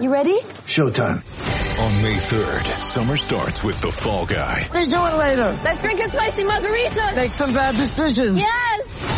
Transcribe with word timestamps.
You 0.00 0.12
ready? 0.12 0.38
Showtime. 0.64 1.24
On 1.80 2.02
May 2.02 2.14
3rd, 2.18 2.86
summer 2.86 3.16
starts 3.16 3.64
with 3.64 3.80
The 3.80 3.90
Fall 3.90 4.26
Guy. 4.26 4.62
What 4.68 4.76
are 4.76 4.82
you 4.82 4.88
doing 4.88 5.16
later? 5.16 5.58
Let's 5.64 5.82
drink 5.82 5.98
a 5.98 6.06
spicy 6.06 6.44
margarita. 6.44 7.14
Make 7.16 7.32
some 7.32 7.52
bad 7.52 7.74
decisions. 7.74 8.38
Yes. 8.38 9.17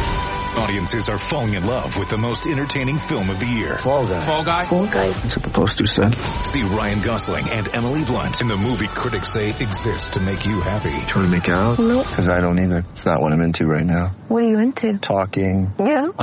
Audiences 0.61 1.09
are 1.09 1.17
falling 1.17 1.55
in 1.55 1.65
love 1.65 1.97
with 1.97 2.11
the 2.11 2.19
most 2.19 2.45
entertaining 2.45 2.99
film 2.99 3.31
of 3.31 3.41
the 3.41 3.47
year. 3.47 3.79
Fall 3.79 4.07
guy. 4.07 4.21
Fall 4.21 4.45
Guy. 4.45 4.65
Fall 4.67 4.87
guy. 4.87 5.09
That's 5.09 5.35
what 5.35 5.43
the 5.43 5.51
poster 5.51 5.87
said. 5.87 6.15
See 6.53 6.63
Ryan 6.63 7.01
Gosling 7.01 7.49
and 7.49 7.75
Emily 7.75 8.05
Blunt 8.05 8.43
in 8.43 8.49
the 8.49 8.59
movie 8.59 8.87
critics 8.87 9.33
say 9.33 9.49
exists 9.49 10.11
to 10.11 10.21
make 10.21 10.45
you 10.45 10.61
happy. 10.61 10.91
Trying 11.07 11.25
to 11.25 11.31
make 11.31 11.49
it 11.49 11.55
out? 11.55 11.79
Nope. 11.79 12.07
Because 12.07 12.29
I 12.29 12.43
don't 12.43 12.59
either. 12.59 12.85
It's 12.91 13.07
not 13.07 13.23
what 13.23 13.33
I'm 13.33 13.41
into 13.41 13.65
right 13.67 13.87
now. 13.87 14.15
What 14.29 14.43
are 14.43 14.49
you 14.49 14.59
into? 14.59 14.99
Talking. 14.99 15.73
Yeah. 15.79 16.09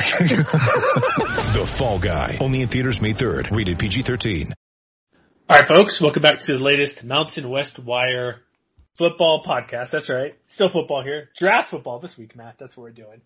The 1.48 1.66
Fall 1.66 1.98
Guy. 1.98 2.38
Only 2.40 2.62
in 2.62 2.68
theaters 2.68 3.02
May 3.02 3.14
3rd. 3.14 3.50
Rated 3.50 3.80
PG-13. 3.80 4.54
All 5.50 5.58
right, 5.58 5.68
folks, 5.68 6.00
welcome 6.00 6.22
back 6.22 6.42
to 6.42 6.54
the 6.54 6.64
latest 6.64 7.04
Mountain 7.04 7.50
West 7.50 7.80
Wire 7.80 8.42
football 9.00 9.44
podcast. 9.44 9.90
That's 9.92 10.10
right. 10.10 10.36
Still 10.50 10.70
football 10.70 11.04
here. 11.04 11.30
Draft 11.38 11.72
football 11.72 12.00
this 12.00 12.16
week, 12.18 12.36
Matt. 12.36 12.58
That's 12.60 12.78
what 12.78 12.84
we're 12.84 12.92
doing. 12.92 13.22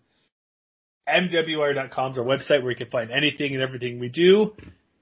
MWWire.com 1.08 2.12
is 2.12 2.18
our 2.18 2.24
website 2.24 2.62
where 2.62 2.70
you 2.70 2.76
can 2.76 2.90
find 2.90 3.10
anything 3.10 3.54
and 3.54 3.62
everything 3.62 3.98
we 3.98 4.08
do. 4.08 4.54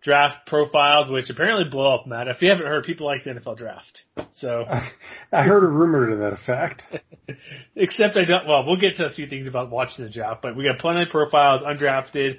Draft 0.03 0.47
profiles, 0.47 1.11
which 1.11 1.29
apparently 1.29 1.70
blow 1.70 1.95
up, 1.95 2.06
Matt. 2.06 2.27
If 2.27 2.41
you 2.41 2.48
haven't 2.48 2.67
heard, 2.67 2.84
people 2.84 3.06
like 3.06 3.25
the 3.25 3.31
NFL 3.31 3.59
draft. 3.59 4.05
So, 4.33 4.65
I 5.33 5.43
heard 5.43 5.62
a 5.62 5.69
rumor 5.69 6.09
to 6.09 6.17
that 6.17 6.33
effect. 6.33 6.83
except 7.77 8.17
I 8.17 8.25
don't, 8.25 8.47
well, 8.47 8.65
we'll 8.67 8.81
get 8.81 8.97
to 8.97 9.05
a 9.05 9.11
few 9.11 9.28
things 9.28 9.47
about 9.47 9.71
watching 9.71 10.06
the 10.06 10.11
draft, 10.11 10.41
but 10.41 10.56
we 10.56 10.65
got 10.65 10.78
plenty 10.78 11.03
of 11.03 11.11
profiles, 11.11 11.61
undrafted. 11.62 12.39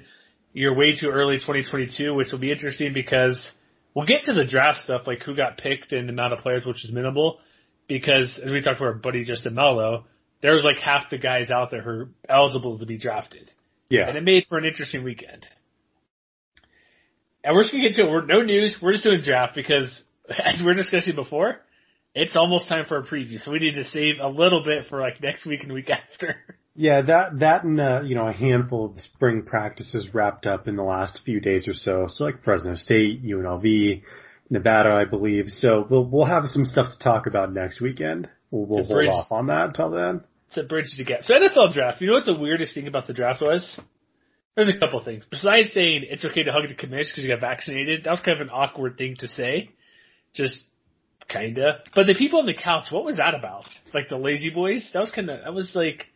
You're 0.52 0.74
way 0.74 0.96
too 0.98 1.08
early 1.08 1.36
2022, 1.36 2.12
which 2.14 2.32
will 2.32 2.40
be 2.40 2.50
interesting 2.50 2.92
because 2.92 3.52
we'll 3.94 4.06
get 4.06 4.22
to 4.24 4.32
the 4.32 4.44
draft 4.44 4.78
stuff, 4.78 5.02
like 5.06 5.22
who 5.22 5.36
got 5.36 5.56
picked 5.56 5.92
and 5.92 6.08
the 6.08 6.12
amount 6.12 6.32
of 6.32 6.40
players, 6.40 6.66
which 6.66 6.84
is 6.84 6.90
minimal. 6.92 7.38
Because 7.86 8.40
as 8.44 8.50
we 8.50 8.60
talked 8.60 8.78
to 8.78 8.84
our 8.84 8.94
buddy 8.94 9.24
Justin 9.24 9.54
Melo, 9.54 10.06
there's 10.42 10.64
like 10.64 10.78
half 10.78 11.08
the 11.10 11.18
guys 11.18 11.50
out 11.50 11.70
there 11.70 11.82
who 11.82 11.90
are 11.90 12.08
eligible 12.28 12.78
to 12.78 12.86
be 12.86 12.98
drafted. 12.98 13.50
Yeah. 13.88 14.08
And 14.08 14.16
it 14.16 14.24
made 14.24 14.44
for 14.48 14.58
an 14.58 14.64
interesting 14.64 15.04
weekend. 15.04 15.46
And 17.44 17.54
we're 17.54 17.62
just 17.62 17.72
gonna 17.72 17.84
get 17.84 17.94
to 17.96 18.06
it. 18.06 18.10
We're, 18.10 18.26
no 18.26 18.42
news. 18.42 18.76
We're 18.80 18.92
just 18.92 19.04
doing 19.04 19.20
draft 19.22 19.54
because, 19.54 20.04
as 20.28 20.60
we 20.60 20.66
were 20.66 20.74
discussing 20.74 21.14
before, 21.14 21.60
it's 22.14 22.36
almost 22.36 22.68
time 22.68 22.84
for 22.86 22.98
a 22.98 23.02
preview. 23.02 23.38
So 23.38 23.52
we 23.52 23.58
need 23.58 23.74
to 23.74 23.84
save 23.84 24.16
a 24.20 24.28
little 24.28 24.62
bit 24.64 24.86
for 24.86 25.00
like 25.00 25.22
next 25.22 25.46
week 25.46 25.62
and 25.62 25.72
week 25.72 25.90
after. 25.90 26.36
Yeah, 26.74 27.02
that 27.02 27.40
that 27.40 27.64
and 27.64 27.80
uh, 27.80 28.02
you 28.04 28.14
know 28.14 28.26
a 28.26 28.32
handful 28.32 28.86
of 28.86 29.00
spring 29.00 29.42
practices 29.42 30.08
wrapped 30.14 30.46
up 30.46 30.68
in 30.68 30.76
the 30.76 30.82
last 30.82 31.20
few 31.24 31.40
days 31.40 31.68
or 31.68 31.74
so. 31.74 32.06
So 32.08 32.24
like 32.24 32.42
Fresno 32.42 32.76
State, 32.76 33.22
UNLV, 33.22 34.02
Nevada, 34.48 34.90
I 34.90 35.04
believe. 35.04 35.48
So 35.48 35.86
we'll 35.88 36.04
we'll 36.04 36.24
have 36.24 36.44
some 36.46 36.64
stuff 36.64 36.92
to 36.92 36.98
talk 36.98 37.26
about 37.26 37.52
next 37.52 37.80
weekend. 37.80 38.30
We'll, 38.50 38.66
we'll 38.66 38.84
hold 38.84 38.96
bridge- 38.96 39.10
off 39.10 39.30
on 39.30 39.48
that 39.48 39.68
until 39.68 39.90
then. 39.90 40.22
A 40.56 40.62
bridge 40.62 40.94
to 40.96 41.04
get. 41.04 41.24
So 41.24 41.34
NFL 41.34 41.72
draft. 41.72 42.00
You 42.00 42.08
know 42.08 42.14
what 42.14 42.26
the 42.26 42.38
weirdest 42.38 42.74
thing 42.74 42.86
about 42.86 43.06
the 43.06 43.12
draft 43.12 43.40
was? 43.40 43.80
There's 44.54 44.68
a 44.68 44.78
couple 44.78 45.02
things. 45.02 45.24
Besides 45.30 45.72
saying 45.72 46.04
it's 46.08 46.24
okay 46.24 46.42
to 46.42 46.52
hug 46.52 46.68
the 46.68 46.74
commish 46.74 47.10
because 47.10 47.24
you 47.24 47.30
got 47.30 47.40
vaccinated, 47.40 48.04
that 48.04 48.10
was 48.10 48.20
kind 48.20 48.38
of 48.38 48.46
an 48.46 48.52
awkward 48.52 48.98
thing 48.98 49.16
to 49.20 49.28
say. 49.28 49.70
Just 50.34 50.64
kinda. 51.28 51.80
But 51.94 52.06
the 52.06 52.14
people 52.14 52.40
on 52.40 52.46
the 52.46 52.54
couch, 52.54 52.88
what 52.90 53.04
was 53.04 53.16
that 53.16 53.34
about? 53.34 53.64
Like 53.94 54.08
the 54.08 54.18
lazy 54.18 54.50
boys? 54.50 54.90
That 54.92 55.00
was 55.00 55.10
kinda, 55.10 55.40
that 55.44 55.54
was 55.54 55.72
like, 55.74 56.06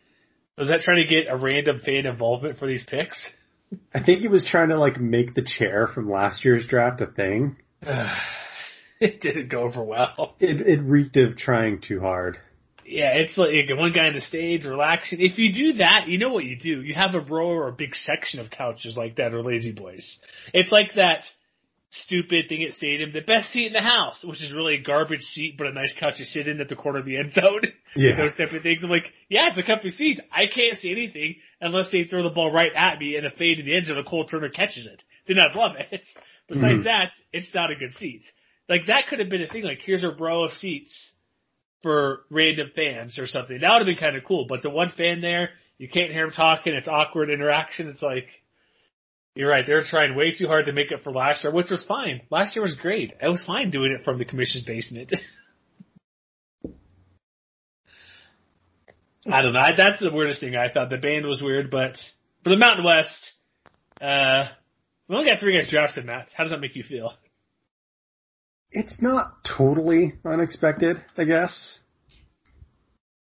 was 0.57 0.69
that 0.69 0.81
trying 0.81 1.01
to 1.03 1.09
get 1.09 1.25
a 1.29 1.37
random 1.37 1.79
fan 1.79 2.05
involvement 2.05 2.59
for 2.59 2.67
these 2.67 2.83
picks? 2.85 3.27
I 3.93 4.03
think 4.03 4.21
he 4.21 4.27
was 4.27 4.45
trying 4.45 4.69
to 4.69 4.79
like 4.79 4.99
make 4.99 5.33
the 5.33 5.43
chair 5.43 5.87
from 5.87 6.09
last 6.09 6.45
year's 6.45 6.65
draft 6.67 7.01
a 7.01 7.07
thing. 7.07 7.57
it 8.99 9.21
didn't 9.21 9.49
go 9.49 9.61
over 9.61 9.83
well. 9.83 10.35
It 10.39 10.61
it 10.61 10.81
reeked 10.81 11.17
of 11.17 11.37
trying 11.37 11.81
too 11.81 11.99
hard. 11.99 12.39
Yeah, 12.89 13.11
it's 13.15 13.37
like 13.37 13.49
one 13.77 13.91
guy 13.91 14.07
on 14.07 14.13
the 14.13 14.21
stage 14.21 14.63
relaxing. 14.65 15.19
If 15.21 15.37
you 15.37 15.51
do 15.53 15.73
that, 15.79 16.07
you 16.07 16.17
know 16.17 16.29
what 16.29 16.45
you 16.45 16.57
do. 16.57 16.81
You 16.81 16.93
have 16.93 17.15
a 17.15 17.19
row 17.19 17.47
or 17.49 17.67
a 17.67 17.73
big 17.73 17.93
section 17.93 18.39
of 18.39 18.49
couches 18.49 18.95
like 18.95 19.17
that 19.17 19.33
or 19.33 19.43
lazy 19.43 19.73
boys. 19.73 20.17
It's 20.53 20.71
like 20.71 20.93
that 20.95 21.23
stupid 21.89 22.47
thing 22.49 22.63
at 22.63 22.73
stadium, 22.73 23.11
the 23.13 23.21
best 23.21 23.51
seat 23.51 23.67
in 23.67 23.73
the 23.73 23.81
house, 23.81 24.23
which 24.23 24.41
is 24.41 24.53
really 24.53 24.75
a 24.75 24.81
garbage 24.81 25.21
seat 25.23 25.55
but 25.57 25.67
a 25.67 25.73
nice 25.73 25.93
couch 25.99 26.17
to 26.17 26.25
sit 26.25 26.47
in 26.47 26.59
at 26.61 26.69
the 26.69 26.75
corner 26.75 26.99
of 26.99 27.05
the 27.05 27.17
end 27.17 27.33
zone. 27.33 27.61
Yeah. 27.95 28.15
Those 28.15 28.35
type 28.35 28.51
of 28.51 28.61
things. 28.61 28.83
I'm 28.83 28.91
like, 28.91 29.11
yeah, 29.27 29.47
it's 29.49 29.57
a 29.57 29.63
comfy 29.63 29.89
seat. 29.89 30.19
I 30.31 30.45
can't 30.53 30.77
see 30.77 30.91
anything 30.91 31.37
unless 31.59 31.89
they 31.91 32.03
throw 32.03 32.21
the 32.21 32.29
ball 32.29 32.51
right 32.51 32.69
at 32.75 32.99
me 32.99 33.15
and 33.15 33.25
a 33.25 33.31
fade 33.31 33.59
in 33.59 33.65
the 33.65 33.75
end 33.75 33.87
zone 33.87 33.97
and 33.97 34.05
Cole 34.05 34.25
Turner 34.27 34.49
catches 34.49 34.85
it. 34.85 35.03
Then 35.27 35.39
I'd 35.39 35.55
love 35.55 35.71
it. 35.77 36.05
Besides 36.47 36.81
Mhm. 36.81 36.83
that, 36.83 37.11
it's 37.33 37.51
not 37.55 37.71
a 37.71 37.75
good 37.75 37.93
seat. 37.93 38.21
Like 38.69 38.81
that 38.85 39.07
could 39.09 39.17
have 39.17 39.29
been 39.29 39.41
a 39.41 39.47
thing. 39.47 39.63
Like 39.63 39.79
here's 39.83 40.03
a 40.03 40.09
row 40.11 40.43
of 40.43 40.51
seats 40.53 41.11
for 41.83 42.21
random 42.29 42.71
fans 42.75 43.17
or 43.19 43.27
something. 43.27 43.59
That 43.61 43.69
would 43.71 43.87
have 43.87 43.95
been 43.95 43.97
kind 44.03 44.15
of 44.15 44.23
cool. 44.25 44.45
But 44.47 44.61
the 44.63 44.69
one 44.69 44.89
fan 44.95 45.21
there, 45.21 45.49
you 45.77 45.87
can't 45.87 46.11
hear 46.11 46.25
him 46.25 46.31
talking. 46.31 46.73
It's 46.73 46.87
awkward 46.87 47.29
interaction. 47.29 47.87
It's 47.89 48.01
like, 48.01 48.27
you're 49.35 49.49
right. 49.49 49.65
They're 49.65 49.83
trying 49.83 50.15
way 50.15 50.35
too 50.35 50.47
hard 50.47 50.65
to 50.65 50.71
make 50.73 50.91
up 50.91 51.03
for 51.03 51.11
last 51.11 51.43
year, 51.43 51.53
which 51.53 51.69
was 51.69 51.83
fine. 51.85 52.21
Last 52.31 52.55
year 52.55 52.63
was 52.63 52.75
great. 52.75 53.13
It 53.21 53.27
was 53.29 53.43
fine 53.45 53.69
doing 53.69 53.91
it 53.91 54.03
from 54.03 54.17
the 54.17 54.25
commission's 54.25 54.65
basement. 54.65 55.13
I 59.31 59.41
don't 59.41 59.53
know. 59.53 59.59
I- 59.59 59.75
That's 59.75 60.01
the 60.01 60.11
weirdest 60.11 60.39
thing 60.39 60.55
I 60.55 60.71
thought. 60.71 60.89
The 60.89 60.97
band 60.97 61.25
was 61.25 61.41
weird, 61.41 61.69
but 61.69 61.97
for 62.43 62.49
the 62.49 62.57
Mountain 62.57 62.85
West, 62.85 63.33
uh, 64.01 64.45
we 65.07 65.15
only 65.15 65.29
got 65.29 65.39
three 65.39 65.57
guys 65.57 65.69
drafted, 65.69 66.05
Matt. 66.05 66.29
How 66.35 66.43
does 66.43 66.51
that 66.51 66.59
make 66.61 66.75
you 66.75 66.83
feel? 66.83 67.13
It's 68.77 69.01
not 69.01 69.43
totally 69.43 70.13
unexpected, 70.23 70.97
I 71.17 71.23
guess. 71.23 71.79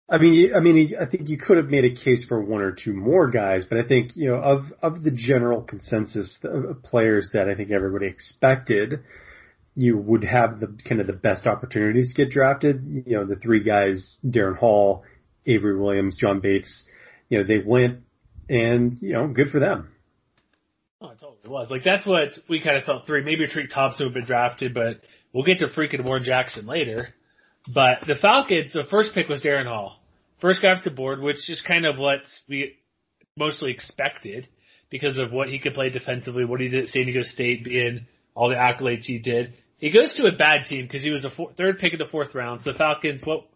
I 0.07 0.19
mean, 0.19 0.55
I 0.55 0.61
mean, 0.61 0.95
I 1.01 1.07
think 1.07 1.31
you 1.31 1.39
could 1.39 1.57
have 1.57 1.71
made 1.71 1.87
a 1.87 1.95
case 1.95 2.27
for 2.27 2.43
one 2.43 2.61
or 2.61 2.73
two 2.73 2.93
more 2.93 3.31
guys, 3.31 3.65
but 3.65 3.79
I 3.79 3.89
think 3.89 4.17
you 4.17 4.29
know 4.29 4.37
of 4.37 4.67
of 4.83 5.03
the 5.03 5.11
general 5.11 5.63
consensus 5.63 6.39
of 6.45 6.83
players 6.83 7.31
that 7.33 7.49
I 7.49 7.55
think 7.55 7.71
everybody 7.71 8.07
expected, 8.07 9.03
you 9.75 9.97
would 9.97 10.25
have 10.25 10.61
the 10.61 10.79
kind 10.87 11.01
of 11.01 11.07
the 11.07 11.15
best 11.15 11.47
opportunities 11.47 12.13
to 12.13 12.23
get 12.23 12.31
drafted. 12.31 13.05
You 13.07 13.17
know, 13.17 13.25
the 13.25 13.37
three 13.37 13.63
guys: 13.63 14.19
Darren 14.23 14.59
Hall, 14.59 15.05
Avery 15.47 15.81
Williams, 15.81 16.17
John 16.17 16.41
Bates. 16.41 16.85
You 17.31 17.39
know, 17.39 17.45
they 17.45 17.59
went, 17.65 18.01
and 18.51 18.99
you 19.01 19.15
know, 19.15 19.27
good 19.27 19.51
for 19.51 19.59
them. 19.59 19.89
It 21.17 21.21
totally 21.21 21.49
was. 21.49 21.71
Like 21.71 21.83
that's 21.83 22.07
what 22.07 22.39
we 22.47 22.61
kind 22.61 22.77
of 22.77 22.85
felt 22.85 23.07
three. 23.07 23.23
Maybe 23.23 23.47
Tariq 23.47 23.73
Thompson 23.73 24.07
would 24.07 24.15
have 24.15 24.15
been 24.15 24.27
drafted, 24.27 24.75
but 24.75 25.01
we'll 25.33 25.45
get 25.45 25.61
to 25.61 25.69
freaking 25.69 26.05
Warren 26.05 26.23
Jackson 26.23 26.67
later. 26.67 27.15
But 27.73 28.01
the 28.07 28.17
Falcons, 28.17 28.75
the 28.75 28.85
first 28.91 29.15
pick 29.15 29.27
was 29.27 29.41
Darren 29.41 29.67
Hall. 29.67 29.99
First 30.41 30.61
guy 30.61 30.69
off 30.69 30.85
the 30.85 30.91
board, 30.91 31.21
which 31.21 31.49
is 31.49 31.63
kind 31.67 31.87
of 31.87 31.97
what 31.99 32.21
we 32.49 32.75
mostly 33.35 33.71
expected 33.71 34.47
because 34.91 35.17
of 35.17 35.33
what 35.33 35.49
he 35.49 35.59
could 35.59 35.73
play 35.73 35.89
defensively, 35.89 36.45
what 36.45 36.61
he 36.61 36.69
did 36.69 36.85
at 36.85 36.91
San 36.91 37.07
Diego 37.07 37.23
State, 37.23 37.65
being 37.65 38.07
all 38.35 38.51
the 38.51 38.55
accolades 38.55 39.05
he 39.05 39.19
did. 39.19 39.55
He 39.79 39.91
goes 39.91 40.15
to 40.15 40.27
a 40.27 40.37
bad 40.37 40.67
team 40.67 40.87
because 40.87 41.03
he 41.03 41.11
was 41.11 41.23
the 41.23 41.31
four, 41.31 41.51
third 41.55 41.79
pick 41.79 41.95
of 41.95 41.99
the 41.99 42.07
fourth 42.07 42.35
round. 42.35 42.61
So 42.61 42.73
the 42.73 42.79
Falcons, 42.79 43.23
well, 43.27 43.47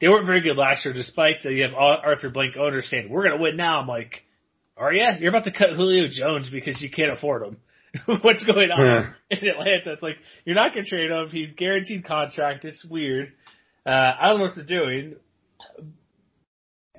they 0.00 0.08
weren't 0.08 0.26
very 0.26 0.40
good 0.40 0.56
last 0.56 0.86
year, 0.86 0.94
despite 0.94 1.42
that 1.42 1.52
you 1.52 1.62
have 1.64 1.74
Arthur 1.74 2.30
Blank 2.30 2.56
owners 2.56 2.88
saying, 2.88 3.10
we're 3.10 3.24
going 3.24 3.36
to 3.36 3.42
win 3.42 3.56
now. 3.56 3.80
I'm 3.80 3.86
like, 3.86 4.22
are 4.82 4.92
you? 4.92 5.06
You're 5.20 5.30
about 5.30 5.44
to 5.44 5.52
cut 5.52 5.70
Julio 5.70 6.08
Jones 6.10 6.50
because 6.50 6.80
you 6.82 6.90
can't 6.90 7.12
afford 7.12 7.46
him. 7.46 7.56
What's 8.22 8.44
going 8.44 8.70
on 8.70 9.14
in 9.30 9.48
Atlanta? 9.48 9.92
It's 9.92 10.02
like 10.02 10.16
you're 10.44 10.56
not 10.56 10.72
going 10.72 10.84
to 10.84 10.90
trade 10.90 11.10
him. 11.10 11.28
He's 11.30 11.54
guaranteed 11.56 12.04
contract. 12.04 12.64
It's 12.64 12.84
weird. 12.84 13.32
Uh, 13.84 13.90
I 13.90 14.28
don't 14.28 14.38
know 14.38 14.44
what 14.46 14.54
they're 14.56 14.64
doing. 14.64 15.16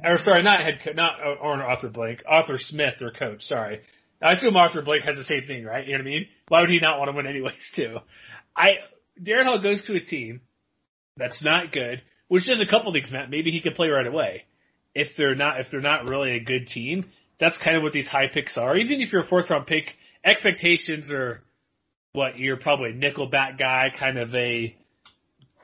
Or 0.03 0.17
sorry, 0.17 0.43
not 0.43 0.59
head 0.59 0.79
coach, 0.83 0.95
not 0.95 1.15
or 1.41 1.61
Arthur 1.63 1.89
Blank, 1.89 2.23
Arthur 2.27 2.57
Smith, 2.57 2.95
their 2.99 3.11
coach. 3.11 3.43
Sorry, 3.43 3.81
I 4.21 4.33
assume 4.33 4.55
Arthur 4.55 4.81
Blank 4.81 5.03
has 5.03 5.15
the 5.15 5.23
same 5.23 5.47
thing, 5.47 5.63
right? 5.63 5.85
You 5.85 5.93
know 5.93 5.99
what 5.99 6.07
I 6.07 6.09
mean? 6.09 6.27
Why 6.49 6.61
would 6.61 6.69
he 6.69 6.79
not 6.79 6.99
want 6.99 7.09
to 7.09 7.15
win 7.15 7.25
anyways? 7.25 7.71
Too. 7.75 7.97
I 8.55 8.75
Darren 9.21 9.45
Hall 9.45 9.61
goes 9.61 9.85
to 9.85 9.95
a 9.95 10.01
team 10.01 10.41
that's 11.17 11.43
not 11.43 11.71
good, 11.71 12.01
which 12.27 12.47
does 12.47 12.61
a 12.61 12.69
couple 12.69 12.91
things, 12.91 13.11
Matt. 13.11 13.29
Maybe 13.29 13.51
he 13.51 13.61
could 13.61 13.75
play 13.75 13.87
right 13.87 14.07
away. 14.07 14.43
If 14.93 15.09
they're 15.17 15.35
not, 15.35 15.59
if 15.59 15.67
they're 15.71 15.81
not 15.81 16.05
really 16.05 16.35
a 16.35 16.43
good 16.43 16.67
team, 16.67 17.05
that's 17.43 17.57
kind 17.57 17.75
of 17.75 17.83
what 17.83 17.91
these 17.91 18.07
high 18.07 18.27
picks 18.33 18.57
are. 18.57 18.77
Even 18.77 19.01
if 19.01 19.11
you're 19.11 19.23
a 19.23 19.27
fourth 19.27 19.49
round 19.49 19.67
pick, 19.67 19.83
expectations 20.23 21.11
are 21.11 21.43
what 22.13 22.37
you're 22.37 22.57
probably 22.57 22.91
a 22.91 22.93
nickel 22.93 23.29
nickelback 23.29 23.59
guy, 23.59 23.91
kind 23.97 24.17
of 24.17 24.33
a 24.33 24.73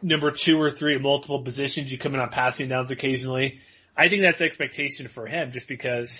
number 0.02 0.32
two 0.32 0.60
or 0.60 0.72
three 0.72 0.96
at 0.96 1.02
multiple 1.02 1.42
positions. 1.42 1.90
You 1.90 1.98
come 1.98 2.14
in 2.16 2.20
on 2.20 2.30
passing 2.30 2.68
downs 2.68 2.92
occasionally. 2.92 3.60
I 3.96 4.10
think 4.10 4.24
that's 4.24 4.40
the 4.40 4.44
expectation 4.44 5.10
for 5.14 5.26
him, 5.26 5.52
just 5.54 5.70
because 5.70 6.12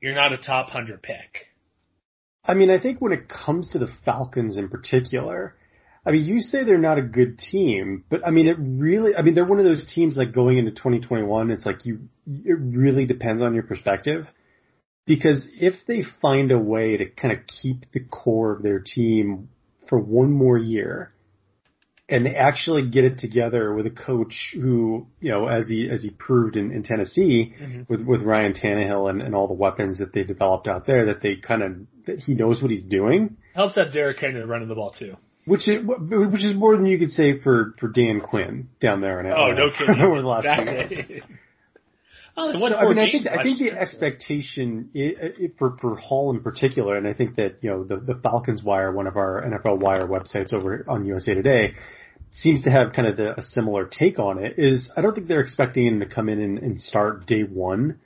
you're 0.00 0.14
not 0.14 0.32
a 0.32 0.38
top 0.38 0.70
hundred 0.70 1.02
pick. 1.02 1.46
I 2.42 2.54
mean, 2.54 2.70
I 2.70 2.78
think 2.78 3.00
when 3.00 3.12
it 3.12 3.28
comes 3.28 3.70
to 3.70 3.78
the 3.78 3.88
Falcons 4.04 4.56
in 4.56 4.70
particular, 4.70 5.56
I 6.06 6.12
mean, 6.12 6.24
you 6.24 6.40
say 6.40 6.64
they're 6.64 6.78
not 6.78 6.98
a 6.98 7.02
good 7.02 7.38
team, 7.38 8.04
but 8.08 8.26
I 8.26 8.30
mean, 8.30 8.46
it 8.46 8.56
really, 8.58 9.14
I 9.14 9.22
mean, 9.22 9.34
they're 9.34 9.44
one 9.44 9.58
of 9.58 9.64
those 9.64 9.92
teams 9.92 10.16
like 10.16 10.32
going 10.32 10.56
into 10.56 10.70
2021, 10.70 11.50
it's 11.50 11.66
like 11.66 11.84
you, 11.84 12.08
it 12.26 12.56
really 12.58 13.04
depends 13.04 13.42
on 13.42 13.52
your 13.52 13.64
perspective. 13.64 14.26
Because 15.06 15.48
if 15.58 15.74
they 15.86 16.02
find 16.20 16.50
a 16.50 16.58
way 16.58 16.96
to 16.96 17.06
kind 17.06 17.32
of 17.32 17.46
keep 17.46 17.92
the 17.92 18.00
core 18.00 18.52
of 18.52 18.62
their 18.62 18.80
team 18.80 19.48
for 19.88 19.98
one 19.98 20.32
more 20.32 20.58
year, 20.58 21.12
and 22.08 22.24
they 22.24 22.34
actually 22.34 22.88
get 22.88 23.04
it 23.04 23.18
together 23.18 23.72
with 23.74 23.86
a 23.86 23.90
coach 23.90 24.54
who, 24.54 25.06
you 25.20 25.30
know, 25.30 25.48
as 25.48 25.68
he 25.68 25.88
as 25.90 26.02
he 26.02 26.10
proved 26.10 26.56
in, 26.56 26.70
in 26.70 26.82
Tennessee 26.82 27.54
mm-hmm. 27.60 27.82
with 27.88 28.00
with 28.00 28.22
Ryan 28.22 28.52
Tannehill 28.52 29.10
and, 29.10 29.22
and 29.22 29.34
all 29.34 29.48
the 29.48 29.54
weapons 29.54 29.98
that 29.98 30.12
they 30.12 30.24
developed 30.24 30.68
out 30.68 30.86
there, 30.86 31.06
that 31.06 31.20
they 31.20 31.36
kind 31.36 31.62
of 31.62 31.72
that 32.06 32.20
he 32.20 32.34
knows 32.34 32.62
what 32.62 32.70
he's 32.70 32.84
doing. 32.84 33.36
Helps 33.54 33.74
that 33.74 33.92
Derrick 33.92 34.18
Henry 34.18 34.44
running 34.44 34.68
the 34.68 34.74
ball 34.74 34.92
too. 34.92 35.16
Which 35.46 35.68
is 35.68 35.84
which 35.84 36.44
is 36.44 36.54
more 36.54 36.76
than 36.76 36.86
you 36.86 36.98
could 36.98 37.12
say 37.12 37.38
for 37.40 37.74
for 37.78 37.88
Dan 37.88 38.20
Quinn 38.20 38.68
down 38.80 39.00
there 39.00 39.20
in 39.20 39.26
Atlanta. 39.26 39.62
Oh 39.62 39.66
no 39.66 39.70
kidding! 39.70 40.00
over 40.00 40.22
the 40.22 40.28
last 40.28 40.46
few 40.62 40.64
years. 40.64 41.22
Oh, 42.38 42.52
so, 42.52 42.76
I 42.76 42.88
mean, 42.88 42.98
I 42.98 43.10
think 43.10 43.26
I 43.26 43.42
think 43.42 43.58
the 43.58 43.72
expectation 43.72 44.90
for 45.56 45.76
for 45.78 45.96
Hall 45.96 46.30
in 46.30 46.42
particular, 46.42 46.96
and 46.96 47.08
I 47.08 47.14
think 47.14 47.36
that 47.36 47.58
you 47.62 47.70
know 47.70 47.84
the 47.84 47.96
the 47.96 48.20
Falcons 48.22 48.62
Wire, 48.62 48.92
one 48.92 49.06
of 49.06 49.16
our 49.16 49.42
NFL 49.42 49.80
Wire 49.80 50.06
websites 50.06 50.52
over 50.52 50.84
on 50.86 51.06
USA 51.06 51.32
Today, 51.32 51.74
seems 52.30 52.62
to 52.62 52.70
have 52.70 52.92
kind 52.92 53.08
of 53.08 53.16
the, 53.16 53.38
a 53.38 53.42
similar 53.42 53.86
take 53.86 54.18
on 54.18 54.38
it. 54.38 54.58
Is 54.58 54.90
I 54.94 55.00
don't 55.00 55.14
think 55.14 55.28
they're 55.28 55.40
expecting 55.40 55.86
him 55.86 56.00
to 56.00 56.06
come 56.06 56.28
in 56.28 56.40
and, 56.40 56.58
and 56.58 56.80
start 56.80 57.26
day 57.26 57.42
one, 57.42 58.00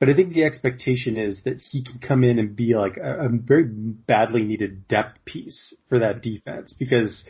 but 0.00 0.08
I 0.08 0.14
think 0.14 0.32
the 0.32 0.44
expectation 0.44 1.16
is 1.16 1.42
that 1.44 1.60
he 1.60 1.84
can 1.84 2.00
come 2.00 2.24
in 2.24 2.40
and 2.40 2.56
be 2.56 2.74
like 2.74 2.96
a, 2.96 3.26
a 3.26 3.28
very 3.28 3.64
badly 3.68 4.42
needed 4.42 4.88
depth 4.88 5.24
piece 5.24 5.76
for 5.88 6.00
that 6.00 6.22
defense 6.22 6.74
because 6.76 7.24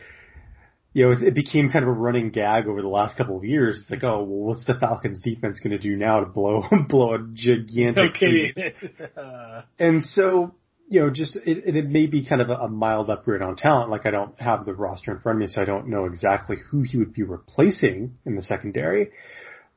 you 0.93 1.07
know, 1.07 1.13
it, 1.13 1.23
it, 1.23 1.35
became 1.35 1.71
kind 1.71 1.85
of 1.85 1.89
a 1.89 1.93
running 1.93 2.31
gag 2.31 2.67
over 2.67 2.83
the 2.83 2.89
last 2.89 3.17
couple 3.17 3.37
of 3.37 3.45
years. 3.45 3.79
It's 3.81 3.91
like, 3.91 4.03
oh, 4.03 4.25
well, 4.25 4.49
what's 4.49 4.65
the 4.65 4.75
Falcons 4.75 5.21
defense 5.21 5.61
going 5.61 5.71
to 5.71 5.79
do 5.79 5.97
now 5.97 6.21
to 6.21 6.27
blow 6.27 6.65
blow 6.89 7.15
a 7.15 7.19
gigantic? 7.33 8.17
Okay. 8.17 8.75
and 9.79 10.05
so, 10.05 10.55
you 10.89 11.01
know, 11.01 11.11
just 11.11 11.37
it, 11.37 11.77
it 11.77 11.89
may 11.89 12.07
be 12.07 12.27
kind 12.27 12.43
of 12.43 12.51
a, 12.51 12.55
a 12.55 12.69
mild 12.69 13.09
upgrade 13.09 13.43
on 13.43 13.55
talent. 13.55 13.91
Like 13.91 14.05
I 14.05 14.11
don't 14.11 14.39
have 14.41 14.67
the 14.67 14.75
roster 14.75 15.13
in 15.13 15.21
front 15.21 15.37
of 15.37 15.41
me, 15.41 15.47
so 15.47 15.63
I 15.63 15.65
don't 15.65 15.89
know 15.89 16.07
exactly 16.07 16.57
who 16.71 16.83
he 16.83 16.99
would 16.99 17.13
be 17.13 17.23
replacing 17.23 18.19
in 18.27 18.35
the 18.35 18.43
secondary. 18.43 19.11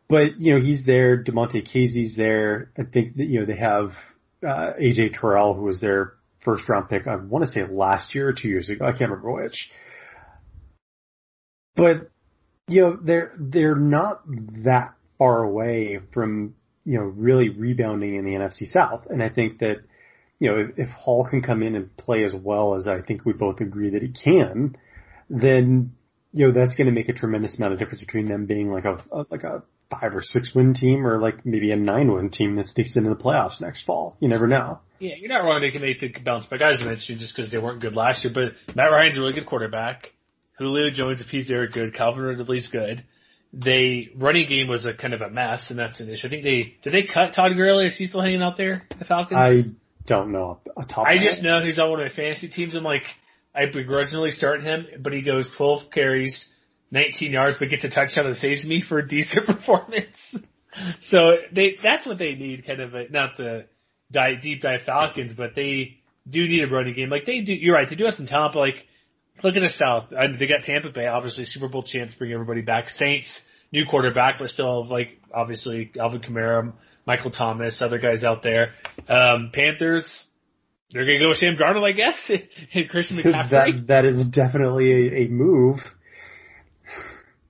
But 0.09 0.39
you 0.39 0.55
know, 0.55 0.59
he's 0.59 0.83
there. 0.83 1.23
Damontae 1.23 1.67
Kazee's 1.71 2.15
there. 2.15 2.71
I 2.77 2.83
think 2.83 3.17
that 3.17 3.25
you 3.25 3.39
know 3.39 3.45
they 3.45 3.57
have 3.57 3.91
uh, 4.43 4.73
AJ 4.81 5.19
Terrell, 5.19 5.53
who 5.53 5.61
was 5.61 5.79
their 5.79 6.13
first 6.43 6.67
round 6.67 6.89
pick. 6.89 7.05
I 7.05 7.17
want 7.17 7.45
to 7.45 7.51
say 7.51 7.61
last 7.69 8.15
year 8.15 8.27
or 8.27 8.33
two 8.33 8.49
years 8.49 8.69
ago. 8.69 8.83
I 8.83 8.91
can't 8.91 9.11
remember 9.11 9.31
which 9.31 9.69
but 11.75 12.09
you 12.67 12.81
know 12.81 12.97
they're 13.01 13.33
they're 13.37 13.75
not 13.75 14.21
that 14.63 14.93
far 15.17 15.43
away 15.43 15.99
from 16.13 16.55
you 16.85 16.97
know 16.97 17.05
really 17.05 17.49
rebounding 17.49 18.15
in 18.15 18.25
the 18.25 18.31
NFC 18.31 18.65
South, 18.67 19.07
and 19.09 19.21
I 19.21 19.29
think 19.29 19.59
that 19.59 19.77
you 20.39 20.49
know 20.49 20.59
if, 20.59 20.77
if 20.77 20.89
Hall 20.89 21.27
can 21.29 21.41
come 21.41 21.63
in 21.63 21.75
and 21.75 21.95
play 21.97 22.23
as 22.23 22.33
well 22.33 22.75
as 22.75 22.87
I 22.87 23.01
think 23.01 23.25
we 23.25 23.33
both 23.33 23.59
agree 23.61 23.91
that 23.91 24.01
he 24.01 24.09
can, 24.09 24.75
then 25.29 25.93
you 26.31 26.47
know 26.47 26.53
that's 26.53 26.75
going 26.75 26.87
to 26.87 26.93
make 26.93 27.09
a 27.09 27.13
tremendous 27.13 27.57
amount 27.57 27.73
of 27.73 27.79
difference 27.79 28.01
between 28.01 28.27
them 28.27 28.45
being 28.45 28.71
like 28.71 28.85
a, 28.85 29.03
a 29.11 29.25
like 29.29 29.43
a 29.43 29.63
five 29.89 30.15
or 30.15 30.21
six 30.23 30.53
win 30.55 30.73
team 30.73 31.05
or 31.05 31.19
like 31.19 31.45
maybe 31.45 31.71
a 31.71 31.75
nine 31.75 32.11
win 32.11 32.29
team 32.29 32.55
that 32.55 32.67
sticks 32.67 32.95
into 32.95 33.09
the 33.09 33.15
playoffs 33.15 33.61
next 33.61 33.83
fall. 33.85 34.17
You 34.19 34.27
never 34.27 34.47
know. 34.47 34.79
Yeah, 34.99 35.15
you're 35.19 35.29
not 35.29 35.43
wrong. 35.43 35.61
They 35.61 35.71
can 35.71 35.81
make 35.81 35.99
the 35.99 36.13
bounce 36.23 36.45
back. 36.45 36.59
Guys 36.59 36.81
mentioned 36.81 37.19
just 37.19 37.35
because 37.35 37.51
they 37.51 37.57
weren't 37.57 37.81
good 37.81 37.95
last 37.95 38.23
year, 38.23 38.33
but 38.33 38.75
Matt 38.75 38.91
Ryan's 38.91 39.17
a 39.17 39.21
really 39.21 39.33
good 39.33 39.45
quarterback. 39.45 40.11
Julio 40.57 40.89
Jones, 40.89 41.21
if 41.21 41.27
he's 41.27 41.47
there, 41.47 41.67
good. 41.67 41.93
Calvin 41.93 42.23
Ridley's 42.23 42.69
good. 42.69 43.03
They 43.51 44.09
running 44.15 44.47
game 44.49 44.67
was 44.67 44.85
a 44.85 44.93
kind 44.93 45.13
of 45.13 45.21
a 45.21 45.29
mess, 45.29 45.69
and 45.69 45.77
that's 45.77 45.99
an 45.99 46.09
issue. 46.09 46.27
I 46.27 46.29
think 46.29 46.43
they 46.43 46.75
did 46.81 46.93
they 46.93 47.07
cut 47.11 47.35
Todd 47.35 47.51
Gurley? 47.55 47.85
Is 47.85 47.97
he 47.97 48.07
still 48.07 48.21
hanging 48.21 48.41
out 48.41 48.57
there? 48.57 48.83
The 48.97 49.05
Falcons. 49.05 49.37
I 49.37 49.63
don't 50.07 50.31
know. 50.31 50.59
I 50.97 51.17
just 51.17 51.43
know 51.43 51.61
he's 51.63 51.79
on 51.79 51.91
one 51.91 52.01
of 52.01 52.07
my 52.07 52.15
fantasy 52.15 52.49
teams. 52.49 52.75
I'm 52.75 52.83
like, 52.83 53.03
I 53.55 53.67
begrudgingly 53.67 54.31
start 54.31 54.63
him, 54.63 54.87
but 54.99 55.13
he 55.13 55.21
goes 55.21 55.49
12 55.55 55.91
carries, 55.93 56.49
19 56.91 57.31
yards, 57.31 57.57
but 57.59 57.69
gets 57.69 57.83
a 57.83 57.89
touchdown 57.89 58.29
that 58.29 58.37
saves 58.37 58.65
me 58.65 58.81
for 58.87 58.97
a 58.99 59.07
decent 59.07 59.45
performance. 59.45 60.35
so 61.09 61.37
they 61.51 61.77
that's 61.81 62.07
what 62.07 62.17
they 62.17 62.33
need, 62.33 62.65
kind 62.65 62.81
of 62.81 62.95
a, 62.95 63.07
not 63.09 63.37
the 63.37 63.65
dive, 64.11 64.41
deep 64.41 64.61
dive 64.61 64.81
Falcons, 64.85 65.33
but 65.37 65.51
they 65.55 65.99
do 66.27 66.47
need 66.47 66.63
a 66.63 66.67
running 66.67 66.95
game. 66.95 67.09
Like 67.09 67.25
they 67.25 67.41
do. 67.41 67.53
You're 67.53 67.75
right. 67.75 67.87
They 67.87 67.95
do 67.95 68.05
have 68.05 68.15
some 68.15 68.27
talent, 68.27 68.53
but 68.53 68.61
like 68.61 68.85
look 69.41 69.55
at 69.55 69.61
the 69.61 69.69
South. 69.69 70.09
They 70.09 70.47
got 70.47 70.63
Tampa 70.63 70.89
Bay, 70.89 71.07
obviously 71.07 71.45
Super 71.45 71.67
Bowl 71.67 71.83
chance, 71.83 72.13
bring 72.15 72.31
everybody 72.31 72.61
back. 72.61 72.89
Saints, 72.89 73.41
new 73.71 73.85
quarterback, 73.85 74.35
but 74.39 74.49
still 74.49 74.87
like 74.87 75.19
obviously 75.33 75.91
Alvin 75.99 76.21
Kamara, 76.21 76.73
Michael 77.05 77.31
Thomas, 77.31 77.81
other 77.81 77.97
guys 77.97 78.23
out 78.23 78.43
there. 78.43 78.71
Um, 79.07 79.51
Panthers, 79.53 80.25
they're 80.91 81.05
gonna 81.05 81.19
go 81.19 81.29
with 81.29 81.37
Sam 81.37 81.55
Darnold, 81.55 81.87
I 81.87 81.93
guess. 81.93 82.31
and 82.73 82.89
Christian 82.89 83.17
McCaffrey. 83.23 83.49
that 83.49 83.87
that 83.87 84.05
is 84.05 84.27
definitely 84.27 84.91
a, 84.91 85.25
a 85.25 85.27
move. 85.29 85.79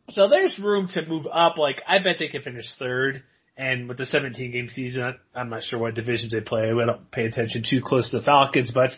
So 0.09 0.29
there's 0.29 0.59
room 0.59 0.88
to 0.94 1.06
move 1.06 1.25
up. 1.31 1.57
Like 1.57 1.81
I 1.88 2.00
bet 2.00 2.15
they 2.19 2.29
could 2.29 2.44
finish 2.44 2.74
third. 2.77 3.24
And 3.56 3.88
with 3.88 4.00
the 4.00 4.07
17 4.07 4.51
game 4.51 4.68
season, 4.68 5.13
I'm 5.36 5.50
not 5.50 5.62
sure 5.62 5.77
what 5.77 5.94
divisions 5.94 6.31
they 6.31 6.41
play. 6.41 6.74
We 6.74 6.86
don't 6.86 7.12
pay 7.12 7.25
attention 7.25 7.62
too 7.68 7.83
close 7.86 8.09
to 8.09 8.18
the 8.18 8.24
Falcons, 8.24 8.71
but 8.74 8.95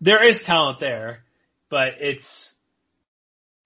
there 0.00 0.26
is 0.26 0.42
talent 0.46 0.80
there 0.80 1.24
but 1.70 1.94
it's 2.00 2.54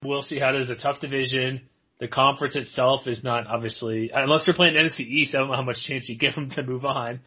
we'll 0.05 0.23
see 0.23 0.39
how 0.39 0.51
it 0.51 0.61
is. 0.63 0.71
A 0.71 0.77
tough 0.77 1.01
division. 1.01 1.63
The 2.01 2.09
conference 2.09 2.57
itself 2.57 3.07
is 3.07 3.23
not 3.23 3.47
obviously 3.47 4.11
unless 4.13 4.47
they're 4.47 4.55
playing 4.55 4.75
NFC 4.75 5.01
East. 5.01 5.35
I 5.35 5.39
don't 5.39 5.49
know 5.49 5.57
how 5.57 5.63
much 5.63 5.85
chance 5.85 6.09
you 6.09 6.19
give 6.19 6.35
them 6.37 6.51
to 6.51 6.63
move 6.63 6.85
on. 6.85 7.21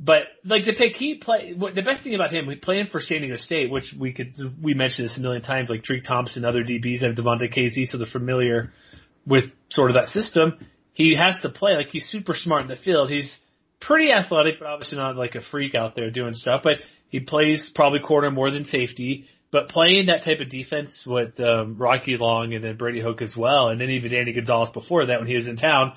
But 0.00 0.22
like 0.44 0.64
the 0.64 0.72
pick, 0.72 0.96
he 0.96 1.14
play. 1.14 1.54
What, 1.56 1.76
the 1.76 1.82
best 1.82 2.02
thing 2.02 2.14
about 2.14 2.32
him, 2.32 2.52
playing 2.60 2.88
for 2.90 3.00
San 3.00 3.20
Diego 3.20 3.36
State, 3.36 3.70
which 3.70 3.94
we 3.98 4.12
could 4.12 4.34
we 4.60 4.74
mentioned 4.74 5.04
this 5.08 5.16
a 5.16 5.20
million 5.20 5.42
times. 5.42 5.70
Like 5.70 5.82
Drake 5.82 6.02
Thompson, 6.04 6.44
other 6.44 6.64
DBs 6.64 7.04
have 7.04 7.14
Devonta 7.14 7.54
Kazee, 7.54 7.86
so 7.86 7.98
they're 7.98 8.06
familiar 8.08 8.72
with 9.24 9.44
sort 9.70 9.90
of 9.90 9.94
that 9.94 10.08
system. 10.08 10.58
He 10.92 11.14
has 11.14 11.40
to 11.42 11.50
play 11.50 11.76
like 11.76 11.88
he's 11.88 12.06
super 12.06 12.34
smart 12.34 12.62
in 12.62 12.68
the 12.68 12.76
field. 12.76 13.10
He's 13.10 13.38
pretty 13.80 14.10
athletic, 14.10 14.58
but 14.58 14.66
obviously 14.66 14.98
not 14.98 15.16
like 15.16 15.36
a 15.36 15.40
freak 15.40 15.76
out 15.76 15.94
there 15.94 16.10
doing 16.10 16.34
stuff. 16.34 16.62
But 16.64 16.78
he 17.08 17.20
plays 17.20 17.70
probably 17.72 18.00
corner 18.00 18.30
more 18.32 18.50
than 18.50 18.64
safety. 18.64 19.28
But 19.52 19.68
playing 19.68 20.06
that 20.06 20.24
type 20.24 20.40
of 20.40 20.48
defense 20.48 21.04
with 21.06 21.38
um, 21.38 21.76
Rocky 21.76 22.16
Long 22.18 22.54
and 22.54 22.64
then 22.64 22.78
Brady 22.78 23.00
Hoke 23.00 23.20
as 23.20 23.34
well, 23.36 23.68
and 23.68 23.78
then 23.78 23.90
even 23.90 24.10
Danny 24.10 24.32
Gonzalez 24.32 24.70
before 24.70 25.06
that 25.06 25.20
when 25.20 25.28
he 25.28 25.34
was 25.34 25.46
in 25.46 25.56
town, 25.56 25.92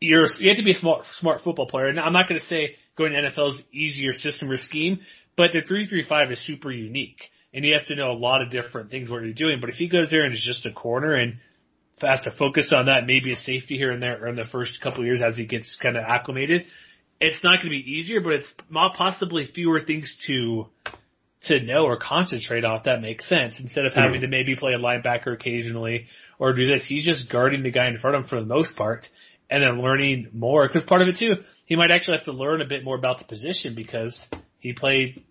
you're 0.00 0.26
you 0.38 0.48
have 0.48 0.56
to 0.56 0.64
be 0.64 0.72
a 0.72 0.74
smart 0.74 1.04
smart 1.18 1.42
football 1.42 1.66
player. 1.66 1.88
And 1.88 2.00
I'm 2.00 2.14
not 2.14 2.26
going 2.26 2.40
to 2.40 2.46
say 2.46 2.76
going 2.96 3.12
to 3.12 3.18
NFL's 3.18 3.62
easier 3.70 4.14
system 4.14 4.50
or 4.50 4.56
scheme, 4.56 5.00
but 5.36 5.52
the 5.52 5.60
three 5.60 5.86
three 5.86 6.06
five 6.08 6.30
is 6.30 6.44
super 6.46 6.72
unique, 6.72 7.20
and 7.52 7.66
you 7.66 7.74
have 7.74 7.86
to 7.88 7.94
know 7.94 8.12
a 8.12 8.18
lot 8.18 8.40
of 8.40 8.50
different 8.50 8.90
things 8.90 9.10
what 9.10 9.22
you're 9.22 9.34
doing. 9.34 9.60
But 9.60 9.68
if 9.68 9.76
he 9.76 9.86
goes 9.86 10.08
there 10.08 10.24
and 10.24 10.32
is 10.32 10.42
just 10.42 10.64
a 10.64 10.72
corner 10.72 11.14
and 11.14 11.34
has 12.00 12.22
to 12.22 12.30
focus 12.30 12.72
on 12.74 12.86
that, 12.86 13.06
maybe 13.06 13.34
a 13.34 13.36
safety 13.36 13.76
here 13.76 13.92
and 13.92 14.02
there 14.02 14.26
in 14.26 14.36
the 14.36 14.46
first 14.50 14.80
couple 14.80 15.00
of 15.00 15.06
years 15.06 15.20
as 15.22 15.36
he 15.36 15.44
gets 15.44 15.76
kind 15.82 15.98
of 15.98 16.04
acclimated, 16.08 16.62
it's 17.20 17.44
not 17.44 17.56
going 17.56 17.66
to 17.66 17.70
be 17.70 17.90
easier, 17.90 18.22
but 18.22 18.32
it's 18.32 18.54
possibly 18.96 19.44
fewer 19.44 19.80
things 19.80 20.16
to 20.26 20.68
to 21.44 21.60
know 21.60 21.84
or 21.84 21.96
concentrate 21.96 22.64
on 22.64 22.76
if 22.78 22.84
that 22.84 23.00
makes 23.00 23.28
sense. 23.28 23.54
Instead 23.58 23.86
of 23.86 23.92
having 23.94 24.20
to 24.20 24.28
maybe 24.28 24.56
play 24.56 24.72
a 24.72 24.78
linebacker 24.78 25.32
occasionally 25.32 26.06
or 26.38 26.52
do 26.52 26.66
this. 26.66 26.84
He's 26.86 27.04
just 27.04 27.30
guarding 27.30 27.62
the 27.62 27.70
guy 27.70 27.88
in 27.88 27.98
front 27.98 28.16
of 28.16 28.22
him 28.22 28.28
for 28.28 28.40
the 28.40 28.46
most 28.46 28.76
part 28.76 29.08
and 29.50 29.62
then 29.62 29.80
learning 29.80 30.28
more. 30.32 30.68
Because 30.68 30.84
part 30.84 31.02
of 31.02 31.08
it 31.08 31.18
too, 31.18 31.36
he 31.66 31.76
might 31.76 31.90
actually 31.90 32.18
have 32.18 32.26
to 32.26 32.32
learn 32.32 32.60
a 32.60 32.66
bit 32.66 32.84
more 32.84 32.96
about 32.96 33.18
the 33.18 33.24
position 33.24 33.74
because 33.74 34.28
he 34.58 34.72
played 34.72 35.24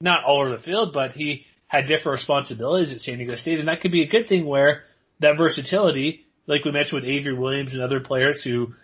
not 0.00 0.24
all 0.24 0.42
over 0.42 0.56
the 0.56 0.62
field, 0.62 0.92
but 0.92 1.12
he 1.12 1.46
had 1.68 1.86
different 1.86 2.18
responsibilities 2.18 2.92
at 2.92 3.00
San 3.00 3.18
Diego 3.18 3.36
State. 3.36 3.58
And 3.58 3.68
that 3.68 3.80
could 3.80 3.92
be 3.92 4.02
a 4.02 4.08
good 4.08 4.28
thing 4.28 4.46
where 4.46 4.82
that 5.20 5.36
versatility, 5.36 6.26
like 6.46 6.64
we 6.64 6.72
mentioned 6.72 7.02
with 7.02 7.10
Avery 7.10 7.34
Williams 7.34 7.72
and 7.72 7.82
other 7.82 8.00
players 8.00 8.42
who 8.42 8.74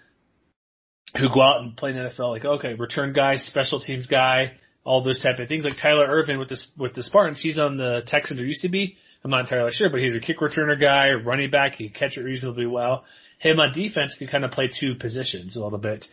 who 1.16 1.28
go 1.28 1.42
out 1.42 1.61
and 1.61 1.76
play 1.76 1.90
in 1.90 1.97
the 1.97 2.09
NFL, 2.09 2.31
like 2.31 2.45
okay, 2.45 2.75
return 2.75 3.12
guy, 3.12 3.37
special 3.37 3.81
teams 3.81 4.07
guy, 4.07 4.52
all 4.84 5.02
those 5.02 5.20
type 5.22 5.38
of 5.38 5.48
things. 5.48 5.64
Like 5.64 5.76
Tyler 5.80 6.06
Ervin 6.06 6.38
with 6.38 6.48
the 6.48 6.58
with 6.76 6.94
the 6.94 7.02
Spartans, 7.02 7.40
he's 7.42 7.58
on 7.58 7.76
the 7.76 8.02
Texans 8.06 8.40
or 8.40 8.44
used 8.44 8.62
to 8.62 8.68
be. 8.68 8.96
I'm 9.24 9.30
not 9.30 9.40
entirely 9.40 9.72
sure, 9.72 9.88
but 9.88 10.00
he's 10.00 10.16
a 10.16 10.20
kick 10.20 10.40
returner 10.40 10.80
guy, 10.80 11.12
running 11.12 11.50
back. 11.50 11.76
He 11.76 11.88
can 11.88 11.98
catch 11.98 12.16
it 12.16 12.22
reasonably 12.22 12.66
well. 12.66 13.04
Him 13.38 13.60
on 13.60 13.72
defense 13.72 14.16
can 14.18 14.26
kind 14.26 14.44
of 14.44 14.50
play 14.50 14.68
two 14.68 14.94
positions 14.96 15.56
a 15.56 15.62
little 15.62 15.78
bit. 15.78 16.06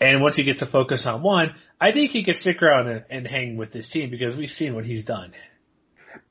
And 0.00 0.22
once 0.22 0.36
he 0.36 0.44
gets 0.44 0.60
to 0.60 0.66
focus 0.66 1.04
on 1.06 1.22
one, 1.22 1.54
I 1.80 1.92
think 1.92 2.10
he 2.10 2.24
could 2.24 2.36
stick 2.36 2.62
around 2.62 2.88
and, 2.88 3.04
and 3.10 3.26
hang 3.26 3.56
with 3.56 3.72
this 3.72 3.90
team 3.90 4.10
because 4.10 4.36
we've 4.36 4.50
seen 4.50 4.74
what 4.74 4.84
he's 4.84 5.04
done. 5.04 5.32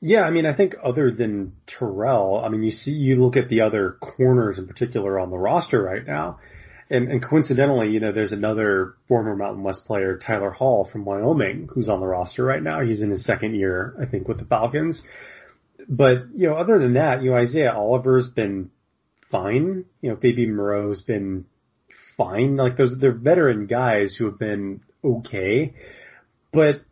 Yeah, 0.00 0.22
I 0.22 0.30
mean, 0.30 0.46
I 0.46 0.54
think 0.54 0.74
other 0.82 1.10
than 1.10 1.54
Terrell, 1.66 2.42
I 2.44 2.48
mean, 2.48 2.62
you 2.62 2.70
see, 2.70 2.90
you 2.90 3.16
look 3.16 3.36
at 3.36 3.48
the 3.48 3.62
other 3.62 3.96
corners 4.00 4.58
in 4.58 4.66
particular 4.66 5.18
on 5.18 5.30
the 5.30 5.38
roster 5.38 5.82
right 5.82 6.06
now, 6.06 6.40
and, 6.90 7.10
and 7.10 7.24
coincidentally, 7.24 7.90
you 7.90 8.00
know, 8.00 8.12
there's 8.12 8.32
another 8.32 8.94
former 9.08 9.34
Mountain 9.34 9.62
West 9.62 9.86
player, 9.86 10.18
Tyler 10.18 10.50
Hall 10.50 10.88
from 10.90 11.04
Wyoming, 11.04 11.68
who's 11.72 11.88
on 11.88 12.00
the 12.00 12.06
roster 12.06 12.44
right 12.44 12.62
now. 12.62 12.82
He's 12.82 13.02
in 13.02 13.10
his 13.10 13.24
second 13.24 13.54
year, 13.54 13.96
I 14.00 14.06
think, 14.06 14.28
with 14.28 14.38
the 14.38 14.44
Falcons. 14.44 15.00
But, 15.88 16.28
you 16.34 16.48
know, 16.48 16.54
other 16.54 16.78
than 16.78 16.94
that, 16.94 17.22
you 17.22 17.30
know, 17.30 17.36
Isaiah 17.36 17.72
Oliver's 17.72 18.28
been 18.28 18.70
fine. 19.30 19.86
You 20.00 20.10
know, 20.10 20.16
Fabian 20.16 20.54
Moreau's 20.54 21.02
been 21.02 21.46
fine. 22.16 22.56
Like 22.56 22.76
those, 22.76 22.96
they're 23.00 23.12
veteran 23.12 23.66
guys 23.66 24.14
who 24.16 24.26
have 24.26 24.38
been 24.38 24.82
okay. 25.02 25.74
But, 26.52 26.82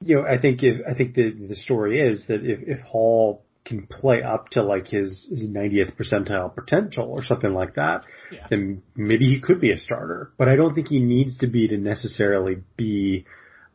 you 0.00 0.16
know, 0.16 0.22
I 0.22 0.40
think 0.40 0.62
if, 0.62 0.80
I 0.88 0.94
think 0.94 1.14
the, 1.14 1.30
the 1.48 1.56
story 1.56 2.00
is 2.00 2.26
that 2.28 2.44
if, 2.44 2.60
if 2.66 2.80
Hall 2.80 3.44
can 3.68 3.86
play 3.86 4.22
up 4.22 4.48
to 4.50 4.62
like 4.62 4.88
his, 4.88 5.28
his 5.30 5.48
90th 5.50 5.94
percentile 5.96 6.54
potential 6.54 7.06
or 7.10 7.22
something 7.22 7.52
like 7.52 7.74
that, 7.74 8.02
Yeah. 8.32 8.46
then 8.50 8.82
maybe 8.96 9.26
he 9.26 9.40
could 9.40 9.60
be 9.60 9.70
a 9.72 9.78
starter. 9.78 10.32
But 10.38 10.48
I 10.48 10.56
don't 10.56 10.74
think 10.74 10.88
he 10.88 11.00
needs 11.00 11.38
to 11.38 11.46
be 11.46 11.68
to 11.68 11.76
necessarily 11.76 12.56
be, 12.76 13.26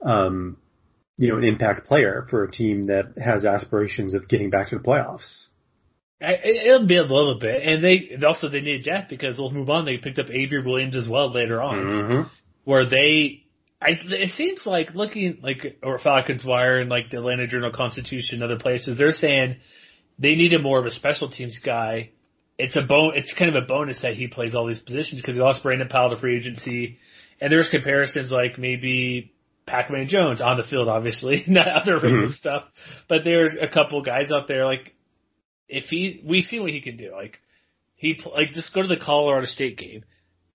um, 0.02 0.58
you 1.18 1.30
know, 1.30 1.38
an 1.38 1.44
impact 1.44 1.88
player 1.88 2.26
for 2.30 2.44
a 2.44 2.52
team 2.52 2.86
that 2.86 3.14
has 3.24 3.46
aspirations 3.46 4.14
of 4.16 4.28
getting 4.28 4.50
back 4.50 4.70
to 4.70 4.78
the 4.80 4.84
playoffs. 4.84 5.46
I, 6.22 6.34
it'll 6.44 6.88
be 6.88 6.98
a 6.98 7.02
little 7.04 7.38
bit, 7.40 7.62
and 7.64 7.84
they 7.84 8.10
and 8.14 8.24
also 8.24 8.48
they 8.50 8.62
need 8.62 8.86
depth 8.86 9.10
because 9.10 9.36
they'll 9.38 9.52
move 9.52 9.70
on. 9.70 9.84
They 9.86 9.98
picked 9.98 10.20
up 10.20 10.30
Avery 10.30 10.64
Williams 10.64 10.96
as 10.96 11.08
well 11.08 11.32
later 11.34 11.62
on, 11.62 11.78
Mm-hmm. 11.78 12.22
where 12.64 12.86
they. 12.90 13.42
I, 13.82 13.98
it 14.02 14.30
seems 14.32 14.66
like 14.66 14.96
looking 14.96 15.40
like 15.44 15.78
or 15.84 16.00
Falcons 16.00 16.46
Wire 16.46 16.80
and 16.80 16.90
like 16.90 17.10
the 17.10 17.18
Atlanta 17.18 17.46
Journal 17.48 17.72
Constitution, 17.74 18.42
and 18.42 18.44
other 18.50 18.58
places, 18.58 18.98
they're 18.98 19.12
saying 19.12 19.58
they 20.20 20.36
needed 20.36 20.62
more 20.62 20.80
of 20.80 20.86
a 20.86 20.92
special 20.92 21.30
teams 21.30 21.60
guy. 21.64 22.12
It's 22.58 22.76
a 22.76 22.82
bon- 22.82 23.16
It's 23.16 23.34
kind 23.34 23.56
of 23.56 23.64
a 23.64 23.66
bonus 23.66 24.02
that 24.02 24.14
he 24.14 24.28
plays 24.28 24.54
all 24.56 24.68
these 24.68 24.80
positions 24.80 25.22
because 25.22 25.36
he 25.36 25.42
lost 25.42 25.64
Brandon 25.64 25.88
Powell 25.88 26.12
to 26.12 26.18
free 26.18 26.38
agency, 26.38 26.98
and 27.42 27.52
there's 27.52 27.70
comparisons 27.70 28.32
like 28.32 28.58
maybe 28.58 29.34
Pac-Man 29.66 30.08
Jones 30.08 30.42
on 30.42 30.58
the 30.58 30.64
field, 30.64 30.88
obviously, 30.88 31.44
not 31.48 31.68
other 31.68 31.98
mm-hmm. 31.98 32.06
random 32.06 32.34
stuff. 32.34 32.64
But 33.08 33.24
there's 33.24 33.56
a 33.60 33.68
couple 33.68 34.02
guys 34.04 34.32
out 34.32 34.48
there 34.48 34.66
like 34.66 34.94
if 35.68 35.86
he, 35.86 36.22
we've 36.26 36.46
seen 36.46 36.62
what 36.62 36.72
he 36.72 36.82
can 36.82 36.98
do. 36.98 37.12
Like 37.12 37.40
he, 37.96 38.20
like 38.36 38.52
just 38.52 38.74
go 38.74 38.82
to 38.82 38.88
the 38.88 38.98
Colorado 38.98 39.48
State 39.48 39.78
game. 39.78 40.04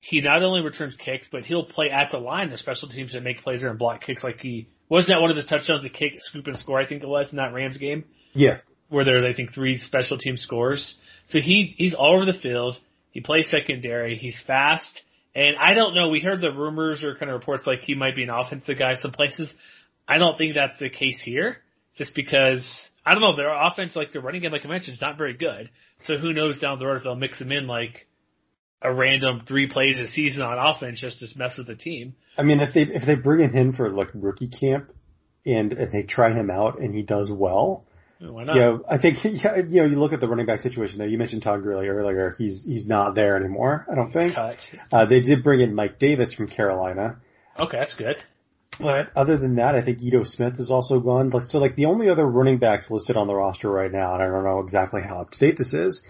He 0.01 0.21
not 0.21 0.45
only 0.45 0.63
returns 0.63 0.95
kicks, 0.95 1.27
but 1.31 1.45
he'll 1.45 1.65
play 1.65 1.91
at 1.91 2.13
the 2.13 2.19
line, 2.19 2.51
the 2.51 2.59
special 2.59 2.89
teams 2.89 3.17
and 3.17 3.25
make 3.25 3.43
plays 3.43 3.63
there 3.63 3.71
and 3.71 3.79
block 3.79 4.03
kicks. 4.03 4.23
Like 4.23 4.39
he 4.39 4.69
wasn't 4.89 5.09
that 5.17 5.21
one 5.21 5.31
of 5.31 5.37
his 5.37 5.47
touchdowns, 5.47 5.85
a 5.85 5.91
kick, 5.91 6.13
scoop 6.19 6.47
and 6.47 6.57
score. 6.57 6.79
I 6.81 6.87
think 6.87 7.03
it 7.03 7.09
was 7.09 7.31
in 7.33 7.39
that 7.39 7.53
Rams 7.53 7.79
game 7.79 8.05
Yes. 8.35 8.63
Where 8.89 9.05
there's 9.05 9.25
I 9.25 9.35
think 9.35 9.53
three 9.53 9.79
special 9.79 10.19
team 10.19 10.37
scores. 10.37 10.97
So 11.27 11.41
he 11.41 11.75
he's 11.77 11.95
all 11.95 12.17
over 12.17 12.25
the 12.25 12.39
field. 12.39 12.79
He 13.11 13.21
plays 13.21 13.51
secondary. 13.51 14.17
He's 14.17 14.41
fast. 14.47 15.03
And 15.35 15.57
I 15.57 15.75
don't 15.75 15.95
know. 15.95 16.09
We 16.09 16.21
heard 16.21 16.41
the 16.41 16.51
rumors 16.51 17.05
or 17.05 17.15
kind 17.15 17.31
of 17.31 17.39
reports 17.39 17.65
like 17.67 17.81
he 17.81 17.95
might 17.95 18.17
be 18.17 18.25
an 18.25 18.31
offensive 18.31 18.79
guy 18.79 18.95
some 18.97 19.13
places. 19.13 19.53
I 20.07 20.19
don't 20.19 20.37
think 20.39 20.55
that's 20.55 20.79
the 20.79 20.89
case 20.89 21.21
here, 21.23 21.59
just 21.97 22.15
because 22.15 22.89
I 23.05 23.13
don't 23.13 23.21
know. 23.21 23.37
Their 23.37 23.53
offense, 23.53 23.95
like 23.95 24.13
their 24.13 24.23
running 24.23 24.43
game, 24.43 24.53
like 24.53 24.65
I 24.65 24.69
mentioned, 24.69 24.97
is 24.97 25.01
not 25.01 25.19
very 25.19 25.35
good. 25.35 25.71
So 26.03 26.17
who 26.17 26.33
knows 26.33 26.59
down 26.59 26.79
the 26.79 26.87
road 26.87 26.99
if 26.99 27.03
they'll 27.05 27.15
mix 27.15 27.41
him 27.41 27.53
in 27.53 27.67
like 27.67 28.07
a 28.81 28.93
random 28.93 29.43
three 29.47 29.69
plays 29.69 29.99
a 29.99 30.09
season 30.09 30.43
on 30.43 30.59
offense 30.59 31.01
just 31.01 31.19
to 31.19 31.27
mess 31.39 31.59
with 31.59 31.67
the 31.67 31.75
team. 31.75 32.15
I 32.37 32.43
mean, 32.43 32.61
if 32.61 32.73
they 32.73 32.83
if 32.83 33.05
they 33.05 33.17
bring 33.17 33.41
him 33.41 33.55
in 33.55 33.73
for 33.75 33.91
like 33.91 34.09
rookie 34.15 34.49
camp, 34.49 34.93
and, 35.45 35.73
and 35.73 35.93
they 35.93 36.03
try 36.03 36.33
him 36.33 36.51
out 36.51 36.79
and 36.79 36.95
he 36.95 37.03
does 37.03 37.31
well, 37.33 37.85
Why 38.21 38.45
not? 38.45 38.55
you 38.57 38.61
know, 38.61 38.85
I 38.91 38.99
think 38.99 39.19
yeah, 39.25 39.57
you 39.57 39.83
know 39.83 39.85
you 39.87 39.99
look 39.99 40.13
at 40.13 40.21
the 40.21 40.29
running 40.29 40.47
back 40.47 40.61
situation 40.61 40.99
there. 40.99 41.07
You 41.07 41.19
mentioned 41.19 41.43
Todd 41.43 41.63
Gurley 41.63 41.87
earlier. 41.89 42.35
He's 42.37 42.63
he's 42.65 42.87
not 42.87 43.15
there 43.15 43.37
anymore. 43.37 43.87
I 43.91 43.95
don't 43.95 44.13
think. 44.13 44.35
Cut. 44.35 44.57
Uh, 44.91 45.07
they 45.07 45.21
did 45.21 45.45
bring 45.45 45.61
in 45.61 45.75
Mike 45.75 45.99
Davis 45.99 46.35
from 46.35 46.49
Carolina, 46.49 47.19
Okay, 47.59 47.79
that's 47.79 47.95
good. 47.95 48.17
but 48.79 49.11
other 49.17 49.37
than 49.37 49.57
that, 49.57 49.75
I 49.75 49.83
think 49.85 50.01
Ito 50.01 50.25
Smith 50.25 50.55
is 50.59 50.71
also 50.71 51.01
gone. 51.01 51.31
Like, 51.31 51.45
So 51.45 51.59
like 51.59 51.77
the 51.77 51.87
only 51.87 52.09
other 52.09 52.27
running 52.27 52.59
backs 52.59 52.91
listed 52.91 53.17
on 53.17 53.27
the 53.27 53.35
roster 53.35 53.71
right 53.71 53.91
now, 53.91 54.15
and 54.15 54.23
I 54.23 54.27
don't 54.27 54.45
know 54.45 54.61
exactly 54.61 55.03
how 55.03 55.21
up 55.21 55.31
to 55.33 55.39
date 55.39 55.57
this 55.59 55.73
is, 55.73 56.03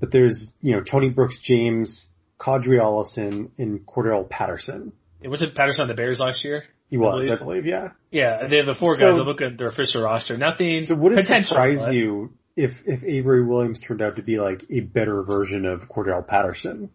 but 0.00 0.12
there's 0.12 0.52
you 0.62 0.72
know 0.76 0.82
Tony 0.82 1.08
Brooks, 1.10 1.38
James, 1.42 2.08
Qadree 2.38 2.80
Ollison, 2.80 3.50
and 3.58 3.84
Cordarrelle 3.86 4.28
Patterson. 4.28 4.92
It 5.20 5.28
wasn't 5.28 5.54
Patterson 5.54 5.82
on 5.82 5.88
the 5.88 5.94
Bears 5.94 6.18
last 6.18 6.44
year. 6.44 6.64
He 6.90 6.96
was, 6.98 7.24
believe. 7.26 7.40
I 7.40 7.44
believe, 7.44 7.66
yeah. 7.66 7.90
Yeah, 8.10 8.48
they 8.48 8.56
have 8.56 8.66
the 8.66 8.74
four 8.74 8.96
So- 8.96 9.12
guys. 9.12 9.14
I 9.14 9.22
look 9.22 9.40
at 9.40 9.56
their 9.56 9.68
official 9.68 10.02
roster. 10.02 10.36
Nothing. 10.36 10.84
So 10.84 10.96
would 10.96 11.12
it 11.12 11.26
surprise 11.46 11.78
but- 11.78 11.94
you 11.94 12.32
if 12.56 12.72
if 12.84 13.04
Avery 13.04 13.46
Williams 13.46 13.80
turned 13.80 14.02
out 14.02 14.16
to 14.16 14.22
be 14.22 14.38
like 14.38 14.64
a 14.68 14.80
better 14.80 15.22
version 15.22 15.64
of 15.64 15.88
Cordarrelle 15.88 16.26
Patterson? 16.26 16.90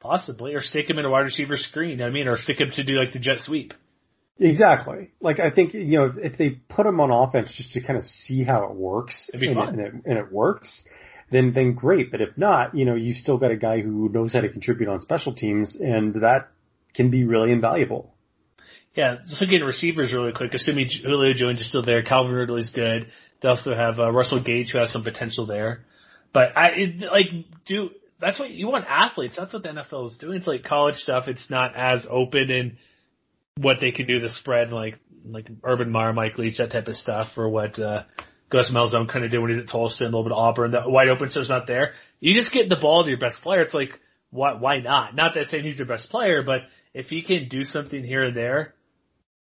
Possibly, 0.00 0.54
or 0.54 0.60
stick 0.60 0.90
him 0.90 0.98
in 0.98 1.04
a 1.04 1.10
wide 1.10 1.20
receiver 1.20 1.56
screen. 1.56 2.02
I 2.02 2.10
mean, 2.10 2.28
or 2.28 2.36
stick 2.36 2.60
him 2.60 2.70
to 2.72 2.84
do 2.84 2.94
like 2.94 3.12
the 3.12 3.18
jet 3.20 3.40
sweep. 3.40 3.72
Exactly. 4.38 5.12
Like 5.20 5.38
I 5.38 5.50
think 5.50 5.74
you 5.74 5.98
know 5.98 6.06
if, 6.06 6.32
if 6.32 6.38
they 6.38 6.50
put 6.50 6.84
him 6.86 7.00
on 7.00 7.10
offense 7.10 7.54
just 7.54 7.72
to 7.74 7.80
kind 7.80 7.98
of 7.98 8.04
see 8.04 8.42
how 8.42 8.64
it 8.64 8.74
works 8.74 9.30
and. 9.32 9.42
It, 9.42 9.56
and, 9.56 9.80
it, 9.80 9.92
and 10.04 10.18
it 10.18 10.32
works, 10.32 10.84
then 11.30 11.52
then 11.52 11.74
great. 11.74 12.10
But 12.10 12.20
if 12.20 12.36
not, 12.36 12.74
you 12.74 12.84
know 12.84 12.96
you 12.96 13.14
still 13.14 13.38
got 13.38 13.52
a 13.52 13.56
guy 13.56 13.80
who 13.80 14.08
knows 14.08 14.32
how 14.32 14.40
to 14.40 14.48
contribute 14.48 14.88
on 14.88 15.00
special 15.00 15.34
teams, 15.34 15.76
and 15.76 16.14
that 16.16 16.48
can 16.94 17.10
be 17.10 17.24
really 17.24 17.52
invaluable. 17.52 18.13
Yeah, 18.94 19.16
just 19.26 19.40
looking 19.40 19.60
at 19.60 19.64
receivers 19.64 20.12
really 20.12 20.32
quick. 20.32 20.54
Assuming 20.54 20.88
Julio 20.88 21.32
Jones 21.32 21.60
is 21.60 21.68
still 21.68 21.84
there, 21.84 22.02
Calvin 22.02 22.34
Ridley's 22.34 22.70
good. 22.70 23.08
They 23.42 23.48
also 23.48 23.74
have 23.74 23.98
uh, 23.98 24.10
Russell 24.12 24.42
Gage 24.42 24.70
who 24.70 24.78
has 24.78 24.92
some 24.92 25.02
potential 25.02 25.46
there. 25.46 25.84
But 26.32 26.56
I 26.56 26.68
it, 26.70 27.00
like 27.00 27.26
do 27.66 27.90
that's 28.20 28.38
what 28.38 28.50
you 28.50 28.68
want 28.68 28.86
athletes. 28.88 29.34
That's 29.36 29.52
what 29.52 29.62
the 29.62 29.70
NFL 29.70 30.08
is 30.10 30.16
doing. 30.18 30.38
It's 30.38 30.46
like 30.46 30.64
college 30.64 30.96
stuff. 30.96 31.28
It's 31.28 31.50
not 31.50 31.74
as 31.76 32.06
open 32.08 32.50
in 32.50 32.76
what 33.56 33.78
they 33.80 33.92
can 33.92 34.06
do 34.06 34.18
the 34.18 34.30
spread 34.30 34.70
like 34.70 34.98
like 35.26 35.48
Urban 35.62 35.90
Meyer, 35.90 36.12
Mike 36.12 36.38
Leach, 36.38 36.58
that 36.58 36.70
type 36.70 36.86
of 36.86 36.96
stuff, 36.96 37.28
or 37.36 37.48
what 37.48 37.78
uh, 37.78 38.02
Gus 38.50 38.70
Malzahn 38.70 39.10
kind 39.10 39.24
of 39.24 39.30
did 39.30 39.40
when 39.40 39.50
he's 39.50 39.58
at 39.58 39.68
Tulsa 39.68 40.04
and 40.04 40.14
a 40.14 40.16
little 40.16 40.30
bit 40.30 40.36
of 40.36 40.38
Auburn. 40.38 40.70
The 40.70 40.82
wide 40.86 41.08
open 41.08 41.30
stuff's 41.30 41.48
not 41.48 41.66
there. 41.66 41.92
You 42.20 42.34
just 42.34 42.52
get 42.52 42.68
the 42.68 42.76
ball 42.76 43.02
to 43.02 43.08
your 43.08 43.18
best 43.18 43.42
player. 43.42 43.62
It's 43.62 43.74
like 43.74 43.98
why 44.30 44.54
why 44.54 44.80
not? 44.80 45.14
Not 45.14 45.34
that 45.34 45.46
saying 45.46 45.64
he's 45.64 45.78
your 45.78 45.86
best 45.86 46.10
player, 46.10 46.42
but 46.42 46.62
if 46.92 47.06
he 47.06 47.22
can 47.22 47.48
do 47.48 47.64
something 47.64 48.04
here 48.04 48.24
and 48.24 48.36
there, 48.36 48.73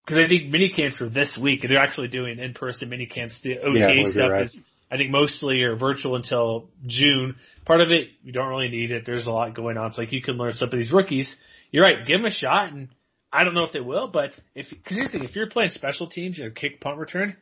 because 0.07 0.23
I 0.23 0.27
think 0.29 0.49
mini 0.49 0.69
camps 0.69 1.01
are 1.01 1.09
this 1.09 1.37
week, 1.41 1.65
they're 1.67 1.79
actually 1.79 2.07
doing 2.07 2.39
in 2.39 2.53
person 2.53 2.87
mini 2.87 3.07
camps. 3.07 3.41
The 3.41 3.59
OTA 3.59 3.77
Yeah, 3.77 3.85
I 3.85 3.87
believe 3.89 4.03
you're 4.03 4.11
stuff 4.13 4.31
right. 4.31 4.45
is, 4.45 4.59
I 4.89 4.95
think, 4.95 5.11
mostly 5.11 5.63
are 5.63 5.75
virtual 5.75 6.15
until 6.15 6.69
June. 6.85 7.35
Part 7.65 7.81
of 7.81 7.91
it 7.91 8.07
you 8.23 8.31
don't 8.31 8.47
really 8.47 8.69
need 8.69 8.91
it. 8.91 9.05
There's 9.05 9.27
a 9.27 9.31
lot 9.31 9.53
going 9.53 9.77
on. 9.77 9.89
It's 9.89 9.97
like 9.97 10.13
you 10.13 10.21
can 10.21 10.37
learn 10.37 10.53
some 10.53 10.69
of 10.69 10.71
these 10.71 10.93
rookies. 10.93 11.35
You're 11.71 11.83
right. 11.83 12.05
Give 12.05 12.19
them 12.19 12.25
a 12.25 12.31
shot, 12.31 12.71
and 12.71 12.87
I 13.33 13.43
don't 13.43 13.53
know 13.53 13.65
if 13.65 13.73
they 13.73 13.81
will, 13.81 14.07
but 14.07 14.39
if 14.55 14.69
because 14.69 14.95
here's 14.95 15.11
the 15.11 15.19
thing: 15.19 15.27
if 15.27 15.35
you're 15.35 15.49
playing 15.49 15.71
special 15.71 16.07
teams, 16.07 16.37
you 16.37 16.45
know, 16.45 16.51
kick, 16.51 16.79
punt, 16.79 16.99
return, 16.99 17.35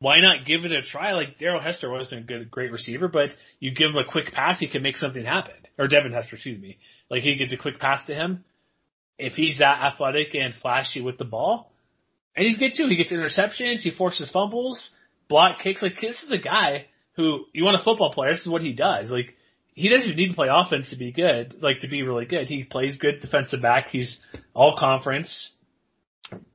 why 0.00 0.18
not 0.18 0.44
give 0.44 0.64
it 0.64 0.72
a 0.72 0.82
try? 0.82 1.12
Like 1.12 1.38
Daryl 1.38 1.62
Hester 1.62 1.88
wasn't 1.88 2.22
a 2.22 2.24
good, 2.24 2.50
great 2.50 2.72
receiver, 2.72 3.06
but 3.06 3.28
you 3.60 3.72
give 3.72 3.90
him 3.90 3.96
a 3.96 4.04
quick 4.04 4.32
pass, 4.32 4.58
he 4.58 4.66
can 4.66 4.82
make 4.82 4.96
something 4.96 5.24
happen. 5.24 5.54
Or 5.78 5.86
Devin 5.86 6.12
Hester, 6.12 6.34
excuse 6.34 6.58
me. 6.58 6.78
Like 7.08 7.22
he 7.22 7.36
gets 7.36 7.52
a 7.52 7.56
quick 7.56 7.78
pass 7.78 8.04
to 8.06 8.14
him. 8.14 8.44
If 9.18 9.34
he's 9.34 9.58
that 9.58 9.80
athletic 9.80 10.34
and 10.34 10.52
flashy 10.52 11.00
with 11.00 11.18
the 11.18 11.24
ball, 11.24 11.71
and 12.36 12.46
he's 12.46 12.58
good 12.58 12.72
too. 12.76 12.88
He 12.88 12.96
gets 12.96 13.12
interceptions, 13.12 13.80
he 13.80 13.90
forces 13.90 14.30
fumbles, 14.30 14.90
block 15.28 15.60
kicks. 15.60 15.82
Like 15.82 16.00
this 16.00 16.22
is 16.22 16.30
a 16.30 16.38
guy 16.38 16.86
who 17.16 17.44
you 17.52 17.64
want 17.64 17.80
a 17.80 17.84
football 17.84 18.12
player. 18.12 18.32
This 18.32 18.42
is 18.42 18.48
what 18.48 18.62
he 18.62 18.72
does. 18.72 19.10
Like 19.10 19.34
he 19.74 19.88
doesn't 19.88 20.06
even 20.06 20.16
need 20.16 20.28
to 20.28 20.34
play 20.34 20.48
offense 20.50 20.90
to 20.90 20.96
be 20.96 21.12
good, 21.12 21.62
like 21.62 21.80
to 21.80 21.88
be 21.88 22.02
really 22.02 22.26
good. 22.26 22.48
He 22.48 22.64
plays 22.64 22.96
good 22.96 23.20
defensive 23.20 23.62
back. 23.62 23.88
He's 23.90 24.18
all 24.54 24.76
conference, 24.78 25.50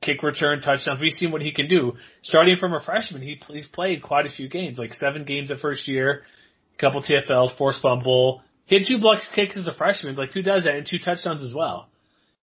kick 0.00 0.22
return, 0.22 0.60
touchdowns. 0.60 1.00
We've 1.00 1.12
seen 1.12 1.32
what 1.32 1.42
he 1.42 1.52
can 1.52 1.68
do. 1.68 1.94
Starting 2.22 2.56
from 2.56 2.74
a 2.74 2.80
freshman, 2.80 3.22
he 3.22 3.40
he's 3.48 3.66
played 3.66 4.02
quite 4.02 4.26
a 4.26 4.30
few 4.30 4.48
games, 4.48 4.78
like 4.78 4.94
seven 4.94 5.24
games 5.24 5.48
the 5.48 5.56
first 5.56 5.88
year, 5.88 6.22
a 6.76 6.80
couple 6.80 7.02
TFLs, 7.02 7.56
forced 7.56 7.82
fumble, 7.82 8.42
hit 8.66 8.86
two 8.86 8.98
blocks 8.98 9.28
kicks 9.34 9.56
as 9.56 9.68
a 9.68 9.74
freshman. 9.74 10.16
Like 10.16 10.32
who 10.32 10.42
does 10.42 10.64
that? 10.64 10.74
And 10.74 10.86
two 10.86 10.98
touchdowns 10.98 11.42
as 11.42 11.54
well. 11.54 11.88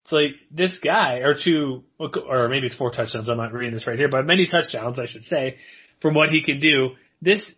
It's 0.05 0.13
like 0.13 0.33
this 0.51 0.79
guy, 0.85 1.19
or 1.19 1.35
two, 1.35 1.83
or 1.99 2.49
maybe 2.49 2.67
it's 2.67 2.77
four 2.77 2.91
touchdowns. 2.91 3.29
I'm 3.29 3.39
not 3.39 3.53
reading 3.55 3.73
this 3.73 3.87
right 3.87 3.99
here, 3.99 4.09
but 4.11 4.27
many 4.27 4.47
touchdowns, 4.47 4.99
I 4.99 5.07
should 5.07 5.23
say, 5.25 5.57
from 6.03 6.15
what 6.15 6.29
he 6.29 6.43
can 6.43 6.61
do. 6.61 6.91
This, 7.23 7.51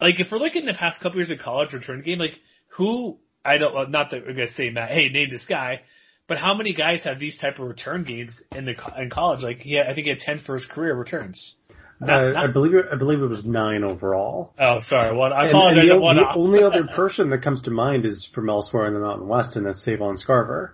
like, 0.00 0.20
if 0.20 0.26
we're 0.30 0.36
looking 0.38 0.68
at 0.68 0.72
the 0.74 0.78
past 0.78 1.00
couple 1.00 1.18
years 1.18 1.30
of 1.30 1.38
college 1.38 1.72
return 1.72 2.02
game, 2.02 2.18
like, 2.18 2.34
who, 2.76 3.16
I 3.42 3.56
don't, 3.56 3.90
not 3.90 4.10
that 4.10 4.26
we're 4.26 4.34
going 4.34 4.48
to 4.48 4.52
say, 4.54 4.68
Matt, 4.68 4.90
hey, 4.90 5.08
name 5.08 5.30
this 5.30 5.46
guy, 5.48 5.80
but 6.28 6.36
how 6.36 6.54
many 6.54 6.74
guys 6.74 7.00
have 7.04 7.18
these 7.18 7.38
type 7.38 7.58
of 7.58 7.66
return 7.66 8.04
games 8.04 8.38
in 8.54 8.66
the 8.66 8.74
in 9.00 9.08
college? 9.08 9.42
Like, 9.42 9.60
he 9.60 9.76
had, 9.76 9.86
I 9.86 9.94
think 9.94 10.04
he 10.04 10.10
had 10.10 10.18
10 10.18 10.40
for 10.44 10.56
his 10.56 10.66
career 10.66 10.94
returns. 10.94 11.54
Not- 11.98 12.10
uh, 12.24 12.32
not- 12.32 12.50
I 12.50 12.52
believe 12.52 12.74
it, 12.74 12.84
I 12.92 12.96
believe 12.96 13.22
it 13.22 13.26
was 13.28 13.46
nine 13.46 13.84
overall. 13.84 14.52
oh, 14.58 14.80
sorry. 14.86 15.16
Well, 15.16 15.32
I 15.32 15.46
apologize. 15.48 15.84
and 15.84 15.92
I 15.92 15.94
the, 15.94 16.00
one 16.02 16.16
the 16.16 16.34
only 16.34 16.62
other 16.62 16.86
person 16.94 17.30
that 17.30 17.42
comes 17.42 17.62
to 17.62 17.70
mind 17.70 18.04
is 18.04 18.28
from 18.34 18.50
elsewhere 18.50 18.86
in 18.86 18.92
the 18.92 19.00
Mountain 19.00 19.28
West, 19.28 19.56
and 19.56 19.64
that's 19.64 19.82
Savon 19.82 20.16
Scarver. 20.18 20.72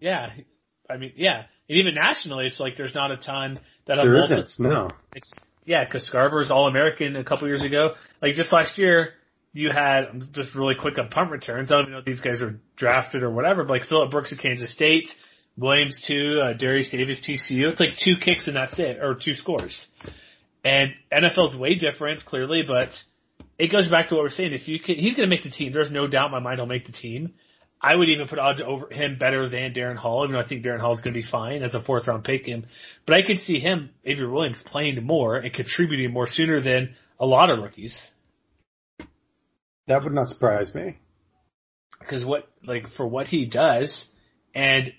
yeah. 0.00 0.30
I 0.88 0.96
mean, 0.96 1.12
yeah. 1.16 1.44
And 1.68 1.78
even 1.78 1.94
nationally, 1.94 2.46
it's 2.46 2.60
like 2.60 2.76
there's 2.76 2.94
not 2.94 3.10
a 3.10 3.16
ton 3.16 3.58
that 3.86 3.96
There 3.96 4.12
multiple- 4.12 4.42
isn't, 4.44 4.60
no. 4.60 4.90
It's 5.14 5.32
Yeah, 5.64 5.84
because 5.84 6.06
Scarver's 6.06 6.50
All 6.50 6.66
American 6.68 7.16
a 7.16 7.24
couple 7.24 7.48
years 7.48 7.62
ago. 7.62 7.94
Like 8.20 8.34
just 8.34 8.52
last 8.52 8.76
year, 8.78 9.14
you 9.52 9.70
had 9.70 10.32
just 10.32 10.54
really 10.54 10.74
quick 10.74 10.98
on 10.98 11.08
punt 11.08 11.30
returns. 11.30 11.70
I 11.70 11.76
don't 11.76 11.82
even 11.84 11.92
know 11.92 11.98
if 12.00 12.04
these 12.04 12.20
guys 12.20 12.42
are 12.42 12.60
drafted 12.76 13.22
or 13.22 13.30
whatever. 13.30 13.64
But 13.64 13.74
like 13.74 13.84
Phillip 13.84 14.10
Brooks 14.10 14.32
of 14.32 14.38
Kansas 14.38 14.72
State, 14.72 15.08
Williams 15.56 16.04
two, 16.06 16.40
uh, 16.42 16.52
Derius 16.54 16.90
Davis 16.90 17.20
TCU. 17.20 17.70
It's 17.70 17.80
like 17.80 17.96
two 17.96 18.16
kicks 18.20 18.46
and 18.46 18.56
that's 18.56 18.78
it, 18.78 18.98
or 19.00 19.14
two 19.14 19.34
scores. 19.34 19.86
And 20.64 20.90
NFL's 21.12 21.56
way 21.56 21.76
different, 21.76 22.24
clearly, 22.24 22.62
but 22.66 22.88
it 23.58 23.70
goes 23.70 23.88
back 23.88 24.08
to 24.08 24.16
what 24.16 24.24
we're 24.24 24.30
saying. 24.30 24.52
If 24.52 24.66
you 24.66 24.80
can, 24.80 24.96
he's 24.96 25.14
going 25.14 25.28
to 25.28 25.34
make 25.34 25.44
the 25.44 25.50
team. 25.50 25.72
There's 25.72 25.90
no 25.90 26.06
doubt 26.06 26.26
in 26.26 26.32
my 26.32 26.40
mind 26.40 26.58
he'll 26.58 26.66
make 26.66 26.86
the 26.86 26.92
team. 26.92 27.34
I 27.84 27.94
would 27.94 28.08
even 28.08 28.28
put 28.28 28.38
odds 28.38 28.62
over 28.64 28.88
him 28.90 29.18
better 29.18 29.46
than 29.50 29.74
Darren 29.74 29.96
Hall, 29.96 30.24
even 30.24 30.32
though 30.32 30.40
I 30.40 30.48
think 30.48 30.64
Darren 30.64 30.80
Hall 30.80 30.94
is 30.94 31.00
going 31.00 31.12
to 31.12 31.20
be 31.20 31.26
fine 31.26 31.62
as 31.62 31.74
a 31.74 31.82
fourth 31.82 32.06
round 32.06 32.24
pick. 32.24 32.46
Him, 32.46 32.64
but 33.04 33.14
I 33.14 33.22
could 33.22 33.40
see 33.40 33.58
him, 33.58 33.90
Avery 34.06 34.26
Williams, 34.26 34.62
playing 34.64 35.04
more 35.04 35.36
and 35.36 35.52
contributing 35.52 36.10
more 36.10 36.26
sooner 36.26 36.62
than 36.62 36.94
a 37.20 37.26
lot 37.26 37.50
of 37.50 37.58
rookies. 37.58 37.94
That 39.86 40.02
would 40.02 40.14
not 40.14 40.28
surprise 40.28 40.74
me. 40.74 40.96
Because 41.98 42.24
what, 42.24 42.48
like, 42.64 42.88
for 42.96 43.06
what 43.06 43.26
he 43.26 43.44
does, 43.44 44.06
and 44.54 44.94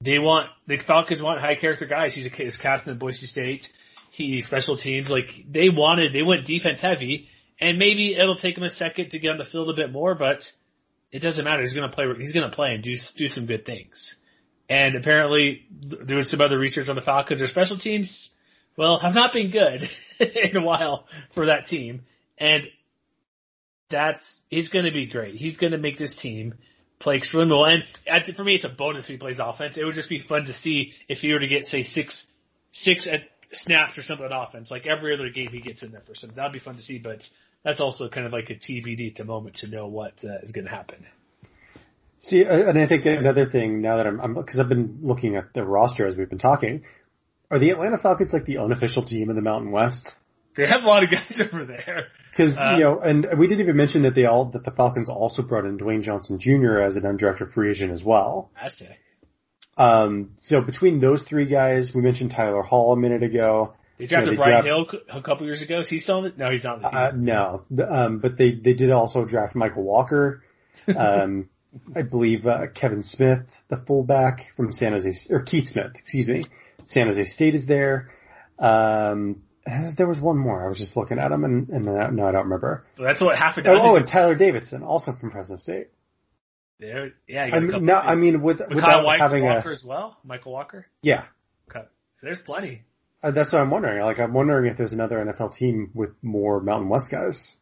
they 0.00 0.18
want 0.18 0.48
the 0.66 0.78
Falcons 0.78 1.22
want 1.22 1.40
high 1.40 1.54
character 1.54 1.86
guys. 1.86 2.12
He's 2.12 2.26
a 2.26 2.30
he's 2.30 2.56
captain 2.56 2.92
of 2.92 2.98
Boise 2.98 3.26
State. 3.26 3.68
He 4.10 4.42
special 4.42 4.76
teams 4.76 5.08
like 5.08 5.26
they 5.48 5.70
wanted. 5.70 6.12
They 6.12 6.24
went 6.24 6.44
defense 6.44 6.80
heavy, 6.80 7.28
and 7.60 7.78
maybe 7.78 8.16
it'll 8.16 8.36
take 8.36 8.58
him 8.58 8.64
a 8.64 8.70
second 8.70 9.10
to 9.10 9.20
get 9.20 9.30
on 9.30 9.38
the 9.38 9.44
field 9.44 9.70
a 9.70 9.74
bit 9.74 9.92
more, 9.92 10.16
but 10.16 10.42
it 11.12 11.20
doesn't 11.20 11.44
matter. 11.44 11.62
He's 11.62 11.72
going 11.72 11.88
to 11.88 11.94
play. 11.94 12.06
He's 12.18 12.32
going 12.32 12.48
to 12.48 12.54
play 12.54 12.74
and 12.74 12.82
do 12.82 12.94
do 13.16 13.28
some 13.28 13.46
good 13.46 13.64
things. 13.64 14.16
And 14.68 14.96
apparently, 14.96 15.62
doing 16.06 16.24
some 16.24 16.40
other 16.40 16.58
research 16.58 16.88
on 16.88 16.96
the 16.96 17.02
Falcons, 17.02 17.40
their 17.40 17.48
special 17.48 17.78
teams, 17.78 18.30
well, 18.76 18.98
have 18.98 19.14
not 19.14 19.32
been 19.32 19.50
good 19.50 19.82
in 20.20 20.56
a 20.56 20.62
while 20.62 21.06
for 21.34 21.46
that 21.46 21.66
team. 21.66 22.02
And 22.38 22.64
that's 23.90 24.40
he's 24.48 24.68
going 24.68 24.86
to 24.86 24.92
be 24.92 25.06
great. 25.06 25.36
He's 25.36 25.56
going 25.56 25.72
to 25.72 25.78
make 25.78 25.98
this 25.98 26.16
team 26.16 26.54
play 26.98 27.16
extremely 27.16 27.52
well. 27.52 27.66
And 27.66 27.84
for 28.34 28.44
me, 28.44 28.54
it's 28.54 28.64
a 28.64 28.68
bonus 28.68 29.04
if 29.04 29.10
he 29.10 29.16
plays 29.18 29.38
offense. 29.38 29.76
It 29.76 29.84
would 29.84 29.94
just 29.94 30.08
be 30.08 30.20
fun 30.20 30.46
to 30.46 30.54
see 30.54 30.92
if 31.08 31.18
he 31.18 31.32
were 31.32 31.40
to 31.40 31.48
get 31.48 31.66
say 31.66 31.82
six 31.82 32.26
six 32.72 33.06
at 33.06 33.20
snaps 33.52 33.96
or 33.98 34.02
something 34.02 34.26
on 34.26 34.32
offense, 34.32 34.70
like 34.70 34.86
every 34.86 35.14
other 35.14 35.28
game 35.28 35.50
he 35.50 35.60
gets 35.60 35.82
in 35.82 35.92
there 35.92 36.02
for 36.06 36.14
some. 36.14 36.30
That'd 36.34 36.52
be 36.52 36.58
fun 36.58 36.76
to 36.76 36.82
see, 36.82 36.98
but 36.98 37.20
that's 37.64 37.80
also 37.80 38.08
kind 38.08 38.26
of 38.26 38.32
like 38.32 38.50
a 38.50 38.54
TBD 38.54 39.10
at 39.10 39.16
the 39.16 39.24
moment 39.24 39.56
to 39.56 39.68
know 39.68 39.86
what 39.86 40.12
uh, 40.22 40.38
is 40.42 40.52
going 40.52 40.66
to 40.66 40.70
happen. 40.70 41.06
See, 42.18 42.44
uh, 42.44 42.68
and 42.68 42.78
I 42.78 42.86
think 42.86 43.04
another 43.04 43.46
thing 43.46 43.82
now 43.82 43.96
that 43.98 44.06
I'm, 44.06 44.34
because 44.34 44.58
I've 44.58 44.68
been 44.68 44.98
looking 45.02 45.36
at 45.36 45.52
the 45.54 45.64
roster 45.64 46.06
as 46.06 46.16
we've 46.16 46.28
been 46.28 46.38
talking, 46.38 46.84
are 47.50 47.58
the 47.58 47.70
Atlanta 47.70 47.98
Falcons 47.98 48.32
like 48.32 48.46
the 48.46 48.58
unofficial 48.58 49.04
team 49.04 49.30
in 49.30 49.36
the 49.36 49.42
Mountain 49.42 49.72
West? 49.72 50.10
They 50.56 50.66
have 50.66 50.82
a 50.84 50.86
lot 50.86 51.02
of 51.02 51.10
guys 51.10 51.40
over 51.52 51.64
there. 51.64 52.06
Because 52.30 52.56
uh, 52.56 52.76
you 52.76 52.84
know, 52.84 53.00
and 53.00 53.26
we 53.38 53.46
didn't 53.46 53.62
even 53.62 53.76
mention 53.76 54.02
that 54.02 54.14
they 54.14 54.24
all 54.24 54.46
that 54.46 54.64
the 54.64 54.70
Falcons 54.70 55.08
also 55.08 55.42
brought 55.42 55.64
in 55.64 55.78
Dwayne 55.78 56.02
Johnson 56.02 56.38
Jr. 56.38 56.80
as 56.80 56.96
an 56.96 57.02
undrafted 57.02 57.52
free 57.52 57.70
agent 57.70 57.92
as 57.92 58.02
well. 58.02 58.50
That's 58.60 58.80
it. 58.80 58.96
Um, 59.76 60.36
so 60.42 60.60
between 60.60 61.00
those 61.00 61.24
three 61.24 61.46
guys, 61.46 61.92
we 61.94 62.00
mentioned 62.00 62.30
Tyler 62.30 62.62
Hall 62.62 62.92
a 62.92 62.96
minute 62.96 63.22
ago. 63.22 63.74
They 63.98 64.06
drafted 64.06 64.26
know, 64.26 64.32
they 64.32 64.36
Brian 64.36 64.64
draft, 64.64 64.90
Hill 64.90 65.00
a 65.18 65.22
couple 65.22 65.46
years 65.46 65.62
ago. 65.62 65.80
Is 65.80 65.88
he 65.88 66.00
still? 66.00 66.22
No, 66.36 66.50
he's 66.50 66.64
not. 66.64 66.84
Uh, 66.84 67.12
no, 67.14 67.64
um, 67.88 68.18
but 68.18 68.36
they 68.36 68.52
they 68.52 68.72
did 68.72 68.90
also 68.90 69.24
draft 69.24 69.54
Michael 69.54 69.84
Walker. 69.84 70.42
Um, 70.86 71.48
I 71.96 72.02
believe 72.02 72.46
uh, 72.46 72.66
Kevin 72.74 73.02
Smith, 73.02 73.46
the 73.68 73.78
fullback 73.78 74.52
from 74.56 74.70
San 74.70 74.92
Jose, 74.92 75.10
or 75.30 75.42
Keith 75.42 75.70
Smith, 75.70 75.92
excuse 75.94 76.28
me, 76.28 76.44
San 76.88 77.06
Jose 77.06 77.24
State 77.24 77.54
is 77.54 77.66
there. 77.66 78.10
Um, 78.58 79.42
there 79.96 80.06
was 80.06 80.20
one 80.20 80.36
more. 80.36 80.64
I 80.64 80.68
was 80.68 80.78
just 80.78 80.96
looking 80.96 81.18
at 81.18 81.28
them, 81.30 81.44
and, 81.44 81.68
and 81.70 81.84
no, 81.86 82.26
I 82.26 82.32
don't 82.32 82.44
remember. 82.44 82.84
So 82.96 83.04
that's 83.04 83.20
what 83.20 83.38
half 83.38 83.56
a 83.56 83.62
dozen. 83.62 83.80
Oh, 83.82 83.96
and 83.96 84.06
Tyeler 84.06 84.38
Davison, 84.38 84.82
also 84.82 85.12
from 85.18 85.30
Fresno 85.30 85.56
State. 85.56 85.88
There, 86.78 87.12
yeah. 87.26 87.48
I 87.52 87.60
mean, 87.60 87.84
no, 87.84 87.94
I 87.94 88.14
mean 88.14 88.42
with 88.42 88.60
without 88.68 89.04
Kyle 89.04 89.18
having 89.18 89.44
Walker 89.44 89.70
a, 89.70 89.74
as 89.74 89.84
well. 89.84 90.18
Michael 90.24 90.52
Walker. 90.52 90.86
Yeah. 91.02 91.24
Okay. 91.70 91.86
There's 92.22 92.40
plenty. 92.40 92.82
Uh, 93.24 93.30
that's 93.30 93.54
what 93.54 93.62
I'm 93.62 93.70
wondering. 93.70 94.04
Like, 94.04 94.18
I'm 94.18 94.34
wondering 94.34 94.70
if 94.70 94.76
there's 94.76 94.92
another 94.92 95.16
NFL 95.16 95.54
team 95.56 95.90
with 95.94 96.10
more 96.20 96.60
Mountain 96.60 96.90
West 96.90 97.10
guys. 97.10 97.56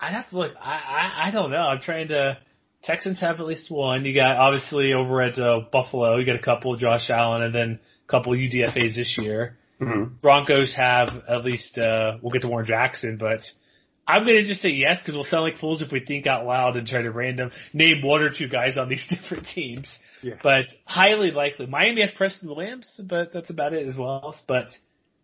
I'd 0.00 0.14
have 0.14 0.30
to 0.30 0.38
look. 0.38 0.52
I, 0.58 0.70
I 0.70 1.28
I 1.28 1.30
don't 1.30 1.50
know. 1.50 1.58
I'm 1.58 1.80
trying 1.80 2.08
to. 2.08 2.38
Texans 2.84 3.20
have 3.20 3.38
at 3.40 3.46
least 3.46 3.70
one. 3.70 4.06
You 4.06 4.14
got 4.14 4.36
obviously 4.36 4.94
over 4.94 5.20
at 5.20 5.38
uh, 5.38 5.60
Buffalo. 5.70 6.16
You 6.16 6.24
got 6.24 6.36
a 6.36 6.42
couple, 6.42 6.74
Josh 6.76 7.10
Allen, 7.10 7.42
and 7.42 7.54
then 7.54 7.80
a 8.08 8.10
couple 8.10 8.32
UDFA's 8.32 8.96
this 8.96 9.18
year. 9.18 9.58
Mm-hmm. 9.78 10.14
Broncos 10.22 10.74
have 10.74 11.08
at 11.28 11.44
least. 11.44 11.76
uh 11.76 12.16
We'll 12.22 12.32
get 12.32 12.42
to 12.42 12.48
Warren 12.48 12.66
Jackson, 12.66 13.18
but 13.18 13.40
I'm 14.06 14.24
gonna 14.24 14.44
just 14.44 14.62
say 14.62 14.70
yes 14.70 15.00
because 15.00 15.14
we'll 15.14 15.24
sound 15.24 15.42
like 15.42 15.58
fools 15.58 15.82
if 15.82 15.92
we 15.92 16.00
think 16.00 16.26
out 16.26 16.46
loud 16.46 16.76
and 16.76 16.86
try 16.86 17.02
to 17.02 17.10
random 17.10 17.50
name 17.74 18.00
one 18.02 18.22
or 18.22 18.30
two 18.30 18.48
guys 18.48 18.78
on 18.78 18.88
these 18.88 19.06
different 19.10 19.48
teams. 19.48 19.98
Yeah. 20.22 20.34
But 20.42 20.66
highly 20.84 21.30
likely, 21.30 21.66
Miami 21.66 22.00
has 22.02 22.10
Preston 22.12 22.48
Williams, 22.48 23.00
but 23.02 23.32
that's 23.32 23.50
about 23.50 23.72
it 23.72 23.86
as 23.86 23.96
well. 23.96 24.34
But 24.46 24.68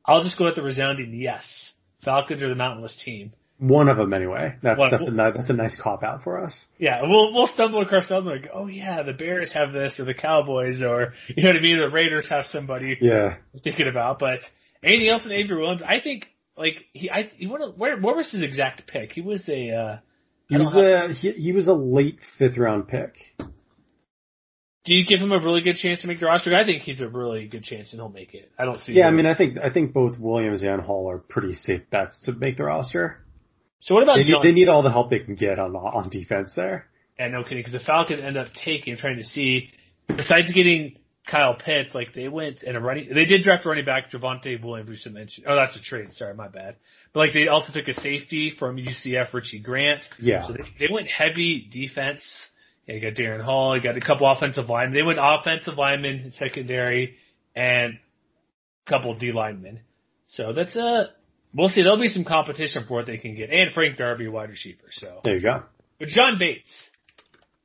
I'll 0.04 0.22
just 0.22 0.38
go 0.38 0.44
with 0.44 0.56
the 0.56 0.62
resounding 0.62 1.12
yes. 1.14 1.72
Falcons 2.04 2.42
are 2.42 2.48
the 2.48 2.54
Mountain 2.54 2.82
West 2.82 3.00
team. 3.00 3.32
One 3.58 3.88
of 3.88 3.96
them, 3.96 4.12
anyway. 4.12 4.56
That's 4.62 4.80
that's 4.90 5.06
a 5.06 5.10
that's 5.12 5.48
a 5.48 5.52
nice 5.52 5.80
cop 5.80 6.02
out 6.02 6.24
for 6.24 6.42
us. 6.42 6.52
Yeah, 6.76 7.02
we'll 7.02 7.32
we'll 7.32 7.46
stumble 7.46 7.82
across 7.82 8.08
something 8.08 8.30
like, 8.30 8.50
oh 8.52 8.66
yeah, 8.66 9.02
the 9.04 9.12
Bears 9.12 9.52
have 9.52 9.72
this, 9.72 9.98
or 9.98 10.04
the 10.04 10.12
Cowboys, 10.12 10.82
or 10.82 11.14
you 11.28 11.42
know 11.44 11.50
what 11.50 11.56
I 11.56 11.60
mean, 11.60 11.78
the 11.78 11.88
Raiders 11.88 12.28
have 12.30 12.46
somebody 12.46 12.98
Yeah. 13.00 13.36
thinking 13.62 13.86
about. 13.88 14.18
But 14.18 14.40
anything 14.82 15.08
else 15.08 15.24
in 15.24 15.30
Avery 15.32 15.60
Williams? 15.60 15.82
I 15.82 16.00
think 16.02 16.26
like 16.56 16.74
he, 16.92 17.08
I 17.10 17.30
he 17.36 17.46
went 17.46 17.78
where 17.78 17.96
where 17.98 18.16
was 18.16 18.30
his 18.30 18.42
exact 18.42 18.88
pick? 18.88 19.12
He 19.12 19.20
was 19.20 19.48
a 19.48 19.70
uh, 19.70 19.98
He 20.48 20.56
was 20.58 20.74
a 20.74 21.14
he, 21.14 21.30
he 21.32 21.52
was 21.52 21.68
a 21.68 21.74
late 21.74 22.18
fifth 22.38 22.58
round 22.58 22.88
pick. 22.88 23.14
Do 24.84 24.94
you 24.94 25.06
give 25.06 25.18
him 25.18 25.32
a 25.32 25.38
really 25.38 25.62
good 25.62 25.76
chance 25.76 26.02
to 26.02 26.08
make 26.08 26.20
the 26.20 26.26
roster? 26.26 26.54
I 26.54 26.64
think 26.64 26.82
he's 26.82 27.00
a 27.00 27.08
really 27.08 27.46
good 27.46 27.64
chance 27.64 27.92
and 27.92 28.00
he'll 28.00 28.10
make 28.10 28.34
it. 28.34 28.52
I 28.58 28.66
don't 28.66 28.80
see. 28.80 28.92
Yeah, 28.92 29.06
I 29.06 29.12
mean, 29.12 29.24
I 29.24 29.34
think 29.34 29.58
I 29.58 29.70
think 29.70 29.94
both 29.94 30.18
Williams 30.18 30.62
and 30.62 30.80
Hall 30.80 31.10
are 31.10 31.18
pretty 31.18 31.54
safe 31.54 31.88
bets 31.90 32.20
to 32.24 32.32
make 32.32 32.58
the 32.58 32.64
roster. 32.64 33.24
So 33.80 33.94
what 33.94 34.02
about 34.02 34.16
They 34.16 34.24
need, 34.24 34.42
they 34.42 34.52
need 34.52 34.68
all 34.68 34.82
the 34.82 34.90
help 34.90 35.10
they 35.10 35.20
can 35.20 35.34
get 35.34 35.58
on 35.58 35.74
on 35.74 36.08
defense 36.10 36.52
there. 36.54 36.86
And 37.18 37.32
no 37.32 37.42
kidding. 37.44 37.58
Because 37.58 37.72
the 37.72 37.80
Falcons 37.80 38.20
end 38.24 38.36
up 38.36 38.48
taking, 38.64 38.96
trying 38.96 39.18
to 39.18 39.24
see, 39.24 39.70
besides 40.08 40.52
getting 40.52 40.96
Kyle 41.30 41.54
Pitts, 41.54 41.94
like 41.94 42.14
they 42.14 42.28
went 42.28 42.62
and 42.62 42.76
a 42.76 42.80
running, 42.80 43.08
they 43.14 43.24
did 43.24 43.42
draft 43.42 43.64
a 43.64 43.68
running 43.68 43.84
back, 43.84 44.10
Javonte 44.10 44.62
Williams, 44.62 44.90
we 44.90 44.96
should 44.96 45.14
mention. 45.14 45.44
Oh, 45.46 45.54
that's 45.54 45.76
a 45.76 45.82
trade. 45.82 46.12
Sorry, 46.12 46.34
my 46.34 46.48
bad. 46.48 46.76
But 47.12 47.20
like 47.20 47.32
they 47.32 47.48
also 47.48 47.72
took 47.72 47.88
a 47.88 47.94
safety 47.94 48.52
from 48.58 48.76
UCF, 48.76 49.32
Richie 49.32 49.60
Grant. 49.60 50.02
Yeah. 50.18 50.46
So 50.46 50.52
they, 50.52 50.64
they 50.80 50.92
went 50.92 51.08
heavy 51.08 51.68
defense. 51.70 52.22
Yeah, 52.86 52.96
you 52.96 53.00
got 53.00 53.14
Darren 53.14 53.42
Hall, 53.42 53.76
you 53.76 53.82
got 53.82 53.96
a 53.96 54.00
couple 54.00 54.30
offensive 54.30 54.68
linemen. 54.68 54.94
They 54.94 55.02
went 55.02 55.18
offensive 55.20 55.74
linemen 55.76 56.20
in 56.20 56.32
secondary 56.32 57.16
and 57.54 57.94
a 58.86 58.90
couple 58.90 59.14
D 59.18 59.32
linemen. 59.32 59.80
So 60.26 60.52
that's 60.52 60.76
a, 60.76 61.10
we'll 61.54 61.68
see. 61.70 61.82
There'll 61.82 62.00
be 62.00 62.08
some 62.08 62.24
competition 62.24 62.84
for 62.86 62.94
what 62.94 63.06
they 63.06 63.16
can 63.16 63.36
get. 63.36 63.50
And 63.50 63.72
Frank 63.72 63.96
Darby, 63.96 64.28
wide 64.28 64.50
receiver. 64.50 64.84
So. 64.90 65.20
There 65.24 65.36
you 65.36 65.42
go. 65.42 65.62
But 65.98 66.08
John 66.08 66.38
Bates, 66.38 66.90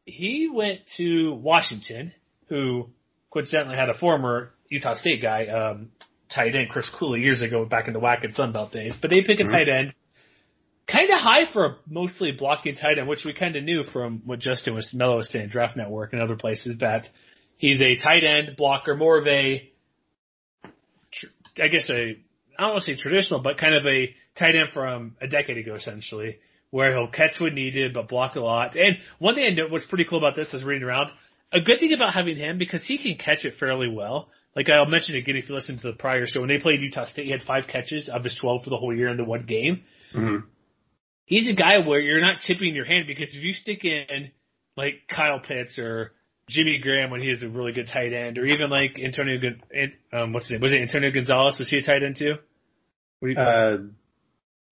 he 0.06 0.50
went 0.54 0.82
to 0.98 1.34
Washington, 1.34 2.14
who 2.48 2.90
coincidentally 3.32 3.76
had 3.76 3.90
a 3.90 3.94
former 3.98 4.52
Utah 4.70 4.94
State 4.94 5.22
guy, 5.22 5.48
um, 5.48 5.90
tight 6.34 6.56
end 6.56 6.70
Chris 6.70 6.90
Cooley 6.98 7.22
years 7.22 7.42
ago 7.42 7.66
back 7.66 7.88
in 7.88 7.94
the 7.94 8.00
WAC 8.00 8.24
and 8.24 8.36
Sunbelt 8.36 8.72
days. 8.72 8.96
But 9.02 9.10
they 9.10 9.22
pick 9.24 9.40
a 9.40 9.44
Mhm. 9.44 9.52
tight 9.52 9.70
end, 9.70 9.94
kind 10.92 11.10
of 11.12 11.20
high 11.20 11.52
for 11.52 11.66
a 11.66 11.76
mostly 11.88 12.32
blocking 12.32 12.76
tight 12.76 12.98
end, 12.98 13.08
which 13.08 13.26
we 13.26 13.34
kind 13.34 13.56
of 13.56 13.64
knew 13.64 13.84
from 13.84 14.22
what 14.26 14.40
Justin 14.40 14.74
was 14.74 14.94
Melo 14.94 15.18
was 15.18 15.30
saying, 15.32 15.50
Draft 15.50 15.78
Network 15.78 16.14
and 16.14 16.22
other 16.22 16.36
places 16.36 16.78
that 16.80 17.08
he's 17.58 17.82
a 17.82 17.96
tight 17.98 18.24
end 18.24 18.56
blocker, 18.58 18.96
more 18.96 19.18
of 19.18 19.28
a, 19.28 19.70
I 21.62 21.68
guess 21.68 21.90
a, 21.90 22.18
I 22.58 22.62
don't 22.62 22.74
want 22.74 22.86
to 22.86 22.96
say 22.96 23.02
traditional, 23.02 23.42
but 23.42 23.58
kind 23.58 23.76
of 23.76 23.86
a 23.86 24.16
tight 24.38 24.56
end 24.56 24.70
from 24.74 25.16
a 25.22 25.28
decade 25.28 25.58
ago 25.58 25.76
essentially 25.76 26.38
where 26.72 26.92
he'll 26.94 27.08
catch 27.08 27.40
when 27.40 27.56
needed 27.56 27.94
but 27.94 28.08
block 28.08 28.36
a 28.36 28.40
lot. 28.40 28.76
And 28.76 28.98
one 29.18 29.36
thing 29.36 29.46
I 29.46 29.56
know 29.56 29.68
what's 29.70 29.86
pretty 29.86 30.06
cool 30.06 30.20
about 30.20 30.36
this 30.36 30.54
is 30.54 30.64
reading 30.64 30.88
around. 30.88 31.12
A 31.52 31.62
good 31.62 31.80
thing 31.80 31.94
about 31.94 32.14
having 32.14 32.38
him 32.38 32.60
because 32.60 32.86
he 32.86 33.00
can 33.00 33.18
catch 33.18 33.44
it 33.44 33.56
fairly 33.60 33.90
well. 33.90 34.30
Like 34.56 34.70
I'll 34.70 34.86
mention 34.86 35.16
again 35.16 35.36
if 35.36 35.50
you 35.50 35.56
listen 35.56 35.78
to 35.80 35.92
the 35.92 35.94
prior 35.94 36.28
show 36.28 36.42
when 36.42 36.50
they 36.50 36.60
played 36.60 36.82
Utah 36.82 37.06
State, 37.06 37.26
he 37.26 37.32
had 37.32 37.42
five 37.42 37.68
catches 37.68 38.08
of 38.10 38.24
his 38.24 38.38
twelve 38.40 38.64
for 38.64 38.70
the 38.70 38.78
whole 38.78 38.96
year 38.96 39.10
in 39.10 39.18
the 39.18 39.24
one 39.24 39.46
game. 39.46 39.84
Mm-hmm. 40.14 40.48
He's 41.30 41.48
a 41.48 41.54
guy 41.54 41.78
where 41.78 42.00
you're 42.00 42.22
not 42.22 42.38
tipping 42.46 42.74
your 42.74 42.86
hand 42.86 43.06
because 43.06 43.30
if 43.36 43.44
you 43.44 43.54
stick 43.54 43.86
in 43.86 44.32
like 44.76 44.96
Kyle 45.08 45.40
Pitts 45.40 45.78
or 45.78 46.12
Jimmy 46.50 46.80
Graham 46.82 47.12
when 47.12 47.22
he 47.22 47.30
is 47.30 47.44
a 47.44 47.50
really 47.50 47.72
good 47.72 47.86
tight 47.86 48.12
end, 48.14 48.40
or 48.40 48.46
even 48.48 48.72
like 48.72 48.98
Antonio, 48.98 49.38
um, 50.12 50.34
what's 50.34 50.46
his 50.48 50.54
name? 50.54 50.62
Was 50.62 50.74
it 50.74 50.82
Antonio 50.82 51.12
Gonzalez? 51.12 51.60
Was 51.60 51.70
he 51.70 51.78
a 51.78 51.84
tight 51.84 52.02
end 52.02 52.16
too? 52.16 52.34
You, 53.22 53.38
Uh, 53.38 53.78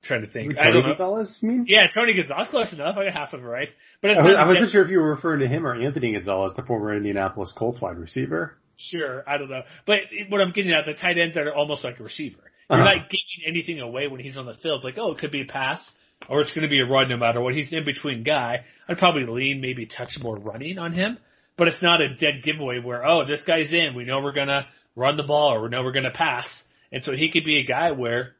trying 0.03 0.21
to 0.21 0.27
think. 0.27 0.57
I 0.57 0.63
Tony 0.63 0.73
don't 0.73 0.81
know. 0.81 0.87
Gonzalez, 0.89 1.39
mean? 1.43 1.65
Yeah, 1.67 1.85
Tony 1.93 2.15
Gonzalez, 2.15 2.47
close 2.49 2.73
enough. 2.73 2.95
I 2.97 3.05
got 3.05 3.13
half 3.13 3.33
of 3.33 3.41
it 3.41 3.45
right. 3.45 3.69
But 4.01 4.11
it's 4.11 4.19
I, 4.19 4.23
was, 4.23 4.35
I 4.39 4.47
wasn't 4.47 4.71
sure 4.71 4.83
if 4.83 4.89
you 4.89 4.97
were 4.99 5.11
referring 5.11 5.41
to 5.41 5.47
him 5.47 5.63
or 5.67 5.75
Anthony 5.75 6.13
Gonzalez, 6.13 6.53
the 6.55 6.63
former 6.63 6.95
Indianapolis 6.95 7.53
Colts 7.55 7.79
wide 7.81 7.97
receiver. 7.99 8.57
Sure, 8.77 9.23
I 9.29 9.37
don't 9.37 9.49
know. 9.51 9.61
But 9.85 9.99
what 10.29 10.41
I'm 10.41 10.53
getting 10.53 10.71
at, 10.71 10.85
the 10.85 10.93
tight 10.95 11.19
ends 11.19 11.37
are 11.37 11.53
almost 11.53 11.83
like 11.83 11.99
a 11.99 12.03
receiver. 12.03 12.39
You're 12.69 12.81
Uh-huh. 12.81 12.95
not 12.95 13.09
giving 13.09 13.45
anything 13.47 13.79
away 13.79 14.07
when 14.07 14.19
he's 14.19 14.37
on 14.37 14.45
the 14.47 14.53
field. 14.55 14.77
It's 14.77 14.85
like, 14.85 14.97
oh, 14.97 15.11
it 15.11 15.19
could 15.19 15.31
be 15.31 15.41
a 15.41 15.45
pass 15.45 15.91
or 16.29 16.41
it's 16.41 16.53
going 16.53 16.63
to 16.63 16.69
be 16.69 16.81
a 16.81 16.85
run 16.85 17.09
no 17.09 17.17
matter 17.17 17.41
what. 17.41 17.53
He's 17.53 17.71
an 17.71 17.79
in-between 17.79 18.23
guy. 18.23 18.65
I'd 18.87 18.97
probably 18.97 19.25
lean 19.25 19.61
maybe 19.61 19.85
touch 19.85 20.17
more 20.21 20.37
running 20.37 20.77
on 20.77 20.93
him, 20.93 21.17
but 21.57 21.67
it's 21.67 21.81
not 21.81 22.01
a 22.01 22.15
dead 22.15 22.43
giveaway 22.43 22.79
where, 22.79 23.05
oh, 23.05 23.25
this 23.25 23.43
guy's 23.43 23.73
in. 23.73 23.95
We 23.95 24.05
know 24.05 24.21
we're 24.21 24.33
going 24.33 24.47
to 24.47 24.65
run 24.95 25.17
the 25.17 25.23
ball 25.23 25.53
or 25.53 25.63
we 25.63 25.69
know 25.69 25.83
we're 25.83 25.91
going 25.91 26.03
to 26.03 26.11
pass. 26.11 26.47
And 26.91 27.03
so 27.03 27.11
he 27.13 27.31
could 27.31 27.43
be 27.43 27.59
a 27.59 27.65
guy 27.65 27.91
where 27.91 28.33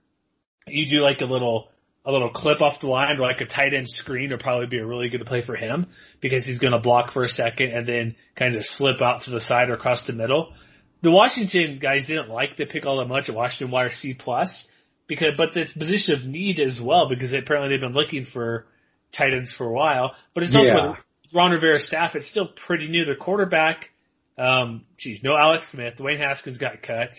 you 0.68 0.90
do 0.90 1.02
like 1.02 1.22
a 1.22 1.26
little 1.26 1.70
a 2.06 2.12
little 2.12 2.30
clip 2.30 2.62
off 2.62 2.80
the 2.80 2.88
line 2.88 3.18
or 3.18 3.20
like 3.20 3.42
a 3.42 3.46
tight 3.46 3.74
end 3.74 3.88
screen 3.90 4.30
would 4.30 4.40
probably 4.40 4.66
be 4.66 4.78
a 4.78 4.86
really 4.86 5.10
good 5.10 5.26
play 5.26 5.42
for 5.46 5.58
him 5.58 5.88
because 6.22 6.46
he's 6.46 6.58
going 6.58 6.72
to 6.72 6.80
block 6.80 7.12
for 7.12 7.24
a 7.24 7.28
second 7.28 7.72
and 7.72 7.86
then 7.86 8.16
kind 8.38 8.56
of 8.56 8.64
slip 8.64 9.02
out 9.02 9.24
to 9.24 9.32
the 9.32 9.42
side 9.42 9.70
or 9.70 9.74
across 9.74 10.08
the 10.08 10.14
middle. 10.14 10.54
The 11.02 11.12
Washington 11.12 11.80
guys 11.82 12.08
didn't 12.08 12.30
like 12.30 12.56
the 12.56 12.66
pick 12.66 12.86
all 12.86 13.00
that 13.00 13.08
much 13.08 13.28
at 13.28 13.36
Washington 13.36 13.72
Wire 13.72 13.92
C 13.92 14.14
plus 14.14 14.68
because, 15.08 15.30
but 15.38 15.56
it's 15.56 15.74
position 15.74 16.16
of 16.16 16.24
need 16.26 16.60
as 16.60 16.80
well 16.82 17.08
because 17.10 17.34
apparently 17.34 17.70
they've 17.70 17.82
been 17.82 17.94
looking 17.94 18.26
for 18.26 18.66
tight 19.16 19.34
ends 19.34 19.54
for 19.58 19.66
a 19.66 19.72
while. 19.74 20.16
But 20.34 20.44
it's 20.44 20.56
also 20.56 20.68
Yeah. 20.68 20.90
with 20.92 21.00
Ron 21.34 21.52
Rivera's 21.52 21.88
staff. 21.88 22.16
It's 22.16 22.30
still 22.30 22.48
pretty 22.68 22.88
new. 22.88 23.06
Their 23.06 23.16
quarterback, 23.16 23.90
um, 24.38 24.86
geez, 24.98 25.22
no 25.24 25.36
Alex 25.38 25.72
Smith. 25.72 25.96
Dwayne 25.98 26.20
Haskins 26.20 26.58
got 26.58 26.82
cut. 26.82 27.10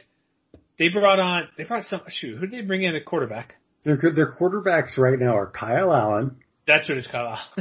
They 0.78 0.88
brought 0.90 1.18
on, 1.18 1.48
they 1.56 1.64
brought 1.64 1.84
some, 1.86 2.02
shoot, 2.08 2.36
who 2.38 2.46
did 2.46 2.62
they 2.62 2.66
bring 2.66 2.82
in 2.84 2.94
a 2.94 3.00
quarterback? 3.00 3.56
Their, 3.84 3.96
their 4.14 4.32
quarterbacks 4.32 4.96
right 4.98 5.18
now 5.18 5.36
are 5.36 5.50
Kyle 5.50 5.92
Allen, 5.92 6.36
That's 6.66 6.88
what 6.88 6.98
it's 6.98 7.06
called. 7.08 7.38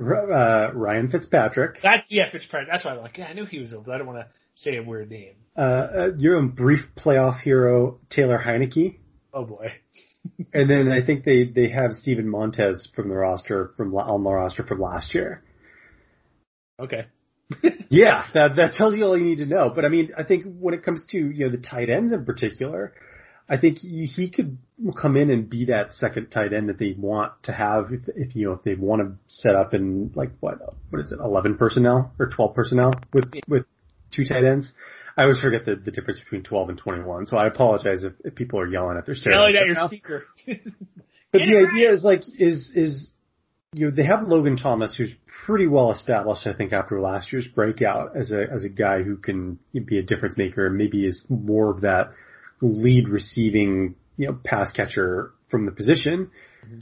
uh, 0.00 0.70
Ryan 0.72 1.10
Fitzpatrick, 1.10 1.80
That's 1.82 2.06
yeah, 2.10 2.30
Fitzpatrick. 2.30 2.68
That's 2.70 2.84
why 2.84 2.92
I'm 2.92 2.98
like, 3.02 3.18
yeah, 3.18 3.26
I 3.26 3.32
knew 3.34 3.44
he 3.46 3.58
was 3.58 3.72
over. 3.74 3.92
I 3.92 3.98
don't 3.98 4.06
want 4.06 4.20
to 4.20 4.26
say 4.54 4.76
a 4.76 4.82
weird 4.82 5.10
name. 5.10 5.34
uh, 5.56 5.60
uh, 5.60 6.10
your 6.18 6.36
own 6.36 6.48
brief 6.50 6.80
playoff 6.96 7.40
hero 7.40 7.98
Taylor 8.10 8.42
Heinicke, 8.44 8.96
Oh 9.32 9.44
boy. 9.44 9.72
and 10.52 10.68
then 10.68 10.90
I 10.90 11.04
think 11.04 11.24
they 11.24 11.44
they 11.44 11.68
have 11.70 11.92
Steven 11.92 12.28
Montez 12.28 12.88
from 12.94 13.08
the 13.08 13.14
roster 13.16 13.72
from 13.76 13.92
la- 13.92 14.12
on 14.12 14.24
the 14.24 14.30
roster 14.30 14.64
from 14.64 14.80
last 14.80 15.14
year. 15.14 15.42
Okay. 16.78 17.06
Yeah, 17.90 18.26
that 18.34 18.56
that 18.56 18.74
tells 18.74 18.94
you 18.94 19.04
all 19.04 19.16
you 19.16 19.24
need 19.24 19.38
to 19.38 19.46
know. 19.46 19.72
But 19.74 19.86
I 19.86 19.88
mean, 19.88 20.10
I 20.14 20.22
think 20.22 20.44
when 20.58 20.74
it 20.74 20.82
comes 20.82 21.02
to 21.10 21.16
you 21.16 21.46
know 21.46 21.50
the 21.50 21.56
tight 21.56 21.88
ends 21.88 22.12
in 22.12 22.26
particular, 22.26 22.92
I 23.48 23.56
think 23.56 23.78
he, 23.78 24.04
he 24.04 24.28
could 24.30 24.58
come 25.00 25.16
in 25.16 25.30
and 25.30 25.48
be 25.48 25.64
that 25.66 25.94
second 25.94 26.28
tight 26.28 26.52
end 26.52 26.68
that 26.68 26.78
they 26.78 26.94
want 26.98 27.32
to 27.44 27.52
have 27.52 27.90
if, 27.92 28.02
if 28.14 28.36
you 28.36 28.46
know 28.46 28.52
if 28.52 28.62
they 28.62 28.74
want 28.74 29.00
to 29.00 29.16
set 29.28 29.56
up 29.56 29.72
in 29.72 30.12
like 30.14 30.32
what 30.40 30.58
what 30.90 31.00
is 31.00 31.12
it 31.12 31.18
eleven 31.18 31.56
personnel 31.56 32.12
or 32.18 32.28
twelve 32.28 32.54
personnel 32.54 32.92
with 33.14 33.24
with 33.48 33.64
two 34.14 34.26
tight 34.26 34.44
ends. 34.44 34.72
I 35.18 35.22
always 35.22 35.40
forget 35.40 35.64
the, 35.64 35.74
the 35.74 35.90
difference 35.90 36.20
between 36.20 36.44
twelve 36.44 36.68
and 36.68 36.78
twenty 36.78 37.02
one, 37.02 37.26
so 37.26 37.36
I 37.36 37.46
apologize 37.46 38.04
if, 38.04 38.12
if 38.24 38.34
people 38.34 38.60
are 38.60 38.66
yelling 38.66 38.96
at 38.96 39.04
their 39.04 39.16
stereo. 39.16 39.40
Yelling 39.40 39.56
at 39.56 39.66
your 39.66 39.86
speaker. 39.86 40.24
But 41.30 41.42
the 41.42 41.58
idea 41.58 41.92
is 41.92 42.02
like 42.04 42.22
is 42.38 42.72
is 42.74 43.12
you 43.74 43.86
know 43.86 43.94
they 43.94 44.04
have 44.04 44.26
Logan 44.26 44.56
Thomas 44.56 44.94
who's 44.94 45.14
pretty 45.44 45.66
well 45.66 45.92
established 45.92 46.46
I 46.46 46.54
think 46.54 46.72
after 46.72 47.00
last 47.00 47.32
year's 47.32 47.46
breakout 47.46 48.16
as 48.16 48.32
a 48.32 48.46
as 48.50 48.64
a 48.64 48.70
guy 48.70 49.02
who 49.02 49.16
can 49.16 49.58
be 49.72 49.98
a 49.98 50.02
difference 50.02 50.38
maker 50.38 50.66
and 50.66 50.78
maybe 50.78 51.06
is 51.06 51.26
more 51.28 51.70
of 51.70 51.82
that 51.82 52.12
lead 52.62 53.08
receiving 53.10 53.96
you 54.16 54.28
know 54.28 54.38
pass 54.42 54.72
catcher 54.72 55.32
from 55.50 55.66
the 55.66 55.72
position. 55.72 56.30
Mm-hmm. 56.64 56.78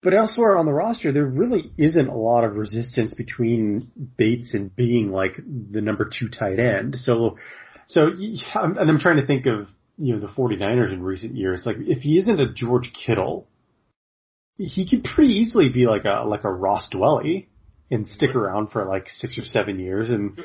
But 0.00 0.14
elsewhere 0.14 0.56
on 0.56 0.66
the 0.66 0.72
roster, 0.72 1.12
there 1.12 1.26
really 1.26 1.72
isn't 1.76 2.08
a 2.08 2.16
lot 2.16 2.44
of 2.44 2.54
resistance 2.54 3.14
between 3.14 3.90
Bates 4.16 4.54
and 4.54 4.74
being 4.74 5.10
like 5.10 5.36
the 5.36 5.80
number 5.80 6.08
two 6.08 6.28
tight 6.28 6.60
end. 6.60 6.94
So, 6.94 7.36
so, 7.88 8.02
and 8.02 8.90
I'm 8.90 8.98
trying 8.98 9.16
to 9.16 9.26
think 9.26 9.46
of, 9.46 9.66
you 9.96 10.14
know, 10.14 10.20
the 10.20 10.32
49ers 10.32 10.92
in 10.92 11.02
recent 11.02 11.34
years. 11.34 11.64
Like, 11.64 11.76
if 11.80 12.02
he 12.02 12.18
isn't 12.18 12.40
a 12.40 12.52
George 12.52 12.92
Kittle, 12.92 13.48
he 14.58 14.88
could 14.88 15.04
pretty 15.04 15.32
easily 15.32 15.70
be 15.70 15.86
like 15.86 16.04
a, 16.04 16.24
like 16.26 16.44
a 16.44 16.52
Ross 16.52 16.90
Dwelley 16.92 17.46
and 17.90 18.06
stick 18.06 18.34
around 18.34 18.70
for 18.70 18.84
like 18.84 19.08
six 19.08 19.38
or 19.38 19.42
seven 19.42 19.80
years. 19.80 20.10
And, 20.10 20.38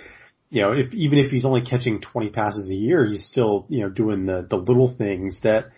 you 0.49 0.62
know, 0.62 0.71
if, 0.71 0.93
even 0.93 1.19
if 1.19 1.32
he's 1.32 1.43
only 1.43 1.62
catching 1.62 1.99
20 1.99 2.29
passes 2.29 2.71
a 2.71 2.75
year, 2.75 3.06
he's 3.06 3.25
still, 3.25 3.65
you 3.67 3.82
know, 3.82 3.89
doing 3.89 4.25
the, 4.25 4.47
the 4.49 4.56
little 4.56 4.95
things 4.95 5.38
that, 5.43 5.71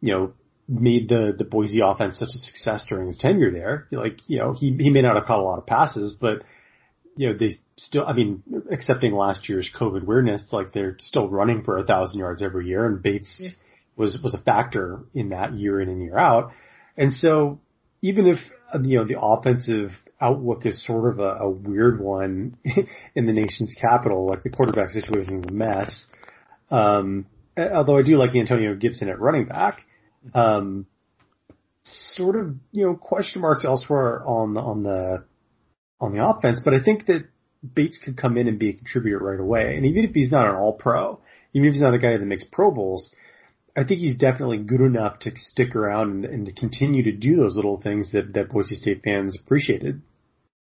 you 0.00 0.12
know, 0.12 0.32
made 0.68 1.08
the, 1.08 1.34
the 1.38 1.44
Boise 1.44 1.80
offense 1.84 2.18
such 2.18 2.34
a 2.34 2.38
success 2.38 2.86
during 2.88 3.06
his 3.06 3.18
tenure 3.18 3.52
there. 3.52 3.86
Like, 3.92 4.18
you 4.26 4.38
know, 4.38 4.54
he, 4.54 4.72
he 4.76 4.90
may 4.90 5.02
not 5.02 5.14
have 5.14 5.26
caught 5.26 5.38
a 5.38 5.44
lot 5.44 5.58
of 5.58 5.66
passes, 5.66 6.16
but, 6.20 6.42
you 7.16 7.28
know, 7.28 7.38
they 7.38 7.54
still, 7.76 8.06
I 8.06 8.12
mean, 8.12 8.42
accepting 8.70 9.12
last 9.12 9.48
year's 9.48 9.70
COVID 9.78 10.04
weirdness, 10.04 10.44
like 10.52 10.72
they're 10.72 10.96
still 11.00 11.28
running 11.28 11.62
for 11.62 11.78
a 11.78 11.84
thousand 11.84 12.18
yards 12.18 12.42
every 12.42 12.66
year 12.66 12.86
and 12.86 13.02
Bates 13.02 13.48
was, 13.96 14.18
was 14.22 14.34
a 14.34 14.38
factor 14.38 15.00
in 15.14 15.30
that 15.30 15.54
year 15.54 15.80
in 15.80 15.88
and 15.88 16.02
year 16.02 16.18
out. 16.18 16.52
And 16.96 17.12
so 17.12 17.60
even 18.00 18.26
if, 18.26 18.38
you 18.82 18.98
know, 18.98 19.04
the 19.04 19.20
offensive 19.20 19.90
outlook 20.20 20.64
is 20.64 20.84
sort 20.84 21.12
of 21.12 21.18
a, 21.18 21.44
a 21.44 21.50
weird 21.50 22.00
one 22.00 22.56
in 23.14 23.26
the 23.26 23.32
nation's 23.32 23.74
capital, 23.78 24.26
like 24.26 24.42
the 24.42 24.50
quarterback 24.50 24.90
situation 24.90 25.40
is 25.40 25.44
a 25.48 25.52
mess. 25.52 26.06
Um, 26.70 27.26
although 27.58 27.98
I 27.98 28.02
do 28.02 28.16
like 28.16 28.34
Antonio 28.34 28.74
Gibson 28.74 29.10
at 29.10 29.20
running 29.20 29.46
back, 29.46 29.80
um, 30.34 30.86
sort 31.84 32.36
of, 32.36 32.54
you 32.70 32.86
know, 32.86 32.94
question 32.94 33.42
marks 33.42 33.64
elsewhere 33.64 34.24
on 34.26 34.54
the, 34.54 34.60
on 34.60 34.82
the, 34.82 35.24
on 36.02 36.12
the 36.12 36.22
offense, 36.24 36.60
but 36.62 36.74
I 36.74 36.82
think 36.82 37.06
that 37.06 37.24
Bates 37.74 37.98
could 37.98 38.16
come 38.16 38.36
in 38.36 38.48
and 38.48 38.58
be 38.58 38.70
a 38.70 38.72
contributor 38.74 39.18
right 39.18 39.38
away. 39.40 39.76
And 39.76 39.86
even 39.86 40.04
if 40.04 40.12
he's 40.12 40.32
not 40.32 40.48
an 40.48 40.56
all 40.56 40.76
pro, 40.76 41.20
even 41.54 41.68
if 41.68 41.74
he's 41.74 41.82
not 41.82 41.94
a 41.94 41.98
guy 41.98 42.16
that 42.16 42.24
makes 42.26 42.44
pro 42.44 42.70
bowls, 42.72 43.14
I 43.76 43.84
think 43.84 44.00
he's 44.00 44.18
definitely 44.18 44.58
good 44.58 44.80
enough 44.80 45.20
to 45.20 45.30
stick 45.36 45.76
around 45.76 46.10
and, 46.10 46.24
and 46.24 46.46
to 46.46 46.52
continue 46.52 47.04
to 47.04 47.12
do 47.12 47.36
those 47.36 47.54
little 47.56 47.80
things 47.80 48.10
that, 48.12 48.34
that 48.34 48.50
Boise 48.50 48.74
State 48.74 49.02
fans 49.04 49.38
appreciated. 49.42 50.02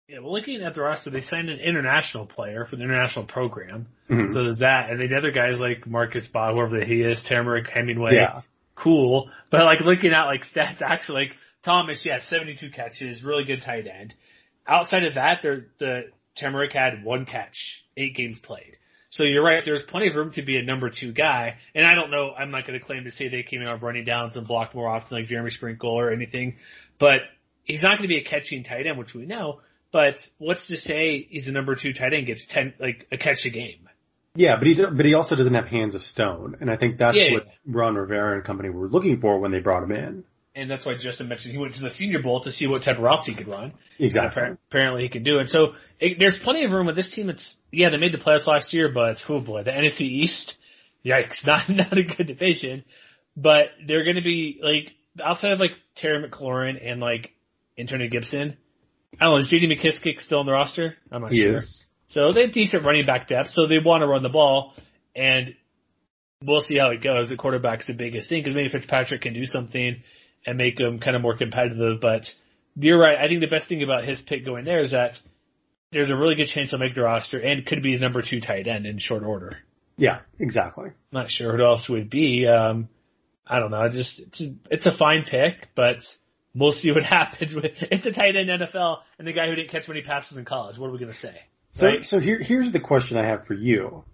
Yeah, 0.08 0.18
well, 0.20 0.32
looking 0.32 0.60
at 0.62 0.74
the 0.74 0.82
roster, 0.82 1.08
they 1.10 1.22
signed 1.22 1.48
an 1.48 1.60
international 1.60 2.26
player 2.26 2.66
for 2.68 2.76
the 2.76 2.82
international 2.82 3.24
program. 3.24 3.86
Mhm. 4.10 4.32
So 4.34 4.42
there's 4.42 4.58
that, 4.58 4.90
and 4.90 5.00
then 5.00 5.08
the 5.08 5.16
other 5.16 5.30
guys 5.30 5.58
like 5.58 5.86
Marcus 5.86 6.26
Baugh, 6.28 6.52
whoever 6.52 6.84
he 6.84 7.00
is, 7.00 7.24
Temarrick 7.28 7.68
Hemingway, 7.72 8.14
Yeah. 8.14 8.42
cool. 8.74 9.30
But 9.50 9.62
like 9.64 9.80
looking 9.80 10.12
at 10.12 10.24
like 10.24 10.42
stats, 10.44 10.82
actually, 10.82 11.22
like 11.26 11.32
Thomas, 11.64 12.04
yeah, 12.04 12.20
72 12.20 12.70
catches, 12.70 13.22
really 13.24 13.44
good 13.44 13.62
tight 13.62 13.86
end. 13.86 14.14
Outside 14.66 15.04
of 15.04 15.14
that, 15.14 15.40
there 15.42 15.66
the 15.78 16.02
Temarrick 16.40 16.72
had 16.72 17.04
one 17.04 17.26
catch, 17.26 17.84
eight 17.96 18.14
games 18.14 18.38
played. 18.40 18.76
So 19.10 19.24
you're 19.24 19.42
right. 19.44 19.62
There's 19.64 19.82
plenty 19.82 20.08
of 20.08 20.14
room 20.14 20.30
to 20.34 20.42
be 20.42 20.56
a 20.56 20.62
number 20.62 20.88
two 20.88 21.12
guy, 21.12 21.56
and 21.74 21.84
I 21.84 21.96
don't 21.96 22.12
know. 22.12 22.30
I'm 22.30 22.52
not 22.52 22.66
going 22.66 22.78
to 22.78 22.84
claim 22.84 23.04
to 23.04 23.10
say 23.10 23.28
they 23.28 23.42
came 23.42 23.60
in 23.60 23.66
on 23.66 23.80
running 23.80 24.04
downs 24.04 24.36
and 24.36 24.46
blocked 24.46 24.74
more 24.74 24.88
often 24.88 25.18
like 25.18 25.26
Jeremy 25.26 25.50
Sprinkle 25.50 25.90
or 25.90 26.12
anything, 26.12 26.56
but 27.00 27.22
he's 27.64 27.82
not 27.82 27.98
going 27.98 28.02
to 28.02 28.08
be 28.08 28.18
a 28.18 28.24
catching 28.24 28.62
tight 28.62 28.86
end, 28.86 28.98
which 28.98 29.12
we 29.14 29.26
know. 29.26 29.60
But 29.92 30.14
what's 30.38 30.64
to 30.68 30.76
say 30.76 31.26
he's 31.28 31.48
a 31.48 31.52
number 31.52 31.74
two 31.74 31.92
tight 31.92 32.12
end 32.14 32.26
gets 32.26 32.46
ten 32.46 32.72
like 32.78 33.08
a 33.10 33.18
catch 33.18 33.44
a 33.44 33.50
game? 33.50 33.88
Yeah, 34.36 34.56
but 34.56 34.68
he 34.68 34.74
do- 34.76 34.90
but 34.92 35.04
he 35.04 35.14
also 35.14 35.34
doesn't 35.34 35.54
have 35.54 35.66
hands 35.66 35.96
of 35.96 36.02
stone, 36.02 36.56
and 36.60 36.70
I 36.70 36.76
think 36.76 36.98
that's 36.98 37.16
Yeah, 37.16 37.32
what 37.32 37.46
Ron 37.66 37.96
Rivera 37.96 38.36
and 38.36 38.44
company 38.44 38.70
were 38.70 38.86
looking 38.86 39.20
for 39.20 39.40
when 39.40 39.50
they 39.50 39.58
brought 39.58 39.82
him 39.82 39.90
in. 39.90 40.24
And 40.54 40.68
that's 40.68 40.84
why 40.84 40.94
Justin 40.98 41.28
mentioned 41.28 41.52
he 41.52 41.58
went 41.58 41.74
to 41.74 41.80
the 41.80 41.90
Senior 41.90 42.22
Bowl 42.22 42.42
to 42.42 42.50
see 42.50 42.66
what 42.66 42.82
type 42.82 42.96
of 42.96 43.02
routes 43.04 43.26
he 43.26 43.36
could 43.36 43.46
run. 43.46 43.72
Exactly. 44.00 44.42
And 44.42 44.58
apparently 44.68 45.02
he 45.02 45.08
can 45.08 45.22
do 45.22 45.38
it. 45.38 45.48
So 45.48 45.74
it, 46.00 46.16
there's 46.18 46.38
plenty 46.42 46.64
of 46.64 46.72
room 46.72 46.86
with 46.86 46.96
this 46.96 47.14
team. 47.14 47.30
It's 47.30 47.56
yeah, 47.70 47.90
they 47.90 47.98
made 47.98 48.12
the 48.12 48.18
playoffs 48.18 48.46
last 48.48 48.72
year, 48.72 48.90
but 48.92 49.18
oh 49.28 49.40
boy, 49.40 49.62
the 49.62 49.70
NFC 49.70 50.00
East, 50.00 50.54
yikes, 51.04 51.44
not 51.46 51.68
not 51.68 51.96
a 51.96 52.02
good 52.02 52.26
division. 52.26 52.84
But 53.36 53.66
they're 53.86 54.02
going 54.04 54.16
to 54.16 54.22
be 54.22 54.58
like 54.60 54.90
outside 55.24 55.52
of 55.52 55.60
like 55.60 55.70
Terry 55.94 56.28
McLaurin 56.28 56.84
and 56.84 57.00
like 57.00 57.30
Antonio 57.78 58.08
Gibson. 58.08 58.56
I 59.20 59.24
don't 59.24 59.34
know. 59.34 59.40
Is 59.40 59.48
J.D. 59.48 59.68
McKissic 59.68 60.20
still 60.20 60.38
on 60.40 60.46
the 60.46 60.52
roster? 60.52 60.94
I'm 61.10 61.22
not 61.22 61.32
He 61.32 61.42
sure. 61.42 61.54
is. 61.54 61.84
So 62.08 62.32
they 62.32 62.42
have 62.42 62.52
decent 62.52 62.84
running 62.84 63.06
back 63.06 63.28
depth. 63.28 63.50
So 63.50 63.66
they 63.66 63.78
want 63.84 64.02
to 64.02 64.06
run 64.06 64.22
the 64.22 64.28
ball, 64.28 64.74
and 65.14 65.54
we'll 66.44 66.62
see 66.62 66.76
how 66.78 66.90
it 66.90 67.02
goes. 67.02 67.28
The 67.28 67.36
quarterback's 67.36 67.86
the 67.86 67.92
biggest 67.92 68.28
thing 68.28 68.42
because 68.42 68.54
maybe 68.54 68.68
Fitzpatrick 68.68 69.22
can 69.22 69.32
do 69.34 69.46
something 69.46 70.02
and 70.46 70.58
make 70.58 70.76
them 70.76 70.98
kind 71.00 71.16
of 71.16 71.22
more 71.22 71.36
competitive. 71.36 72.00
But 72.00 72.24
you're 72.76 72.98
right. 72.98 73.18
I 73.18 73.28
think 73.28 73.40
the 73.40 73.46
best 73.46 73.68
thing 73.68 73.82
about 73.82 74.04
his 74.04 74.20
pick 74.20 74.44
going 74.44 74.64
there 74.64 74.80
is 74.80 74.92
that 74.92 75.14
there's 75.92 76.10
a 76.10 76.16
really 76.16 76.34
good 76.36 76.48
chance 76.48 76.70
he'll 76.70 76.78
make 76.78 76.94
the 76.94 77.02
roster 77.02 77.38
and 77.38 77.66
could 77.66 77.82
be 77.82 77.94
the 77.96 78.00
number 78.00 78.22
two 78.22 78.40
tight 78.40 78.66
end 78.68 78.86
in 78.86 78.98
short 78.98 79.22
order. 79.22 79.58
Yeah, 79.96 80.20
exactly. 80.38 80.90
Not 81.12 81.30
sure 81.30 81.56
who 81.56 81.64
else 81.64 81.88
would 81.88 82.08
be. 82.08 82.46
Um, 82.46 82.88
I 83.46 83.58
don't 83.58 83.70
know. 83.70 83.82
It's 83.82 83.96
just 83.96 84.20
it's 84.20 84.40
a, 84.40 84.54
it's 84.70 84.86
a 84.86 84.96
fine 84.96 85.24
pick, 85.28 85.68
but 85.74 85.96
we'll 86.54 86.72
see 86.72 86.92
what 86.92 87.02
happens. 87.04 87.54
With, 87.54 87.72
it's 87.80 88.06
a 88.06 88.12
tight 88.12 88.36
end 88.36 88.48
NFL 88.48 88.98
and 89.18 89.26
the 89.26 89.32
guy 89.32 89.48
who 89.48 89.54
didn't 89.56 89.70
catch 89.70 89.88
many 89.88 90.02
passes 90.02 90.38
in 90.38 90.44
college. 90.44 90.78
What 90.78 90.88
are 90.88 90.92
we 90.92 90.98
going 90.98 91.12
to 91.12 91.18
say? 91.18 91.34
So, 91.72 91.86
Right? 91.86 92.02
so 92.02 92.18
here, 92.18 92.40
here's 92.40 92.72
the 92.72 92.80
question 92.80 93.16
I 93.16 93.26
have 93.26 93.46
for 93.46 93.54
you. 93.54 94.04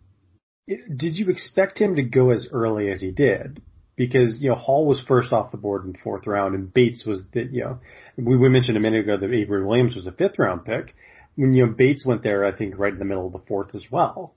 Did 0.66 1.16
you 1.16 1.28
expect 1.28 1.78
him 1.78 1.96
to 1.96 2.02
go 2.02 2.30
as 2.30 2.48
early 2.52 2.90
as 2.90 3.00
he 3.00 3.12
did? 3.12 3.62
Because, 3.96 4.40
you 4.42 4.50
know, 4.50 4.54
Hall 4.56 4.86
was 4.86 5.00
first 5.08 5.32
off 5.32 5.50
the 5.52 5.56
board 5.56 5.84
in 5.84 5.92
the 5.92 5.98
fourth 5.98 6.26
round 6.26 6.54
and 6.54 6.72
Bates 6.72 7.06
was 7.06 7.22
the, 7.32 7.44
you 7.50 7.62
know, 7.64 7.78
we, 8.18 8.36
we 8.36 8.48
mentioned 8.50 8.76
a 8.76 8.80
minute 8.80 9.00
ago 9.00 9.16
that 9.16 9.32
Avery 9.34 9.64
Williams 9.64 9.96
was 9.96 10.06
a 10.06 10.12
fifth 10.12 10.38
round 10.38 10.64
pick. 10.66 10.94
When, 11.34 11.54
you 11.54 11.66
know, 11.66 11.72
Bates 11.72 12.04
went 12.04 12.22
there, 12.22 12.44
I 12.44 12.52
think 12.56 12.78
right 12.78 12.92
in 12.92 12.98
the 12.98 13.04
middle 13.06 13.26
of 13.26 13.32
the 13.32 13.42
fourth 13.48 13.74
as 13.74 13.84
well. 13.90 14.34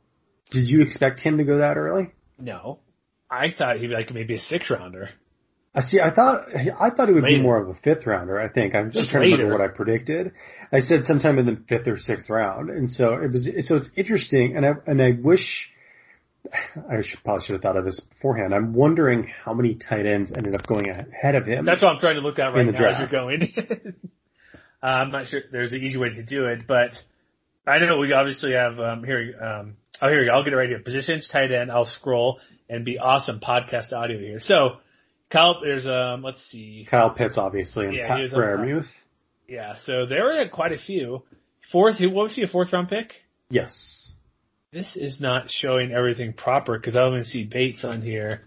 Did 0.52 0.68
you 0.70 0.82
expect 0.82 1.20
him 1.20 1.38
to 1.38 1.44
go 1.44 1.58
that 1.58 1.78
early? 1.78 2.12
No. 2.38 2.80
I 3.30 3.48
thought 3.58 3.78
he'd 3.78 3.88
be 3.88 3.94
like 3.94 4.14
maybe 4.14 4.36
a 4.36 4.40
six 4.40 4.70
rounder. 4.70 5.10
I 5.76 5.82
see. 5.82 6.00
I 6.00 6.12
thought 6.12 6.48
I 6.56 6.90
thought 6.90 7.10
it 7.10 7.14
would 7.14 7.24
Later. 7.24 7.38
be 7.38 7.44
more 7.44 7.62
of 7.62 7.70
a 7.70 7.76
fifth 7.76 8.08
rounder. 8.08 8.40
I 8.40 8.50
think 8.50 8.74
I'm 8.74 8.88
just, 8.88 9.02
Just 9.02 9.12
trying 9.12 9.30
to 9.30 9.36
remember 9.36 9.52
later. 9.54 9.64
what 9.66 9.72
I 9.72 9.76
predicted. 9.76 10.32
I 10.72 10.80
said 10.80 11.04
sometime 11.04 11.38
in 11.38 11.46
the 11.46 11.62
fifth 11.70 11.88
or 11.88 11.96
sixth 11.98 12.28
round, 12.28 12.72
and 12.72 12.92
so 12.92 13.14
it 13.14 13.32
was. 13.32 13.48
So 13.68 13.76
it's 13.76 13.90
interesting, 13.96 14.58
and 14.58 14.66
I 14.66 14.72
and 14.88 15.00
I 15.00 15.12
wish 15.22 15.70
I 16.52 17.02
should 17.02 17.24
probably 17.24 17.46
should 17.46 17.54
have 17.54 17.62
thought 17.62 17.78
of 17.78 17.86
this 17.86 18.00
beforehand. 18.00 18.54
I'm 18.54 18.74
wondering 18.74 19.28
how 19.44 19.54
many 19.54 19.76
tight 19.76 20.06
ends 20.06 20.32
ended 20.32 20.56
up 20.56 20.66
going 20.68 20.90
ahead 20.90 21.36
of 21.36 21.46
him. 21.46 21.66
That's 21.66 21.82
what 21.82 21.90
I'm 21.94 22.00
trying 22.00 22.16
to 22.16 22.22
look 22.22 22.40
at 22.40 22.54
right 22.54 22.66
now 22.66 22.90
as 22.90 23.00
you're 23.00 23.08
going. 23.08 23.54
uh, 24.84 24.86
I'm 24.86 25.12
not 25.12 25.28
sure 25.28 25.42
there's 25.52 25.74
an 25.74 25.84
easy 25.84 25.98
way 25.98 26.10
to 26.10 26.24
do 26.24 26.46
it, 26.46 26.68
but 26.68 26.92
I 27.68 27.80
know 27.80 27.98
we 27.98 28.14
obviously 28.14 28.54
have 28.54 28.80
um, 28.80 29.04
here. 29.04 29.36
Um, 29.42 29.78
oh, 30.02 30.10
here 30.10 30.22
we 30.22 30.26
go. 30.28 30.34
I'll 30.34 30.44
get 30.44 30.54
it 30.54 30.58
right 30.58 30.70
here. 30.70 30.80
Positions, 30.80 31.30
tight 31.32 31.52
end. 31.52 31.72
I'll 31.72 31.86
scroll 31.86 32.40
and 32.70 32.86
be 32.86 32.98
awesome 32.98 33.40
podcast 33.40 33.94
audio 33.94 34.20
here. 34.20 34.40
So, 34.40 34.78
Kyle, 35.32 35.62
there's 35.62 35.86
um, 35.86 36.24
let's 36.24 36.44
see. 36.50 36.88
Kyle 36.90 37.12
Pitts, 37.12 37.38
obviously, 37.38 37.86
and 37.86 37.96
Yeah, 37.96 38.08
Pat 38.08 38.22
was 38.22 38.34
on 38.34 38.40
top. 38.40 38.60
Freiermuth. 38.60 38.88
Yeah, 39.48 39.76
so 39.86 40.06
there 40.06 40.24
were 40.26 40.48
quite 40.52 40.72
a 40.72 40.78
few. 40.78 41.24
Fourth, 41.72 41.98
who 41.98 42.10
what 42.10 42.24
was 42.24 42.36
he? 42.36 42.44
A 42.44 42.48
fourth 42.48 42.72
round 42.74 42.90
pick? 42.90 43.14
Yes. 43.50 44.14
This 44.72 44.96
is 44.96 45.20
not 45.20 45.50
showing 45.50 45.92
everything 45.92 46.34
proper 46.34 46.78
because 46.78 46.96
I 46.96 47.02
only 47.02 47.24
see 47.24 47.44
Bates 47.44 47.84
on 47.84 48.04
here. 48.04 48.42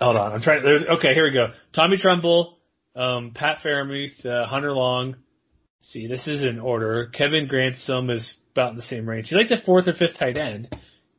Hold 0.00 0.16
on, 0.16 0.32
I'm 0.32 0.40
trying. 0.40 0.62
There's 0.62 0.84
okay. 0.84 1.12
Here 1.12 1.24
we 1.24 1.32
go. 1.32 1.48
Tommy 1.72 1.96
Tremble, 1.96 2.56
um, 2.94 3.32
Pat 3.34 3.58
Freiermuth, 3.58 4.24
uh, 4.24 4.46
Hunter 4.46 4.72
Long. 4.72 5.16
See, 5.80 6.06
this 6.06 6.28
is 6.28 6.44
in 6.44 6.60
order. 6.60 7.10
Kevin 7.12 7.48
Grantham 7.48 8.10
is 8.10 8.32
about 8.52 8.70
in 8.70 8.76
the 8.76 8.82
same 8.82 9.08
range. 9.08 9.28
He's 9.28 9.36
like 9.36 9.48
the 9.48 9.64
fourth 9.64 9.88
or 9.88 9.92
fifth 9.92 10.18
tight 10.18 10.38
end. 10.38 10.68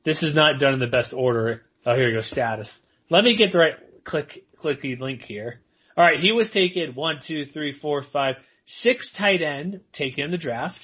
This 0.06 0.24
is 0.24 0.34
not 0.34 0.62
done 0.62 0.76
in 0.76 0.80
the 0.80 0.88
best 0.88 1.12
order. 1.14 1.64
Oh, 1.86 1.94
here 1.94 2.08
we 2.08 2.14
go. 2.14 2.22
Status. 2.22 2.74
Let 3.10 3.26
me 3.26 3.36
get 3.36 3.52
the 3.52 3.58
right 3.58 3.74
click 4.06 4.46
clicky 4.64 4.98
link 4.98 5.24
here. 5.24 5.60
All 5.98 6.06
right, 6.06 6.20
he 6.20 6.32
was 6.32 6.50
taken 6.52 6.96
one, 6.96 7.20
two, 7.26 7.44
three, 7.44 7.78
four, 7.78 8.02
five, 8.14 8.36
six 8.66 9.12
tight 9.12 9.42
end 9.42 9.82
taken 9.92 10.24
in 10.24 10.32
the 10.32 10.38
draft. 10.38 10.80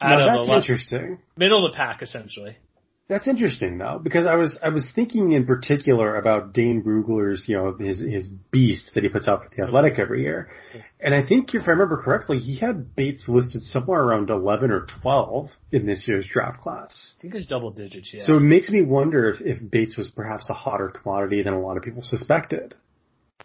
Out 0.00 0.18
Now 0.18 0.40
of 0.40 0.46
that's 0.46 0.68
interesting. 0.68 1.18
middle 1.36 1.66
of 1.66 1.72
the 1.72 1.76
pack, 1.76 2.02
essentially. 2.02 2.56
That's 3.08 3.26
interesting 3.26 3.78
though, 3.78 3.98
because 4.02 4.26
I 4.26 4.34
was 4.34 4.58
I 4.62 4.68
was 4.68 4.92
thinking 4.94 5.32
in 5.32 5.46
particular 5.46 6.16
about 6.16 6.52
Dane 6.52 6.82
Brugler's, 6.82 7.48
you 7.48 7.56
know, 7.56 7.74
his 7.74 8.00
his 8.00 8.28
beast 8.28 8.90
that 8.94 9.02
he 9.02 9.08
puts 9.08 9.26
out 9.26 9.44
for 9.44 9.50
the 9.56 9.62
Athletic 9.62 9.98
every 9.98 10.22
year, 10.22 10.50
and 11.00 11.14
I 11.14 11.26
think 11.26 11.54
if 11.54 11.62
I 11.66 11.70
remember 11.70 12.02
correctly, 12.02 12.36
he 12.38 12.58
had 12.58 12.94
Bates 12.94 13.26
listed 13.26 13.62
somewhere 13.62 14.02
around 14.02 14.28
eleven 14.28 14.70
or 14.70 14.86
twelve 15.00 15.48
in 15.72 15.86
this 15.86 16.06
year's 16.06 16.28
draft 16.28 16.60
class. 16.60 17.14
I 17.18 17.22
think 17.22 17.34
it's 17.34 17.46
double 17.46 17.70
digits, 17.70 18.12
yeah. 18.12 18.24
So 18.24 18.36
it 18.36 18.40
makes 18.40 18.68
me 18.68 18.82
wonder 18.82 19.30
if, 19.30 19.40
if 19.40 19.70
Bates 19.70 19.96
was 19.96 20.10
perhaps 20.10 20.50
a 20.50 20.54
hotter 20.54 20.88
commodity 20.88 21.42
than 21.42 21.54
a 21.54 21.60
lot 21.60 21.78
of 21.78 21.82
people 21.82 22.02
suspected. 22.02 22.74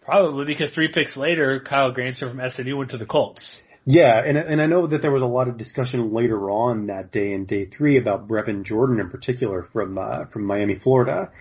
Probably 0.02 0.46
because 0.46 0.74
three 0.74 0.92
picks 0.94 1.16
later, 1.16 1.64
Kylen 1.66 1.94
Granson 1.94 2.36
from 2.36 2.50
SMU 2.50 2.76
went 2.76 2.92
to 2.92 2.98
the 2.98 3.06
Colts. 3.06 3.62
Yeah, 3.86 4.22
and 4.24 4.38
and 4.38 4.62
I 4.62 4.66
know 4.66 4.88
that 4.88 5.02
there 5.02 5.12
was 5.12 5.22
a 5.22 5.28
lot 5.28 5.48
of 5.50 5.58
discussion 5.58 6.14
later 6.14 6.50
on 6.50 6.88
that 6.88 7.12
day 7.12 7.34
in 7.34 7.46
day 7.46 7.66
three 7.66 7.98
about 7.98 8.28
Brevin 8.28 8.64
Jordan 8.64 9.00
in 9.00 9.10
particular 9.10 9.68
from 9.74 9.98
uh, 9.98 10.26
from 10.32 10.46
Miami, 10.46 10.80
Florida. 10.80 11.32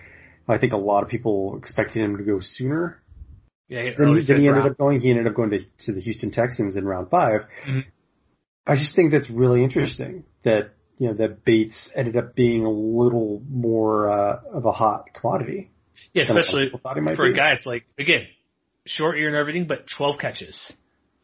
I 0.47 0.57
think 0.57 0.73
a 0.73 0.77
lot 0.77 1.03
of 1.03 1.09
people 1.09 1.57
expected 1.57 2.03
him 2.03 2.17
to 2.17 2.23
go 2.23 2.39
sooner 2.41 3.01
Yeah, 3.69 3.91
Then 3.97 4.17
he, 4.17 4.25
then 4.25 4.39
he 4.41 4.47
ended 4.49 4.65
up 4.65 4.77
going. 4.77 4.99
He 4.99 5.09
ended 5.09 5.27
up 5.27 5.35
going 5.35 5.51
to, 5.51 5.59
to 5.85 5.93
the 5.93 6.01
Houston 6.01 6.31
Texans 6.31 6.75
in 6.75 6.85
round 6.85 7.09
5 7.09 7.41
Mhm. 7.65 7.85
I 8.65 8.75
just 8.75 8.95
think 8.95 9.11
that's 9.11 9.29
really 9.29 9.63
interesting 9.63 10.23
that 10.43 10.73
you 10.97 11.07
know 11.07 11.13
that 11.15 11.43
Bates 11.43 11.89
ended 11.95 12.15
up 12.15 12.35
being 12.35 12.65
a 12.65 12.71
little 12.71 13.41
more 13.49 14.09
uh, 14.09 14.39
of 14.53 14.65
a 14.65 14.71
hot 14.71 15.05
commodity. 15.13 15.71
Yeah, 16.13 16.23
than 16.23 16.31
a 16.31 16.33
lot 16.33 16.39
of 16.39 16.43
especially 16.43 16.65
people 16.65 16.79
thought 16.81 16.95
he 16.95 17.01
might 17.01 17.15
for 17.15 17.25
a 17.25 17.33
guy. 17.33 17.51
It's 17.53 17.65
like 17.65 17.83
again, 17.97 18.27
short 18.85 19.17
year 19.17 19.27
and 19.27 19.35
everything, 19.35 19.67
but 19.67 19.85
twelve 19.87 20.17
catches. 20.19 20.71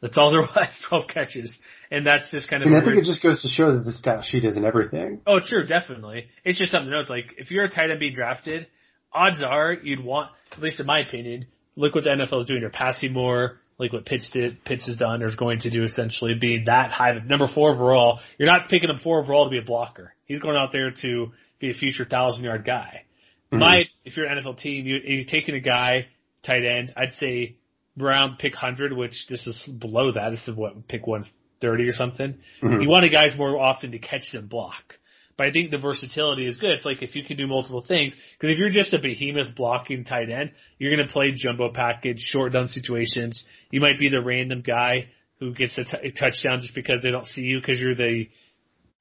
That's 0.02 0.18
all 0.18 0.32
there 0.32 0.42
was, 0.56 0.68
twelve 0.88 1.08
catches, 1.08 1.58
and 1.92 2.06
that's 2.06 2.32
just 2.32 2.50
kind 2.50 2.64
of. 2.64 2.68
And 2.68 2.78
I 2.78 2.84
think 2.84 2.98
it 2.98 3.06
just 3.06 3.22
goes 3.22 3.42
to 3.42 3.50
show 3.50 3.74
that 3.74 3.86
the 3.86 3.92
stat 3.92 4.24
sheet 4.24 4.46
isn't 4.46 4.64
everything. 4.64 5.22
Oh, 5.28 5.40
true, 5.44 5.66
definitely. 5.66 6.28
It's 6.44 6.58
just 6.58 6.72
something 6.72 6.90
to 6.90 6.98
note. 6.98 7.10
Like, 7.10 7.36
if 7.38 7.52
you're 7.52 7.66
a 7.66 7.70
tight 7.70 7.90
end 7.90 8.00
being 8.00 8.14
drafted, 8.14 8.68
odds 9.14 9.44
are 9.44 9.74
you'd 9.74 10.04
want, 10.04 10.32
at 10.54 10.62
least 10.62 10.80
in 10.80 10.86
my 10.86 11.00
opinion, 11.00 11.48
look 11.76 11.96
what 11.96 12.04
the 12.04 12.12
NFL 12.12 12.42
is 12.42 12.46
doing. 12.46 12.62
They're 12.62 12.70
passing 12.70 13.14
more, 13.14 13.60
like 13.78 13.94
what 13.94 14.06
Pitts 14.06 14.30
did, 14.32 14.64
Pitts 14.64 14.88
has 14.88 14.98
done, 14.98 15.24
or 15.24 15.28
is 15.28 15.36
going 15.36 15.60
to 15.62 15.70
do 15.70 15.84
essentially, 15.84 16.36
being 16.40 16.66
that 16.66 16.92
high, 16.92 17.18
number 17.26 17.48
four 17.48 17.74
overall. 17.74 18.20
You're 18.38 18.48
not 18.48 18.70
picking 18.70 18.90
him 18.90 19.00
four 19.04 19.22
overall 19.22 19.46
to 19.46 19.50
be 19.50 19.60
a 19.60 19.64
blocker. 19.64 20.14
He's 20.26 20.40
going 20.40 20.56
out 20.56 20.72
there 20.72 20.92
to 21.02 21.32
be 21.60 21.72
a 21.72 21.74
future 21.74 22.06
thousand 22.06 22.46
yard 22.46 22.66
guy. 22.66 23.04
Mm-hmm. 23.52 23.60
My, 23.60 23.84
if 24.06 24.16
you're 24.16 24.28
an 24.28 24.42
NFL 24.42 24.60
team, 24.60 24.86
you, 24.86 24.98
you're 25.04 25.26
taking 25.26 25.56
a 25.56 25.60
guy, 25.60 26.08
tight 26.44 26.66
end, 26.66 26.94
I'd 26.96 27.14
say 27.20 27.56
round 28.00 28.40
pick 28.40 28.54
100, 28.54 28.94
which 28.94 29.28
this 29.30 29.46
is 29.48 29.62
below 29.80 30.12
that. 30.14 30.30
This 30.32 30.48
is 30.48 30.56
what, 30.56 30.88
pick 30.88 31.06
130 31.08 31.88
or 31.90 31.94
something. 31.94 32.36
Mhm. 32.62 32.82
You 32.84 32.90
want 32.90 33.06
a 33.06 33.10
guys 33.10 33.38
more 33.38 33.58
often 33.60 33.92
to 33.92 34.00
catch 34.00 34.32
than 34.32 34.48
block. 34.48 34.96
But 35.38 35.48
I 35.48 35.52
think 35.52 35.72
the 35.72 35.78
versatility 35.78 36.46
is 36.48 36.58
good. 36.58 36.72
It's 36.72 36.84
like 36.86 37.02
if 37.02 37.16
you 37.16 37.24
can 37.24 37.38
do 37.38 37.48
multiple 37.48 37.82
things, 37.82 38.14
because 38.38 38.54
if 38.54 38.60
you're 38.60 38.70
just 38.70 38.94
a 38.94 39.00
behemoth 39.00 39.56
blocking 39.56 40.04
tight 40.04 40.30
end, 40.30 40.52
you're 40.78 40.94
going 40.94 41.08
to 41.08 41.14
play 41.14 41.32
jumbo 41.34 41.72
package, 41.72 42.20
short 42.20 42.52
down 42.52 42.68
situations. 42.68 43.46
You 43.72 43.80
might 43.80 43.98
be 44.00 44.10
the 44.10 44.22
random 44.22 44.62
guy 44.62 45.08
who 45.40 45.54
gets 45.54 45.78
a, 45.78 45.86
t- 45.86 45.98
a 46.08 46.12
touchdown 46.12 46.60
just 46.60 46.76
because 46.76 47.02
they 47.02 47.12
don't 47.12 47.26
see 47.26 47.44
you 47.44 47.62
because 47.62 47.80
you're 47.80 47.96
the 47.96 48.28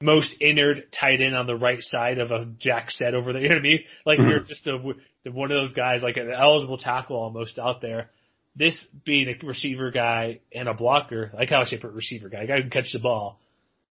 most 0.01 0.33
inert 0.41 0.93
tight 0.93 1.21
end 1.21 1.35
on 1.35 1.49
the 1.49 1.57
right 1.57 1.81
side 1.81 2.19
of 2.19 2.31
a 2.31 2.47
jack 2.61 2.93
set 2.93 3.15
over 3.15 3.33
there. 3.33 3.43
You 3.43 3.49
know 3.49 3.57
what 3.57 3.61
I 3.61 3.69
mean? 3.69 3.81
Like 4.07 4.19
Mhm. 4.21 4.31
you're 4.31 4.39
just 4.45 4.65
a, 4.69 4.79
the, 5.25 5.33
one 5.33 5.51
of 5.51 5.59
those 5.59 5.73
guys, 5.73 6.03
like 6.05 6.17
an 6.17 6.31
eligible 6.31 6.79
tackle 6.79 7.17
almost 7.17 7.59
out 7.59 7.81
there. 7.81 8.11
This 8.59 8.87
being 9.05 9.29
a 9.29 9.47
receiver 9.47 9.91
guy 9.93 10.41
and 10.53 10.69
a 10.69 10.75
blocker, 10.75 11.31
like 11.33 11.51
how 11.51 11.61
I 11.61 11.65
say 11.65 11.79
receiver 11.83 12.29
guy, 12.29 12.43
a 12.43 12.47
guy 12.47 12.57
who 12.57 12.63
can 12.63 12.71
catch 12.71 12.93
the 12.93 12.99
ball, 12.99 13.39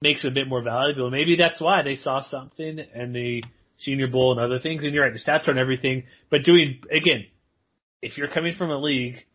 makes 0.01 0.25
it 0.25 0.27
a 0.27 0.31
bit 0.31 0.47
more 0.47 0.61
valuable. 0.61 1.09
Maybe 1.09 1.37
that's 1.37 1.61
why 1.61 1.81
they 1.81 1.95
saw 1.95 2.21
something 2.21 2.79
and 2.93 3.15
the 3.15 3.43
Senior 3.77 4.07
Bowl 4.07 4.31
and 4.33 4.41
other 4.41 4.59
things. 4.59 4.83
And 4.83 4.93
you're 4.93 5.03
right, 5.03 5.13
the 5.13 5.19
stats 5.19 5.47
are 5.47 5.51
on 5.51 5.57
everything. 5.57 6.03
But 6.29 6.43
doing 6.43 6.81
again, 6.91 7.25
if 8.01 8.17
you're 8.17 8.27
coming 8.27 8.53
from 8.53 8.69
a 8.69 8.77
league 8.77 9.25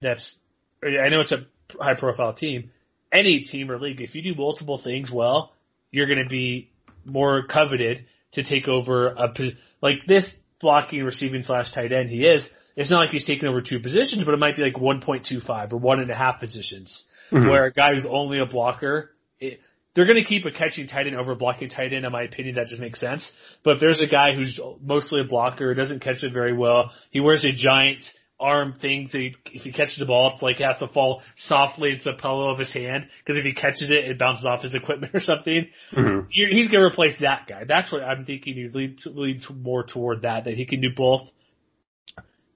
that's, 0.00 0.34
I 0.82 1.10
know 1.10 1.20
it's 1.20 1.32
a 1.32 1.46
high 1.78 1.94
profile 1.94 2.32
team, 2.32 2.70
any 3.12 3.44
team 3.44 3.70
or 3.70 3.78
league, 3.78 4.00
if 4.00 4.14
you 4.14 4.22
do 4.22 4.34
multiple 4.34 4.80
things 4.82 5.10
well, 5.12 5.52
you're 5.90 6.06
going 6.06 6.22
to 6.22 6.28
be 6.28 6.70
more 7.04 7.46
coveted 7.46 8.06
to 8.32 8.44
take 8.44 8.68
over 8.68 9.08
a 9.08 9.32
like 9.82 10.06
this 10.06 10.30
blocking, 10.60 11.02
receiving 11.02 11.42
slash 11.42 11.72
tight 11.72 11.92
end. 11.92 12.10
He 12.10 12.26
is. 12.26 12.48
It's 12.80 12.90
not 12.90 13.00
like 13.00 13.10
he's 13.10 13.26
taking 13.26 13.48
over 13.48 13.60
two 13.60 13.78
positions, 13.80 14.24
but 14.24 14.32
it 14.32 14.38
might 14.38 14.56
be 14.56 14.62
like 14.62 14.74
1.25 14.74 15.72
or 15.72 15.76
one 15.76 16.00
and 16.00 16.10
a 16.10 16.14
half 16.14 16.40
positions, 16.40 17.04
Mhm. 17.30 17.50
where 17.50 17.64
a 17.66 17.72
guy 17.72 17.92
who's 17.94 18.06
only 18.06 18.38
a 18.38 18.46
blocker. 18.46 19.10
It, 19.38 19.60
they're 19.94 20.06
going 20.06 20.16
to 20.16 20.24
keep 20.24 20.46
a 20.46 20.50
catching 20.50 20.86
tight 20.86 21.06
end 21.06 21.16
over 21.16 21.32
a 21.32 21.36
blocking 21.36 21.68
tight 21.68 21.92
end. 21.92 22.06
In 22.06 22.12
my 22.12 22.22
opinion, 22.22 22.54
that 22.54 22.68
just 22.68 22.80
makes 22.80 22.98
sense. 23.00 23.30
But 23.64 23.74
if 23.74 23.80
there's 23.80 24.00
a 24.00 24.06
guy 24.06 24.34
who's 24.34 24.58
mostly 24.82 25.20
a 25.20 25.24
blocker, 25.24 25.74
doesn't 25.74 26.00
catch 26.00 26.22
it 26.22 26.32
very 26.32 26.52
well, 26.56 26.90
he 27.10 27.20
wears 27.20 27.44
a 27.44 27.50
giant 27.52 28.04
arm 28.38 28.72
thing. 28.72 29.08
So 29.10 29.18
he, 29.18 29.34
if 29.52 29.62
he 29.62 29.72
catches 29.72 29.98
the 29.98 30.06
ball, 30.06 30.30
it's 30.32 30.42
like 30.42 30.60
it 30.60 30.64
has 30.64 30.78
to 30.78 30.88
fall 30.88 31.22
softly 31.36 31.90
into 31.90 32.04
the 32.04 32.14
pillow 32.14 32.50
of 32.50 32.58
his 32.58 32.72
hand 32.72 33.08
because 33.18 33.38
if 33.38 33.44
he 33.44 33.52
catches 33.52 33.90
it, 33.90 34.04
it 34.10 34.18
bounces 34.18 34.46
off 34.46 34.62
his 34.62 34.74
equipment 34.74 35.12
or 35.18 35.20
something. 35.20 35.66
Mhm. 35.92 36.26
You're, 36.30 36.48
he's 36.48 36.68
going 36.70 36.82
to 36.82 36.88
replace 36.88 37.18
that 37.20 37.46
guy. 37.48 37.64
That's 37.64 37.92
what 37.92 38.02
I'm 38.02 38.24
thinking. 38.24 38.56
You 38.56 38.70
lead 38.72 38.98
lead 39.04 39.42
to 39.42 39.52
more 39.52 39.84
toward 39.84 40.22
that 40.22 40.44
that 40.44 40.54
he 40.54 40.64
can 40.64 40.80
do 40.80 40.88
both 40.96 41.22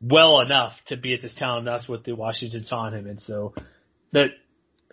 well 0.00 0.40
enough 0.40 0.72
to 0.87 0.96
be 0.96 1.14
at 1.14 1.22
this 1.22 1.35
town. 1.35 1.64
That's 1.64 1.88
what 1.88 2.04
the 2.04 2.14
Washington 2.14 2.64
saw 2.64 2.87
in 2.88 2.94
him, 2.94 3.07
and 3.07 3.20
so 3.20 3.54
that 4.12 4.30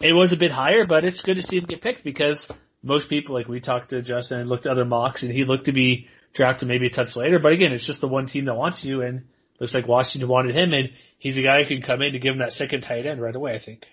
it 0.01 0.13
was 0.13 0.33
a 0.33 0.37
bit 0.37 0.51
higher, 0.51 0.85
but 0.85 1.03
it's 1.03 1.21
good 1.21 1.35
to 1.35 1.43
see 1.43 1.57
him 1.57 1.65
get 1.65 1.81
picked 1.81 2.03
because 2.03 2.49
most 2.83 3.09
people, 3.09 3.35
like 3.35 3.47
we 3.47 3.59
talked 3.59 3.91
to 3.91 4.01
Justin 4.01 4.39
and 4.39 4.49
looked 4.49 4.65
at 4.65 4.71
other 4.71 4.85
mocks, 4.85 5.23
and 5.23 5.31
he 5.31 5.45
looked 5.45 5.65
to 5.65 5.73
be 5.73 6.07
drafted 6.33 6.67
maybe 6.67 6.87
a 6.87 6.89
touch 6.89 7.15
later. 7.15 7.39
But 7.39 7.53
again, 7.53 7.71
it's 7.71 7.85
just 7.85 8.01
the 8.01 8.07
one 8.07 8.27
team 8.27 8.45
that 8.45 8.55
wants 8.55 8.83
you, 8.83 9.01
and 9.01 9.25
looks 9.59 9.73
like 9.73 9.87
Washington 9.87 10.29
wanted 10.29 10.55
him, 10.55 10.73
and 10.73 10.89
he's 11.19 11.37
a 11.37 11.43
guy 11.43 11.63
who 11.63 11.67
can 11.67 11.81
come 11.81 12.01
in 12.01 12.13
to 12.13 12.19
give 12.19 12.33
him 12.33 12.39
that 12.39 12.53
second 12.53 12.81
tight 12.81 13.05
end 13.05 13.21
right 13.21 13.35
away. 13.35 13.55
I 13.55 13.63
think. 13.63 13.83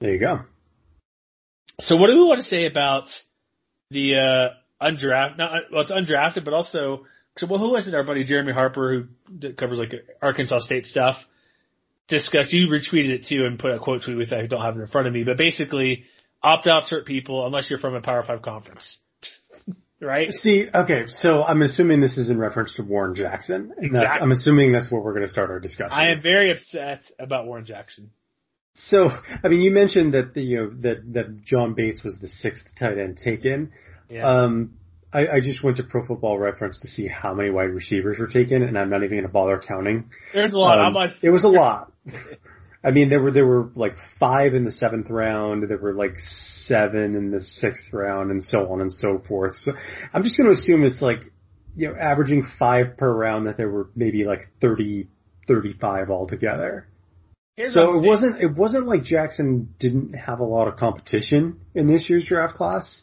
There 0.00 0.12
you 0.12 0.20
go. 0.20 0.40
So 1.80 1.96
what 1.96 2.08
do 2.08 2.14
we 2.14 2.24
want 2.24 2.40
to 2.40 2.48
say 2.48 2.66
about 2.66 3.04
the 3.90 4.16
uh, 4.16 4.48
undrafted? 4.84 5.38
Not 5.38 5.52
well, 5.72 5.82
it's 5.82 5.92
undrafted, 5.92 6.44
but 6.44 6.54
also 6.54 6.78
so 6.78 7.06
well, 7.46 7.58
who 7.58 7.70
was 7.70 7.86
it? 7.86 7.94
Our 7.94 8.04
buddy 8.04 8.24
Jeremy 8.24 8.52
Harper, 8.52 9.06
who 9.40 9.52
covers 9.54 9.78
like 9.78 9.92
Arkansas 10.22 10.60
State 10.60 10.86
stuff, 10.86 11.16
discussed. 12.08 12.52
You 12.52 12.68
retweeted 12.68 13.10
it 13.10 13.26
too 13.26 13.44
and 13.44 13.58
put 13.58 13.72
a 13.72 13.78
quote 13.78 14.02
tweet 14.02 14.16
with 14.16 14.30
that. 14.30 14.40
I 14.40 14.46
don't 14.46 14.60
have 14.60 14.76
it 14.76 14.80
in 14.80 14.86
front 14.88 15.06
of 15.06 15.12
me, 15.12 15.24
but 15.24 15.36
basically, 15.36 16.04
opt 16.42 16.66
outs 16.66 16.90
hurt 16.90 17.06
people 17.06 17.46
unless 17.46 17.70
you're 17.70 17.78
from 17.78 17.94
a 17.94 18.00
Power 18.00 18.22
Five 18.22 18.42
conference, 18.42 18.98
right? 20.00 20.30
See, 20.30 20.66
okay, 20.72 21.04
so 21.08 21.42
I'm 21.42 21.62
assuming 21.62 22.00
this 22.00 22.16
is 22.16 22.30
in 22.30 22.38
reference 22.38 22.74
to 22.74 22.82
Warren 22.82 23.14
Jackson. 23.14 23.72
Exactly. 23.78 24.20
I'm 24.20 24.32
assuming 24.32 24.72
that's 24.72 24.90
where 24.90 25.00
we're 25.00 25.14
going 25.14 25.26
to 25.26 25.30
start 25.30 25.50
our 25.50 25.60
discussion. 25.60 25.92
I 25.92 26.10
am 26.12 26.22
very 26.22 26.52
upset 26.52 27.02
about 27.18 27.46
Warren 27.46 27.64
Jackson. 27.64 28.10
So, 28.80 29.10
I 29.10 29.48
mean, 29.48 29.60
you 29.60 29.72
mentioned 29.72 30.14
that 30.14 30.34
the, 30.34 30.42
you 30.42 30.56
know, 30.56 30.70
that, 30.82 31.12
that 31.14 31.44
John 31.44 31.74
Bates 31.74 32.04
was 32.04 32.18
the 32.20 32.28
sixth 32.28 32.64
tight 32.78 32.96
end 32.96 33.18
taken. 33.18 33.72
Yeah. 34.08 34.24
Um, 34.24 34.74
I, 35.12 35.26
I 35.26 35.40
just 35.40 35.62
went 35.62 35.78
to 35.78 35.84
Pro 35.84 36.06
Football 36.06 36.38
Reference 36.38 36.78
to 36.80 36.88
see 36.88 37.08
how 37.08 37.32
many 37.32 37.50
wide 37.50 37.70
receivers 37.70 38.18
were 38.18 38.26
taken, 38.26 38.62
and 38.62 38.78
I'm 38.78 38.90
not 38.90 39.02
even 39.02 39.16
going 39.16 39.22
to 39.22 39.28
bother 39.28 39.58
counting. 39.58 40.10
There's 40.34 40.52
a 40.52 40.58
lot. 40.58 40.78
Um, 40.78 41.14
it 41.22 41.30
was 41.30 41.44
a 41.44 41.48
lot. 41.48 41.92
I 42.84 42.90
mean, 42.90 43.08
there 43.08 43.20
were 43.20 43.30
there 43.30 43.46
were 43.46 43.70
like 43.74 43.94
five 44.20 44.54
in 44.54 44.64
the 44.64 44.70
seventh 44.70 45.10
round. 45.10 45.68
There 45.68 45.78
were 45.78 45.94
like 45.94 46.14
seven 46.18 47.14
in 47.14 47.30
the 47.30 47.40
sixth 47.40 47.92
round, 47.92 48.30
and 48.30 48.44
so 48.44 48.70
on 48.72 48.80
and 48.80 48.92
so 48.92 49.22
forth. 49.26 49.56
So 49.56 49.72
I'm 50.12 50.22
just 50.22 50.36
going 50.36 50.48
to 50.48 50.54
assume 50.54 50.84
it's 50.84 51.02
like 51.02 51.20
you 51.74 51.88
know 51.88 51.94
averaging 51.98 52.46
five 52.58 52.96
per 52.96 53.12
round. 53.12 53.46
That 53.46 53.56
there 53.56 53.70
were 53.70 53.90
maybe 53.96 54.24
like 54.24 54.40
30, 54.60 55.08
35 55.48 56.10
altogether. 56.10 56.86
here's 57.56 57.74
So 57.74 57.98
it 57.98 58.06
wasn't 58.06 58.40
it 58.40 58.54
wasn't 58.54 58.86
like 58.86 59.02
Jackson 59.04 59.74
didn't 59.80 60.12
have 60.12 60.40
a 60.40 60.44
lot 60.44 60.68
of 60.68 60.76
competition 60.76 61.60
in 61.74 61.88
this 61.88 62.08
year's 62.08 62.26
draft 62.26 62.54
class, 62.54 63.02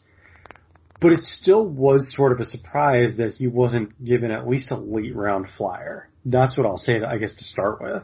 but 1.00 1.12
it 1.12 1.20
still 1.20 1.66
was 1.66 2.14
sort 2.14 2.32
of 2.32 2.40
a 2.40 2.44
surprise 2.44 3.16
that 3.18 3.32
he 3.32 3.46
wasn't 3.46 4.02
given 4.02 4.30
at 4.30 4.48
least 4.48 4.70
a 4.70 4.76
late 4.76 5.14
round 5.14 5.46
flyer. 5.56 6.08
That's 6.24 6.56
what 6.56 6.66
I'll 6.66 6.78
say. 6.78 7.00
I 7.02 7.18
guess 7.18 7.34
to 7.36 7.44
start 7.44 7.80
with, 7.80 8.02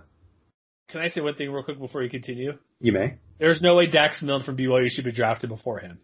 Can 0.90 1.00
I 1.00 1.08
say 1.08 1.20
one 1.20 1.34
thing 1.34 1.50
real 1.50 1.64
quick 1.64 1.78
before 1.78 2.02
you 2.02 2.10
continue? 2.10 2.58
you 2.80 2.92
may. 2.92 3.14
There's 3.38 3.62
no 3.62 3.74
way 3.76 3.86
Dax 3.86 4.22
Milne 4.22 4.42
from 4.42 4.56
BYU 4.56 4.88
should 4.88 5.04
be 5.04 5.12
drafted 5.12 5.50
before 5.50 5.78
him. 5.80 5.98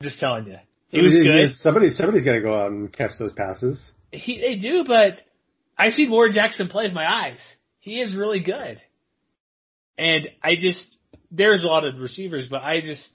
I'm 0.00 0.04
just 0.04 0.18
telling 0.18 0.46
you. 0.46 0.56
He 0.88 1.02
was 1.02 1.12
good. 1.12 1.50
Somebody 1.58 1.90
somebody's 1.90 2.24
got 2.24 2.32
to 2.32 2.40
go 2.40 2.58
out 2.58 2.70
and 2.70 2.92
catch 2.92 3.12
those 3.18 3.32
passes. 3.32 3.90
He, 4.10 4.40
they 4.40 4.54
do, 4.56 4.84
but 4.86 5.20
I've 5.76 5.92
seen 5.92 6.10
Jackson 6.32 6.68
play 6.68 6.84
with 6.84 6.94
my 6.94 7.06
eyes. 7.06 7.38
He 7.80 8.00
is 8.00 8.16
really 8.16 8.40
good. 8.40 8.80
And 9.98 10.28
I 10.42 10.56
just, 10.56 10.96
there's 11.30 11.62
a 11.62 11.66
lot 11.66 11.84
of 11.84 11.98
receivers, 11.98 12.46
but 12.48 12.62
I 12.62 12.80
just, 12.80 13.10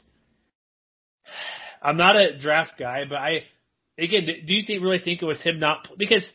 I'm 1.84 1.98
not 1.98 2.16
a 2.16 2.38
draft 2.38 2.74
guy, 2.80 3.04
but 3.08 3.16
I, 3.16 3.44
again, 3.98 4.26
do 4.46 4.54
you 4.54 4.64
think, 4.66 4.82
really 4.82 5.00
think 5.00 5.22
it 5.22 5.26
was 5.26 5.42
him 5.42 5.60
not, 5.60 5.88
because 5.98 6.28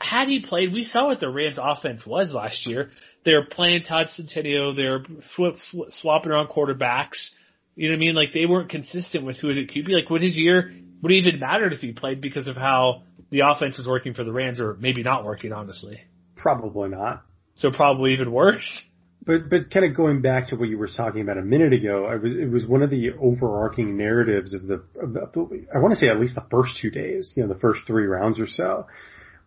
had 0.00 0.28
he 0.28 0.40
played, 0.40 0.72
we 0.72 0.84
saw 0.84 1.06
what 1.06 1.20
the 1.20 1.30
Rams 1.30 1.58
offense 1.60 2.06
was 2.06 2.32
last 2.32 2.66
year. 2.66 2.90
They're 3.24 3.44
playing 3.44 3.82
Todd 3.82 4.08
Centeio, 4.18 4.74
they're 4.76 5.04
sw- 5.34 5.58
sw- 5.58 6.00
swapping 6.00 6.32
around 6.32 6.48
quarterbacks. 6.48 7.30
You 7.74 7.88
know 7.88 7.94
what 7.94 7.98
I 7.98 8.00
mean? 8.00 8.14
Like 8.14 8.32
they 8.34 8.46
weren't 8.46 8.70
consistent 8.70 9.24
with 9.24 9.38
who 9.38 9.48
was 9.48 9.58
at 9.58 9.68
QB. 9.68 9.88
Like 9.88 10.10
would 10.10 10.22
his 10.22 10.36
year 10.36 10.74
would 11.02 11.12
it 11.12 11.16
even 11.16 11.40
mattered 11.40 11.72
if 11.72 11.80
he 11.80 11.92
played 11.92 12.20
because 12.20 12.46
of 12.46 12.56
how 12.56 13.02
the 13.30 13.40
offense 13.40 13.78
was 13.78 13.86
working 13.86 14.14
for 14.14 14.24
the 14.24 14.32
Rams, 14.32 14.60
or 14.60 14.74
maybe 14.74 15.02
not 15.02 15.24
working, 15.24 15.52
honestly. 15.52 16.00
Probably 16.36 16.88
not. 16.88 17.22
So 17.54 17.70
probably 17.70 18.12
even 18.12 18.32
worse. 18.32 18.82
But 19.24 19.50
but 19.50 19.70
kind 19.70 19.84
of 19.84 19.94
going 19.94 20.22
back 20.22 20.48
to 20.48 20.56
what 20.56 20.68
you 20.68 20.78
were 20.78 20.88
talking 20.88 21.20
about 21.20 21.36
a 21.36 21.42
minute 21.42 21.74
ago, 21.74 22.06
I 22.06 22.16
was 22.16 22.34
it 22.34 22.50
was 22.50 22.66
one 22.66 22.82
of 22.82 22.90
the 22.90 23.10
overarching 23.12 23.96
narratives 23.96 24.54
of 24.54 24.66
the, 24.66 24.82
of 25.00 25.12
the 25.12 25.66
I 25.74 25.78
want 25.78 25.92
to 25.92 26.00
say 26.00 26.08
at 26.08 26.18
least 26.18 26.34
the 26.34 26.46
first 26.50 26.78
two 26.80 26.90
days, 26.90 27.34
you 27.36 27.42
know, 27.42 27.52
the 27.52 27.60
first 27.60 27.82
three 27.86 28.06
rounds 28.06 28.40
or 28.40 28.46
so, 28.46 28.86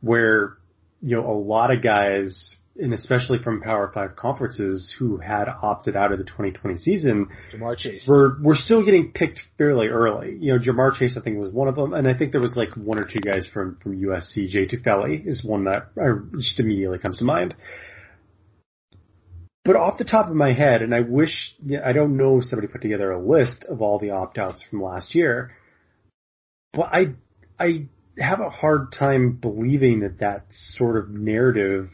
where 0.01 0.57
you 1.01 1.15
know 1.15 1.27
a 1.27 1.33
lot 1.33 1.73
of 1.73 1.81
guys, 1.81 2.57
and 2.75 2.93
especially 2.93 3.39
from 3.39 3.61
Power 3.61 3.89
Five 3.91 4.15
conferences, 4.15 4.95
who 4.99 5.17
had 5.17 5.45
opted 5.47 5.95
out 5.95 6.11
of 6.11 6.19
the 6.19 6.25
2020 6.25 6.77
season, 6.77 7.29
Ja'Marr 7.51 7.75
Chase. 7.75 8.07
were 8.07 8.37
were 8.43 8.55
still 8.55 8.85
getting 8.85 9.11
picked 9.11 9.41
fairly 9.57 9.87
early. 9.87 10.37
You 10.39 10.53
know, 10.53 10.59
Ja'Marr 10.59 10.93
Chase 10.93 11.17
I 11.17 11.21
think 11.21 11.39
was 11.39 11.51
one 11.51 11.67
of 11.67 11.75
them, 11.75 11.93
and 11.93 12.07
I 12.07 12.15
think 12.15 12.31
there 12.31 12.41
was 12.41 12.55
like 12.55 12.75
one 12.75 12.99
or 12.99 13.05
two 13.05 13.21
guys 13.21 13.47
from 13.51 13.77
from 13.81 13.99
USC. 13.99 14.49
Jay 14.49 14.67
Tufele 14.67 15.25
is 15.25 15.43
one 15.43 15.63
that 15.63 15.89
I, 15.99 16.11
just 16.37 16.59
immediately 16.59 16.99
comes 16.99 17.17
to 17.17 17.23
mind. 17.23 17.55
But 19.65 19.77
off 19.77 19.97
the 19.97 20.03
top 20.03 20.29
of 20.29 20.35
my 20.35 20.51
head, 20.51 20.81
and 20.81 20.93
I 20.93 21.01
wish 21.01 21.55
I 21.83 21.93
don't 21.93 22.17
know 22.17 22.39
if 22.39 22.45
somebody 22.45 22.67
put 22.67 22.81
together 22.81 23.11
a 23.11 23.19
list 23.19 23.63
of 23.63 23.81
all 23.81 23.97
the 23.97 24.09
opt 24.09 24.37
outs 24.37 24.61
from 24.69 24.81
last 24.83 25.15
year, 25.15 25.55
but 26.73 26.89
I 26.91 27.13
I 27.57 27.87
have 28.17 28.41
a 28.41 28.49
hard 28.49 28.91
time 28.91 29.37
believing 29.41 30.01
that 30.01 30.19
that 30.19 30.47
sort 30.51 30.97
of 30.97 31.09
narrative 31.09 31.89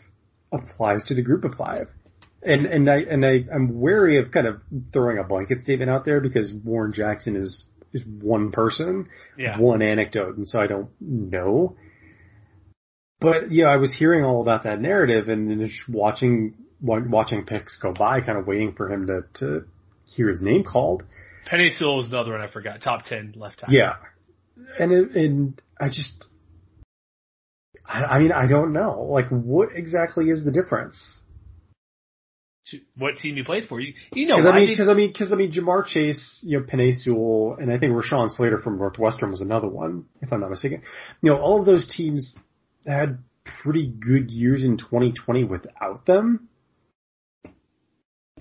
applies 0.51 1.03
to 1.05 1.15
the 1.15 1.21
group 1.21 1.43
of 1.43 1.53
five. 1.55 1.89
And 2.41 2.65
and 2.65 2.89
I 2.89 3.01
and 3.01 3.23
I 3.23 3.45
I'm 3.53 3.79
wary 3.79 4.17
of 4.17 4.31
kind 4.31 4.47
of 4.47 4.61
throwing 4.91 5.19
a 5.19 5.23
blanket 5.23 5.59
statement 5.59 5.91
out 5.91 6.05
there 6.05 6.21
because 6.21 6.51
Warren 6.51 6.93
Jackson 6.93 7.35
is 7.35 7.65
is 7.93 8.03
one 8.05 8.51
person, 8.51 9.07
Yeah. 9.37 9.59
one 9.59 9.81
anecdote, 9.81 10.37
and 10.37 10.47
so 10.47 10.59
I 10.59 10.67
don't 10.67 10.89
know. 10.99 11.75
But 13.21 13.51
yeah, 13.51 13.65
I 13.67 13.77
was 13.77 13.95
hearing 13.97 14.23
all 14.23 14.41
about 14.41 14.63
that 14.63 14.79
narrative 14.79 15.27
and 15.27 15.59
just 15.67 15.89
watching 15.89 16.55
wa- 16.81 17.01
watching 17.05 17.45
picks 17.45 17.77
go 17.77 17.93
by, 17.93 18.21
kind 18.21 18.37
of 18.37 18.47
waiting 18.47 18.73
for 18.73 18.91
him 18.91 19.07
to 19.07 19.21
to 19.35 19.65
hear 20.05 20.29
his 20.29 20.41
name 20.41 20.63
called. 20.63 21.03
Penei 21.51 21.71
Sewell 21.71 21.97
was 21.97 22.07
another 22.07 22.31
one 22.31 22.41
I 22.41 22.47
forgot. 22.47 22.81
Top 22.81 23.05
ten 23.05 23.33
left 23.35 23.59
tackle. 23.59 23.75
Yeah, 23.75 23.95
and 24.77 24.91
it, 24.91 25.11
and 25.15 25.61
I 25.79 25.87
just, 25.87 26.27
I, 27.85 28.03
I 28.03 28.19
mean, 28.19 28.31
I 28.31 28.47
don't 28.47 28.71
know. 28.71 29.01
Like, 29.03 29.27
what 29.29 29.69
exactly 29.75 30.29
is 30.29 30.45
the 30.45 30.51
difference? 30.51 31.21
To- 32.67 32.79
What 32.95 33.17
team 33.17 33.35
you 33.35 33.43
played 33.43 33.65
for? 33.67 33.79
You 33.79 33.93
you 34.13 34.27
know 34.27 34.35
Because 34.37 34.47
I 34.47 34.55
mean, 34.55 34.67
because 34.67 34.87
I 34.89 34.93
mean, 34.93 35.09
because 35.09 35.33
I 35.33 35.35
mean, 35.35 35.51
Ja'Marr 35.51 35.85
Chase, 35.85 36.39
you 36.43 36.59
know, 36.59 36.65
Penei 36.65 36.93
Sewell, 36.93 37.57
and 37.59 37.71
I 37.71 37.79
think 37.79 37.93
Rashawn 37.93 38.29
Slater 38.29 38.59
from 38.59 38.77
Northwestern 38.77 39.31
was 39.31 39.41
another 39.41 39.67
one, 39.67 40.05
if 40.21 40.31
I'm 40.31 40.39
not 40.39 40.51
mistaken. 40.51 40.83
You 41.21 41.31
know, 41.31 41.37
all 41.37 41.59
of 41.59 41.65
those 41.65 41.87
teams 41.87 42.35
had 42.85 43.19
pretty 43.63 43.87
good 43.87 44.29
years 44.31 44.63
in 44.63 44.77
2020 44.77 45.43
without 45.43 46.05
them. 46.05 46.49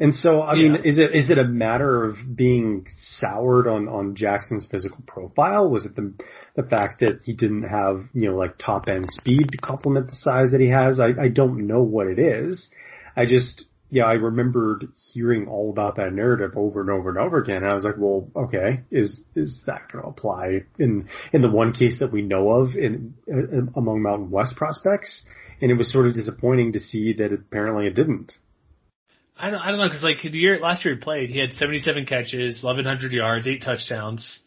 And 0.00 0.14
so, 0.14 0.42
I 0.42 0.54
mean, 0.54 0.76
is 0.84 0.98
it 0.98 1.12
is 1.12 1.28
it 1.28 1.38
a 1.38 1.44
matter 1.44 2.04
of 2.04 2.16
being 2.36 2.86
soured 2.96 3.66
on 3.66 3.88
on 3.88 4.14
Jackson's 4.14 4.66
physical 4.70 5.02
profile? 5.06 5.68
Was 5.68 5.86
it 5.86 5.96
the 5.96 6.14
the 6.54 6.62
fact 6.62 7.00
that 7.00 7.20
he 7.24 7.34
didn't 7.34 7.64
have 7.64 8.04
you 8.12 8.30
know 8.30 8.36
like 8.36 8.58
top 8.58 8.88
end 8.88 9.06
speed 9.10 9.50
to 9.50 9.58
complement 9.58 10.08
the 10.08 10.14
size 10.14 10.52
that 10.52 10.60
he 10.60 10.68
has? 10.68 11.00
I 11.00 11.08
I 11.20 11.28
don't 11.28 11.66
know 11.66 11.82
what 11.82 12.06
it 12.06 12.20
is. 12.20 12.70
I 13.16 13.26
just 13.26 13.64
yeah, 13.90 14.04
I 14.04 14.14
remembered 14.14 14.88
hearing 15.12 15.48
all 15.48 15.70
about 15.70 15.96
that 15.96 16.12
narrative 16.12 16.52
over 16.56 16.80
and 16.80 16.90
over 16.90 17.08
and 17.08 17.18
over 17.18 17.38
again, 17.38 17.62
and 17.62 17.66
I 17.66 17.74
was 17.74 17.84
like, 17.84 17.96
well, 17.96 18.30
okay, 18.36 18.82
is 18.90 19.22
is 19.34 19.62
that 19.66 19.90
going 19.90 20.04
to 20.04 20.10
apply 20.10 20.64
in 20.78 21.08
in 21.32 21.40
the 21.40 21.50
one 21.50 21.72
case 21.72 22.00
that 22.00 22.12
we 22.12 22.22
know 22.22 22.50
of 22.50 22.74
in, 22.76 23.14
in 23.26 23.72
among 23.76 24.02
Mountain 24.02 24.30
West 24.30 24.56
prospects? 24.56 25.24
And 25.60 25.70
it 25.70 25.74
was 25.74 25.92
sort 25.92 26.06
of 26.06 26.14
disappointing 26.14 26.74
to 26.74 26.78
see 26.78 27.14
that 27.14 27.32
apparently 27.32 27.86
it 27.86 27.94
didn't. 27.94 28.32
I 29.36 29.50
don't, 29.50 29.60
I 29.60 29.70
don't 29.70 29.78
know 29.78 29.88
because 29.88 30.04
like 30.04 30.22
the 30.22 30.38
year 30.38 30.60
last 30.60 30.84
year 30.84 30.94
he 30.94 31.00
played, 31.00 31.30
he 31.30 31.38
had 31.38 31.54
77 31.54 32.06
catches, 32.06 32.62
1100 32.62 33.12
yards, 33.12 33.48
eight 33.48 33.62
touchdowns, 33.62 34.40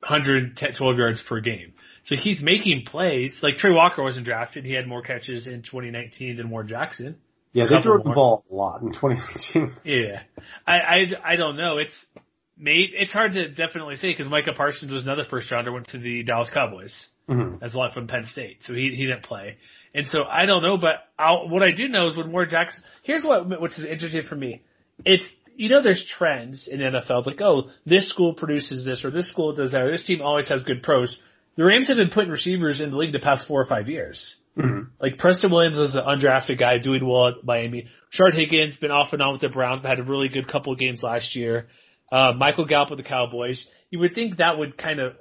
112 0.00 0.96
yards 0.96 1.22
per 1.26 1.40
game. 1.40 1.72
So 2.04 2.16
he's 2.16 2.42
making 2.42 2.84
plays. 2.86 3.38
Like 3.42 3.56
Tre 3.56 3.72
Walker 3.72 4.02
wasn't 4.02 4.26
drafted; 4.26 4.64
he 4.64 4.72
had 4.72 4.86
more 4.86 5.02
catches 5.02 5.46
in 5.46 5.62
2019 5.62 6.36
than 6.36 6.50
Warren 6.50 6.68
Jackson. 6.68 7.16
Yeah, 7.58 7.66
they 7.78 7.82
threw 7.82 8.02
the 8.02 8.10
ball 8.10 8.44
a 8.50 8.54
lot 8.54 8.82
in 8.82 8.92
2019. 8.92 9.74
Yeah, 9.84 10.20
I 10.66 10.72
I, 10.74 11.06
I 11.32 11.36
don't 11.36 11.56
know. 11.56 11.78
It's 11.78 12.04
made 12.56 12.90
it's 12.94 13.12
hard 13.12 13.32
to 13.34 13.48
definitely 13.48 13.96
say 13.96 14.08
because 14.08 14.28
Micah 14.28 14.52
Parsons 14.54 14.92
was 14.92 15.04
another 15.04 15.24
first 15.28 15.50
rounder, 15.50 15.72
went 15.72 15.88
to 15.88 15.98
the 15.98 16.22
Dallas 16.24 16.50
Cowboys 16.52 16.94
Mhm. 17.28 17.62
as 17.62 17.74
a 17.74 17.78
lot 17.78 17.92
from 17.92 18.06
Penn 18.06 18.24
State, 18.26 18.58
so 18.62 18.72
he 18.72 18.94
he 18.96 19.06
didn't 19.06 19.22
play. 19.24 19.58
And 19.94 20.06
so 20.06 20.24
I 20.24 20.46
don't 20.46 20.62
know, 20.62 20.76
but 20.78 20.94
I'll, 21.18 21.48
what 21.48 21.62
I 21.62 21.72
do 21.72 21.88
know 21.88 22.08
is 22.10 22.16
when 22.16 22.32
Warren 22.32 22.48
Jackson. 22.50 22.82
Here's 23.02 23.24
what 23.24 23.48
what's 23.60 23.78
interesting 23.80 24.22
for 24.24 24.34
me. 24.36 24.62
If 25.04 25.20
you 25.56 25.68
know, 25.68 25.82
there's 25.82 26.04
trends 26.18 26.68
in 26.68 26.80
NFL 26.80 27.26
like, 27.26 27.40
oh, 27.40 27.70
this 27.84 28.08
school 28.08 28.32
produces 28.34 28.84
this 28.84 29.04
or 29.04 29.10
this 29.10 29.28
school 29.28 29.54
does 29.54 29.72
that 29.72 29.82
or 29.82 29.90
this 29.90 30.06
team 30.06 30.22
always 30.22 30.48
has 30.48 30.62
good 30.64 30.82
pros. 30.82 31.18
The 31.56 31.64
Rams 31.64 31.88
have 31.88 31.96
been 31.96 32.10
putting 32.10 32.30
receivers 32.30 32.80
in 32.80 32.92
the 32.92 32.96
league 32.96 33.12
the 33.12 33.18
past 33.18 33.48
four 33.48 33.60
or 33.60 33.66
five 33.66 33.88
years. 33.88 34.36
Mhm. 34.58 34.88
Like 35.00 35.18
Preston 35.18 35.52
Williams 35.52 35.78
is 35.78 35.94
an 35.94 36.02
undrafted 36.02 36.58
guy 36.58 36.78
doing 36.78 37.06
well 37.06 37.28
at 37.28 37.44
Miami. 37.44 37.86
Shard 38.10 38.34
Higgins 38.34 38.76
been 38.76 38.90
off 38.90 39.12
and 39.12 39.22
on 39.22 39.32
with 39.32 39.40
the 39.40 39.48
Browns, 39.48 39.80
but 39.80 39.88
had 39.88 40.00
a 40.00 40.02
really 40.02 40.28
good 40.28 40.48
couple 40.48 40.72
of 40.72 40.78
games 40.78 41.02
last 41.02 41.36
year. 41.36 41.68
Uh, 42.10 42.32
Michael 42.36 42.64
Gallup 42.64 42.90
with 42.90 42.98
the 42.98 43.08
Cowboys. 43.08 43.66
You 43.90 44.00
would 44.00 44.14
think 44.14 44.38
that 44.38 44.58
would 44.58 44.76
kind 44.76 44.98
of 44.98 45.12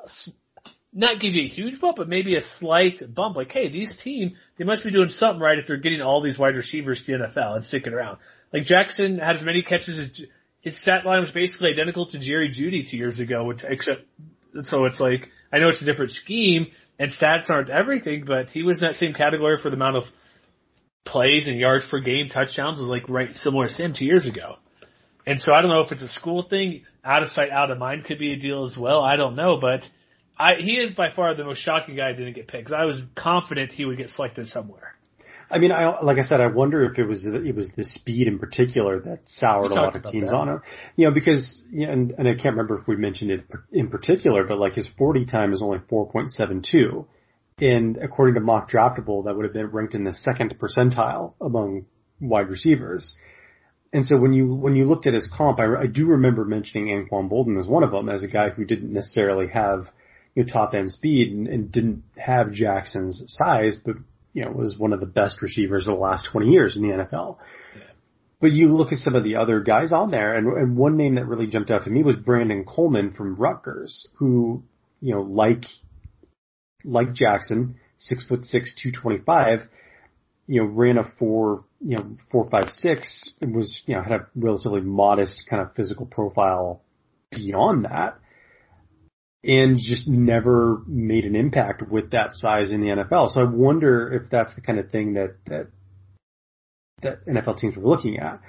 not 0.94 1.20
give 1.20 1.34
you 1.34 1.44
a 1.44 1.48
huge 1.48 1.80
bump, 1.80 1.98
but 1.98 2.10
maybe 2.10 2.36
a 2.36 2.42
slight 2.60 3.02
bump. 3.14 3.38
Like, 3.38 3.52
hey, 3.52 3.70
these 3.70 3.96
team 4.04 4.36
they 4.58 4.66
must 4.66 4.84
be 4.84 4.92
doing 4.92 5.10
something 5.10 5.40
right 5.40 5.60
if 5.60 5.68
they're 5.68 5.78
getting 5.78 6.02
all 6.02 6.22
these 6.22 6.40
wide 6.40 6.56
receivers 6.56 7.04
to 7.06 7.18
the 7.18 7.24
NFL 7.26 7.58
and 7.58 7.66
sticking 7.66 7.94
around. 7.94 8.18
Like 8.52 8.64
Jackson 8.64 9.20
had 9.20 9.36
as 9.36 9.44
many 9.44 9.62
catches 9.62 9.98
as 9.98 10.26
his 10.62 10.82
stat 10.82 11.06
line 11.06 11.20
was 11.20 11.32
basically 11.32 11.72
identical 11.72 12.08
to 12.08 12.20
Jerry 12.20 12.50
Jeudy 12.50 12.90
two 12.90 12.98
years 12.98 13.20
ago, 13.20 13.44
which 13.44 13.60
except 13.64 14.02
so 14.64 14.86
it's 14.86 15.00
like 15.00 15.30
I 15.52 15.60
know 15.60 15.70
it's 15.70 15.82
a 15.82 15.86
different 15.86 16.12
scheme 16.14 16.68
and 17.00 17.12
stats 17.12 17.50
aren't 17.50 17.70
everything, 17.70 18.24
but 18.26 18.50
he 18.50 18.64
was 18.64 18.82
in 18.82 18.88
that 18.88 18.96
same 18.96 19.14
category 19.14 19.58
for 19.62 19.70
the 19.70 19.76
amount 19.76 19.98
of 19.98 20.04
plays 21.06 21.48
and 21.48 21.58
yards 21.58 21.86
per 21.90 22.00
game, 22.00 22.30
touchdowns 22.30 22.80
was 22.80 22.90
like 22.90 23.08
right 23.10 23.34
similar 23.36 23.68
to 23.68 23.74
him 23.74 23.94
two 23.98 24.06
years 24.06 24.28
ago. 24.28 24.56
And 25.26 25.42
so 25.42 25.54
I 25.54 25.62
don't 25.62 25.72
know 25.72 25.82
if 25.82 25.92
it's 25.92 26.02
a 26.02 26.08
school 26.08 26.44
thing, 26.44 26.84
out 27.04 27.24
of 27.24 27.30
sight, 27.30 27.50
out 27.50 27.72
of 27.72 27.78
mind 27.78 28.06
could 28.06 28.20
be 28.20 28.34
a 28.34 28.38
deal 28.38 28.64
as 28.64 28.78
well. 28.78 29.02
I 29.02 29.16
don't 29.16 29.36
know, 29.36 29.60
but 29.60 29.84
I 30.38 30.56
he 30.56 30.74
is 30.74 30.94
by 30.94 31.10
far 31.14 31.36
the 31.36 31.44
most 31.44 31.60
shocking 31.60 31.96
guy 31.96 32.12
that 32.12 32.18
didn't 32.18 32.36
get 32.36 32.48
picked. 32.48 32.72
I 32.72 32.86
was 32.86 33.02
confident 33.16 33.72
he 33.72 33.86
would 33.86 33.98
get 33.98 34.10
selected 34.10 34.48
somewhere. 34.48 34.97
I 35.50 35.60
mean, 35.60 35.72
I 35.72 36.02
like 36.02 36.18
I 36.18 36.24
said, 36.24 36.42
I 36.42 36.48
wonder 36.48 36.84
if 36.86 37.00
it 37.00 37.06
was 37.06 37.26
it 37.26 37.56
was 37.56 37.70
the 37.76 37.86
speed 37.86 38.28
in 38.28 38.38
particular 38.38 39.00
that 39.02 39.20
soured 39.28 39.72
a 39.72 39.76
lot 39.76 39.96
of 39.96 40.04
teams 40.12 40.30
that. 40.30 40.36
on 40.36 40.50
him. 40.50 40.62
You 40.96 41.06
know, 41.06 41.14
because 41.14 41.64
yeah, 41.72 41.90
and, 41.90 42.12
and 42.12 42.28
I 42.28 42.34
can't 42.34 42.56
remember 42.56 42.78
if 42.80 42.88
we 42.88 42.98
mentioned 42.98 43.32
it 43.32 43.46
in 43.72 43.90
particular, 43.90 44.44
but 44.46 44.60
like 44.60 44.74
his 44.74 44.90
40 44.98 45.26
time 45.26 45.54
is 45.54 45.62
only 45.62 45.80
4.72, 45.80 47.06
and 47.60 47.98
according 47.98 48.36
to 48.36 48.42
Mock 48.42 48.70
Draftable, 48.70 49.26
that 49.26 49.36
would 49.36 49.46
have 49.46 49.54
been 49.54 49.68
ranked 49.68 49.96
in 49.96 50.04
the 50.04 50.14
second 50.14 50.58
percentile 50.60 51.34
among 51.40 51.86
wide 52.20 52.50
receivers. 52.50 53.16
And 53.94 54.06
so 54.06 54.18
when 54.18 54.34
you 54.34 54.54
when 54.54 54.76
you 54.76 54.86
looked 54.86 55.08
at 55.08 55.14
his 55.14 55.30
comp, 55.34 55.60
I, 55.60 55.84
I 55.84 55.88
do 55.88 56.08
remember 56.08 56.44
mentioning 56.44 56.88
Anquan 56.88 57.30
Boldin 57.32 57.58
as 57.58 57.68
one 57.68 57.84
of 57.84 57.92
them 57.92 58.10
as 58.10 58.22
a 58.22 58.28
guy 58.28 58.50
who 58.50 58.66
didn't 58.66 58.92
necessarily 58.92 59.48
have 59.48 59.88
you 60.36 60.44
know 60.44 60.50
top 60.50 60.74
end 60.74 60.92
speed 60.92 61.32
and, 61.32 61.48
and 61.48 61.72
didn't 61.72 62.04
have 62.18 62.52
Jackson's 62.52 63.24
size, 63.28 63.78
but 63.84 63.96
you 64.38 64.46
know 64.46 64.52
was 64.52 64.78
one 64.78 64.94
of 64.94 65.00
the 65.00 65.08
best 65.08 65.42
receivers 65.42 65.88
of 65.88 65.96
the 65.96 66.00
last 66.00 66.28
20 66.32 66.52
years 66.52 66.78
in 66.78 66.84
the 66.84 66.90
NFL. 66.90 67.38
But 68.40 68.52
you 68.52 68.70
look 68.72 68.92
at 68.92 69.00
some 69.00 69.16
of 69.16 69.24
the 69.24 69.38
other 69.38 69.62
guys 69.62 69.92
on 69.92 70.12
there, 70.12 70.36
and, 70.36 70.46
and 70.46 70.78
one 70.78 70.96
name 70.96 71.16
that 71.16 71.26
really 71.26 71.48
jumped 71.48 71.72
out 71.72 71.86
to 71.86 71.90
me 71.90 72.04
was 72.04 72.16
Brandon 72.16 72.64
Coleman 72.64 73.14
from 73.14 73.36
Rutgers, 73.36 74.08
who 74.18 74.62
you 75.02 75.16
know 75.16 75.22
like 75.22 75.66
like 76.86 77.14
Jackson, 77.14 77.78
six 77.98 78.24
foot 78.28 78.46
six, 78.46 78.76
two 78.80 78.92
twenty 78.92 79.18
five, 79.26 79.62
you 80.46 80.62
know, 80.62 80.68
ran 80.68 81.00
a 81.00 81.12
four, 81.18 81.66
you 81.82 81.98
know, 81.98 82.16
four 82.32 82.48
five 82.48 82.70
six, 82.70 83.34
and 83.42 83.56
was, 83.56 83.82
you 83.88 83.96
know, 83.96 84.04
had 84.04 84.14
a 84.14 84.28
relatively 84.36 84.82
modest 84.82 85.48
kind 85.50 85.64
of 85.64 85.74
physical 85.74 86.06
profile 86.06 86.84
beyond 87.32 87.86
that. 87.86 88.20
And 89.44 89.78
just 89.78 90.08
never 90.08 90.82
made 90.88 91.24
an 91.26 91.36
impact 91.36 91.84
with 91.90 92.12
that 92.12 92.32
size 92.34 92.72
in 92.72 92.82
the 92.82 92.88
NFL. 92.88 93.30
So 93.34 93.42
I 93.42 93.44
wonder 93.46 94.12
if 94.14 94.30
that's 94.32 94.54
the 94.56 94.62
kind 94.62 94.80
of 94.80 94.90
thing 94.92 95.14
that, 95.14 95.36
that, 95.46 95.68
that 97.04 97.26
NFL 97.28 97.60
teams 97.60 97.78
were 97.78 97.88
looking 97.88 98.18
at. 98.20 98.42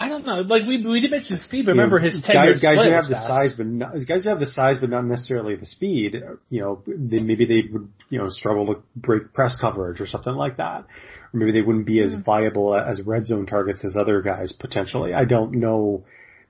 I 0.00 0.08
don't 0.08 0.24
know. 0.24 0.42
Like 0.42 0.62
we 0.66 0.84
we 0.86 1.00
did 1.00 1.10
mention 1.10 1.40
speed, 1.40 1.66
but 1.66 1.72
You 1.72 1.76
know, 1.78 1.82
remember 1.82 1.98
his 1.98 2.22
ten 2.24 2.34
guys, 2.36 2.60
guys 2.60 2.76
who 2.84 2.90
have 2.90 2.98
was 3.00 3.08
the 3.08 3.14
fast. 3.14 3.26
size, 3.26 3.54
but 3.56 3.66
not, 3.66 4.06
guys 4.06 4.22
who 4.22 4.30
have 4.30 4.38
the 4.38 4.46
size, 4.46 4.78
but 4.80 4.90
not 4.90 5.04
necessarily 5.04 5.56
the 5.56 5.66
speed. 5.66 6.16
You 6.50 6.60
know, 6.60 6.82
they, 6.86 7.18
maybe 7.18 7.46
they 7.46 7.62
would 7.72 7.88
you 8.08 8.18
know 8.18 8.28
struggle 8.28 8.66
to 8.74 8.82
break 8.94 9.32
press 9.34 9.56
coverage 9.60 10.00
or 10.00 10.06
something 10.06 10.32
like 10.34 10.58
that, 10.58 10.86
or 11.32 11.40
maybe 11.40 11.50
they 11.50 11.62
wouldn't 11.62 11.86
be 11.86 12.00
as 12.00 12.12
Mm-hmm. 12.12 12.22
viable 12.22 12.76
as 12.76 13.02
red 13.02 13.26
zone 13.26 13.46
targets 13.46 13.84
as 13.84 13.96
other 13.96 14.22
guys 14.22 14.52
potentially. 14.52 15.14
I 15.14 15.24
don't 15.24 15.54
know 15.54 16.04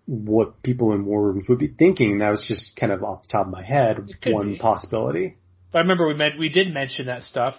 what 0.08 0.62
people 0.62 0.94
in 0.94 1.04
war 1.04 1.22
rooms 1.22 1.48
would 1.50 1.58
be 1.58 1.68
thinking. 1.68 2.20
That 2.20 2.30
was 2.30 2.46
just 2.48 2.74
kind 2.76 2.90
of 2.90 3.04
off 3.04 3.22
the 3.22 3.28
top 3.28 3.46
of 3.46 3.52
my 3.52 3.62
head 3.62 4.08
one 4.26 4.52
be. 4.52 4.58
possibility. 4.58 5.36
But 5.70 5.78
I 5.78 5.82
remember 5.82 6.08
we 6.08 6.14
meant 6.14 6.38
we 6.38 6.48
did 6.48 6.72
mention 6.72 7.06
that 7.06 7.24
stuff, 7.24 7.54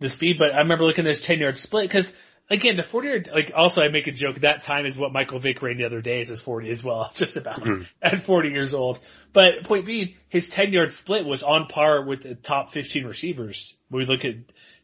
the 0.00 0.08
speed. 0.08 0.36
But 0.38 0.54
I 0.54 0.58
remember 0.58 0.84
looking 0.84 1.04
at 1.04 1.10
his 1.10 1.20
ten 1.20 1.38
yard 1.38 1.58
split 1.58 1.90
because 1.90 2.10
again 2.48 2.78
the 2.78 2.84
forty 2.90 3.08
yard. 3.08 3.28
Like 3.30 3.52
also 3.54 3.82
I 3.82 3.88
make 3.88 4.06
a 4.06 4.12
joke 4.12 4.36
that 4.40 4.64
time 4.64 4.86
is 4.86 4.96
what 4.96 5.12
Michael 5.12 5.40
Vick 5.40 5.60
ran 5.60 5.76
the 5.76 5.84
other 5.84 6.00
day 6.00 6.22
is 6.22 6.30
his 6.30 6.40
forty 6.40 6.70
as 6.70 6.82
well, 6.82 7.12
just 7.16 7.36
about 7.36 7.60
mm-hmm. 7.60 7.82
at 8.00 8.24
forty 8.24 8.48
years 8.48 8.72
old. 8.72 8.98
But 9.34 9.64
point 9.64 9.84
being, 9.84 10.14
his 10.30 10.48
ten 10.48 10.72
yard 10.72 10.92
split 10.94 11.26
was 11.26 11.42
on 11.42 11.66
par 11.66 12.06
with 12.06 12.22
the 12.22 12.34
top 12.34 12.72
fifteen 12.72 13.04
receivers. 13.04 13.74
When 13.90 14.06
we 14.06 14.10
look 14.10 14.24
at 14.24 14.36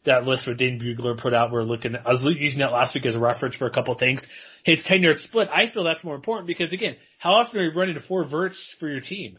that 0.07 0.25
list 0.25 0.45
that 0.45 0.57
Dane 0.57 0.79
Brugler 0.79 1.19
put 1.19 1.33
out, 1.33 1.51
we're 1.51 1.63
looking. 1.63 1.95
I 1.95 2.09
was 2.09 2.25
using 2.37 2.59
that 2.59 2.71
last 2.71 2.95
week 2.95 3.05
as 3.05 3.15
a 3.15 3.19
reference 3.19 3.55
for 3.55 3.67
a 3.67 3.71
couple 3.71 3.93
of 3.93 3.99
things. 3.99 4.25
His 4.63 4.83
ten 4.83 5.01
yard 5.01 5.17
split, 5.19 5.47
I 5.53 5.69
feel 5.69 5.83
that's 5.83 6.03
more 6.03 6.15
important 6.15 6.47
because 6.47 6.73
again, 6.73 6.97
how 7.19 7.33
often 7.33 7.59
are 7.59 7.65
you 7.65 7.77
running 7.77 7.95
to 7.95 8.01
four 8.01 8.25
verts 8.25 8.75
for 8.79 8.89
your 8.89 9.01
team? 9.01 9.37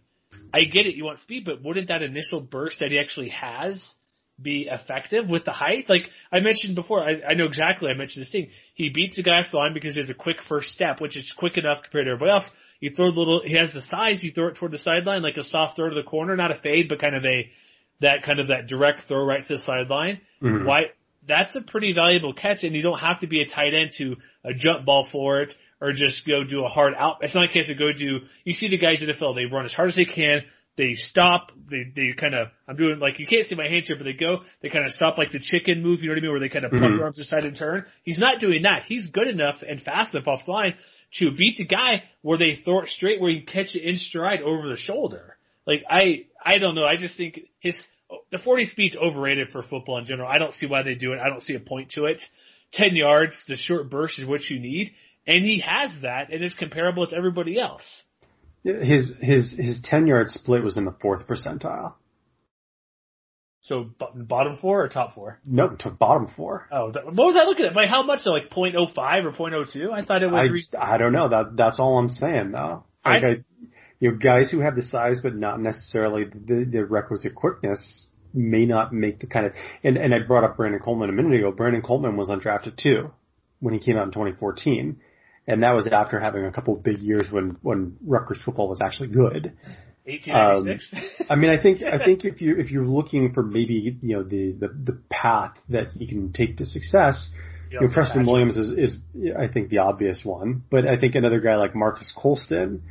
I 0.52 0.64
get 0.64 0.86
it, 0.86 0.94
you 0.94 1.04
want 1.04 1.20
speed, 1.20 1.44
but 1.44 1.62
wouldn't 1.62 1.88
that 1.88 2.02
initial 2.02 2.40
burst 2.40 2.80
that 2.80 2.90
he 2.90 2.98
actually 2.98 3.30
has 3.30 3.82
be 4.40 4.68
effective 4.70 5.28
with 5.28 5.44
the 5.44 5.52
height? 5.52 5.86
Like 5.88 6.08
I 6.30 6.40
mentioned 6.40 6.76
before, 6.76 7.02
I, 7.02 7.30
I 7.30 7.34
know 7.34 7.46
exactly. 7.46 7.90
I 7.90 7.94
mentioned 7.94 8.22
this 8.22 8.30
thing. 8.30 8.50
He 8.74 8.90
beats 8.90 9.16
the 9.16 9.22
guy 9.22 9.40
off 9.40 9.50
the 9.50 9.56
line 9.56 9.74
because 9.74 9.94
he 9.94 10.00
has 10.00 10.10
a 10.10 10.14
quick 10.14 10.36
first 10.48 10.68
step, 10.68 11.00
which 11.00 11.16
is 11.16 11.34
quick 11.36 11.56
enough 11.56 11.82
compared 11.82 12.06
to 12.06 12.12
everybody 12.12 12.32
else. 12.32 12.48
You 12.80 12.90
throw 12.90 13.10
the 13.10 13.18
little, 13.18 13.42
he 13.44 13.54
has 13.54 13.72
the 13.72 13.82
size. 13.82 14.22
You 14.22 14.32
throw 14.32 14.48
it 14.48 14.56
toward 14.56 14.72
the 14.72 14.78
sideline 14.78 15.22
like 15.22 15.36
a 15.36 15.42
soft 15.42 15.76
throw 15.76 15.88
to 15.88 15.94
the 15.94 16.02
corner, 16.02 16.36
not 16.36 16.52
a 16.52 16.60
fade, 16.60 16.88
but 16.88 17.00
kind 17.00 17.16
of 17.16 17.24
a 17.24 17.50
that 18.00 18.22
kind 18.24 18.40
of 18.40 18.48
that 18.48 18.66
direct 18.66 19.02
throw 19.08 19.24
right 19.24 19.46
to 19.46 19.54
the 19.56 19.60
sideline. 19.60 20.20
Mm-hmm. 20.42 20.66
Why? 20.66 20.82
That's 21.26 21.54
a 21.56 21.60
pretty 21.60 21.92
valuable 21.92 22.32
catch, 22.32 22.64
and 22.64 22.74
you 22.74 22.82
don't 22.82 22.98
have 22.98 23.20
to 23.20 23.26
be 23.26 23.42
a 23.42 23.48
tight 23.48 23.74
end 23.74 23.90
to 23.98 24.16
a 24.44 24.54
jump 24.54 24.86
ball 24.86 25.06
for 25.10 25.42
it 25.42 25.52
or 25.80 25.92
just 25.92 26.26
go 26.26 26.44
do 26.44 26.64
a 26.64 26.68
hard 26.68 26.94
out. 26.96 27.18
It's 27.20 27.34
not 27.34 27.44
a 27.44 27.52
case 27.52 27.70
of 27.70 27.78
go 27.78 27.92
do. 27.92 28.20
You 28.44 28.54
see 28.54 28.68
the 28.68 28.78
guys 28.78 29.00
in 29.00 29.06
the 29.06 29.12
NFL, 29.12 29.34
they 29.34 29.44
run 29.44 29.64
as 29.64 29.72
hard 29.72 29.90
as 29.90 29.96
they 29.96 30.04
can. 30.04 30.42
They 30.76 30.94
stop. 30.94 31.50
They 31.68 31.90
they 31.94 32.12
kind 32.18 32.34
of. 32.34 32.48
I'm 32.68 32.76
doing 32.76 33.00
like 33.00 33.18
you 33.18 33.26
can't 33.26 33.44
see 33.46 33.56
my 33.56 33.66
hands 33.66 33.88
here, 33.88 33.96
but 33.96 34.04
they 34.04 34.12
go. 34.12 34.42
They 34.62 34.68
kind 34.68 34.86
of 34.86 34.92
stop 34.92 35.18
like 35.18 35.32
the 35.32 35.40
chicken 35.40 35.82
move. 35.82 36.00
You 36.00 36.06
know 36.06 36.12
what 36.12 36.18
I 36.18 36.22
mean? 36.22 36.30
Where 36.30 36.40
they 36.40 36.48
kind 36.48 36.64
of 36.64 36.70
pump 36.70 36.82
mm-hmm. 36.84 36.96
their 36.96 37.04
arms 37.04 37.18
aside 37.18 37.44
and 37.44 37.56
turn. 37.56 37.84
He's 38.04 38.20
not 38.20 38.38
doing 38.38 38.62
that. 38.62 38.84
He's 38.84 39.10
good 39.10 39.26
enough 39.26 39.56
and 39.68 39.82
fast 39.82 40.14
enough 40.14 40.28
off 40.28 40.46
the 40.46 40.52
line 40.52 40.74
to 41.14 41.32
beat 41.32 41.56
the 41.58 41.66
guy 41.66 42.04
where 42.22 42.38
they 42.38 42.60
throw 42.64 42.82
it 42.82 42.90
straight, 42.90 43.20
where 43.20 43.30
you 43.30 43.44
catch 43.44 43.74
it 43.74 43.82
in 43.82 43.98
stride 43.98 44.40
over 44.40 44.68
the 44.68 44.76
shoulder. 44.76 45.37
Like 45.68 45.84
I 45.88 46.24
I 46.44 46.58
don't 46.58 46.74
know. 46.74 46.86
I 46.86 46.96
just 46.96 47.16
think 47.18 47.40
his 47.60 47.80
the 48.32 48.38
40 48.38 48.64
speed's 48.64 48.96
overrated 48.96 49.50
for 49.52 49.62
football 49.62 49.98
in 49.98 50.06
general. 50.06 50.26
I 50.28 50.38
don't 50.38 50.54
see 50.54 50.66
why 50.66 50.82
they 50.82 50.94
do 50.94 51.12
it. 51.12 51.20
I 51.20 51.28
don't 51.28 51.42
see 51.42 51.54
a 51.54 51.60
point 51.60 51.90
to 51.90 52.06
it. 52.06 52.20
10 52.72 52.96
yards, 52.96 53.44
the 53.46 53.56
short 53.56 53.90
burst 53.90 54.18
is 54.18 54.26
what 54.26 54.48
you 54.48 54.58
need, 54.58 54.92
and 55.26 55.44
he 55.44 55.60
has 55.60 55.90
that, 56.02 56.32
and 56.32 56.42
it's 56.42 56.54
comparable 56.54 57.02
with 57.02 57.12
everybody 57.12 57.60
else. 57.60 58.02
His 58.64 59.14
his 59.20 59.54
his 59.58 59.80
ten 59.84 60.06
yard 60.06 60.30
split 60.30 60.62
was 60.64 60.76
in 60.78 60.84
the 60.86 60.94
fourth 61.02 61.26
percentile. 61.26 61.94
So 63.60 63.84
bo- 63.98 64.12
bottom 64.14 64.56
four 64.56 64.82
or 64.82 64.88
top 64.88 65.14
four? 65.14 65.38
No, 65.44 65.68
to 65.80 65.90
bottom 65.90 66.28
four. 66.34 66.66
Oh, 66.72 66.90
that, 66.92 67.04
what 67.04 67.14
was 67.14 67.36
I 67.38 67.44
looking 67.46 67.66
at? 67.66 67.74
By 67.74 67.86
how 67.86 68.02
much? 68.02 68.20
though? 68.24 68.32
Like 68.32 68.50
0.05 68.50 69.24
or 69.24 69.32
0.02? 69.32 69.92
I 69.92 70.04
thought 70.04 70.22
it 70.22 70.30
was. 70.30 70.42
I, 70.42 70.46
re- 70.50 70.64
I 70.78 70.96
don't 70.96 71.12
know. 71.12 71.28
That 71.28 71.56
that's 71.56 71.78
all 71.78 71.98
I'm 71.98 72.08
saying 72.08 72.52
though. 72.52 72.84
Like 73.04 73.24
I- 73.24 73.28
I, 73.28 73.44
you 74.00 74.10
know, 74.10 74.16
guys 74.16 74.50
who 74.50 74.60
have 74.60 74.76
the 74.76 74.82
size 74.82 75.20
but 75.22 75.34
not 75.34 75.60
necessarily 75.60 76.24
the, 76.24 76.64
the 76.70 76.84
requisite 76.84 77.34
quickness 77.34 78.08
may 78.34 78.66
not 78.66 78.92
make 78.92 79.20
the 79.20 79.26
kind 79.26 79.46
of 79.46 79.52
and 79.82 79.96
and 79.96 80.14
I 80.14 80.18
brought 80.26 80.44
up 80.44 80.56
Brandon 80.56 80.80
Coleman 80.80 81.08
a 81.08 81.12
minute 81.12 81.34
ago. 81.34 81.50
Brandon 81.50 81.82
Coleman 81.82 82.16
was 82.16 82.28
undrafted 82.28 82.76
too 82.76 83.10
when 83.60 83.74
he 83.74 83.80
came 83.80 83.96
out 83.96 84.04
in 84.04 84.12
2014, 84.12 85.00
and 85.46 85.62
that 85.62 85.74
was 85.74 85.86
after 85.88 86.20
having 86.20 86.44
a 86.44 86.52
couple 86.52 86.76
of 86.76 86.82
big 86.82 86.98
years 86.98 87.30
when 87.30 87.56
when 87.62 87.96
Rutgers 88.04 88.38
football 88.44 88.68
was 88.68 88.80
actually 88.80 89.08
good. 89.08 89.54
1896. 90.04 91.20
Um, 91.20 91.26
I 91.28 91.36
mean, 91.36 91.50
I 91.50 91.60
think 91.60 91.82
I 91.82 92.02
think 92.02 92.24
if 92.24 92.40
you 92.40 92.56
if 92.56 92.70
you're 92.70 92.86
looking 92.86 93.34
for 93.34 93.42
maybe 93.42 93.98
you 94.00 94.16
know 94.16 94.22
the 94.22 94.52
the, 94.52 94.68
the 94.68 94.98
path 95.10 95.58
that 95.68 95.88
he 95.88 96.06
can 96.06 96.32
take 96.32 96.56
to 96.58 96.66
success, 96.66 97.30
you 97.70 97.80
know, 97.80 97.88
Preston 97.92 98.24
Williams 98.24 98.56
is, 98.56 98.70
is 98.70 98.96
I 99.38 99.48
think 99.48 99.68
the 99.68 99.78
obvious 99.78 100.22
one, 100.24 100.64
but 100.70 100.86
I 100.86 100.98
think 100.98 101.14
another 101.14 101.40
guy 101.40 101.56
like 101.56 101.74
Marques 101.74 102.12
Colston, 102.16 102.82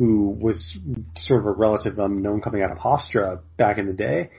who 0.00 0.30
was 0.30 0.78
sort 1.18 1.40
of 1.40 1.46
a 1.46 1.52
relative 1.52 1.98
unknown 1.98 2.40
coming 2.40 2.62
out 2.62 2.70
of 2.70 2.78
Hofstra 2.78 3.42
back 3.58 3.76
in 3.76 3.86
the 3.86 3.92
day, 3.92 4.30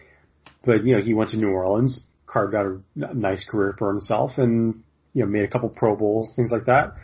but 0.66 0.84
you 0.84 0.96
know 0.96 1.02
he 1.04 1.14
went 1.14 1.30
to 1.30 1.38
New 1.38 1.50
Orleans, 1.50 2.04
carved 2.26 2.56
out 2.56 2.66
a 2.96 3.14
nice 3.14 3.46
career 3.46 3.76
for 3.78 3.90
himself, 3.90 4.32
and 4.40 4.82
you 5.14 5.24
know 5.24 5.30
made 5.30 5.44
a 5.44 5.48
couple 5.48 5.70
Pro 5.70 5.96
Bowls, 5.96 6.34
things 6.36 6.52
like 6.52 6.66
that. 6.66 6.96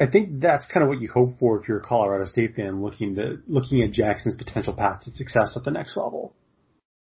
I 0.00 0.06
think 0.06 0.40
that's 0.40 0.66
kind 0.66 0.82
of 0.82 0.88
what 0.88 1.02
you 1.02 1.10
hope 1.12 1.38
for 1.38 1.60
if 1.60 1.68
you're 1.68 1.80
a 1.80 1.84
Colorado 1.84 2.24
State 2.24 2.56
fan 2.56 2.82
looking 2.82 3.16
to 3.16 3.42
looking 3.46 3.82
at 3.82 3.92
Jackson's 3.92 4.34
potential 4.34 4.72
path 4.72 5.02
to 5.02 5.10
success 5.10 5.54
at 5.54 5.64
the 5.64 5.70
next 5.70 5.94
level. 5.94 6.34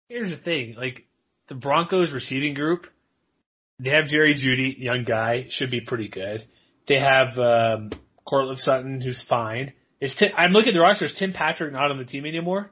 Here's 0.08 0.30
the 0.30 0.38
thing, 0.38 0.76
like 0.78 1.04
the 1.48 1.56
Broncos 1.56 2.10
receiving 2.10 2.54
group, 2.54 2.86
they 3.78 3.90
have 3.90 4.06
Jerry 4.06 4.34
Jeudy, 4.34 4.76
young 4.78 5.04
guy, 5.04 5.44
should 5.50 5.70
be 5.70 5.82
pretty 5.82 6.08
good. 6.08 6.46
They 6.88 6.98
have 6.98 7.38
um, 7.38 7.90
Courtland 8.26 8.60
Sutton, 8.60 9.02
who's 9.02 9.22
fine. 9.28 9.74
Is 10.00 10.14
Tim, 10.14 10.30
I'm 10.36 10.52
looking 10.52 10.70
at 10.70 10.74
the 10.74 10.80
roster. 10.80 11.04
Is 11.04 11.14
Tim 11.14 11.32
Patrick 11.32 11.72
not 11.72 11.90
on 11.90 11.98
the 11.98 12.04
team 12.04 12.24
anymore? 12.24 12.70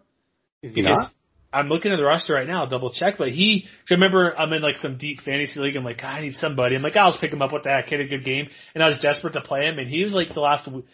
Is 0.63 0.73
he 0.73 0.83
Because 0.83 0.99
not? 0.99 1.13
I'm 1.53 1.69
looking 1.69 1.93
at 1.93 1.97
the 1.97 2.05
roster 2.05 2.35
right 2.35 2.47
now, 2.47 2.67
double 2.67 2.93
check, 2.93 3.17
but 3.17 3.29
he, 3.29 3.63
cause 3.63 3.93
I 3.93 3.95
remember 3.95 4.39
I'm 4.39 4.53
in 4.53 4.61
like 4.61 4.77
some 4.77 4.99
deep 4.99 5.23
fantasy 5.23 5.61
league. 5.61 5.77
I'm 5.77 5.85
like, 5.85 6.01
God, 6.01 6.17
I 6.17 6.21
need 6.21 6.37
somebody. 6.37 6.77
I'm 6.77 6.83
like, 6.83 6.97
I'll 6.97 7.11
just 7.11 7.23
pick 7.23 7.33
him 7.33 7.41
up. 7.41 7.53
What 7.53 7.63
the 7.63 7.71
heck? 7.71 7.87
He 7.87 7.95
had 7.95 8.05
a 8.05 8.09
good 8.09 8.25
game. 8.25 8.49
And 8.75 8.83
I 8.83 8.89
was 8.89 8.99
desperate 8.99 9.33
to 9.33 9.41
play 9.41 9.67
him. 9.67 9.79
And 9.79 9.89
he 9.89 10.05
was 10.05 10.13
like 10.13 10.35
the 10.35 10.41
last 10.41 10.67
w- 10.67 10.85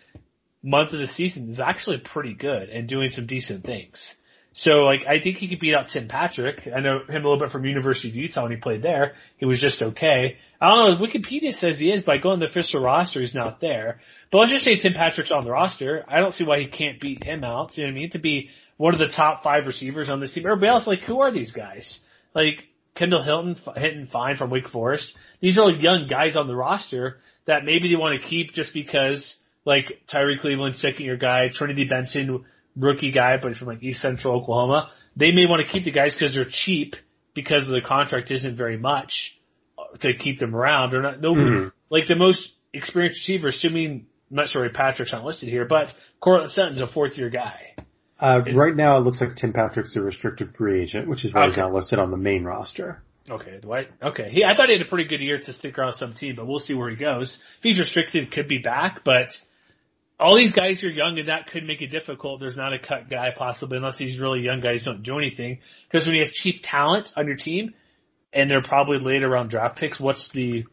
month 0.62 0.92
of 0.92 1.00
the 1.00 1.08
season 1.08 1.50
is 1.50 1.58
actually 1.58 1.98
pretty 1.98 2.34
good 2.34 2.68
and 2.68 2.88
doing 2.88 3.10
some 3.10 3.26
decent 3.26 3.64
things. 3.64 4.14
So 4.56 4.84
like, 4.84 5.00
I 5.06 5.20
think 5.20 5.36
he 5.36 5.48
could 5.48 5.58
beat 5.58 5.74
out 5.74 5.88
Tim 5.92 6.08
Patrick. 6.08 6.68
I 6.74 6.80
know 6.80 7.00
him 7.00 7.24
a 7.24 7.28
little 7.28 7.38
bit 7.38 7.50
from 7.50 7.64
University 7.64 8.08
of 8.08 8.14
Utah 8.14 8.44
when 8.44 8.52
he 8.52 8.56
played 8.56 8.82
there. 8.82 9.14
He 9.36 9.46
was 9.46 9.60
just 9.60 9.82
okay. 9.82 10.36
I 10.60 10.68
don't 10.68 11.00
know. 11.00 11.06
Wikipedia 11.06 11.52
says 11.52 11.78
he 11.78 11.90
is. 11.90 12.02
By 12.02 12.18
going 12.18 12.38
to 12.38 12.46
the 12.46 12.50
official 12.50 12.80
roster, 12.80 13.20
he's 13.20 13.34
not 13.34 13.60
there. 13.60 14.00
But 14.30 14.38
let's 14.38 14.52
just 14.52 14.64
say 14.64 14.78
Tim 14.78 14.94
Patrick's 14.94 15.32
on 15.32 15.44
the 15.44 15.50
roster. 15.50 16.04
I 16.08 16.20
don't 16.20 16.32
see 16.32 16.44
why 16.44 16.60
he 16.60 16.68
can't 16.68 17.00
beat 17.00 17.24
him 17.24 17.42
out. 17.42 17.76
You 17.76 17.82
know 17.82 17.88
what 17.88 17.96
I 17.96 18.00
mean? 18.00 18.10
To 18.10 18.20
be 18.20 18.48
one 18.76 18.94
of 18.94 19.00
the 19.00 19.12
top 19.14 19.42
five 19.42 19.66
receivers 19.66 20.08
on 20.08 20.20
this 20.20 20.32
team. 20.32 20.46
Everybody 20.46 20.68
else, 20.68 20.86
like, 20.86 21.00
who 21.00 21.20
are 21.20 21.32
these 21.32 21.52
guys? 21.52 21.98
Like 22.32 22.64
Kendall 22.94 23.22
Hinton 23.22 23.56
hitting 23.76 24.06
fine 24.06 24.36
from 24.36 24.50
Wake 24.50 24.68
Forest. 24.68 25.12
These 25.40 25.58
are 25.58 25.70
young 25.70 26.06
guys 26.08 26.36
on 26.36 26.46
the 26.46 26.54
roster 26.54 27.18
that 27.46 27.64
maybe 27.64 27.88
they 27.88 27.96
want 27.96 28.20
to 28.20 28.28
keep 28.28 28.52
just 28.52 28.72
because, 28.72 29.36
like 29.64 30.00
Tyree 30.10 30.38
Cleveland, 30.40 30.76
second 30.76 31.04
year 31.04 31.16
guy, 31.16 31.48
Trinity 31.52 31.84
Benson, 31.84 32.44
rookie 32.76 33.12
guy, 33.12 33.36
but 33.40 33.48
he's 33.48 33.58
from 33.58 33.68
like 33.68 33.82
East 33.82 34.00
Central 34.02 34.34
Oklahoma. 34.40 34.90
They 35.16 35.30
may 35.32 35.46
want 35.46 35.64
to 35.66 35.72
keep 35.72 35.84
the 35.84 35.90
guys 35.92 36.14
because 36.14 36.34
they're 36.34 36.46
cheap 36.50 36.94
because 37.34 37.66
the 37.68 37.80
contract 37.80 38.30
isn't 38.30 38.56
very 38.56 38.76
much. 38.78 39.38
to 40.00 40.12
keep 40.14 40.40
them 40.40 40.56
around. 40.56 40.90
They're 40.90 41.02
not 41.02 41.20
nobody 41.20 41.46
Mhm. 41.50 41.72
like 41.88 42.08
the 42.08 42.16
most 42.16 42.50
experienced 42.72 43.20
receiver. 43.20 43.48
Assuming 43.48 44.06
I'm 44.30 44.36
not 44.36 44.48
sure 44.48 44.64
if 44.64 44.72
Patrick's 44.72 45.12
not 45.12 45.24
listed 45.24 45.48
here, 45.48 45.66
but 45.66 45.92
Courtland 46.20 46.50
Sutton's 46.52 46.80
a 46.80 46.86
fourth 46.88 47.16
year 47.16 47.30
guy. 47.30 47.74
Uh, 48.18 48.40
right 48.54 48.74
now, 48.74 48.96
it 48.96 49.00
looks 49.00 49.20
like 49.20 49.36
Tim 49.36 49.52
Patrick's 49.52 49.94
a 49.96 50.00
restricted 50.00 50.56
free 50.56 50.80
agent, 50.80 51.06
which 51.08 51.24
is 51.24 51.32
why 51.32 51.44
he's 51.46 51.56
not 51.56 51.72
listed 51.72 51.98
on 52.00 52.10
the 52.10 52.16
main 52.16 52.44
roster. 52.44 53.02
Okay, 53.30 53.58
Dwight. 53.60 53.88
Okay, 54.02 54.30
he, 54.30 54.44
I 54.44 54.54
thought 54.56 54.66
he 54.68 54.72
had 54.76 54.82
a 54.82 54.88
pretty 54.88 55.04
good 55.04 55.20
year 55.20 55.38
to 55.38 55.52
stick 55.52 55.78
around 55.78 55.92
some 55.94 56.14
team, 56.14 56.34
but 56.36 56.46
we'll 56.46 56.58
see 56.60 56.74
where 56.74 56.90
he 56.90 56.96
goes. 56.96 57.38
If 57.58 57.62
he's 57.62 57.78
restricted, 57.78 58.32
could 58.32 58.48
be 58.48 58.58
back, 58.58 59.02
but 59.04 59.28
all 60.24 60.36
these 60.36 60.52
guys 60.54 60.82
are 60.82 60.88
young, 60.90 61.18
and 61.18 61.28
that 61.28 61.48
could 61.48 61.64
make 61.64 61.82
it 61.82 61.88
difficult. 61.88 62.40
There's 62.40 62.56
not 62.56 62.72
a 62.72 62.78
cut 62.78 63.10
guy 63.10 63.28
possibly, 63.36 63.76
unless 63.76 63.98
these 63.98 64.18
really 64.18 64.40
young 64.40 64.60
guys 64.60 64.82
don't 64.82 65.02
do 65.02 65.18
anything. 65.18 65.58
Because 65.86 66.06
when 66.06 66.16
you 66.16 66.24
have 66.24 66.32
cheap 66.32 66.62
talent 66.64 67.10
on 67.14 67.26
your 67.26 67.36
team, 67.36 67.74
and 68.32 68.50
they're 68.50 68.62
probably 68.62 68.98
later 69.00 69.28
round 69.28 69.50
draft 69.50 69.76
picks, 69.78 70.00
what's 70.00 70.30
the 70.32 70.64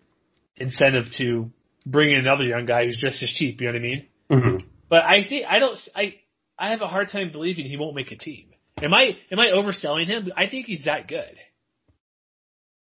incentive 0.56 1.08
to 1.18 1.52
bring 1.86 2.12
in 2.14 2.20
another 2.20 2.45
young 2.45 2.66
guy 2.66 2.86
who's 2.86 2.97
just 2.97 3.22
as 3.22 3.30
cheap? 3.30 3.60
You 3.60 3.68
know 3.68 3.74
what 3.74 3.80
I 3.80 3.82
mean? 3.82 4.08
hmm 4.30 4.66
But 4.88 5.04
I 5.04 5.28
think 5.28 5.45
I 5.49 5.60
don't. 5.60 5.78
I 5.93 6.16
I 6.58 6.70
have 6.70 6.82
a 6.82 6.88
hard 6.88 7.10
time 7.10 7.34
believing 7.34 7.66
he 7.66 7.76
won't 7.76 7.95
make 7.95 8.12
a 8.14 8.18
team. 8.18 8.47
Am 8.82 8.93
I 8.93 9.18
am 9.34 9.39
I 9.39 9.47
overselling 9.47 10.06
him? 10.08 10.32
I 10.38 10.47
think 10.47 10.66
he's 10.66 10.86
that 10.86 11.10
good. 11.10 11.36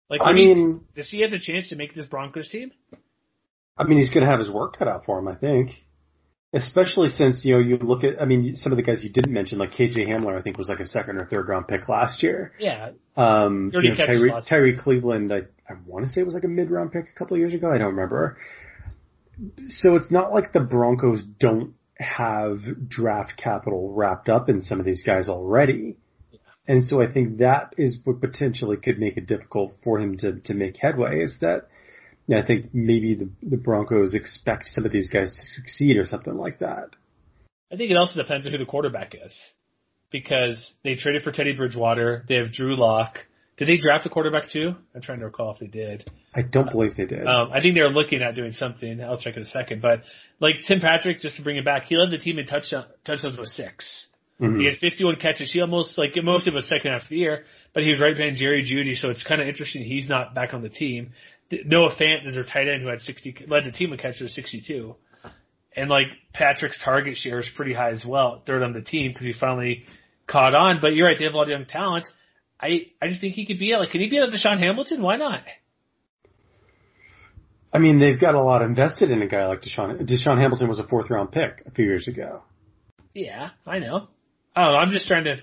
Like 0.09 0.20
I 0.20 0.28
would 0.30 0.36
he- 0.36 0.55
mean, 0.55 0.82
does 0.94 1.11
he 1.11 1.22
have 1.22 1.32
a 1.32 1.40
chance 1.40 1.70
to 1.70 1.76
make 1.76 1.96
this 1.96 2.07
Broncos 2.07 2.48
team? 2.48 2.70
I 3.76 3.82
mean, 3.82 3.98
he's 3.98 4.11
going 4.11 4.24
to 4.24 4.30
have 4.30 4.38
his 4.38 4.48
work 4.48 4.78
cut 4.78 4.86
out 4.86 5.05
for 5.05 5.18
him, 5.18 5.26
I 5.26 5.34
think. 5.34 5.70
Especially 6.55 7.09
since, 7.09 7.44
you 7.44 7.55
know, 7.55 7.61
you 7.61 7.76
look 7.78 8.05
at, 8.05 8.20
I 8.22 8.26
mean, 8.26 8.55
some 8.57 8.72
of 8.72 8.76
the 8.76 8.82
guys 8.82 9.02
you 9.02 9.11
didn't 9.11 9.32
mention, 9.32 9.59
like 9.59 9.72
KJ 9.72 10.07
Hamler, 10.09 10.38
I 10.38 10.42
think 10.42 10.57
was 10.57 10.68
like 10.68 10.80
a 10.80 10.86
second 10.86 11.16
or 11.16 11.26
third 11.26 11.48
round 11.48 11.66
pick 11.66 11.88
last 11.88 12.22
year. 12.22 12.52
Yeah, 12.59 12.90
Um, 13.16 13.72
you 13.74 13.90
know, 13.90 13.94
Tyree. 13.96 14.32
Tyree 14.48 14.76
Cleveland, 14.76 15.32
I, 15.32 15.38
I 15.68 15.76
want 15.84 16.07
to 16.07 16.12
say 16.12 16.20
it 16.20 16.24
was 16.24 16.34
like 16.34 16.44
a 16.44 16.48
mid 16.48 16.70
round 16.70 16.92
pick 16.92 17.07
a 17.09 17.18
couple 17.18 17.34
of 17.34 17.40
years 17.40 17.55
ago. 17.55 17.72
I 17.72 17.78
don't 17.78 17.94
remember. 17.94 18.38
So 19.68 19.96
it's 19.96 20.12
not 20.12 20.32
like 20.32 20.52
the 20.52 20.61
Broncos 20.61 21.22
don't 21.22 21.74
have 21.98 22.88
draft 22.88 23.36
capital 23.36 23.92
wrapped 23.92 24.28
up 24.28 24.48
in 24.48 24.62
some 24.62 24.80
of 24.80 24.86
these 24.86 25.02
guys 25.02 25.28
already. 25.28 25.96
And 26.66 26.84
so 26.84 27.02
I 27.02 27.12
think 27.12 27.38
that 27.38 27.74
is 27.76 27.98
what 28.05 28.20
potentially 28.20 28.76
could 28.76 28.98
make 28.98 29.16
it 29.16 29.26
difficult 29.26 29.76
for 29.82 30.00
him 30.00 30.16
to, 30.18 30.40
to 30.40 30.55
make 30.55 30.76
headway 30.80 31.20
is 31.20 31.36
that 31.40 31.68
I 32.33 32.43
think 32.43 32.70
maybe 32.72 33.14
the, 33.14 33.29
the 33.43 33.57
Broncos 33.57 34.14
expect 34.14 34.68
some 34.68 34.87
of 34.87 34.93
these 34.93 35.11
guys 35.11 35.31
to 35.31 35.47
succeed 35.61 35.97
or 35.97 36.07
something 36.07 36.37
like 36.37 36.61
that. 36.61 36.91
I 37.72 37.77
think 37.77 37.91
it 37.91 37.97
also 37.97 38.20
depends 38.20 38.47
on 38.47 38.53
who 38.53 38.59
the 38.59 38.64
quarterback 38.64 39.14
is, 39.14 39.37
because 40.11 40.75
they 40.85 40.95
traded 40.95 41.22
for 41.22 41.33
Teddy 41.33 41.55
Bridgewater. 41.55 42.25
They 42.29 42.37
have 42.37 42.53
Drew 42.53 42.77
Lock. 42.79 43.18
Did 43.57 43.68
they 43.68 43.77
draft 43.77 44.05
a 44.07 44.09
quarterback 44.09 44.51
too? 44.51 44.75
I'm 44.95 45.03
trying 45.03 45.20
to 45.20 45.27
recall 45.27 45.53
if 45.53 45.61
they 45.61 45.66
did. 45.66 46.11
I 46.35 46.43
don't 46.43 46.70
believe 46.70 46.97
they 46.97 47.07
did. 47.07 47.27
Um, 47.27 47.53
I 47.53 47.61
think 47.61 47.75
they're 47.77 47.89
looking 47.91 48.20
at 48.20 48.35
doing 48.35 48.53
something. 48.53 49.01
I'll 49.01 49.18
check 49.18 49.37
in 49.37 49.43
a 49.43 49.47
second. 49.47 49.81
But 49.81 50.03
like 50.41 50.57
Tim 50.66 50.81
Patrick, 50.81 51.20
just 51.20 51.37
to 51.37 51.43
bring 51.43 51.57
it 51.57 51.64
back, 51.64 51.85
he 51.85 51.97
led 51.97 52.11
the 52.11 52.18
team 52.18 52.39
in 52.39 52.47
touchdown, 52.47 52.87
touchdowns 53.05 53.39
with 53.39 53.49
six. 53.51 54.07
Mhm. 54.41 54.59
He 54.59 54.64
had 54.66 54.79
51 54.79 55.16
catches. 55.16 55.53
He 55.53 55.61
almost 55.61 55.97
like 55.97 56.16
most 56.22 56.49
of 56.49 56.55
his 56.55 56.68
second 56.68 56.91
half 56.91 57.03
of 57.05 57.09
the 57.09 57.18
year, 57.18 57.45
but 57.72 57.85
he 57.85 57.91
was 57.91 58.01
right 58.01 58.16
behind 58.16 58.37
Jerry 58.37 58.64
Jeudy, 58.64 58.97
so 58.97 59.11
it's 59.11 59.22
kind 59.22 59.41
of 59.41 59.47
interesting 59.47 59.85
he's 59.85 60.09
not 60.09 60.35
back 60.35 60.53
on 60.53 60.62
the 60.62 60.68
team. 60.68 61.12
Noah 61.51 61.95
Fant 61.95 62.26
is 62.26 62.34
their 62.34 62.45
tight 62.45 62.68
end 62.68 62.82
who 62.82 62.88
had 62.88 63.01
60 63.01 63.47
led 63.49 63.64
the 63.64 63.72
team 63.72 63.92
in 63.92 63.99
catches 63.99 64.22
with 64.22 64.30
62, 64.32 64.97
and 65.76 65.90
like 65.90 66.07
Patrick's 66.32 66.78
target 66.82 67.16
share 67.16 67.40
is 67.40 67.51
pretty 67.55 67.74
high 67.74 67.90
as 67.90 68.05
well, 68.07 68.42
third 68.47 68.62
on 68.62 68.72
the 68.72 68.80
team 68.80 69.11
because 69.11 69.26
he 69.26 69.32
finally 69.32 69.84
caught 70.26 70.55
on. 70.55 70.78
But 70.80 70.95
you're 70.95 71.07
right, 71.07 71.16
they 71.18 71.24
have 71.24 71.34
a 71.34 71.36
lot 71.36 71.45
of 71.45 71.51
young 71.51 71.66
talent. 71.66 72.07
I 72.61 72.86
I 73.01 73.09
just 73.09 73.20
think 73.20 73.34
he 73.34 73.47
could 73.47 73.59
be 73.59 73.72
at 73.72 73.80
like 73.80 73.90
can 73.90 74.01
he 74.01 74.09
be 74.09 74.18
at 74.18 74.28
DaeSean 74.28 74.59
Hamilton? 74.59 75.03
Why 75.03 75.16
not? 75.16 75.42
I 77.72 77.78
mean, 77.78 77.99
they've 77.99 78.20
got 78.20 78.36
a 78.36 78.42
lot 78.42 78.62
invested 78.62 79.11
in 79.11 79.20
a 79.20 79.26
guy 79.26 79.47
like 79.49 79.62
DaeSean. 79.62 80.01
DaeSean 80.09 80.40
Hamilton 80.40 80.68
was 80.68 80.78
a 80.78 80.86
fourth 80.86 81.11
round 81.11 81.32
pick 81.32 81.62
a 81.66 81.72
few 81.72 81.84
years 81.84 82.07
ago. 82.07 82.42
Yeah, 83.12 83.51
I 83.66 83.80
know. 83.80 84.09
I 84.55 84.64
know. 84.64 84.76
I'm 84.76 84.90
just 84.90 85.09
trying 85.09 85.24
to. 85.24 85.36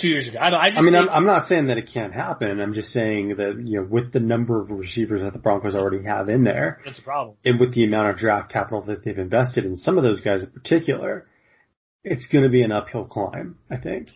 Two 0.00 0.08
years 0.08 0.28
ago, 0.28 0.38
I, 0.40 0.50
don't, 0.50 0.60
I 0.60 0.68
just 0.68 0.78
I 0.78 0.82
mean, 0.82 0.94
I'm, 0.94 1.08
I'm 1.08 1.26
not 1.26 1.46
saying 1.48 1.66
that 1.66 1.78
it 1.78 1.90
can't 1.92 2.12
happen. 2.12 2.60
I'm 2.60 2.72
just 2.72 2.90
saying 2.90 3.36
that, 3.36 3.60
you 3.64 3.80
know, 3.80 3.86
with 3.88 4.12
the 4.12 4.20
number 4.20 4.60
of 4.60 4.70
receivers 4.70 5.22
that 5.22 5.32
the 5.32 5.38
Broncos 5.40 5.74
already 5.74 6.04
have 6.04 6.28
in 6.28 6.44
there, 6.44 6.80
that's 6.84 6.98
a 6.98 7.02
problem. 7.02 7.36
and 7.44 7.58
with 7.58 7.74
the 7.74 7.84
amount 7.84 8.10
of 8.10 8.16
draft 8.16 8.52
capital 8.52 8.82
that 8.84 9.04
they've 9.04 9.18
invested 9.18 9.64
in 9.64 9.76
some 9.76 9.98
of 9.98 10.04
those 10.04 10.20
guys 10.20 10.42
in 10.44 10.50
particular, 10.50 11.26
it's 12.04 12.28
going 12.28 12.44
to 12.44 12.50
be 12.50 12.62
an 12.62 12.70
uphill 12.70 13.04
climb, 13.06 13.58
I 13.70 13.76
think. 13.76 14.08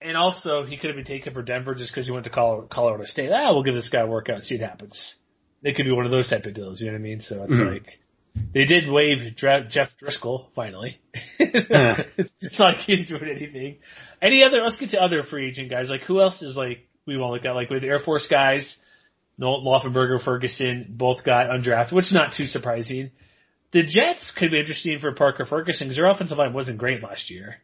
And 0.00 0.16
also, 0.16 0.64
he 0.64 0.76
could 0.76 0.88
have 0.90 0.96
been 0.96 1.04
taken 1.04 1.32
for 1.34 1.42
Denver 1.42 1.74
just 1.74 1.92
because 1.92 2.06
he 2.06 2.12
went 2.12 2.24
to 2.24 2.30
Colorado, 2.30 3.04
State. 3.04 3.30
Ah, 3.32 3.52
we'll 3.52 3.64
give 3.64 3.74
this 3.74 3.88
guy 3.88 4.00
a 4.00 4.06
workout, 4.06 4.36
and 4.36 4.44
see 4.44 4.56
what 4.56 4.68
happens. 4.68 5.14
It 5.62 5.74
could 5.76 5.84
be 5.86 5.92
one 5.92 6.06
of 6.06 6.12
those 6.12 6.28
type 6.30 6.44
of 6.44 6.54
deals, 6.54 6.80
you 6.80 6.86
know 6.86 6.92
what 6.92 6.98
I 7.00 7.02
mean? 7.02 7.20
So 7.20 7.42
it's 7.44 7.52
Mhm. 7.52 7.72
like 7.72 7.98
they 8.54 8.64
did 8.64 8.90
waive 8.90 9.36
Jeff 9.36 9.90
Driskel 10.02 10.46
finally. 10.54 10.98
it's 11.38 12.58
not 12.58 12.74
like 12.74 12.84
he's 12.84 13.08
doing 13.08 13.28
anything. 13.28 13.78
Any 14.20 14.42
other? 14.44 14.58
Let's 14.62 14.78
get 14.78 14.90
to 14.90 15.02
other 15.02 15.22
free 15.22 15.48
agent 15.48 15.70
guys. 15.70 15.88
Like 15.88 16.02
who 16.02 16.20
else 16.20 16.40
is 16.42 16.56
like 16.56 16.88
we 17.06 17.16
want 17.16 17.30
to 17.30 17.34
look 17.34 17.44
at? 17.44 17.54
Like 17.54 17.70
with 17.70 17.84
Air 17.84 18.00
Force 18.00 18.26
guys, 18.28 18.76
Nolan 19.38 19.64
Laufenberger, 19.64 20.22
Ferguson, 20.22 20.86
both 20.90 21.24
got 21.24 21.46
undrafted, 21.46 21.92
which 21.92 22.06
is 22.06 22.14
not 22.14 22.34
too 22.36 22.46
surprising. 22.46 23.10
The 23.72 23.84
Jets 23.84 24.32
could 24.36 24.50
be 24.50 24.58
interesting 24.58 24.98
for 24.98 25.12
Parker 25.14 25.44
Ferguson 25.44 25.86
because 25.86 25.96
their 25.96 26.06
offensive 26.06 26.38
line 26.38 26.52
wasn't 26.52 26.78
great 26.78 27.02
last 27.02 27.30
year. 27.30 27.56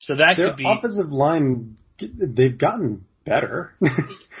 So 0.00 0.16
that 0.16 0.34
Their 0.36 0.48
could 0.48 0.56
be 0.56 0.64
offensive 0.66 1.10
line, 1.10 1.76
they've 1.98 2.56
gotten 2.56 3.04
better. 3.28 3.72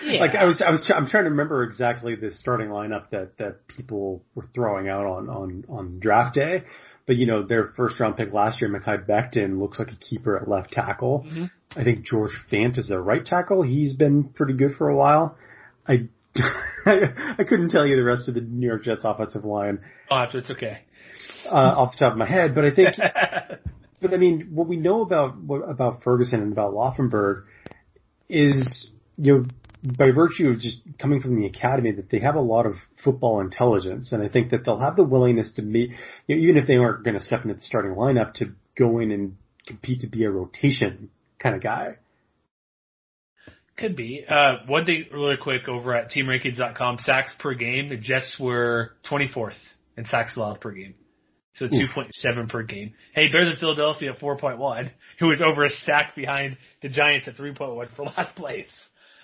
Yeah. 0.04 0.20
Like 0.20 0.34
I 0.34 0.44
was, 0.44 0.62
I 0.64 0.70
was, 0.70 0.90
I'm 0.94 1.08
trying 1.08 1.24
to 1.24 1.30
remember 1.30 1.64
exactly 1.64 2.14
the 2.14 2.32
starting 2.32 2.68
lineup 2.68 3.10
that 3.10 3.36
that 3.38 3.66
people 3.68 4.22
were 4.34 4.44
throwing 4.54 4.88
out 4.88 5.06
on 5.06 5.28
on 5.28 5.64
on 5.68 5.98
draft 6.00 6.34
day. 6.36 6.62
But 7.06 7.16
you 7.16 7.26
know, 7.26 7.42
their 7.42 7.72
first 7.76 7.98
round 7.98 8.16
pick 8.16 8.32
last 8.32 8.60
year, 8.60 8.70
Mekhi 8.70 9.06
Becton, 9.06 9.58
looks 9.58 9.78
like 9.78 9.90
a 9.90 9.96
keeper 9.96 10.36
at 10.36 10.46
left 10.48 10.70
tackle. 10.72 11.26
Mhm. 11.28 11.50
I 11.76 11.82
think 11.84 12.04
George 12.04 12.32
Fant 12.50 12.78
is 12.78 12.90
a 12.90 12.98
right 12.98 13.24
tackle. 13.24 13.62
He's 13.62 13.94
been 13.94 14.24
pretty 14.24 14.54
good 14.54 14.76
for 14.76 14.88
a 14.88 14.96
while. 14.96 15.36
I 15.86 16.08
I 16.86 17.44
couldn't 17.48 17.70
tell 17.70 17.86
you 17.86 17.96
the 17.96 18.04
rest 18.04 18.28
of 18.28 18.34
the 18.34 18.40
New 18.40 18.66
York 18.66 18.84
Jets 18.84 19.00
offensive 19.04 19.44
line 19.44 19.80
Oh, 20.10 20.24
it's 20.32 20.50
okay. 20.50 20.78
uh, 21.46 21.48
off 21.54 21.92
the 21.98 22.04
top 22.04 22.12
of 22.12 22.18
my 22.18 22.28
head, 22.28 22.54
but 22.54 22.64
I 22.64 22.70
think 22.70 22.94
but 24.00 24.14
I 24.14 24.16
mean, 24.16 24.50
what 24.52 24.68
we 24.68 24.76
know 24.76 25.00
about 25.02 25.36
what, 25.38 25.58
about 25.68 26.02
Ferguson 26.04 26.40
and 26.40 26.52
about 26.52 26.72
Laufenberg 26.72 27.44
is, 28.28 28.90
you 29.16 29.38
know, 29.38 29.46
by 29.82 30.10
virtue 30.10 30.50
of 30.50 30.58
just 30.58 30.80
coming 30.98 31.20
from 31.20 31.40
the 31.40 31.46
academy, 31.46 31.92
that 31.92 32.10
they 32.10 32.18
have 32.18 32.34
a 32.34 32.40
lot 32.40 32.66
of 32.66 32.74
football 33.02 33.40
intelligence, 33.40 34.12
and 34.12 34.22
I 34.22 34.28
think 34.28 34.50
that 34.50 34.64
they'll 34.64 34.80
have 34.80 34.96
the 34.96 35.04
willingness 35.04 35.52
to 35.56 35.62
meet, 35.62 35.90
you 36.26 36.36
know, 36.36 36.42
even 36.42 36.56
if 36.56 36.66
they 36.66 36.76
aren't 36.76 37.04
going 37.04 37.14
to 37.16 37.22
step 37.22 37.42
into 37.42 37.54
the 37.54 37.62
starting 37.62 37.92
lineup, 37.92 38.34
to 38.34 38.52
go 38.76 38.98
in 38.98 39.10
and 39.12 39.36
compete 39.66 40.00
to 40.00 40.08
be 40.08 40.24
a 40.24 40.30
rotation 40.30 41.10
kind 41.38 41.54
of 41.54 41.62
guy. 41.62 41.96
Could 43.76 43.94
be. 43.94 44.24
Uh, 44.28 44.56
one 44.66 44.84
thing 44.84 45.04
really 45.12 45.36
quick 45.36 45.68
over 45.68 45.94
at 45.94 46.10
teamrankings.com, 46.10 46.98
sacks 46.98 47.34
per 47.38 47.54
game, 47.54 47.88
the 47.88 47.96
Jets 47.96 48.36
were 48.38 48.92
24th 49.08 49.52
in 49.96 50.04
sacks 50.04 50.36
allowed 50.36 50.60
per 50.60 50.72
game. 50.72 50.94
So 51.58 51.66
2.7 51.66 52.48
per 52.48 52.62
game. 52.62 52.94
Hey, 53.14 53.26
better 53.28 53.46
than 53.46 53.56
Philadelphia 53.56 54.12
at 54.12 54.20
4.1, 54.20 54.90
who 55.18 55.28
was 55.28 55.42
over 55.44 55.64
a 55.64 55.70
sack 55.70 56.14
behind 56.14 56.56
the 56.82 56.88
Giants 56.88 57.26
at 57.26 57.36
3.1 57.36 57.94
for 57.96 58.02
last 58.16 58.36
place. 58.36 58.72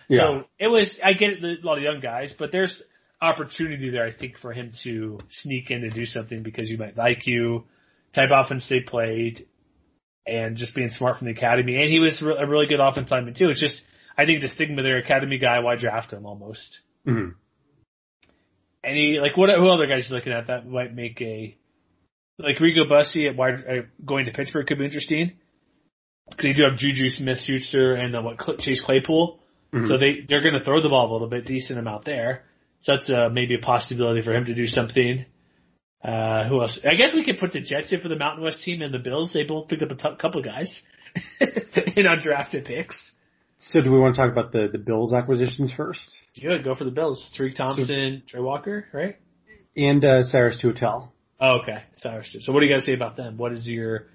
Yeah. 0.08 0.18
So 0.18 0.44
it 0.58 0.68
was, 0.68 0.98
I 1.02 1.12
get 1.12 1.30
it, 1.30 1.62
a 1.62 1.66
lot 1.66 1.78
of 1.78 1.84
young 1.84 2.00
guys, 2.00 2.34
but 2.36 2.50
there's 2.52 2.82
opportunity 3.22 3.90
there, 3.90 4.06
I 4.06 4.12
think, 4.12 4.38
for 4.38 4.52
him 4.52 4.72
to 4.82 5.20
sneak 5.30 5.70
in 5.70 5.84
and 5.84 5.94
do 5.94 6.04
something 6.04 6.42
because 6.42 6.68
you 6.68 6.76
might 6.76 6.96
like 6.96 7.26
you, 7.26 7.64
type 8.14 8.30
of 8.30 8.44
offense 8.44 8.68
they 8.68 8.80
played, 8.80 9.46
and 10.26 10.56
just 10.56 10.74
being 10.74 10.90
smart 10.90 11.18
from 11.18 11.26
the 11.26 11.32
academy. 11.32 11.80
And 11.80 11.90
he 11.90 12.00
was 12.00 12.20
a 12.20 12.46
really 12.46 12.66
good 12.66 12.80
offensive 12.80 13.12
lineman 13.12 13.34
too. 13.34 13.48
It's 13.48 13.60
just, 13.60 13.80
I 14.18 14.26
think 14.26 14.42
the 14.42 14.48
stigma 14.48 14.82
there, 14.82 14.98
academy 14.98 15.38
guy, 15.38 15.60
why 15.60 15.76
draft 15.76 16.12
him 16.12 16.26
almost? 16.26 16.80
hmm 17.04 17.30
Any, 18.82 19.18
like, 19.22 19.36
what, 19.36 19.50
who 19.56 19.68
other 19.68 19.86
guys 19.86 20.08
you 20.10 20.16
looking 20.16 20.32
at 20.32 20.48
that 20.48 20.66
might 20.66 20.94
make 20.94 21.20
a, 21.20 21.56
like 22.38 22.60
Rico 22.60 22.88
Bussey 22.88 23.28
at 23.28 23.36
wide, 23.36 23.64
uh, 23.68 23.82
going 24.04 24.26
to 24.26 24.32
Pittsburgh 24.32 24.66
could 24.66 24.78
be 24.78 24.84
interesting. 24.84 25.32
Cause 26.30 26.38
they 26.42 26.52
do 26.52 26.64
have 26.68 26.78
Juju 26.78 27.08
Smith-Schuster 27.10 27.94
and 27.94 28.16
uh, 28.16 28.22
what, 28.22 28.58
Chase 28.58 28.80
Claypool. 28.84 29.40
Mhm. 29.74 29.88
So 29.88 29.98
they 29.98 30.20
they're 30.28 30.40
going 30.40 30.54
to 30.54 30.64
throw 30.64 30.80
the 30.80 30.88
ball 30.88 31.10
a 31.10 31.12
little 31.12 31.28
bit, 31.28 31.46
decent 31.46 31.78
amount 31.78 32.04
there. 32.04 32.44
So 32.80 32.92
that's 32.96 33.10
uh, 33.10 33.28
maybe 33.30 33.54
a 33.54 33.58
possibility 33.58 34.22
for 34.22 34.32
him 34.34 34.44
to 34.46 34.54
do 34.54 34.66
something. 34.66 35.26
Uh, 36.02 36.46
who 36.48 36.60
else? 36.60 36.78
I 36.84 36.94
guess 36.94 37.14
we 37.14 37.24
could 37.24 37.38
put 37.38 37.52
the 37.52 37.60
Jets 37.60 37.92
in 37.92 38.00
for 38.00 38.08
the 38.08 38.16
Mountain 38.16 38.44
West 38.44 38.62
team 38.62 38.82
and 38.82 38.92
the 38.92 38.98
Bills. 38.98 39.32
They 39.32 39.44
both 39.44 39.68
picked 39.68 39.82
up 39.82 39.90
a 39.90 39.94
t- 39.96 40.16
couple 40.20 40.42
guys 40.42 40.82
in 41.40 42.04
undrafted 42.04 42.66
picks. 42.66 43.14
So, 43.58 43.80
do 43.80 43.90
we 43.90 43.98
want 43.98 44.14
to 44.14 44.20
talk 44.20 44.30
about 44.30 44.52
the 44.52 44.68
the 44.70 44.78
Bills 44.78 45.14
acquisitions 45.14 45.72
first? 45.74 46.20
Good, 46.40 46.62
go 46.62 46.74
for 46.74 46.84
the 46.84 46.90
Bills. 46.90 47.32
Tariq 47.38 47.56
Thompson, 47.56 48.22
Tre 48.28 48.40
Walker, 48.40 48.86
right? 48.92 49.16
And 49.76 50.04
uh, 50.04 50.22
Syrus 50.22 50.62
Tuitele. 50.62 51.08
Oh, 51.40 51.60
okay. 51.62 51.82
Sorry. 51.98 52.24
So 52.40 52.52
what 52.52 52.60
do 52.60 52.66
you 52.66 52.74
guys 52.74 52.84
say 52.84 52.94
about 52.94 53.16
them? 53.16 53.36
What 53.36 53.52
is 53.52 53.66
your 53.66 54.06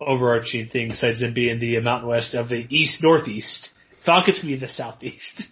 overarching 0.00 0.68
thing 0.68 0.88
besides 0.88 1.20
them 1.20 1.34
being 1.34 1.58
the 1.58 1.80
Mountain 1.80 2.08
West 2.08 2.34
of 2.34 2.48
the 2.48 2.66
East 2.68 3.02
Northeast? 3.02 3.68
Falcons 4.04 4.38
can 4.38 4.48
be 4.48 4.56
the 4.56 4.68
Southeast. 4.68 5.44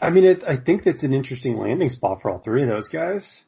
I 0.00 0.10
mean, 0.10 0.24
it, 0.24 0.42
I 0.46 0.56
think 0.56 0.84
that's 0.84 1.02
an 1.02 1.12
interesting 1.12 1.58
landing 1.58 1.90
spot 1.90 2.20
for 2.22 2.30
all 2.30 2.38
three 2.38 2.62
of 2.62 2.68
those 2.68 2.88
guys, 2.88 3.42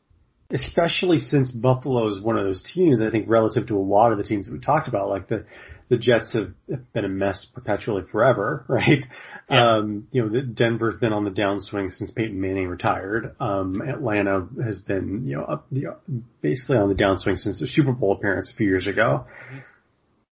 especially 0.52 1.18
since 1.18 1.50
Buffalo 1.50 2.06
is 2.08 2.20
one 2.20 2.36
of 2.36 2.44
those 2.44 2.62
teams. 2.62 3.00
I 3.00 3.10
think 3.10 3.28
relative 3.28 3.68
to 3.68 3.76
a 3.76 3.80
lot 3.80 4.12
of 4.12 4.18
the 4.18 4.24
teams 4.24 4.46
that 4.46 4.52
we 4.52 4.60
talked 4.60 4.88
about, 4.88 5.08
like 5.08 5.28
the 5.28 5.46
the 5.88 5.98
Jets 5.98 6.32
have 6.32 6.52
been 6.94 7.04
a 7.04 7.08
mess 7.08 7.46
perpetually 7.54 8.02
forever, 8.10 8.64
right? 8.68 9.04
Yeah. 9.50 9.76
Um, 9.76 10.08
you 10.10 10.22
know, 10.22 10.30
the, 10.30 10.40
Denver's 10.40 10.98
been 10.98 11.12
on 11.12 11.24
the 11.24 11.30
downswing 11.30 11.92
since 11.92 12.10
Peyton 12.12 12.40
Manning 12.40 12.68
retired. 12.68 13.34
Um, 13.38 13.82
Atlanta 13.82 14.48
has 14.64 14.78
been, 14.78 15.26
you 15.26 15.36
know, 15.36 15.44
up 15.44 15.66
the, 15.70 15.96
basically 16.40 16.78
on 16.78 16.88
the 16.88 16.94
downswing 16.94 17.36
since 17.36 17.60
the 17.60 17.66
Super 17.66 17.92
Bowl 17.92 18.12
appearance 18.12 18.50
a 18.50 18.56
few 18.56 18.68
years 18.68 18.86
ago. 18.86 19.26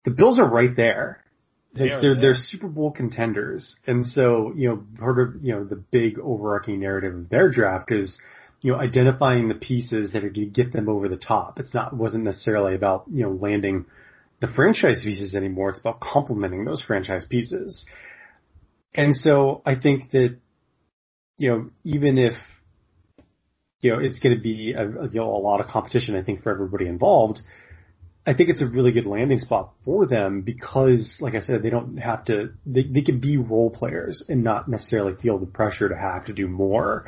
The 0.06 0.12
Bills 0.12 0.38
are 0.38 0.48
right 0.48 0.76
there. 0.76 1.24
They 1.74 1.86
They 1.86 1.90
are 1.90 2.02
they're, 2.02 2.14
there. 2.14 2.22
they're 2.22 2.36
Super 2.36 2.68
Bowl 2.68 2.92
contenders. 2.92 3.78
And 3.88 4.06
so, 4.06 4.54
you 4.56 4.70
know, 4.70 4.84
part 5.00 5.20
of, 5.20 5.44
you 5.44 5.54
know, 5.54 5.64
the 5.64 5.76
big 5.76 6.20
overarching 6.20 6.80
narrative 6.80 7.16
of 7.16 7.30
their 7.30 7.50
draft 7.50 7.92
is, 7.92 8.22
you 8.62 8.72
know, 8.72 8.80
identifying 8.80 9.48
the 9.48 9.56
pieces 9.56 10.14
that 10.14 10.24
are 10.24 10.30
going 10.30 10.52
to 10.54 10.64
get 10.64 10.74
them 10.74 10.90
over 10.90 11.08
the 11.08 11.18
top. 11.18 11.60
It's 11.60 11.74
not, 11.74 11.96
wasn't 11.96 12.24
necessarily 12.24 12.76
about, 12.76 13.06
you 13.12 13.24
know, 13.24 13.30
landing 13.30 13.86
the 14.40 14.48
franchise 14.48 15.04
pieces 15.04 15.36
anymore. 15.36 15.70
It's 15.70 15.80
about 15.80 16.00
complementing 16.00 16.66
those 16.66 16.82
franchise 16.82 17.26
pieces. 17.30 17.86
And 18.94 19.16
so 19.16 19.62
I 19.66 19.76
think 19.76 20.12
that, 20.12 20.38
you 21.38 21.50
know, 21.50 21.70
even 21.84 22.18
if, 22.18 22.34
you 23.80 23.92
know, 23.92 24.00
it's 24.00 24.20
going 24.20 24.36
to 24.36 24.42
be 24.42 24.74
a, 24.76 24.84
you 24.84 25.20
know, 25.20 25.36
a 25.36 25.38
lot 25.38 25.62
of 25.62 25.68
competition, 25.68 26.16
I 26.16 26.24
think, 26.24 26.42
for 26.42 26.52
everybody 26.52 26.88
involved, 26.88 27.42
I 28.26 28.34
think 28.34 28.50
it's 28.50 28.62
a 28.62 28.68
really 28.68 28.92
good 28.92 29.06
landing 29.06 29.40
spot 29.40 29.74
for 29.86 30.08
them 30.08 30.42
because, 30.42 31.18
like 31.22 31.36
I 31.36 31.42
said, 31.42 31.62
they 31.62 31.70
don't 31.70 31.98
have 31.98 32.26
to, 32.26 32.54
they, 32.66 32.84
they 32.84 33.04
can 33.04 33.20
be 33.20 33.38
role 33.38 33.70
players 33.70 34.24
and 34.28 34.44
not 34.44 34.68
necessarily 34.68 35.16
feel 35.22 35.38
the 35.38 35.46
pressure 35.46 35.90
to 35.90 35.96
have 35.96 36.26
to 36.26 36.34
do 36.34 36.48
more. 36.48 37.06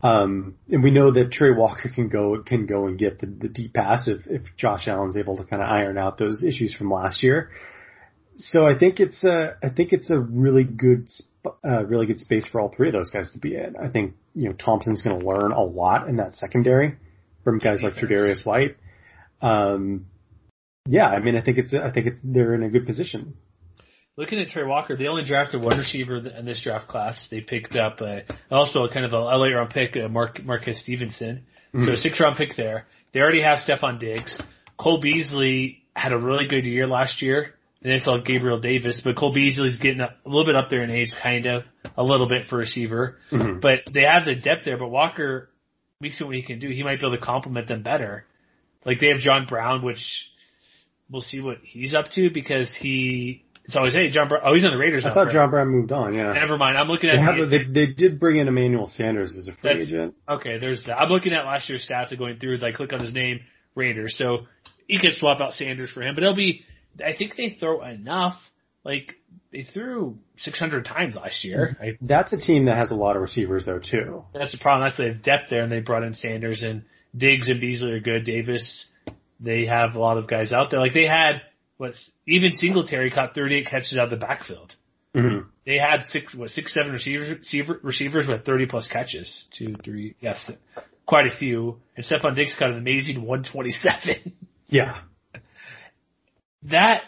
Um, 0.00 0.54
and 0.68 0.82
we 0.82 0.92
know 0.92 1.10
that 1.10 1.32
Tre 1.32 1.50
Walker 1.50 1.88
can 1.92 2.08
go, 2.08 2.40
can 2.42 2.66
go 2.66 2.86
and 2.86 2.98
get 2.98 3.18
the, 3.18 3.26
the 3.26 3.48
deep 3.48 3.74
pass 3.74 4.06
if, 4.06 4.26
if 4.26 4.42
Josh 4.56 4.86
Allen's 4.86 5.16
able 5.16 5.36
to 5.38 5.44
kind 5.44 5.60
of 5.60 5.68
iron 5.68 5.98
out 5.98 6.18
those 6.18 6.44
issues 6.44 6.72
from 6.72 6.90
last 6.90 7.22
year. 7.22 7.50
So 8.36 8.64
I 8.64 8.78
think 8.78 9.00
it's 9.00 9.24
a, 9.24 9.56
I 9.60 9.70
think 9.70 9.92
it's 9.92 10.10
a 10.10 10.18
really 10.18 10.62
good, 10.62 11.08
uh, 11.64 11.84
really 11.84 12.06
good 12.06 12.20
space 12.20 12.46
for 12.46 12.60
all 12.60 12.72
three 12.74 12.88
of 12.88 12.94
those 12.94 13.10
guys 13.10 13.32
to 13.32 13.38
be 13.38 13.56
in. 13.56 13.74
I 13.76 13.88
think, 13.88 14.14
you 14.36 14.48
know, 14.48 14.54
Thompson's 14.54 15.02
going 15.02 15.18
to 15.18 15.26
learn 15.26 15.50
a 15.50 15.62
lot 15.62 16.08
in 16.08 16.16
that 16.18 16.36
secondary 16.36 16.96
from 17.42 17.58
guys 17.58 17.82
like 17.82 17.94
Tre'Davious 17.94 18.46
White. 18.46 18.76
Um, 19.42 20.06
yeah, 20.86 21.06
I 21.06 21.18
mean, 21.18 21.36
I 21.36 21.42
think 21.42 21.58
it's, 21.58 21.74
I 21.74 21.90
think 21.90 22.06
it's, 22.06 22.20
they're 22.22 22.54
in 22.54 22.62
a 22.62 22.70
good 22.70 22.86
position. 22.86 23.34
Looking 24.18 24.40
at 24.40 24.48
Tre 24.48 24.64
Walker, 24.64 24.96
they 24.96 25.06
only 25.06 25.24
drafted 25.24 25.62
one 25.62 25.78
receiver 25.78 26.16
in 26.16 26.44
this 26.44 26.60
draft 26.60 26.88
class. 26.88 27.28
They 27.30 27.40
picked 27.40 27.76
up 27.76 28.00
uh, 28.00 28.22
also 28.50 28.82
a 28.82 28.92
kind 28.92 29.06
of 29.06 29.12
a, 29.12 29.16
a 29.16 29.38
later 29.38 29.56
round 29.58 29.70
pick, 29.70 29.96
uh, 29.96 30.08
Mark 30.08 30.44
Marquez 30.44 30.80
Stevenson. 30.80 31.46
So 31.84 31.92
a 31.92 31.96
six 31.96 32.18
round 32.18 32.36
pick 32.36 32.56
there. 32.56 32.86
They 33.14 33.20
already 33.20 33.42
have 33.42 33.58
Stefon 33.58 34.00
Diggs. 34.00 34.36
Cole 34.76 35.00
Beasley 35.00 35.82
had 35.94 36.12
a 36.12 36.18
really 36.18 36.48
good 36.48 36.66
year 36.66 36.88
last 36.88 37.22
year. 37.22 37.54
And 37.80 37.92
they 37.92 38.00
saw 38.00 38.18
Gabriel 38.18 38.58
Davis, 38.58 39.00
but 39.04 39.16
Cole 39.16 39.32
Beasley's 39.32 39.76
getting 39.76 40.00
up, 40.00 40.16
a 40.26 40.28
little 40.28 40.44
bit 40.44 40.56
up 40.56 40.68
there 40.68 40.82
in 40.82 40.90
age, 40.90 41.14
kind 41.22 41.46
of 41.46 41.62
a 41.96 42.02
little 42.02 42.28
bit 42.28 42.48
for 42.48 42.56
receiver. 42.56 43.18
Mhm. 43.30 43.60
But 43.60 43.82
they 43.92 44.02
have 44.02 44.24
the 44.24 44.34
depth 44.34 44.64
there. 44.64 44.76
But 44.78 44.88
Walker, 44.88 45.48
we 46.00 46.10
see 46.10 46.24
what 46.24 46.34
he 46.34 46.42
can 46.42 46.58
do. 46.58 46.68
He 46.70 46.82
might 46.82 46.98
be 46.98 47.06
able 47.06 47.16
to 47.16 47.22
complement 47.22 47.68
them 47.68 47.84
better. 47.84 48.24
Like 48.84 48.98
they 48.98 49.10
have 49.10 49.20
John 49.20 49.46
Brown, 49.46 49.82
which 49.82 50.02
we'll 51.08 51.22
see 51.22 51.40
what 51.40 51.58
he's 51.62 51.94
up 51.94 52.10
to 52.16 52.30
because 52.30 52.74
he. 52.74 53.44
It's 53.68 53.76
always 53.76 53.92
hey 53.94 54.08
John 54.08 54.28
Brown. 54.28 54.42
Oh, 54.44 54.54
he's 54.54 54.64
on 54.64 54.70
the 54.72 54.78
Raiders. 54.78 55.04
I 55.04 55.08
thought 55.08 55.24
correct? 55.24 55.32
John 55.34 55.50
Brown 55.50 55.68
moved 55.68 55.92
on, 55.92 56.14
yeah. 56.14 56.32
Never 56.32 56.56
mind. 56.58 56.76
I'm 56.78 56.88
looking 56.88 57.10
They, 57.10 57.16
at 57.18 57.22
have, 57.22 57.36
the, 57.36 57.46
they, 57.72 57.86
they 57.86 57.92
did 57.92 58.18
bring 58.18 58.38
in 58.38 58.48
Emmanuel 58.48 58.86
Sanders 58.86 59.36
as 59.36 59.46
a 59.46 59.52
free 59.52 59.58
That's- 59.62 59.86
agent. 59.88 60.14
okay. 60.28 60.58
There's 60.58 60.82
that. 60.86 60.98
I'm 60.98 61.10
looking 61.10 61.32
at 61.34 61.44
last 61.44 61.68
year's 61.68 61.86
stats 61.88 62.08
and 62.10 62.18
going 62.18 62.38
through. 62.38 62.54
as 62.56 62.64
I 62.64 62.72
click 62.72 62.92
on 62.94 63.00
his 63.00 63.12
name, 63.12 63.40
Raiders. 63.74 64.16
So 64.16 64.46
you 64.86 64.98
could 64.98 65.14
swap 65.14 65.40
out 65.40 65.52
Sanders 65.52 65.90
for 65.90 66.02
him, 66.02 66.14
but 66.14 66.24
it'll 66.24 66.34
be. 66.34 66.64
I 67.04 67.14
think 67.16 67.36
they 67.36 67.50
throw 67.60 67.84
enough. 67.84 68.34
Like 68.84 69.16
they 69.52 69.64
threw 69.64 70.16
600 70.38 70.86
times 70.86 71.14
last 71.16 71.44
year. 71.44 71.76
Mm-hmm. 71.78 71.82
I, 71.84 71.98
That's 72.00 72.32
a 72.32 72.38
team 72.40 72.64
that 72.66 72.76
has 72.78 72.90
a 72.90 72.94
lot 72.94 73.16
of 73.16 73.22
receivers 73.22 73.66
though 73.66 73.80
too. 73.80 74.24
that's 74.32 74.52
the 74.52 74.58
problem. 74.58 74.88
That's 74.88 74.96
they 74.96 75.08
have 75.08 75.22
depth 75.22 75.50
there, 75.50 75.62
and 75.62 75.70
they 75.70 75.80
brought 75.80 76.04
in 76.04 76.14
Sanders 76.14 76.62
and 76.62 76.84
Diggs 77.14 77.50
and 77.50 77.60
Beasley 77.60 77.92
are 77.92 78.00
good. 78.00 78.24
Davis, 78.24 78.86
they 79.40 79.66
have 79.66 79.94
a 79.94 79.98
lot 80.00 80.16
of 80.16 80.26
guys 80.26 80.52
out 80.52 80.70
there. 80.70 80.80
Like 80.80 80.94
they 80.94 81.06
had 81.06 81.42
what's 81.78 82.10
even 82.26 82.52
Singletary 82.52 83.10
caught 83.10 83.34
38 83.34 83.66
catches 83.66 83.96
out 83.96 84.04
of 84.04 84.10
the 84.10 84.16
backfield. 84.16 84.74
Mm-hmm. 85.14 85.48
They 85.64 85.78
had 85.78 86.04
six, 86.06 86.34
what, 86.34 86.50
six, 86.50 86.74
seven 86.74 86.92
receivers, 86.92 87.38
receiver, 87.38 87.80
receivers 87.82 88.26
with 88.28 88.44
30 88.44 88.66
plus 88.66 88.88
catches. 88.88 89.46
Two, 89.56 89.74
three, 89.82 90.14
yes, 90.20 90.50
quite 91.06 91.26
a 91.26 91.36
few. 91.36 91.80
And 91.96 92.04
Stefon 92.04 92.34
Diggs 92.36 92.54
caught 92.58 92.70
an 92.70 92.78
amazing 92.78 93.22
127. 93.24 94.34
Yeah. 94.70 95.00
that, 96.64 97.00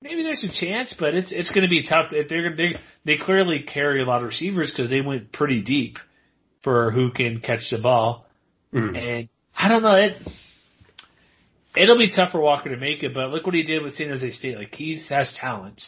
maybe 0.00 0.22
there's 0.22 0.44
a 0.44 0.52
chance, 0.52 0.94
but 0.96 1.12
it's, 1.12 1.32
it's 1.32 1.50
going 1.50 1.64
to 1.64 1.68
be 1.68 1.82
tough. 1.82 2.12
If 2.12 2.28
They're, 2.28 2.54
they, 2.54 2.76
they 3.04 3.16
clearly 3.18 3.64
carry 3.64 4.00
a 4.00 4.04
lot 4.04 4.22
of 4.22 4.28
receivers 4.28 4.70
because 4.70 4.88
they 4.88 5.00
went 5.00 5.32
pretty 5.32 5.60
deep 5.62 5.96
for 6.62 6.92
who 6.92 7.10
can 7.10 7.40
catch 7.40 7.68
the 7.72 7.78
ball. 7.78 8.26
Mhm. 8.72 8.96
And 8.96 9.28
I 9.56 9.66
don't 9.66 9.82
know, 9.82 9.96
it, 9.96 10.22
it'll 11.78 11.98
be 11.98 12.10
tough 12.10 12.32
for 12.32 12.40
Walker 12.40 12.68
to 12.70 12.76
make 12.76 13.02
it, 13.02 13.14
but 13.14 13.30
look 13.30 13.46
what 13.46 13.54
he 13.54 13.62
did 13.62 13.82
with 13.82 13.94
San 13.94 14.08
Jose 14.08 14.30
State. 14.32 14.56
Like, 14.58 14.74
he 14.74 15.00
has 15.10 15.32
talent. 15.40 15.82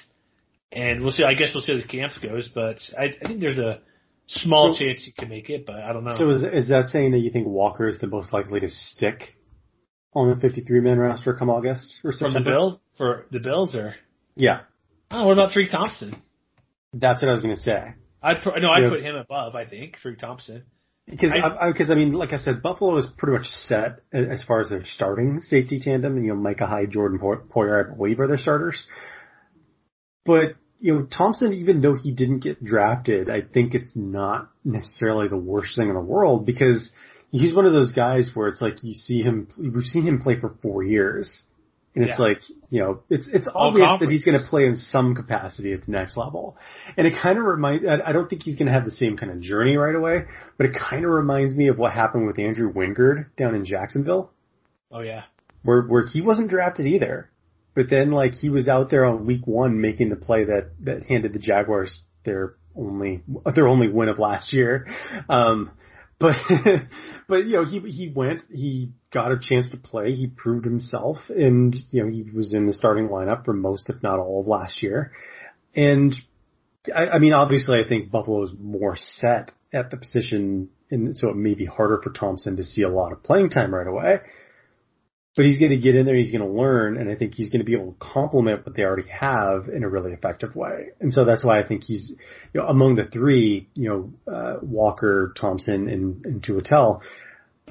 And 0.73 1.03
we'll 1.03 1.13
see, 1.13 1.25
I 1.25 1.35
guess 1.35 1.51
we'll 1.53 1.63
see 1.63 1.73
how 1.73 1.81
the 1.81 1.87
camps 1.89 2.19
goes, 2.19 2.49
but 2.55 2.79
I, 2.99 3.07
I 3.23 3.27
think 3.27 3.41
there's 3.41 3.59
a 3.59 3.81
small 4.29 4.73
So- 4.75 4.79
chance 4.85 5.05
he 5.05 5.13
can 5.13 5.29
make 5.29 5.51
it, 5.51 5.67
but 5.67 5.77
I 5.77 5.93
don't 5.93 6.05
know. 6.05 6.15
So 6.17 6.31
is 6.31 6.43
is 6.45 6.69
that 6.69 6.85
saying 6.93 7.11
that 7.13 7.19
you 7.19 7.31
think 7.31 7.49
Walker 7.49 7.89
is 7.89 7.99
the 7.99 8.07
most 8.07 8.33
likely 8.33 8.61
to 8.61 8.69
stick 8.69 9.35
on 10.15 10.29
the 10.31 10.37
53 10.41 10.81
man 10.81 10.99
roster 10.99 11.35
come 11.35 11.51
August 11.51 11.99
or 12.05 12.13
From 12.13 12.35
the 12.35 12.41
Bills? 12.41 12.79
For 12.97 13.27
the 13.33 13.41
Bills 13.41 13.75
or? 13.75 13.97
Yeah, 14.37 14.61
Oh, 15.11 15.27
what 15.27 15.33
about 15.33 15.51
Tariq 15.51 15.71
Thompson? 15.73 16.15
that's 16.93 17.21
what 17.23 17.29
I 17.29 17.33
was 17.33 17.43
going 17.43 17.55
to 17.57 17.61
say. 17.61 17.95
I'd 18.23 18.43
put, 18.43 18.61
no, 18.63 18.71
I'd 18.71 18.83
Yeah. 18.85 18.91
put 18.91 19.01
him 19.03 19.17
above, 19.17 19.57
I 19.57 19.65
think, 19.65 19.97
Tariq 20.05 20.19
Thompson. 20.21 20.63
Because 21.11 21.33
I- 21.33 21.67
I, 21.67 21.73
because 21.73 21.91
I, 21.91 21.95
mean, 21.95 22.13
like 22.13 22.33
I 22.33 22.39
said, 22.39 22.63
Buffalo 22.63 22.97
is 22.97 23.07
pretty 23.19 23.39
much 23.39 23.49
set 23.49 24.01
as 24.13 24.43
far 24.45 24.61
as 24.61 24.71
their 24.71 24.85
starting 24.85 25.41
safety 25.43 25.81
tandem. 25.81 26.17
And, 26.17 26.25
you 26.25 26.33
know, 26.33 26.41
Micah 26.41 26.67
Hyde, 26.67 26.91
Jordan 26.91 27.19
Poyer, 27.19 27.85
I 27.93 27.97
believe, 27.97 28.21
are 28.21 28.29
their 28.29 28.39
starters. 28.39 28.87
But 30.25 30.57
you 30.81 30.95
know, 30.95 31.07
Thompson, 31.07 31.53
even 31.53 31.83
though 31.83 31.95
he 31.95 32.13
didn't 32.13 32.41
get 32.41 32.65
drafted, 32.65 33.29
I 33.29 33.43
think 33.43 33.75
it's 33.75 33.93
not 33.95 34.51
necessarily 34.65 35.29
the 35.29 35.37
worst 35.37 35.77
thing 35.77 35.89
in 35.89 35.95
the 35.95 36.01
world 36.01 36.47
because 36.47 36.91
he's 37.31 37.55
one 37.55 37.67
of 37.67 37.73
those 37.73 37.93
guys 37.93 38.31
where 38.35 38.49
it's 38.49 38.63
like 38.63 38.83
you 38.83 38.95
see 38.95 39.23
him, 39.23 39.49
we've 39.59 39.85
seen 39.85 40.05
him 40.05 40.21
play 40.21 40.41
for 40.41 40.57
four 40.63 40.83
years. 40.83 41.45
And 41.95 42.05
it's 42.05 42.19
Yeah. 42.19 42.25
like, 42.25 42.39
you 42.71 42.81
know, 42.81 43.01
it's, 43.11 43.27
it's 43.27 43.49
obvious 43.53 43.89
that 43.99 44.09
he's 44.09 44.25
going 44.25 44.39
to 44.39 44.47
play 44.49 44.65
in 44.67 44.77
some 44.77 45.15
capacity 45.17 45.73
at 45.73 45.85
the 45.87 45.91
next 45.91 46.17
level. 46.17 46.57
And 46.97 47.05
it 47.07 47.15
kind 47.21 47.37
of 47.37 47.45
reminds, 47.45 47.85
I 47.85 48.11
I 48.11 48.13
don't 48.13 48.31
think 48.31 48.45
he's 48.45 48.55
going 48.55 48.69
to 48.69 48.73
have 48.73 48.85
the 48.85 48.93
same 48.93 49.17
kind 49.17 49.33
of 49.33 49.41
journey 49.41 49.77
right 49.77 49.95
away, 49.95 50.27
but 50.57 50.67
it 50.67 50.75
kind 50.75 51.05
of 51.05 51.11
reminds 51.11 51.55
me 51.57 51.67
of 51.69 51.79
what 51.79 51.93
happened 51.93 52.27
with 52.29 52.39
Andrew 52.39 52.73
Wingard 52.73 53.27
down 53.37 53.55
in 53.57 53.65
Jacksonville 53.65 54.31
Oh 54.93 55.01
yeah. 55.01 55.25
where 55.63 55.83
where 55.83 56.07
he 56.07 56.21
wasn't 56.23 56.49
drafted 56.51 56.87
either. 56.87 57.29
But 57.75 57.91
then 57.91 58.13
like 58.13 58.35
he 58.35 58.51
was 58.51 58.69
out 58.69 58.91
there 58.91 59.05
on 59.05 59.27
week 59.27 59.47
one 59.47 59.81
making 59.81 60.11
the 60.11 60.17
play 60.17 60.45
that 60.45 60.71
that 60.85 61.05
handed 61.05 61.33
the 61.33 61.39
Jaguars 61.41 62.03
their 62.25 62.55
only 62.77 63.23
their 63.55 63.67
only 63.69 63.89
win 63.89 64.09
of 64.09 64.19
last 64.21 64.53
year. 64.53 64.87
Um 65.29 65.71
but 66.21 66.37
but 67.29 67.47
you 67.47 67.55
know 67.55 67.65
he 67.65 67.81
he 67.81 68.13
went 68.15 68.43
he 68.53 68.93
got 69.13 69.33
a 69.33 69.39
chance 69.41 69.69
to 69.71 69.77
play 69.77 70.13
he 70.13 70.29
proved 70.29 70.65
himself 70.65 71.17
and 71.31 71.75
you 71.91 72.05
know 72.05 72.11
he 72.11 72.23
was 72.23 72.55
in 72.55 72.67
the 72.67 72.73
starting 72.73 73.09
lineup 73.09 73.45
for 73.45 73.55
most 73.55 73.89
if 73.89 74.01
not 74.03 74.21
all 74.21 74.43
of 74.43 74.47
last 74.47 74.83
year. 74.83 75.13
And 75.75 76.15
I, 76.95 77.07
I 77.07 77.19
mean 77.19 77.33
obviously 77.33 77.83
I 77.83 77.89
think 77.89 78.11
Buffalo 78.11 78.45
is 78.45 78.53
more 78.61 78.97
set 78.97 79.51
at 79.73 79.91
the 79.91 79.97
position 79.97 80.69
and 80.91 81.17
so 81.17 81.31
it 81.31 81.37
may 81.37 81.55
be 81.55 81.65
harder 81.65 82.01
for 82.03 82.11
Thompson 82.11 82.57
to 82.57 82.63
see 82.63 82.83
a 82.83 82.89
lot 82.89 83.13
of 83.13 83.23
playing 83.23 83.51
time 83.51 83.75
right 83.75 83.87
away 83.87 84.21
but 85.37 85.45
he's 85.45 85.59
going 85.59 85.71
to 85.71 85.79
get 85.79 85.95
in 85.95 86.07
there, 86.07 86.17
he's 86.17 86.33
going 86.33 86.45
to 86.45 86.61
learn, 86.61 86.97
and 86.97 87.09
I 87.09 87.15
think 87.15 87.35
he's 87.35 87.51
going 87.51 87.61
to 87.61 87.65
be 87.65 87.75
able 87.75 87.93
to 87.93 87.99
complement 87.99 88.67
what 88.67 88.75
they 88.75 88.83
already 88.83 89.09
have 89.09 89.69
in 89.69 89.85
a 89.85 89.89
really 89.89 90.13
effective 90.13 90.57
way. 90.57 90.89
And 91.01 91.15
so 91.15 91.25
that's 91.25 91.45
why 91.45 91.61
I 91.61 91.67
think 91.67 91.85
he's, 91.85 92.15
you 92.53 92.61
know, 92.61 92.67
among 92.67 92.97
the 92.97 93.05
three, 93.05 93.69
you 93.75 93.89
know, 93.89 94.33
uh, 94.33 94.57
Walker, 94.61 95.33
Thompson, 95.41 95.89
and, 95.89 96.27
and 96.27 96.43
Tuitele, 96.43 97.01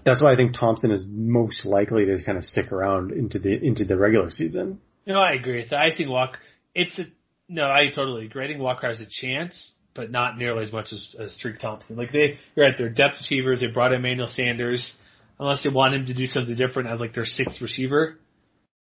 that's 0.05 0.22
why 0.22 0.32
I 0.32 0.36
think 0.38 0.53
Thompson 0.57 0.91
is 0.91 1.05
most 1.07 1.66
likely 1.66 2.05
to 2.05 2.24
kind 2.24 2.38
of 2.38 2.45
stick 2.45 2.72
around 2.72 3.12
into 3.12 3.39
the, 3.39 3.53
into 3.53 3.84
the 3.84 3.97
regular 3.97 4.32
season. 4.32 4.80
No, 5.05 5.20
I 5.20 5.34
agree 5.34 5.66
that. 5.70 5.78
I 5.78 5.95
think 5.95 6.10
Walker, 6.10 6.39
it's 6.74 6.97
a, 6.97 7.07
no, 7.49 7.66
I 7.66 7.89
totally 7.93 8.26
agree. 8.26 8.45
I 8.45 8.47
think 8.47 8.62
Walker 8.62 8.88
has 8.88 9.01
a 9.01 9.07
chance, 9.10 9.74
but 9.93 10.12
not 10.12 10.38
nearly 10.38 10.62
as 10.62 10.72
much 10.72 10.93
as, 10.93 11.16
as 11.20 11.36
Tariq 11.43 11.60
Thompson. 11.60 11.97
Like 11.97 12.14
they, 12.14 12.39
you're 12.55 12.66
right, 12.66 12.76
they're 12.78 12.89
depth 12.89 13.16
achievers. 13.20 13.60
They 13.60 13.68
brought 13.68 13.91
in 13.91 13.99
Emmanuel 13.99 14.28
Sanders. 14.28 14.95
Unless 15.39 15.63
they 15.63 15.69
want 15.69 15.95
him 15.95 16.05
to 16.07 16.13
do 16.13 16.25
something 16.25 16.55
different 16.55 16.89
as 16.89 16.99
like 16.99 17.13
their 17.13 17.25
sixth 17.25 17.61
receiver. 17.61 18.19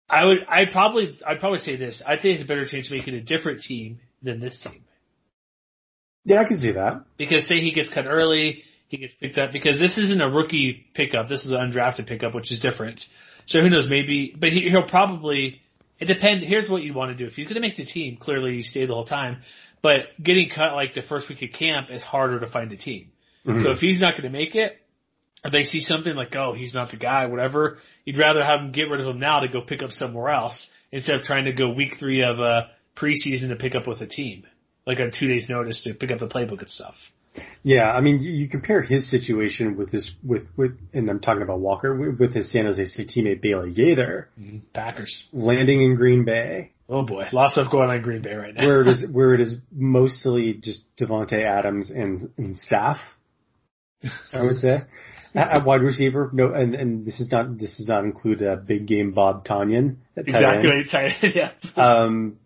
I 0.08 0.24
would, 0.24 0.38
I'd 0.48 0.70
probably, 0.70 1.18
I'd 1.26 1.40
probably 1.40 1.58
say 1.58 1.76
this. 1.76 2.02
I'd 2.06 2.20
say 2.20 2.30
it's 2.30 2.42
a 2.42 2.46
better 2.46 2.64
chance 2.66 2.86
of 2.86 2.96
making 2.96 3.14
a 3.14 3.20
different 3.20 3.60
team 3.60 4.00
than 4.22 4.40
this 4.40 4.58
team. 4.58 4.82
Yeah, 6.24 6.40
I 6.40 6.44
can 6.44 6.58
see 6.58 6.72
that. 6.72 7.04
Because 7.18 7.46
say 7.46 7.60
he 7.60 7.72
gets 7.72 7.90
cut 7.90 8.06
early, 8.06 8.62
he 8.88 8.96
gets 8.96 9.14
picked 9.20 9.38
up 9.38 9.52
because 9.52 9.78
this 9.78 9.98
isn't 9.98 10.20
a 10.20 10.28
rookie 10.28 10.86
pickup. 10.94 11.28
This 11.28 11.44
is 11.44 11.52
an 11.52 11.58
undrafted 11.58 12.06
pickup, 12.06 12.34
which 12.34 12.50
is 12.50 12.60
different. 12.60 13.04
So 13.46 13.60
who 13.60 13.68
knows? 13.68 13.86
Maybe, 13.88 14.34
but 14.38 14.50
he, 14.50 14.68
he'll 14.70 14.88
probably. 14.88 15.60
It 16.00 16.06
depends. 16.06 16.46
Here's 16.46 16.70
what 16.70 16.82
you 16.82 16.94
want 16.94 17.16
to 17.16 17.16
do. 17.16 17.28
If 17.28 17.34
he's 17.34 17.46
going 17.46 17.56
to 17.56 17.60
make 17.60 17.76
the 17.76 17.84
team, 17.84 18.18
clearly 18.20 18.54
you 18.54 18.62
stay 18.62 18.86
the 18.86 18.94
whole 18.94 19.04
time. 19.04 19.42
But 19.82 20.06
getting 20.22 20.48
cut 20.48 20.74
like 20.74 20.94
the 20.94 21.02
first 21.02 21.28
week 21.28 21.42
of 21.42 21.50
camp 21.58 21.88
is 21.90 22.02
harder 22.02 22.40
to 22.40 22.46
find 22.46 22.72
a 22.72 22.76
team. 22.76 23.10
Mm-hmm. 23.46 23.62
So 23.62 23.70
if 23.70 23.78
he's 23.78 24.00
not 24.00 24.12
going 24.12 24.24
to 24.24 24.36
make 24.36 24.54
it, 24.54 24.76
or 25.44 25.50
they 25.50 25.64
see 25.64 25.80
something 25.80 26.14
like, 26.14 26.34
oh, 26.36 26.52
he's 26.52 26.74
not 26.74 26.90
the 26.90 26.96
guy, 26.96 27.26
whatever, 27.26 27.78
you'd 28.04 28.18
rather 28.18 28.44
have 28.44 28.60
him 28.60 28.72
get 28.72 28.88
rid 28.90 29.00
of 29.00 29.06
him 29.06 29.20
now 29.20 29.40
to 29.40 29.48
go 29.48 29.60
pick 29.60 29.82
up 29.82 29.90
somewhere 29.90 30.30
else 30.30 30.68
instead 30.90 31.16
of 31.16 31.22
trying 31.22 31.44
to 31.44 31.52
go 31.52 31.70
week 31.70 31.96
three 31.98 32.22
of 32.22 32.40
uh, 32.40 32.62
preseason 32.96 33.48
to 33.48 33.56
pick 33.56 33.74
up 33.74 33.86
with 33.86 34.00
a 34.00 34.06
team, 34.06 34.44
like 34.86 34.98
on 34.98 35.12
two 35.16 35.28
days' 35.28 35.48
notice 35.48 35.82
to 35.84 35.94
pick 35.94 36.10
up 36.10 36.18
the 36.18 36.26
playbook 36.26 36.60
and 36.60 36.70
stuff. 36.70 36.94
Yeah, 37.62 37.84
I 37.84 38.00
mean, 38.00 38.20
you, 38.20 38.32
you 38.32 38.48
compare 38.48 38.82
his 38.82 39.08
situation 39.10 39.76
with 39.76 39.90
his 39.90 40.10
with 40.24 40.44
with, 40.56 40.72
and 40.92 41.08
I'm 41.08 41.20
talking 41.20 41.42
about 41.42 41.60
Walker 41.60 41.94
with, 41.94 42.18
with 42.18 42.34
his 42.34 42.50
San 42.50 42.64
Jose 42.64 42.84
State 42.86 43.12
teammate 43.16 43.40
Bailey 43.40 43.72
Gaither 43.72 44.28
Packers. 44.72 45.24
landing 45.32 45.82
in 45.82 45.94
Green 45.94 46.24
Bay, 46.24 46.72
Oh 46.88 47.02
boy, 47.02 47.26
lots 47.32 47.56
of 47.56 47.62
stuff 47.62 47.72
going 47.72 47.90
on 47.90 47.96
in 47.96 48.02
Green 48.02 48.22
Bay 48.22 48.34
right 48.34 48.54
now. 48.54 48.66
where 48.66 48.80
it 48.82 48.88
is 48.88 49.06
where 49.12 49.34
it 49.34 49.40
is 49.40 49.60
mostly 49.70 50.54
just 50.54 50.82
Davante 50.96 51.44
Adams 51.44 51.90
and 51.90 52.30
and 52.38 52.56
staff. 52.56 52.96
I 54.32 54.42
would 54.42 54.58
say 54.58 54.78
at, 55.34 55.64
wide 55.64 55.82
receiver. 55.82 56.30
No, 56.32 56.52
and 56.52 56.74
and 56.74 57.06
this 57.06 57.20
is 57.20 57.30
not 57.30 57.58
this 57.58 57.76
does 57.76 57.88
not 57.88 58.04
include 58.04 58.42
uh, 58.42 58.56
big 58.56 58.86
game 58.86 59.12
Bob 59.12 59.46
Tonyan 59.46 59.96
at 60.16 60.26
tight 60.26 60.42
end. 60.42 60.80
exactly. 60.80 61.30
yeah. 61.34 61.52
Um, 61.76 62.38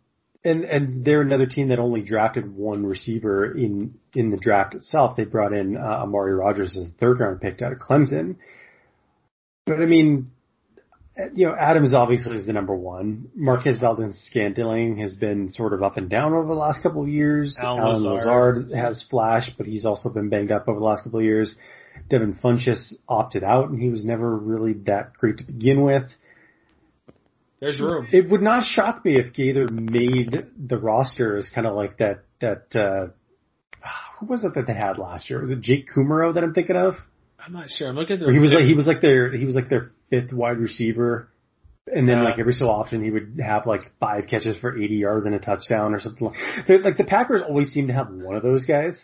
and 0.44 0.64
and 0.64 1.04
they're 1.04 1.22
another 1.22 1.46
team 1.46 1.68
that 1.68 1.78
only 1.78 2.02
drafted 2.02 2.54
one 2.54 2.84
receiver 2.84 3.56
in 3.56 3.94
in 4.14 4.30
the 4.30 4.36
draft 4.36 4.74
itself. 4.74 5.16
They 5.16 5.24
brought 5.24 5.52
in 5.52 5.76
uh, 5.76 5.80
Amari 5.80 6.34
Rogers 6.34 6.76
as 6.76 6.86
a 6.86 6.90
third 6.90 7.20
round 7.20 7.40
pick 7.40 7.62
out 7.62 7.72
of 7.72 7.78
Clemson. 7.78 8.36
But 9.66 9.80
I 9.80 9.86
mean, 9.86 10.32
uh, 11.18 11.26
you 11.34 11.46
know, 11.46 11.54
Adams 11.54 11.94
obviously 11.94 12.36
is 12.36 12.46
the 12.46 12.52
number 12.52 12.74
one. 12.74 13.28
Marquez 13.34 13.78
Valdes-Scantling 13.78 14.96
has 14.98 15.14
been 15.14 15.52
sort 15.52 15.72
of 15.74 15.82
up 15.82 15.96
and 15.96 16.08
down 16.08 16.32
over 16.32 16.48
the 16.48 16.54
last 16.54 16.82
couple 16.82 17.02
of 17.02 17.08
years. 17.08 17.56
Allen 17.62 17.80
Allen 17.80 18.02
Lazard. 18.02 18.56
Lazard 18.56 18.72
has 18.72 19.04
flashed, 19.08 19.52
but 19.58 19.66
he's 19.66 19.84
also 19.84 20.12
been 20.12 20.30
banged 20.30 20.50
up 20.50 20.68
over 20.68 20.80
the 20.80 20.84
last 20.84 21.04
couple 21.04 21.20
of 21.20 21.24
years. 21.24 21.54
Devin 22.08 22.38
Funchess 22.42 22.94
opted 23.08 23.42
out, 23.44 23.70
and 23.70 23.80
he 23.80 23.88
was 23.88 24.04
never 24.04 24.36
really 24.36 24.74
that 24.86 25.14
great 25.14 25.38
to 25.38 25.44
begin 25.44 25.82
with. 25.82 26.04
There's 27.60 27.80
room. 27.80 28.08
It 28.12 28.28
would 28.28 28.42
not 28.42 28.64
shock 28.64 29.04
me 29.04 29.16
if 29.16 29.32
Gaither 29.32 29.68
made 29.68 30.48
the 30.58 30.78
roster 30.78 31.36
as 31.36 31.48
kind 31.48 31.66
of 31.66 31.74
like 31.76 31.98
that 31.98 32.24
that 32.40 32.74
uh 32.74 33.12
who 34.18 34.26
was 34.26 34.44
it 34.44 34.54
that 34.54 34.66
they 34.66 34.74
had 34.74 34.98
last 34.98 35.30
year? 35.30 35.40
Was 35.40 35.50
it 35.52 35.60
Jake 35.60 35.86
Kumerow 35.94 36.34
that 36.34 36.42
I'm 36.42 36.54
thinking 36.54 36.76
of? 36.76 36.94
I'm 37.38 37.52
not 37.52 37.70
sure. 37.70 37.88
I'm 37.88 37.94
looking 37.96 38.14
at 38.14 38.20
the. 38.20 38.26
Or 38.26 38.32
he 38.32 38.38
was 38.38 38.52
like 38.52 38.64
he 38.64 38.74
was 38.74 38.86
like 38.86 39.00
their 39.00 39.30
he 39.30 39.44
was 39.44 39.54
like 39.54 39.68
their 39.68 39.92
fifth 40.10 40.32
wide 40.32 40.58
receiver. 40.58 41.28
And 41.86 42.08
then 42.08 42.18
Yeah. 42.18 42.24
like 42.24 42.38
every 42.38 42.52
so 42.52 42.68
often 42.68 43.02
he 43.02 43.10
would 43.10 43.40
have 43.44 43.66
like 43.66 43.92
five 43.98 44.26
catches 44.28 44.56
for 44.56 44.76
80 44.76 44.94
yards 44.94 45.26
and 45.26 45.34
a 45.34 45.40
touchdown 45.40 45.94
or 45.94 46.00
something 46.00 46.28
like 46.28 46.84
like 46.84 46.96
the 46.96 47.04
Packers 47.04 47.42
always 47.42 47.70
seem 47.70 47.88
to 47.88 47.92
have 47.92 48.10
one 48.10 48.36
of 48.36 48.42
those 48.42 48.64
guys. 48.64 49.00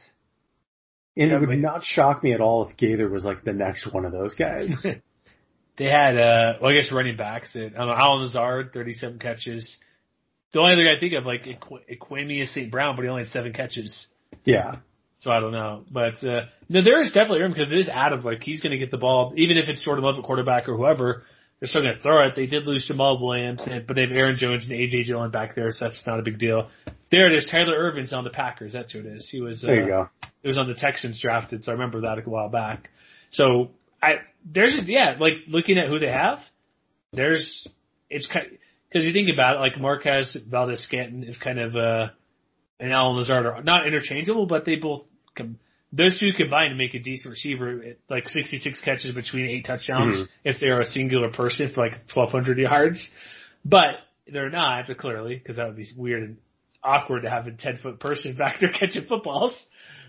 And 1.18 1.32
it 1.32 1.40
would 1.40 1.58
not 1.58 1.82
shock 1.84 2.22
me 2.22 2.32
at 2.32 2.40
all 2.40 2.68
if 2.68 2.76
Gaither 2.76 3.08
was 3.08 3.24
like 3.24 3.42
the 3.44 3.52
next 3.52 3.92
one 3.92 4.04
of 4.04 4.12
those 4.12 4.34
guys. 4.34 4.86
They 5.78 5.84
had, 5.84 6.18
uh, 6.18 6.54
well, 6.60 6.72
I 6.72 6.74
guess 6.74 6.90
running 6.92 7.16
backs. 7.16 7.52
That, 7.52 7.66
I 7.74 7.78
don't 7.78 7.86
know, 7.86 7.94
Allen 7.94 8.24
Lazard, 8.24 8.72
37 8.74 9.20
catches. 9.20 9.78
The 10.52 10.58
only 10.58 10.72
other 10.72 10.82
guy 10.84 10.96
I 10.96 10.98
think 10.98 11.12
of, 11.14 11.24
like, 11.24 11.44
Equ- 11.44 12.48
St. 12.48 12.68
Brown, 12.70 12.96
but 12.96 13.02
he 13.02 13.08
only 13.08 13.22
had 13.22 13.30
seven 13.32 13.52
catches. 13.52 14.08
yeah. 14.44 14.76
So 15.20 15.30
I 15.30 15.38
don't 15.38 15.52
know. 15.52 15.84
But, 15.90 16.22
uh, 16.24 16.46
no, 16.68 16.82
there 16.82 17.00
is 17.00 17.12
definitely 17.12 17.42
room 17.42 17.52
because 17.52 17.70
it 17.72 17.78
is 17.78 17.88
Adams. 17.88 18.24
Like, 18.24 18.42
he's 18.42 18.58
going 18.60 18.72
to 18.72 18.78
get 18.78 18.90
the 18.90 18.98
ball, 18.98 19.34
even 19.36 19.56
if 19.56 19.68
it's 19.68 19.84
Jordan 19.84 20.04
Love 20.04 20.16
at 20.18 20.24
quarterback 20.24 20.68
or 20.68 20.76
whoever, 20.76 21.22
they're 21.60 21.68
still 21.68 21.82
going 21.82 21.96
to 21.96 22.02
throw 22.02 22.26
it. 22.26 22.34
They 22.36 22.46
did 22.46 22.64
lose 22.66 22.88
Jamaal 22.88 23.20
Williams, 23.20 23.62
and, 23.66 23.86
but 23.86 23.94
they 23.96 24.02
have 24.02 24.12
Aaron 24.12 24.36
Jones 24.36 24.64
and 24.64 24.72
AJ 24.72 25.06
Dillon 25.06 25.30
back 25.30 25.54
there, 25.56 25.72
so 25.72 25.86
that's 25.86 26.02
not 26.06 26.18
a 26.18 26.22
big 26.22 26.38
deal. 26.38 26.68
There 27.10 27.26
it 27.32 27.36
is. 27.36 27.46
Tyler 27.46 27.76
Ervin's 27.76 28.12
on 28.12 28.24
the 28.24 28.30
Packers. 28.30 28.72
That's 28.72 28.92
who 28.92 29.00
it 29.00 29.06
is. 29.06 29.28
He 29.30 29.40
was, 29.40 29.64
uh, 29.64 29.68
There 29.68 29.80
you 29.82 29.86
go. 29.86 30.08
it 30.42 30.48
was 30.48 30.58
on 30.58 30.68
the 30.68 30.74
Texans 30.74 31.20
drafted, 31.20 31.64
so 31.64 31.72
I 31.72 31.74
remember 31.74 32.02
that 32.02 32.18
a 32.18 32.22
while 32.28 32.48
back. 32.48 32.90
So 33.30 33.70
I 34.02 34.16
there's 34.44 34.76
a, 34.76 34.82
yeah, 34.84 35.16
like 35.18 35.34
looking 35.48 35.78
at 35.78 35.88
who 35.88 35.98
they 35.98 36.10
have, 36.10 36.38
there's 37.12 37.66
it's 38.08 38.26
kind 38.26 38.46
because 38.88 39.06
you 39.06 39.12
think 39.12 39.28
about 39.32 39.56
it, 39.56 39.60
like 39.60 39.78
Marquez 39.78 40.36
Valdes-Scantling 40.46 41.24
is 41.24 41.36
kind 41.38 41.58
of 41.58 41.76
uh 41.76 42.08
and 42.80 42.92
Allen 42.92 43.16
Lazard 43.16 43.44
are 43.46 43.62
not 43.62 43.86
interchangeable, 43.86 44.46
but 44.46 44.64
they 44.64 44.76
both 44.76 45.04
com- 45.36 45.58
those 45.92 46.18
two 46.20 46.32
combined 46.36 46.70
to 46.72 46.76
make 46.76 46.94
a 46.94 46.98
decent 46.98 47.32
receiver, 47.32 47.82
at, 47.82 47.96
like 48.10 48.28
66 48.28 48.80
catches 48.82 49.14
between 49.14 49.46
eight 49.46 49.64
touchdowns 49.64 50.14
Mhm. 50.16 50.28
if 50.44 50.60
they're 50.60 50.80
a 50.80 50.84
singular 50.84 51.30
person 51.30 51.70
for 51.70 51.82
like 51.86 51.94
1,200 52.12 52.58
yards. 52.58 53.10
But 53.64 53.96
they're 54.30 54.50
not, 54.50 54.86
but 54.86 54.98
clearly, 54.98 55.34
because 55.36 55.56
that 55.56 55.66
would 55.66 55.76
be 55.76 55.86
weird 55.96 56.22
and 56.22 56.36
awkward 56.82 57.22
to 57.22 57.30
have 57.30 57.46
a 57.46 57.52
10 57.52 57.78
foot 57.78 57.98
person 58.00 58.34
back 58.38 58.60
there 58.60 58.70
catching 58.70 59.04
footballs. 59.06 59.54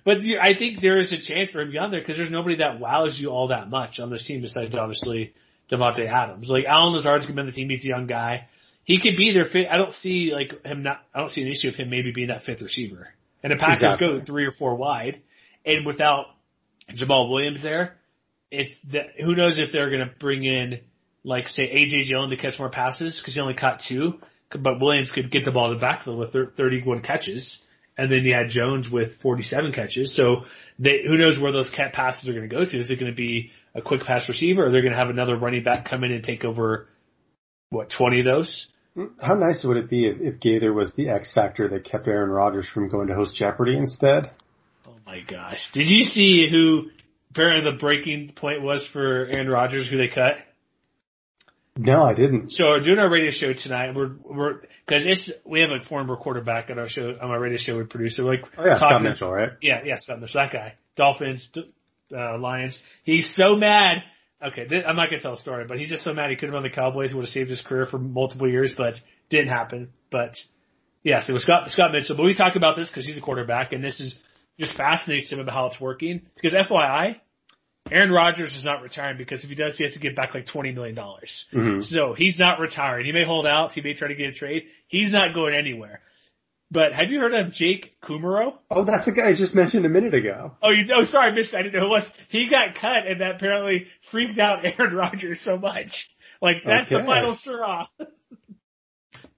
But 0.06 0.18
I 0.42 0.54
think 0.58 0.82
there 0.82 1.00
is 1.00 1.12
a 1.14 1.18
chance 1.22 1.52
for 1.52 1.62
him 1.62 1.72
beyond 1.72 1.94
there 1.94 2.00
because 2.02 2.18
there's 2.18 2.32
nobody 2.32 2.58
that 2.58 2.80
wows 2.80 3.20
you 3.20 3.30
all 3.30 3.48
that 3.50 3.70
much 3.70 4.00
on 4.00 4.10
this 4.10 4.26
team 4.26 4.42
besides 4.42 4.76
obviously 4.76 5.34
Davante 5.72 6.06
Adams. 6.08 6.48
Like 6.50 6.66
Allen 6.66 6.94
Lazard's 6.94 7.26
gonna 7.26 7.36
be 7.36 7.40
on 7.42 7.46
the 7.48 7.52
team. 7.52 7.70
He's 7.70 7.84
a 7.86 7.90
young 7.90 8.08
guy. 8.08 8.48
He 8.86 9.00
could 9.00 9.18
be 9.18 9.34
their 9.34 9.46
fit. 9.46 9.68
I 9.70 9.78
don't 9.78 9.94
see 9.94 10.32
like 10.34 10.66
him 10.66 10.84
not. 10.84 11.04
I 11.14 11.20
don't 11.20 11.32
see 11.32 11.42
an 11.42 11.48
issue 11.50 11.68
of 11.68 11.76
him 11.76 11.90
maybe 11.90 12.12
being 12.12 12.30
that 12.30 12.44
fifth 12.44 12.62
receiver. 12.62 13.10
And 13.44 13.52
the 13.52 13.58
Packers 13.58 13.84
Exactly. 13.84 14.20
go 14.20 14.26
three 14.26 14.46
or 14.46 14.52
four 14.52 14.76
wide, 14.76 15.20
and 15.78 15.86
without 15.86 16.26
Jamaal 16.94 17.30
Williams 17.32 17.62
there, 17.64 17.98
it's 18.52 18.76
the, 18.92 19.02
who 19.24 19.36
knows 19.36 19.60
if 19.60 19.72
they're 19.72 19.92
gonna 19.92 20.12
bring 20.20 20.44
in 20.44 20.82
like 21.24 21.48
say 21.48 21.64
AJ 21.64 22.08
Dillon 22.10 22.30
to 22.30 22.38
catch 22.38 22.60
more 22.60 22.70
passes 22.70 23.20
because 23.20 23.34
he 23.34 23.40
only 23.40 23.54
caught 23.54 23.82
two, 23.88 24.20
but 24.52 24.80
Williams 24.80 25.12
could 25.12 25.32
get 25.32 25.46
the 25.46 25.52
ball 25.52 25.72
in 25.72 25.78
the 25.78 25.82
backfield 25.82 26.18
with 26.18 26.34
31 26.58 27.02
catches, 27.02 27.60
and 27.98 28.12
then 28.12 28.24
you 28.24 28.34
had 28.34 28.50
Jones 28.50 28.90
with 28.90 29.12
47 29.22 29.74
catches. 29.74 30.16
So 30.16 30.46
they, 30.80 31.02
who 31.06 31.18
knows 31.18 31.40
where 31.40 31.52
those 31.52 31.70
cat 31.70 31.94
passes 31.94 32.28
are 32.28 32.34
going 32.34 32.50
to 32.50 32.56
go 32.56 32.66
to? 32.66 32.78
Is 32.80 32.90
it 32.90 33.00
going 33.00 33.12
to 33.12 33.16
be 33.16 33.52
a 33.76 33.82
quick 33.82 34.02
pass 34.02 34.28
receiver, 34.28 34.66
or 34.66 34.72
they're 34.72 34.82
going 34.82 34.94
to 34.94 34.98
have 34.98 35.10
another 35.10 35.38
running 35.38 35.64
back 35.64 35.90
come 35.90 36.04
in 36.04 36.12
and 36.12 36.24
take 36.24 36.44
over 36.44 36.88
what 37.70 37.92
20 37.96 38.20
of 38.20 38.26
those? 38.26 38.68
How 39.22 39.36
nice 39.36 39.64
would 39.64 39.78
it 39.78 39.90
be 39.90 40.08
if, 40.08 40.18
if 40.20 40.40
Gaither 40.40 40.74
was 40.74 40.92
the 40.96 41.10
X 41.10 41.32
factor 41.32 41.70
that 41.70 41.86
kept 41.86 42.08
Aaron 42.08 42.32
Rodgers 42.32 42.68
from 42.68 42.90
going 42.90 43.08
to 43.08 43.16
host 43.16 43.36
Jeopardy 43.36 43.78
instead? 43.78 44.32
My 45.10 45.22
gosh! 45.22 45.68
Did 45.74 45.90
you 45.90 46.04
see 46.04 46.48
who 46.52 46.92
apparently 47.32 47.72
the 47.72 47.78
breaking 47.80 48.34
point 48.36 48.62
was 48.62 48.88
for 48.94 49.26
Aaron 49.26 49.50
Rodgers, 49.50 49.90
who 49.90 49.98
they 49.98 50.08
cut? 50.08 50.34
No, 51.76 52.04
I 52.04 52.14
didn't. 52.14 52.52
So 52.52 52.66
we're 52.66 52.82
doing 52.82 53.00
our 53.00 53.10
radio 53.10 53.32
show 53.32 53.54
tonight. 53.54 53.96
We're 53.96 54.12
we're 54.24 54.54
because 54.86 55.08
it's 55.08 55.32
we 55.46 55.62
have 55.62 55.72
a 55.72 55.84
former 55.86 56.16
quarterback 56.16 56.70
at 56.70 56.78
our 56.78 56.88
show 56.88 57.16
on 57.20 57.32
our 57.32 57.40
radio 57.40 57.58
show 57.58 57.76
we 57.76 57.86
produce. 57.86 58.18
So 58.18 58.24
like 58.24 58.42
Oh 58.56 58.64
yeah, 58.64 58.76
Scott 58.76 59.02
Mitchell, 59.02 59.32
right? 59.32 59.50
Yeah, 59.64 59.80
yeah, 59.84 59.98
Scott 59.98 60.20
Mitchell, 60.22 60.42
that 60.44 60.54
guy. 60.54 60.76
Dolphins, 60.96 61.50
uh, 62.16 62.38
Lions. 62.38 62.80
He's 63.04 63.34
so 63.34 63.56
mad. 63.56 64.04
Okay, 64.46 64.68
th- 64.68 64.84
I'm 64.88 64.96
not 64.96 65.10
gonna 65.10 65.24
tell 65.24 65.34
a 65.34 65.38
story, 65.38 65.66
but 65.68 65.80
he's 65.80 65.90
just 65.90 66.04
so 66.04 66.14
mad 66.14 66.30
he 66.30 66.36
could 66.36 66.50
have 66.50 66.54
run 66.54 66.62
the 66.62 66.70
Cowboys. 66.70 67.16
Would 67.16 67.26
have 67.26 67.30
saved 67.30 67.50
his 67.50 67.62
career 67.62 67.88
for 67.88 67.98
multiple 67.98 68.48
years, 68.48 68.76
but 68.78 68.94
didn't 69.32 69.50
happen. 69.50 69.90
But 70.12 70.38
yes, 71.02 71.28
it 71.28 71.32
was 71.32 71.42
Scott 71.42 71.72
Scott 71.72 71.94
Mitchell. 71.94 72.16
But 72.16 72.26
we 72.26 72.36
talk 72.36 72.56
about 72.56 72.76
this 72.76 72.92
because 72.92 73.08
he's 73.08 73.18
a 73.18 73.22
quarterback, 73.22 73.74
and 73.74 73.84
this 73.84 74.00
is 74.00 74.20
just 74.60 74.76
fascinates 74.78 75.32
him 75.32 75.40
about 75.40 75.54
how 75.54 75.66
it's 75.68 75.80
working. 75.82 76.22
Because 76.36 76.54
FYI, 76.54 77.16
Aaron 77.92 78.12
Rodgers 78.12 78.54
is 78.54 78.64
not 78.64 78.82
retiring 78.82 79.18
because 79.18 79.44
if 79.44 79.50
he 79.50 79.56
does, 79.56 79.78
he 79.78 79.84
has 79.84 79.94
to 79.94 80.00
give 80.00 80.16
back 80.16 80.34
like 80.36 80.46
twenty 80.48 80.72
million 80.72 80.96
dollars. 80.96 81.46
Mhm. 81.54 81.84
So 81.84 82.14
he's 82.14 82.38
not 82.38 82.60
retiring. 82.60 83.06
He 83.06 83.12
may 83.12 83.26
hold 83.26 83.48
out. 83.48 83.72
He 83.72 83.82
may 83.82 83.94
try 83.94 84.10
to 84.10 84.16
get 84.16 84.30
a 84.30 84.34
trade. 84.34 84.64
He's 84.88 85.12
not 85.12 85.34
going 85.34 85.56
anywhere. 85.56 86.02
But 86.72 86.94
have 86.94 87.10
you 87.10 87.20
heard 87.20 87.34
of 87.34 87.52
Jake 87.52 87.96
Kumerow? 88.04 88.54
Oh, 88.70 88.84
that's 88.86 89.06
the 89.06 89.12
guy 89.12 89.30
I 89.30 89.36
just 89.36 89.56
mentioned 89.56 89.88
a 89.88 89.90
minute 89.90 90.14
ago. 90.14 90.52
Oh, 90.62 90.70
you 90.70 90.86
know, 90.86 91.04
sorry, 91.06 91.32
I 91.32 91.34
missed. 91.34 91.56
I 91.56 91.64
didn't 91.64 91.74
know 91.74 91.88
who 91.88 91.96
it 91.96 92.00
was. 92.02 92.04
He 92.30 92.48
got 92.48 92.76
cut, 92.76 93.08
and 93.08 93.22
that 93.22 93.38
apparently 93.38 93.88
freaked 94.12 94.38
out 94.38 94.60
Aaron 94.80 94.94
Rodgers 94.96 95.42
so 95.42 95.58
much. 95.58 96.10
Like 96.42 96.58
that's 96.66 96.90
the 96.90 97.04
final 97.06 97.34
straw. 97.34 97.88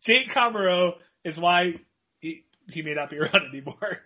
Jake 0.06 0.30
Kumerow 0.36 0.94
is 1.24 1.40
why 1.40 1.76
he 2.20 2.44
he 2.70 2.82
may 2.82 2.94
not 2.96 3.10
be 3.10 3.18
around 3.20 3.48
anymore. 3.50 4.00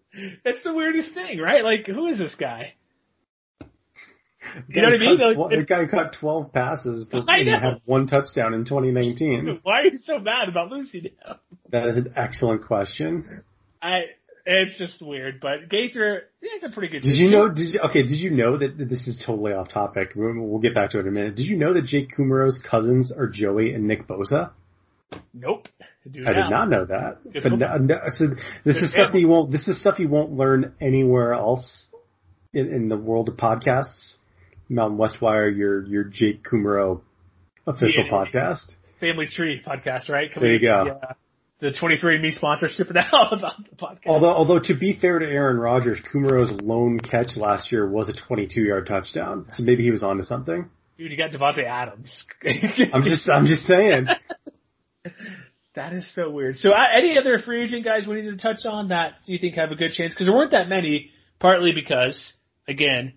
that's 0.44 0.62
the 0.62 0.72
weirdest 0.72 1.14
thing, 1.14 1.38
right? 1.38 1.64
Like, 1.64 1.86
who 1.86 2.06
is 2.06 2.18
this 2.18 2.34
guy? 2.34 2.74
You 4.68 4.82
know 4.82 4.88
what 4.88 4.94
I 4.94 4.98
mean? 4.98 5.18
Like, 5.18 5.36
tw- 5.36 5.50
the 5.60 5.64
guy 5.64 5.86
caught 5.86 6.16
12 6.18 6.52
passes 6.52 7.06
for, 7.10 7.24
and 7.28 7.48
had 7.48 7.80
one 7.84 8.06
touchdown 8.06 8.54
in 8.54 8.64
2019. 8.64 9.60
Why 9.62 9.80
are 9.80 9.84
you 9.84 9.98
so 9.98 10.18
mad 10.18 10.48
about 10.48 10.70
losing 10.70 11.04
him? 11.04 11.36
That 11.70 11.88
is 11.88 11.96
an 11.96 12.12
excellent 12.16 12.66
question. 12.66 13.44
I. 13.80 14.02
It's 14.44 14.76
just 14.76 15.00
weird, 15.00 15.38
but 15.40 15.70
Gaither, 15.70 16.24
it's 16.40 16.64
a 16.64 16.70
pretty 16.70 16.88
good. 16.88 17.02
Did 17.02 17.16
you 17.16 17.30
know? 17.30 17.48
Did 17.48 17.74
you, 17.74 17.80
okay? 17.82 18.02
Did 18.02 18.18
you 18.18 18.32
know 18.32 18.58
that 18.58 18.76
this 18.76 19.06
is 19.06 19.22
totally 19.24 19.52
off 19.52 19.68
topic? 19.68 20.14
We'll, 20.16 20.34
we'll 20.34 20.58
get 20.58 20.74
back 20.74 20.90
to 20.90 20.98
it 20.98 21.02
in 21.02 21.06
a 21.06 21.12
minute. 21.12 21.36
Did 21.36 21.46
you 21.46 21.56
know 21.56 21.72
that 21.74 21.84
Jake 21.84 22.08
Kumerow's 22.16 22.60
cousins 22.68 23.12
are 23.16 23.28
Joey 23.28 23.72
and 23.72 23.86
Nick 23.86 24.08
Bosa? 24.08 24.50
Nope. 25.32 25.68
I 26.06 26.32
did 26.32 26.50
not 26.50 26.68
know 26.68 26.84
that. 26.86 27.18
Good 27.32 27.42
But 27.44 27.52
no, 27.58 27.76
no, 27.78 27.94
so 28.08 28.24
this 28.64 28.76
Good 28.76 28.84
is 28.84 28.90
stuff 28.92 29.12
that 29.12 29.20
you 29.20 29.28
won't. 29.28 29.52
This 29.52 29.68
is 29.68 29.78
stuff 29.80 29.98
you 29.98 30.08
won't 30.08 30.32
learn 30.32 30.74
anywhere 30.80 31.32
else 31.32 31.86
in, 32.52 32.68
in 32.72 32.88
the 32.88 32.96
world 32.96 33.28
of 33.28 33.36
podcasts. 33.36 34.14
Mountain 34.68 34.98
Westwire, 34.98 35.54
your 35.56 35.84
your 35.86 36.04
Jake 36.04 36.42
Kumerow 36.44 37.02
official 37.66 38.04
Yeah. 38.06 38.10
podcast. 38.12 38.72
Family 39.00 39.26
Tree 39.26 39.60
podcast, 39.64 40.08
right? 40.08 40.32
Can 40.32 40.42
There 40.42 40.48
we 40.50 40.54
you 40.54 40.60
go. 40.60 40.84
get 40.86 41.00
The, 41.00 41.06
uh, 41.08 41.12
the 41.60 41.78
23andMe 41.78 42.32
sponsorship 42.32 42.90
now 42.94 43.28
about 43.30 43.52
the 43.70 43.76
podcast. 43.76 44.06
Although, 44.06 44.30
although 44.30 44.58
to 44.60 44.74
be 44.76 44.98
fair 45.00 45.18
to 45.20 45.26
Aaron 45.26 45.58
Rodgers, 45.58 46.00
Kumerow's 46.12 46.50
lone 46.62 46.98
catch 46.98 47.36
last 47.36 47.70
year 47.70 47.88
was 47.88 48.08
a 48.08 48.12
22 48.14 48.62
yard 48.62 48.86
touchdown. 48.88 49.46
So 49.52 49.62
maybe 49.62 49.82
he 49.84 49.90
was 49.92 50.02
onto 50.02 50.24
something. 50.24 50.68
Dude, 50.98 51.10
you 51.12 51.16
got 51.16 51.30
Davante 51.30 51.64
Adams. 51.64 52.24
I'm 52.92 53.02
just, 53.04 53.28
I'm 53.30 53.46
just 53.46 53.62
saying. 53.64 54.06
That 55.74 55.94
is 55.94 56.14
so 56.14 56.28
weird. 56.30 56.58
So, 56.58 56.70
uh, 56.70 56.86
any 56.94 57.16
other 57.16 57.38
free 57.38 57.62
agent 57.62 57.84
guys 57.84 58.06
we 58.06 58.16
need 58.16 58.30
to 58.30 58.36
touch 58.36 58.66
on 58.66 58.88
that 58.88 59.14
you 59.24 59.38
think 59.38 59.54
have 59.54 59.70
a 59.72 59.74
good 59.74 59.92
chance? 59.92 60.12
Because 60.12 60.26
there 60.26 60.34
weren't 60.34 60.50
that 60.50 60.68
many, 60.68 61.10
partly 61.38 61.72
because, 61.74 62.34
again, 62.68 63.14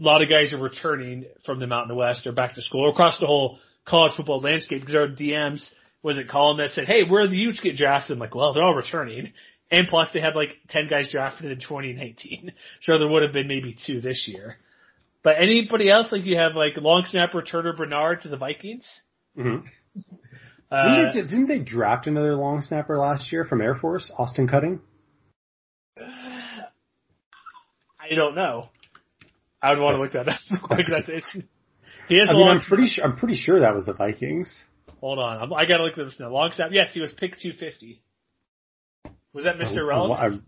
a 0.00 0.02
lot 0.02 0.20
of 0.20 0.28
guys 0.28 0.52
are 0.52 0.58
returning 0.58 1.26
from 1.46 1.60
the 1.60 1.66
Mountain 1.66 1.96
West 1.96 2.26
or 2.26 2.32
back 2.32 2.54
to 2.54 2.62
school 2.62 2.86
or 2.86 2.90
across 2.90 3.20
the 3.20 3.26
whole 3.26 3.58
college 3.86 4.12
football 4.16 4.40
landscape 4.40 4.80
because 4.80 4.96
our 4.96 5.06
DMs, 5.06 5.68
was 6.02 6.18
it 6.18 6.28
Colin 6.28 6.56
that 6.56 6.70
said, 6.70 6.86
hey, 6.86 7.04
where 7.08 7.28
the 7.28 7.36
Utes 7.36 7.60
get 7.60 7.76
drafted? 7.76 8.14
I'm 8.14 8.18
like, 8.18 8.34
well, 8.34 8.52
they're 8.52 8.64
all 8.64 8.74
returning. 8.74 9.32
And 9.70 9.86
plus 9.86 10.08
they 10.12 10.20
had 10.20 10.34
like 10.34 10.56
10 10.68 10.88
guys 10.88 11.10
drafted 11.10 11.50
in 11.50 11.58
2019. 11.58 12.52
So 12.82 12.98
there 12.98 13.08
would 13.08 13.22
have 13.22 13.32
been 13.32 13.46
maybe 13.46 13.76
two 13.86 14.00
this 14.00 14.28
year. 14.28 14.56
But 15.22 15.36
anybody 15.40 15.88
else, 15.88 16.10
like 16.10 16.24
you 16.24 16.36
have 16.36 16.54
like 16.56 16.72
long 16.76 17.04
snapper 17.06 17.42
Turner 17.42 17.74
Bernard 17.74 18.22
to 18.22 18.28
the 18.28 18.36
Vikings? 18.36 19.02
Mhm. 19.38 19.62
Uh, 20.72 20.84
Didn't, 20.96 21.12
they, 21.14 21.20
didn't 21.22 21.46
they 21.48 21.58
draft 21.58 22.06
another 22.06 22.34
long 22.34 22.62
snapper 22.62 22.96
last 22.96 23.30
year 23.30 23.44
from 23.44 23.60
Air 23.60 23.74
Force, 23.74 24.10
Austin 24.16 24.48
Cutting? 24.48 24.80
I 28.00 28.14
don't 28.14 28.34
know. 28.34 28.68
I 29.62 29.70
would 29.70 29.80
want 29.80 29.96
to 29.96 30.00
look 30.02 30.12
that 30.12 30.28
up 30.28 30.62
quick. 30.62 30.86
That's 30.90 31.08
it. 31.34 31.44
He 32.08 32.18
has 32.18 32.28
I 32.30 32.32
mean. 32.32 32.48
I'm 32.48 32.60
pretty 32.60 32.88
sure. 32.88 33.04
I'm 33.04 33.16
pretty 33.16 33.36
sure 33.36 33.60
that 33.60 33.74
was 33.74 33.84
the 33.84 33.92
Vikings. 33.92 34.52
Hold 35.00 35.18
on, 35.18 35.38
I'm, 35.42 35.52
I 35.52 35.66
gotta 35.66 35.82
look 35.84 35.98
at 35.98 36.04
this 36.04 36.16
now. 36.18 36.30
Long 36.30 36.52
snap. 36.52 36.70
Yes, 36.72 36.88
he 36.92 37.00
was 37.00 37.12
picked 37.12 37.40
250. 37.40 38.02
Was 39.32 39.44
that 39.44 39.56
Mr. 39.56 39.86
Relevant? 39.86 40.20
I- 40.20 40.40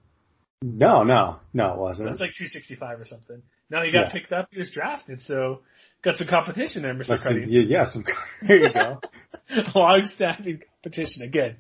no, 0.66 1.02
no, 1.02 1.40
no, 1.52 1.72
it 1.74 1.78
wasn't. 1.78 2.08
That's 2.08 2.20
like 2.20 2.30
265 2.38 3.00
or 3.00 3.04
something. 3.04 3.42
No, 3.68 3.82
he 3.82 3.90
got 3.92 4.06
Yeah. 4.06 4.12
picked 4.12 4.32
up. 4.32 4.48
He 4.50 4.58
was 4.58 4.70
drafted, 4.70 5.20
so 5.20 5.60
got 6.02 6.16
some 6.16 6.26
competition 6.26 6.82
there, 6.82 6.94
Mr. 6.94 7.22
Cuddy. 7.22 7.44
yeah, 7.48 7.60
yeah, 7.60 7.84
some, 7.86 8.02
there 8.48 8.56
you 8.56 8.72
go. 8.72 9.00
Long 9.74 10.08
snapping 10.16 10.60
competition 10.82 11.22
again. 11.22 11.56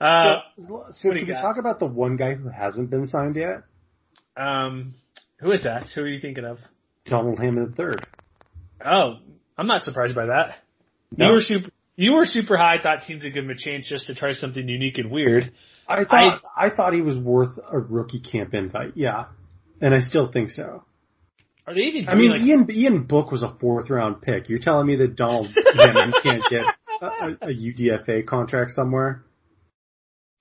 Uh, 0.00 0.40
so, 0.58 0.84
so 0.92 1.08
can 1.08 1.18
you 1.18 1.26
we 1.26 1.32
got? 1.32 1.42
talk 1.42 1.56
about 1.58 1.78
the 1.78 1.86
one 1.86 2.16
guy 2.16 2.34
who 2.34 2.48
hasn't 2.48 2.90
been 2.90 3.06
signed 3.06 3.36
yet? 3.36 3.62
um, 4.36 4.94
who 5.38 5.52
is 5.52 5.64
that? 5.64 5.86
Who 5.94 6.02
are 6.02 6.08
you 6.08 6.20
thinking 6.20 6.44
of? 6.44 6.58
Donald 7.06 7.38
Hammond 7.38 7.78
III. 7.78 7.96
Oh, 8.84 9.18
I'm 9.56 9.66
not 9.66 9.82
surprised 9.82 10.14
by 10.14 10.26
that. 10.26 10.56
No? 11.16 11.26
You 11.26 11.32
were 11.34 11.40
super. 11.40 11.70
You 11.96 12.14
were 12.14 12.24
super 12.24 12.56
high. 12.56 12.80
Thought 12.82 13.02
teams 13.06 13.22
would 13.22 13.34
give 13.34 13.44
him 13.44 13.50
a 13.50 13.56
chance 13.56 13.88
just 13.88 14.06
to 14.06 14.14
try 14.14 14.32
something 14.32 14.68
unique 14.68 14.98
and 14.98 15.10
weird. 15.10 15.52
I 15.86 16.04
thought 16.04 16.42
I, 16.56 16.70
thought 16.70 16.94
he 16.94 17.02
was 17.02 17.16
worth 17.18 17.58
a 17.70 17.78
rookie 17.78 18.20
camp 18.20 18.54
invite. 18.54 18.92
Yeah, 18.96 19.26
and 19.80 19.94
I 19.94 20.00
still 20.00 20.32
think 20.32 20.50
so. 20.50 20.84
Are 21.66 21.74
they 21.74 21.80
even? 21.80 22.08
I 22.08 22.14
mean, 22.14 22.30
like, 22.30 22.40
Ian 22.40 22.66
Ian 22.70 23.02
Book 23.04 23.30
was 23.30 23.42
a 23.42 23.54
fourth 23.60 23.90
round 23.90 24.22
pick. 24.22 24.48
You're 24.48 24.58
telling 24.58 24.86
me 24.86 24.96
that 24.96 25.14
Donald 25.14 25.48
Hammond 25.74 26.14
can't 26.22 26.42
get 26.50 26.64
a, 27.02 27.06
a, 27.06 27.48
a 27.48 27.54
UDFA 27.54 28.26
contract 28.26 28.72
somewhere? 28.72 29.24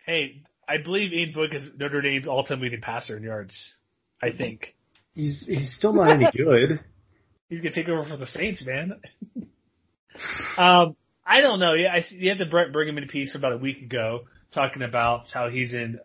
Hey, 0.05 0.43
I 0.67 0.77
believe 0.77 1.13
Ian 1.13 1.33
Book 1.33 1.51
is 1.53 1.69
Notre 1.77 2.01
Dame's 2.01 2.27
all-time 2.27 2.61
leading 2.61 2.81
passer 2.81 3.17
in 3.17 3.23
yards. 3.23 3.75
I 4.21 4.31
think 4.31 4.75
He's 5.13 5.45
he's 5.47 5.73
still 5.75 5.93
not 5.93 6.11
any 6.11 6.27
good. 6.35 6.79
he's 7.49 7.61
gonna 7.61 7.73
take 7.73 7.87
over 7.87 8.07
for 8.07 8.17
the 8.17 8.27
Saints, 8.27 8.65
man. 8.65 8.99
um, 10.57 10.95
I 11.25 11.41
don't 11.41 11.59
know. 11.59 11.73
Yeah, 11.73 11.93
I 11.93 12.03
you 12.09 12.29
had 12.29 12.39
the 12.39 12.45
Brett 12.45 12.73
Brigham 12.73 12.97
piece 13.07 13.35
about 13.35 13.53
a 13.53 13.57
week 13.57 13.81
ago 13.83 14.21
talking 14.51 14.81
about 14.81 15.27
how 15.31 15.49
he's 15.49 15.73
an 15.73 15.99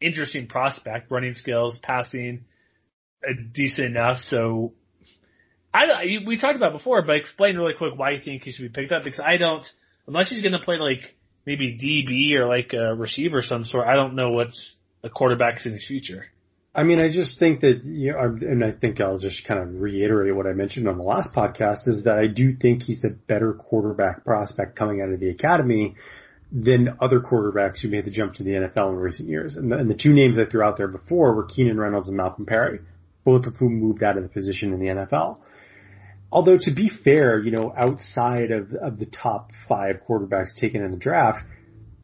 interesting 0.00 0.46
prospect, 0.46 1.10
running 1.10 1.34
skills, 1.34 1.80
passing, 1.82 2.44
uh, 3.28 3.32
decent 3.52 3.88
enough. 3.88 4.18
So 4.18 4.74
I 5.72 6.18
we 6.26 6.40
talked 6.40 6.56
about 6.56 6.72
before, 6.72 7.02
but 7.02 7.16
explain 7.16 7.56
really 7.56 7.74
quick 7.76 7.92
why 7.96 8.10
you 8.10 8.20
think 8.22 8.42
he 8.42 8.52
should 8.52 8.72
be 8.72 8.80
picked 8.80 8.92
up 8.92 9.04
because 9.04 9.20
I 9.20 9.36
don't, 9.36 9.66
unless 10.06 10.30
he's 10.30 10.42
going 10.42 10.52
to 10.52 10.58
play 10.58 10.76
like 10.78 11.14
maybe 11.48 11.78
DB 11.78 12.38
or 12.38 12.46
like 12.46 12.74
a 12.74 12.94
receiver 12.94 13.38
of 13.38 13.44
some 13.46 13.64
sort. 13.64 13.86
I 13.86 13.94
don't 13.94 14.14
know 14.14 14.32
what's 14.32 14.76
a 15.02 15.08
quarterback's 15.08 15.64
in 15.64 15.72
his 15.72 15.86
future. 15.86 16.26
I 16.74 16.84
mean, 16.84 17.00
I 17.00 17.08
just 17.08 17.38
think 17.38 17.60
that 17.60 17.84
you 17.84 18.12
know, 18.12 18.20
and 18.20 18.62
I 18.62 18.72
think 18.72 19.00
I'll 19.00 19.18
just 19.18 19.46
kind 19.46 19.60
of 19.60 19.80
reiterate 19.80 20.36
what 20.36 20.46
I 20.46 20.52
mentioned 20.52 20.86
on 20.86 20.98
the 20.98 21.04
last 21.04 21.34
podcast 21.34 21.88
is 21.88 22.04
that 22.04 22.18
I 22.18 22.26
do 22.26 22.54
think 22.54 22.82
he's 22.82 23.02
a 23.02 23.08
better 23.08 23.54
quarterback 23.54 24.24
prospect 24.24 24.76
coming 24.76 25.00
out 25.00 25.08
of 25.08 25.20
the 25.20 25.30
academy 25.30 25.96
than 26.52 26.96
other 27.00 27.20
quarterbacks 27.20 27.80
who 27.80 27.88
made 27.88 28.04
the 28.04 28.10
jump 28.10 28.34
to 28.34 28.42
the 28.42 28.50
NFL 28.50 28.90
in 28.90 28.96
recent 28.96 29.28
years. 29.28 29.56
And 29.56 29.72
the, 29.72 29.78
and 29.78 29.90
the 29.90 29.94
two 29.94 30.12
names 30.12 30.38
I 30.38 30.44
threw 30.44 30.62
out 30.62 30.76
there 30.76 30.88
before 30.88 31.34
were 31.34 31.44
Keenan 31.44 31.78
Reynolds 31.78 32.08
and 32.08 32.16
Malcolm 32.16 32.46
Perry, 32.46 32.80
both 33.24 33.46
of 33.46 33.56
whom 33.56 33.80
moved 33.80 34.02
out 34.02 34.16
of 34.16 34.22
the 34.22 34.28
position 34.28 34.72
in 34.72 34.80
the 34.80 34.86
NFL. 34.86 35.38
Although 36.30 36.58
to 36.60 36.74
be 36.74 36.90
fair, 36.90 37.38
you 37.40 37.50
know, 37.50 37.72
outside 37.76 38.50
of, 38.50 38.72
of 38.74 38.98
the 38.98 39.06
top 39.06 39.50
five 39.68 40.00
quarterbacks 40.08 40.54
taken 40.60 40.82
in 40.84 40.90
the 40.90 40.98
draft, 40.98 41.44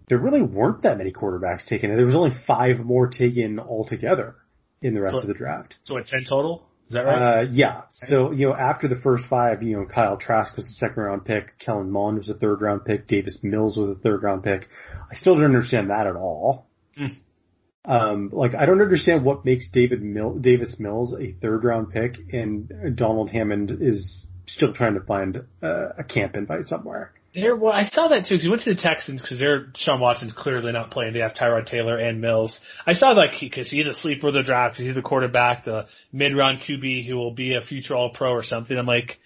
there 0.08 0.18
really 0.18 0.42
weren't 0.42 0.82
that 0.82 0.98
many 0.98 1.12
quarterbacks 1.12 1.66
taken. 1.66 1.94
There 1.94 2.06
was 2.06 2.16
only 2.16 2.34
five 2.46 2.78
more 2.80 3.08
taken 3.08 3.58
altogether 3.58 4.36
in 4.82 4.94
the 4.94 5.00
rest 5.02 5.16
So- 5.16 5.20
of 5.22 5.28
the 5.28 5.34
draft. 5.34 5.76
So 5.84 5.96
at 5.98 6.06
10 6.06 6.24
total? 6.28 6.66
Is 6.88 6.94
that 6.94 7.00
right? 7.06 7.38
Uh, 7.38 7.42
yeah. 7.50 7.82
So, 7.92 8.30
you 8.30 8.46
know, 8.48 8.54
after 8.54 8.88
the 8.88 8.96
first 9.02 9.24
five, 9.30 9.62
you 9.62 9.74
know, 9.76 9.86
Kyle 9.86 10.18
Trask 10.18 10.54
was 10.54 10.66
a 10.66 10.72
second 10.86 11.02
round 11.02 11.24
pick, 11.24 11.58
Kellen 11.58 11.90
Mond 11.90 12.18
was 12.18 12.28
a 12.28 12.34
third 12.34 12.60
round 12.60 12.84
pick, 12.84 13.06
Davis 13.08 13.38
Mills 13.42 13.78
was 13.78 13.90
a 13.90 13.94
third 13.94 14.22
round 14.22 14.42
pick. 14.44 14.68
I 15.10 15.14
still 15.14 15.34
don't 15.34 15.46
understand 15.46 15.88
that 15.88 16.06
at 16.06 16.14
all. 16.16 16.66
Mm. 16.98 17.16
Um, 17.86 18.30
like 18.32 18.54
I 18.54 18.64
don't 18.66 18.80
understand 18.80 19.24
what 19.24 19.44
makes 19.44 19.68
David 19.70 20.02
Mil- 20.02 20.38
Davis 20.38 20.76
Mills 20.78 21.14
a 21.20 21.32
third 21.32 21.64
round 21.64 21.90
pick 21.92 22.16
and 22.32 22.96
Donald 22.96 23.30
Hammond 23.30 23.76
is 23.80 24.26
still 24.46 24.72
trying 24.72 24.94
to 24.94 25.00
find 25.00 25.42
uh, 25.62 25.88
a 25.98 26.04
camp 26.04 26.34
invite 26.34 26.66
somewhere. 26.66 27.12
There, 27.34 27.56
well, 27.56 27.72
I 27.72 27.84
saw 27.84 28.08
that 28.08 28.26
too. 28.26 28.36
'cause 28.36 28.42
he 28.42 28.48
went 28.48 28.62
to 28.62 28.74
the 28.74 28.80
Texans 28.80 29.20
because 29.20 29.38
they're 29.40 29.66
Sean 29.76 30.00
Watson's 30.00 30.32
clearly 30.32 30.70
not 30.72 30.92
playing. 30.92 31.14
They 31.14 31.18
have 31.18 31.34
Tyrod 31.34 31.66
Taylor 31.66 31.96
and 31.98 32.20
Mills. 32.20 32.60
I 32.86 32.92
saw 32.92 33.08
like 33.10 33.32
because 33.40 33.68
he's 33.68 33.86
a 33.88 33.92
sleeper 33.92 34.28
of 34.28 34.34
the 34.34 34.44
draft. 34.44 34.76
He's 34.76 34.94
the 34.94 35.02
quarterback, 35.02 35.64
the 35.64 35.86
mid-round 36.12 36.60
QB 36.60 37.06
who 37.08 37.16
will 37.16 37.32
be 37.34 37.56
a 37.56 37.60
future 37.60 37.96
All-Pro 37.96 38.30
or 38.30 38.44
something. 38.44 38.78
I'm 38.78 38.86
like, 38.86 39.18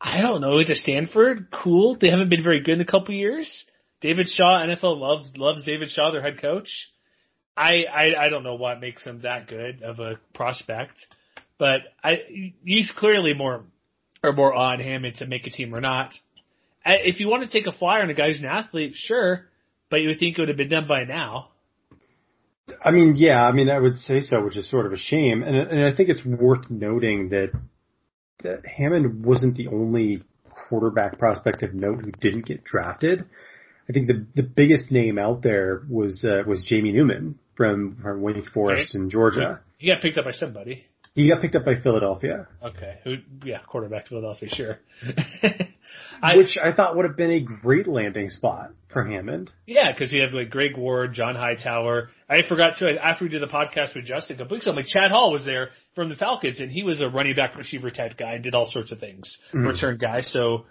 I 0.00 0.20
don't 0.22 0.40
know. 0.40 0.62
To 0.62 0.74
Stanford, 0.74 1.48
cool. 1.50 1.96
They 2.00 2.10
haven't 2.10 2.28
been 2.28 2.42
very 2.44 2.60
good 2.60 2.74
in 2.74 2.80
a 2.80 2.84
couple 2.86 3.14
years. 3.14 3.64
David 4.00 4.28
Shaw, 4.28 4.62
NFL 4.64 4.96
loves 4.98 5.32
loves 5.36 5.64
David 5.64 5.90
Shaw, 5.90 6.10
their 6.12 6.22
head 6.22 6.40
coach. 6.40 6.90
I 7.56 7.84
I, 7.84 8.24
I 8.24 8.28
don't 8.28 8.42
know 8.42 8.56
what 8.56 8.80
makes 8.80 9.04
him 9.04 9.22
that 9.22 9.48
good 9.48 9.82
of 9.82 10.00
a 10.00 10.18
prospect, 10.34 11.06
but 11.58 11.80
I 12.02 12.18
he's 12.64 12.90
clearly 12.90 13.34
more 13.34 13.64
or 14.22 14.32
more 14.32 14.54
on 14.54 14.80
him 14.80 15.04
to 15.18 15.26
make 15.26 15.46
a 15.46 15.50
team 15.50 15.74
or 15.74 15.80
not. 15.80 16.14
If 16.86 17.20
you 17.20 17.28
want 17.28 17.44
to 17.44 17.50
take 17.50 17.66
a 17.66 17.72
flyer 17.72 18.02
on 18.02 18.10
a 18.10 18.14
guy 18.14 18.28
who's 18.28 18.40
an 18.40 18.46
athlete, 18.46 18.94
sure, 18.94 19.46
but 19.90 20.02
you 20.02 20.08
would 20.08 20.18
think 20.18 20.36
it 20.36 20.42
would 20.42 20.48
have 20.48 20.56
been 20.58 20.68
done 20.68 20.86
by 20.86 21.04
now. 21.04 21.50
I 22.82 22.90
mean, 22.90 23.14
yeah, 23.16 23.46
I 23.46 23.52
mean, 23.52 23.70
I 23.70 23.78
would 23.78 23.96
say 23.96 24.20
so, 24.20 24.42
which 24.44 24.56
is 24.56 24.70
sort 24.70 24.86
of 24.86 24.92
a 24.92 24.96
shame. 24.96 25.42
And, 25.42 25.56
and 25.56 25.84
I 25.84 25.94
think 25.94 26.08
it's 26.08 26.24
worth 26.24 26.70
noting 26.70 27.30
that, 27.30 27.52
that 28.42 28.66
Hammond 28.66 29.24
wasn't 29.24 29.56
the 29.56 29.68
only 29.68 30.22
quarterback 30.68 31.18
prospect 31.18 31.62
of 31.62 31.74
note 31.74 32.04
who 32.04 32.10
didn't 32.12 32.46
get 32.46 32.64
drafted. 32.64 33.24
I 33.88 33.92
think 33.92 34.08
the, 34.08 34.26
the 34.34 34.42
biggest 34.42 34.90
name 34.90 35.18
out 35.18 35.42
there 35.42 35.82
was, 35.88 36.24
uh, 36.24 36.42
was 36.46 36.64
Jamie 36.64 36.92
Newman 36.92 37.38
from, 37.56 37.98
from 38.02 38.20
Wake 38.22 38.46
Forest 38.52 38.94
Okay. 38.94 39.02
in 39.04 39.10
Georgia. 39.10 39.60
He 39.78 39.88
got 39.90 40.00
picked 40.02 40.18
up 40.18 40.24
by 40.24 40.32
somebody. 40.32 40.84
He 41.14 41.28
got 41.28 41.40
picked 41.40 41.54
up 41.54 41.64
by 41.64 41.76
Philadelphia, 41.80 42.48
Okay, 42.60 42.98
who? 43.04 43.16
Yeah, 43.44 43.58
quarterback 43.68 44.08
Philadelphia, 44.08 44.48
sure. 44.48 44.78
I, 46.22 46.36
which 46.36 46.58
I 46.60 46.72
thought 46.72 46.96
would 46.96 47.04
have 47.04 47.16
been 47.16 47.30
a 47.30 47.40
great 47.40 47.86
landing 47.86 48.30
spot 48.30 48.70
for 48.92 49.04
Hammond. 49.04 49.52
yeah, 49.66 49.92
because 49.92 50.12
you 50.12 50.22
have 50.22 50.32
like 50.32 50.50
Greg 50.50 50.76
Ward, 50.76 51.12
John 51.14 51.34
Hightower. 51.36 52.08
I 52.28 52.42
forgot 52.48 52.78
to 52.78 52.96
after 53.00 53.24
we 53.24 53.28
did 53.28 53.42
the 53.42 53.46
podcast 53.46 53.94
with 53.94 54.04
Justin 54.06 54.36
a 54.36 54.38
couple 54.40 54.56
weeks 54.56 54.66
ago. 54.66 54.74
Like 54.74 54.86
Chad 54.86 55.10
Hall 55.10 55.30
was 55.32 55.44
there 55.44 55.68
from 55.94 56.08
the 56.08 56.16
Falcons, 56.16 56.58
and 56.60 56.70
he 56.70 56.82
was 56.82 57.00
a 57.00 57.08
running 57.08 57.34
back 57.36 57.56
receiver 57.56 57.90
type 57.90 58.16
guy 58.16 58.32
and 58.32 58.42
did 58.42 58.54
all 58.54 58.66
sorts 58.68 58.90
of 58.90 58.98
things, 58.98 59.38
Mhm. 59.52 59.66
return 59.68 59.98
guy. 59.98 60.22
So 60.22 60.66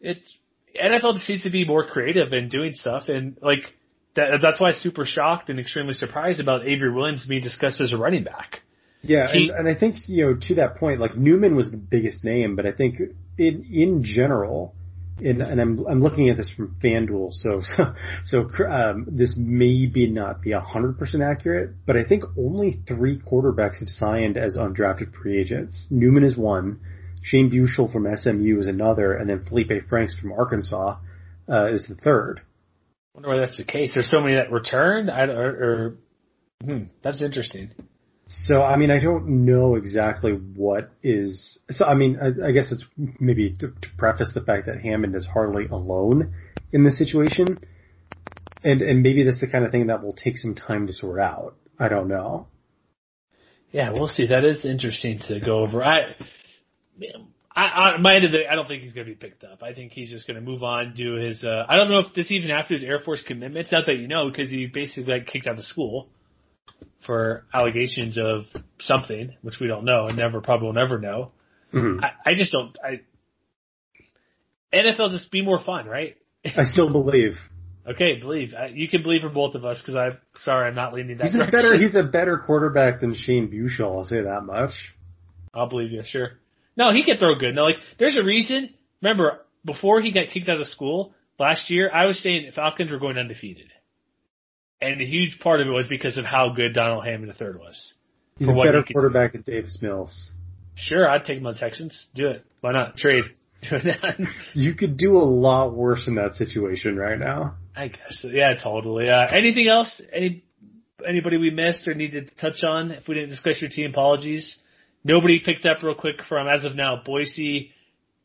it's 0.00 0.36
NFL 0.74 1.12
just 1.14 1.28
needs 1.28 1.42
to 1.44 1.50
be 1.50 1.64
more 1.64 1.86
creative 1.88 2.32
in 2.32 2.48
doing 2.48 2.72
stuff, 2.74 3.08
and 3.08 3.36
like 3.42 3.72
that, 4.16 4.38
that's 4.42 4.60
why 4.60 4.68
I'm 4.68 4.74
super 4.74 5.04
shocked 5.04 5.50
and 5.50 5.60
extremely 5.60 5.94
surprised 5.94 6.40
about 6.40 6.66
Avery 6.66 6.92
Williams 6.92 7.24
being 7.24 7.42
discussed 7.42 7.80
as 7.80 7.92
a 7.92 7.96
running 7.96 8.24
back. 8.24 8.60
Yeah, 9.02 9.26
He- 9.30 9.48
and, 9.48 9.60
and 9.60 9.68
I 9.68 9.78
think 9.78 9.96
you 10.08 10.26
know 10.26 10.34
to 10.48 10.54
that 10.56 10.76
point, 10.76 11.00
like 11.00 11.16
Newman 11.16 11.54
was 11.54 11.70
the 11.70 11.76
biggest 11.76 12.24
name, 12.24 12.56
but 12.56 12.66
I 12.66 12.72
think 12.72 12.98
in 13.38 13.64
in 13.70 14.02
general, 14.02 14.74
and, 15.18 15.40
and 15.40 15.60
I'm 15.60 15.86
I'm 15.86 16.02
looking 16.02 16.28
at 16.28 16.36
this 16.36 16.50
from 16.50 16.76
FanDuel, 16.82 17.32
so 17.32 17.62
so, 17.62 17.94
so 18.24 18.64
um, 18.66 19.06
this 19.08 19.36
may 19.36 19.86
be 19.86 20.08
not 20.08 20.42
be 20.42 20.52
hundred 20.52 20.98
percent 20.98 21.22
accurate, 21.22 21.70
but 21.86 21.96
I 21.96 22.04
think 22.04 22.24
only 22.38 22.80
three 22.88 23.18
quarterbacks 23.18 23.78
have 23.80 23.88
signed 23.88 24.36
as 24.36 24.56
undrafted 24.56 25.14
free 25.14 25.38
agents. 25.40 25.86
Newman 25.90 26.24
is 26.24 26.36
one, 26.36 26.80
Shane 27.22 27.50
Buechele 27.50 27.92
from 27.92 28.06
SMU 28.16 28.60
is 28.60 28.66
another, 28.66 29.12
and 29.14 29.28
then 29.28 29.44
Felipe 29.44 29.88
Franks 29.88 30.18
from 30.18 30.32
Arkansas 30.32 30.96
uh, 31.48 31.66
is 31.70 31.86
the 31.86 31.94
third. 31.94 32.40
Wonder 33.16 33.30
why 33.30 33.38
that's 33.38 33.56
the 33.56 33.64
case. 33.64 33.92
There's 33.94 34.10
so 34.10 34.20
many 34.20 34.34
that 34.34 34.52
returned. 34.52 35.10
I 35.10 35.22
or, 35.24 35.48
or 35.48 35.96
hmm, 36.62 36.84
that's 37.02 37.22
interesting. 37.22 37.70
So 38.28 38.62
I 38.62 38.76
mean, 38.76 38.90
I 38.90 39.00
don't 39.00 39.46
know 39.46 39.76
exactly 39.76 40.32
what 40.32 40.90
is. 41.02 41.58
So 41.70 41.86
I 41.86 41.94
mean, 41.94 42.18
I, 42.20 42.48
I 42.48 42.52
guess 42.52 42.72
it's 42.72 42.84
maybe 43.18 43.56
to, 43.60 43.68
to 43.68 43.88
preface 43.96 44.32
the 44.34 44.42
fact 44.42 44.66
that 44.66 44.80
Hammond 44.80 45.14
is 45.16 45.26
hardly 45.26 45.66
alone 45.66 46.34
in 46.72 46.84
this 46.84 46.98
situation, 46.98 47.58
and 48.62 48.82
and 48.82 49.02
maybe 49.02 49.24
that's 49.24 49.40
the 49.40 49.46
kind 49.46 49.64
of 49.64 49.72
thing 49.72 49.86
that 49.86 50.02
will 50.02 50.12
take 50.12 50.36
some 50.36 50.54
time 50.54 50.86
to 50.86 50.92
sort 50.92 51.18
out. 51.18 51.56
I 51.78 51.88
don't 51.88 52.08
know. 52.08 52.48
Yeah, 53.72 53.92
we'll 53.92 54.08
see. 54.08 54.26
That 54.26 54.44
is 54.44 54.64
interesting 54.64 55.20
to 55.28 55.40
go 55.40 55.60
over. 55.60 55.82
I, 55.82 56.16
I, 57.56 57.62
I 57.62 57.96
my 57.98 58.14
end 58.16 58.26
of 58.26 58.32
the, 58.32 58.40
I 58.50 58.54
don't 58.54 58.68
think 58.68 58.82
he's 58.82 58.92
going 58.92 59.06
to 59.06 59.12
be 59.12 59.16
picked 59.16 59.42
up. 59.42 59.62
I 59.62 59.72
think 59.72 59.92
he's 59.92 60.10
just 60.10 60.26
going 60.26 60.34
to 60.34 60.42
move 60.42 60.62
on, 60.62 60.94
do 60.94 61.14
his. 61.14 61.42
Uh, 61.42 61.64
I 61.68 61.76
don't 61.76 61.90
know 61.90 62.00
if 62.00 62.14
this 62.14 62.30
even 62.30 62.50
after 62.50 62.74
his 62.74 62.84
Air 62.84 62.98
Force 62.98 63.22
commitment. 63.26 63.64
It's 63.64 63.72
not 63.72 63.86
that 63.86 63.96
you 63.96 64.08
know 64.08 64.28
because 64.30 64.50
he 64.50 64.66
basically 64.66 65.04
got 65.04 65.26
kicked 65.26 65.46
out 65.46 65.58
of 65.58 65.64
school 65.64 66.08
for 67.06 67.44
allegations 67.54 68.18
of 68.18 68.42
something, 68.78 69.34
which 69.42 69.58
we 69.60 69.66
don't 69.68 69.84
know 69.84 70.06
and 70.06 70.16
never 70.16 70.40
probably 70.40 70.66
will 70.66 70.74
never 70.74 70.98
know. 70.98 71.32
Mhm. 71.72 72.04
I, 72.04 72.30
I 72.30 72.34
just 72.34 72.52
don't. 72.52 72.76
I 72.84 73.00
NFL 74.72 75.10
just 75.12 75.30
be 75.30 75.42
more 75.42 75.58
fun, 75.58 75.86
right? 75.86 76.16
I 76.44 76.64
still 76.64 76.92
believe 76.92 77.38
Okay, 77.88 78.18
believe 78.18 78.52
I, 78.52 78.66
you 78.66 78.88
can 78.88 79.02
believe 79.02 79.20
for 79.20 79.28
both 79.28 79.54
of 79.54 79.64
us 79.64 79.80
because 79.80 79.94
I'm 79.94 80.18
sorry 80.42 80.68
I'm 80.68 80.74
not 80.74 80.92
leaning 80.92 81.18
that 81.18 81.26
he's 81.26 81.34
a 81.34 81.38
direction. 81.38 81.52
better 81.52 81.76
he's 81.76 81.94
a 81.94 82.02
better 82.02 82.38
quarterback 82.38 83.00
than 83.00 83.14
Shane 83.14 83.48
Buechele. 83.48 83.98
I'll 83.98 84.04
say 84.04 84.22
that 84.22 84.42
much. 84.42 84.72
I'll 85.54 85.68
believe 85.68 85.92
you, 85.92 86.02
sure. 86.04 86.32
No, 86.76 86.92
he 86.92 87.04
can 87.04 87.16
throw 87.16 87.34
good. 87.34 87.54
No, 87.54 87.64
like 87.64 87.76
there's 87.98 88.18
a 88.18 88.24
reason. 88.24 88.74
Remember, 89.00 89.40
before 89.64 90.00
he 90.00 90.12
got 90.12 90.28
kicked 90.32 90.48
out 90.48 90.60
of 90.60 90.66
school 90.66 91.14
last 91.38 91.70
year, 91.70 91.90
I 91.92 92.06
was 92.06 92.22
saying 92.22 92.46
the 92.46 92.52
Falcons 92.52 92.90
were 92.90 92.98
going 92.98 93.18
undefeated, 93.18 93.72
and 94.80 95.00
a 95.00 95.06
huge 95.06 95.38
part 95.40 95.60
of 95.60 95.66
it 95.66 95.70
was 95.70 95.88
because 95.88 96.18
of 96.18 96.24
how 96.24 96.50
good 96.54 96.74
Donald 96.74 97.04
Hammond 97.04 97.32
III 97.40 97.56
was. 97.58 97.94
He's 98.38 98.48
a 98.48 98.52
better 98.52 98.82
he 98.86 98.92
quarterback 98.92 99.32
than 99.32 99.42
Davis 99.42 99.78
Mills. 99.80 100.32
Sure, 100.74 101.08
I'd 101.08 101.24
take 101.24 101.38
him 101.38 101.46
on 101.46 101.54
the 101.54 101.60
Texans. 101.60 102.06
Do 102.14 102.28
it. 102.28 102.44
Why 102.60 102.72
not? 102.72 102.96
Trade. 102.96 103.24
You 104.52 104.74
could 104.74 104.96
do 104.96 105.16
a 105.16 105.24
lot 105.24 105.74
worse 105.74 106.06
in 106.06 106.16
that 106.16 106.36
situation 106.36 106.96
right 106.96 107.18
now. 107.18 107.56
I 107.74 107.88
guess. 107.88 108.24
Yeah, 108.28 108.54
totally. 108.62 109.08
Uh, 109.08 109.26
anything 109.26 109.66
else? 109.66 110.00
Any 110.12 110.44
anybody 111.06 111.36
we 111.36 111.50
missed 111.50 111.88
or 111.88 111.94
needed 111.94 112.28
to 112.28 112.34
touch 112.36 112.62
on? 112.62 112.90
If 112.90 113.08
we 113.08 113.14
didn't 113.14 113.30
discuss 113.30 113.60
your 113.60 113.70
team, 113.70 113.90
apologies. 113.90 114.56
Nobody 115.06 115.38
picked 115.38 115.66
up 115.66 115.82
real 115.84 115.94
quick 115.94 116.24
from 116.28 116.48
as 116.48 116.64
of 116.64 116.74
now 116.74 117.00
Boise, 117.04 117.70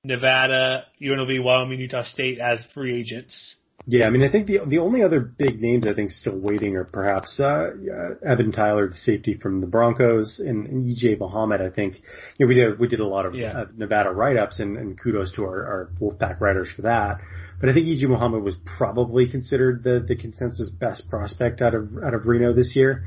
Nevada, 0.03 0.85
UNLV, 0.99 1.43
Wyoming, 1.43 1.79
Utah 1.79 2.01
State 2.01 2.39
as 2.39 2.65
free 2.73 2.99
agents. 2.99 3.55
Yeah, 3.87 4.05
I 4.05 4.09
mean, 4.11 4.23
I 4.23 4.31
think 4.31 4.47
the 4.47 4.59
the 4.67 4.77
only 4.79 5.01
other 5.03 5.19
big 5.19 5.59
names 5.59 5.87
I 5.87 5.93
think 5.93 6.11
still 6.11 6.37
waiting 6.37 6.75
are 6.75 6.83
perhaps 6.83 7.39
uh, 7.39 7.45
uh, 7.45 8.27
Evan 8.27 8.51
Tyler, 8.51 8.89
the 8.89 8.95
safety 8.95 9.33
from 9.35 9.59
the 9.61 9.65
Broncos, 9.67 10.39
and, 10.39 10.67
and 10.67 10.85
EJ 10.85 11.19
Mohammed. 11.19 11.61
I 11.61 11.69
think 11.69 11.95
you 12.37 12.45
know 12.45 12.47
we 12.47 12.55
did 12.55 12.79
we 12.79 12.87
did 12.87 12.99
a 12.99 13.07
lot 13.07 13.25
of 13.25 13.33
Yeah. 13.33 13.61
uh, 13.61 13.65
Nevada 13.75 14.11
write 14.11 14.37
ups, 14.37 14.59
and, 14.59 14.77
and 14.77 14.99
kudos 14.99 15.33
to 15.33 15.43
our, 15.43 15.65
our 15.65 15.89
Wolfpack 15.99 16.39
writers 16.41 16.69
for 16.75 16.83
that. 16.83 17.21
But 17.59 17.69
I 17.69 17.73
think 17.73 17.87
EJ 17.87 18.07
Mohammed 18.07 18.43
was 18.43 18.55
probably 18.65 19.27
considered 19.27 19.83
the 19.83 20.03
the 20.07 20.15
consensus 20.15 20.69
best 20.69 21.09
prospect 21.09 21.61
out 21.61 21.73
of 21.73 21.89
out 22.05 22.13
of 22.13 22.27
Reno 22.27 22.53
this 22.53 22.75
year. 22.75 23.03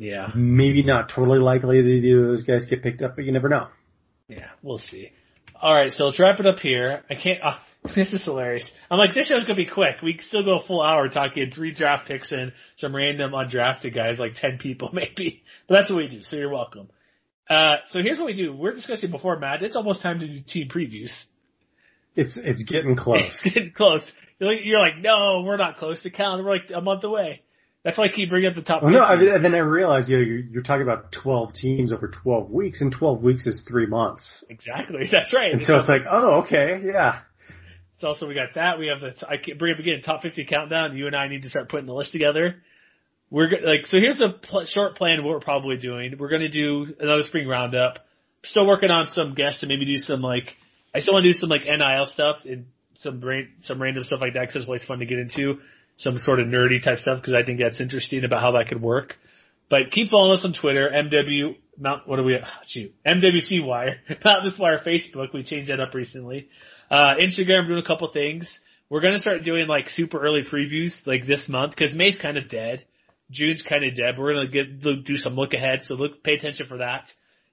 Yeah. 0.00 0.30
Maybe 0.34 0.82
not 0.82 1.10
totally 1.14 1.40
likely 1.40 1.82
that 1.82 1.86
either 1.86 2.24
of 2.24 2.28
those 2.30 2.42
guys 2.42 2.64
get 2.64 2.82
picked 2.82 3.02
up, 3.02 3.16
but 3.16 3.26
you 3.26 3.32
never 3.32 3.50
know. 3.50 3.68
Yeah, 4.28 4.48
we'll 4.62 4.78
see. 4.78 5.12
All 5.60 5.74
right, 5.74 5.92
so 5.92 6.06
let's 6.06 6.18
wrap 6.18 6.40
it 6.40 6.46
up 6.46 6.58
here. 6.58 7.02
I 7.10 7.14
can't. 7.16 7.38
Uh, 7.44 7.58
this 7.94 8.10
is 8.14 8.24
hilarious. 8.24 8.70
I'm 8.90 8.98
like, 8.98 9.12
this 9.12 9.28
show's 9.28 9.44
gonna 9.44 9.56
be 9.56 9.66
quick. 9.66 9.96
We 10.02 10.14
can 10.14 10.22
still 10.22 10.42
go 10.42 10.60
a 10.60 10.66
full 10.66 10.80
hour 10.80 11.10
talking 11.10 11.50
three 11.50 11.74
draft 11.74 12.08
picks 12.08 12.32
and 12.32 12.52
some 12.78 12.96
random 12.96 13.32
undrafted 13.32 13.94
guys, 13.94 14.18
like 14.18 14.36
ten 14.36 14.56
people 14.56 14.88
maybe. 14.94 15.42
But 15.68 15.74
that's 15.74 15.90
what 15.90 15.98
we 15.98 16.08
do. 16.08 16.22
So 16.22 16.36
you're 16.36 16.48
welcome. 16.48 16.88
Uh, 17.48 17.76
so 17.90 18.00
here's 18.00 18.18
what 18.18 18.26
we 18.26 18.34
do. 18.34 18.54
We're 18.54 18.74
discussing 18.74 19.10
before 19.10 19.38
Matt. 19.38 19.62
It's 19.62 19.76
almost 19.76 20.00
time 20.00 20.20
to 20.20 20.26
do 20.26 20.40
team 20.40 20.70
previews. 20.70 21.12
It's 22.16 22.38
it's 22.42 22.62
getting 22.64 22.96
close. 22.96 23.38
It's 23.44 23.54
getting 23.54 23.72
close. 23.72 24.10
You're 24.38 24.50
like, 24.50 24.60
you're 24.64 24.80
like, 24.80 24.96
no, 24.98 25.42
we're 25.44 25.58
not 25.58 25.76
close 25.76 26.02
to 26.04 26.10
count. 26.10 26.42
We're 26.42 26.56
like 26.56 26.70
a 26.74 26.80
month 26.80 27.04
away. 27.04 27.42
That's 27.82 27.96
why 27.96 28.04
I 28.04 28.08
keep 28.08 28.28
bringing 28.28 28.50
up 28.50 28.54
the 28.54 28.62
top. 28.62 28.82
Well, 28.82 28.92
no, 28.92 29.00
I 29.00 29.16
mean, 29.16 29.30
and 29.30 29.42
then 29.42 29.54
I 29.54 29.58
realized 29.58 30.10
you 30.10 30.18
know, 30.18 30.22
you're, 30.22 30.38
you're 30.38 30.62
talking 30.62 30.82
about 30.82 31.12
12 31.12 31.54
teams 31.54 31.92
over 31.92 32.08
12 32.08 32.50
weeks, 32.50 32.82
and 32.82 32.92
12 32.92 33.22
weeks 33.22 33.46
is 33.46 33.64
three 33.66 33.86
months. 33.86 34.44
exactly. 34.50 35.08
That's 35.12 35.32
right. 35.34 35.52
And 35.52 35.64
so 35.64 35.76
it's 35.78 35.88
like, 35.88 36.02
oh, 36.08 36.42
okay, 36.42 36.80
yeah. 36.84 37.20
It's 37.94 38.04
also 38.04 38.26
we 38.26 38.34
got 38.34 38.54
that. 38.54 38.78
We 38.78 38.88
have 38.88 39.00
the 39.00 39.26
I 39.26 39.36
bring 39.58 39.74
up 39.74 39.78
again 39.78 40.00
top 40.02 40.22
50 40.22 40.46
countdown. 40.46 40.96
You 40.96 41.06
and 41.06 41.16
I 41.16 41.28
need 41.28 41.42
to 41.42 41.50
start 41.50 41.68
putting 41.68 41.86
the 41.86 41.94
list 41.94 42.12
together. 42.12 42.56
We're 43.30 43.50
like 43.62 43.86
so. 43.86 43.98
Here's 43.98 44.20
a 44.20 44.38
pl- 44.40 44.64
short 44.66 44.96
plan 44.96 45.18
of 45.18 45.24
what 45.24 45.32
we're 45.34 45.40
probably 45.40 45.76
doing. 45.76 46.16
We're 46.18 46.30
going 46.30 46.40
to 46.40 46.48
do 46.48 46.94
another 46.98 47.22
spring 47.24 47.46
roundup. 47.46 47.98
Still 48.42 48.66
working 48.66 48.90
on 48.90 49.06
some 49.08 49.34
guests 49.34 49.60
to 49.60 49.66
maybe 49.66 49.84
do 49.84 49.98
some 49.98 50.22
like 50.22 50.54
I 50.94 51.00
still 51.00 51.14
want 51.14 51.24
to 51.24 51.32
do 51.32 51.34
some 51.34 51.50
like 51.50 51.64
NIL 51.64 52.06
stuff 52.06 52.38
and 52.44 52.66
some 52.94 53.22
some 53.60 53.80
random 53.80 54.04
stuff 54.04 54.20
like 54.20 54.32
that 54.32 54.40
because 54.40 54.56
it's 54.56 54.66
always 54.66 54.84
fun 54.84 55.00
to 55.00 55.06
get 55.06 55.18
into 55.18 55.58
some 56.00 56.18
sort 56.18 56.40
of 56.40 56.46
nerdy 56.46 56.82
type 56.82 56.98
stuff 56.98 57.18
because 57.20 57.34
I 57.34 57.44
think 57.44 57.60
that's 57.60 57.80
interesting 57.80 58.24
about 58.24 58.40
how 58.40 58.52
that 58.52 58.68
could 58.68 58.80
work. 58.82 59.16
But 59.68 59.90
keep 59.92 60.08
following 60.08 60.38
us 60.38 60.44
on 60.44 60.52
Twitter, 60.52 60.90
MW 60.92 61.56
Mount. 61.78 62.08
What 62.08 62.18
are 62.18 62.24
we? 62.24 62.36
Oh, 62.36 62.62
shoot, 62.66 62.92
MWC 63.06 63.64
Wire, 63.64 63.96
Mount 64.24 64.44
This 64.44 64.58
Wire, 64.58 64.80
Facebook. 64.84 65.32
We 65.32 65.44
changed 65.44 65.70
that 65.70 65.78
up 65.78 65.94
recently. 65.94 66.48
Uh, 66.90 67.14
Instagram, 67.20 67.68
doing 67.68 67.78
a 67.78 67.86
couple 67.86 68.10
things. 68.12 68.58
We're 68.88 69.02
gonna 69.02 69.20
start 69.20 69.44
doing 69.44 69.68
like 69.68 69.88
super 69.90 70.20
early 70.20 70.42
previews 70.42 70.94
like 71.06 71.26
this 71.26 71.48
month 71.48 71.72
because 71.76 71.94
May's 71.94 72.18
kind 72.20 72.36
of 72.36 72.48
dead. 72.48 72.84
June's 73.30 73.62
kind 73.62 73.84
of 73.84 73.94
dead. 73.94 74.18
We're 74.18 74.34
gonna 74.34 74.48
get 74.48 74.80
do 75.04 75.16
some 75.16 75.34
look 75.34 75.54
ahead, 75.54 75.82
so 75.84 75.94
look, 75.94 76.24
pay 76.24 76.34
attention 76.34 76.66
for 76.66 76.78
that. 76.78 77.12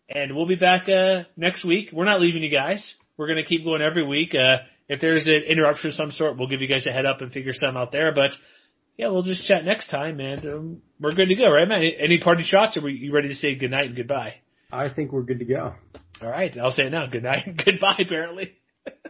And 0.09 0.35
we'll 0.35 0.47
be 0.47 0.55
back 0.55 0.87
uh, 0.89 1.23
next 1.35 1.65
week. 1.65 1.89
We're 1.93 2.05
not 2.05 2.21
leaving 2.21 2.41
you 2.41 2.49
guys. 2.49 2.95
We're 3.17 3.27
gonna 3.27 3.45
keep 3.45 3.63
going 3.65 3.81
every 3.81 4.07
week. 4.07 4.33
Uh, 4.33 4.57
if 4.88 5.01
there's 5.01 5.27
an 5.27 5.43
interruption 5.47 5.89
of 5.89 5.95
some 5.95 6.11
sort, 6.11 6.38
we'll 6.38 6.47
give 6.47 6.61
you 6.61 6.67
guys 6.67 6.85
a 6.88 6.91
head 6.91 7.05
up 7.05 7.21
and 7.21 7.31
figure 7.31 7.53
some 7.53 7.75
out 7.77 7.91
there. 7.91 8.13
But 8.13 8.31
yeah, 8.97 9.09
we'll 9.09 9.23
just 9.23 9.47
chat 9.47 9.63
next 9.63 9.89
time, 9.89 10.19
and 10.19 10.45
um, 10.45 10.81
we're 10.99 11.13
good 11.13 11.27
to 11.27 11.35
go, 11.35 11.49
right, 11.49 11.67
man? 11.67 11.83
Any 11.83 12.19
party 12.19 12.43
shots? 12.43 12.77
Or 12.77 12.81
are 12.81 12.83
we, 12.83 12.93
you 12.93 13.13
ready 13.13 13.29
to 13.29 13.35
say 13.35 13.55
good 13.55 13.71
night 13.71 13.88
and 13.88 13.95
goodbye? 13.95 14.35
I 14.71 14.89
think 14.89 15.11
we're 15.11 15.23
good 15.23 15.39
to 15.39 15.45
go. 15.45 15.75
All 16.21 16.29
right, 16.29 16.57
I'll 16.57 16.71
say 16.71 16.88
it 16.88 16.91
now. 16.91 17.05
Good 17.07 17.23
night 17.23 17.45
and 17.45 17.57
goodbye. 17.65 17.99
Apparently. 17.99 18.55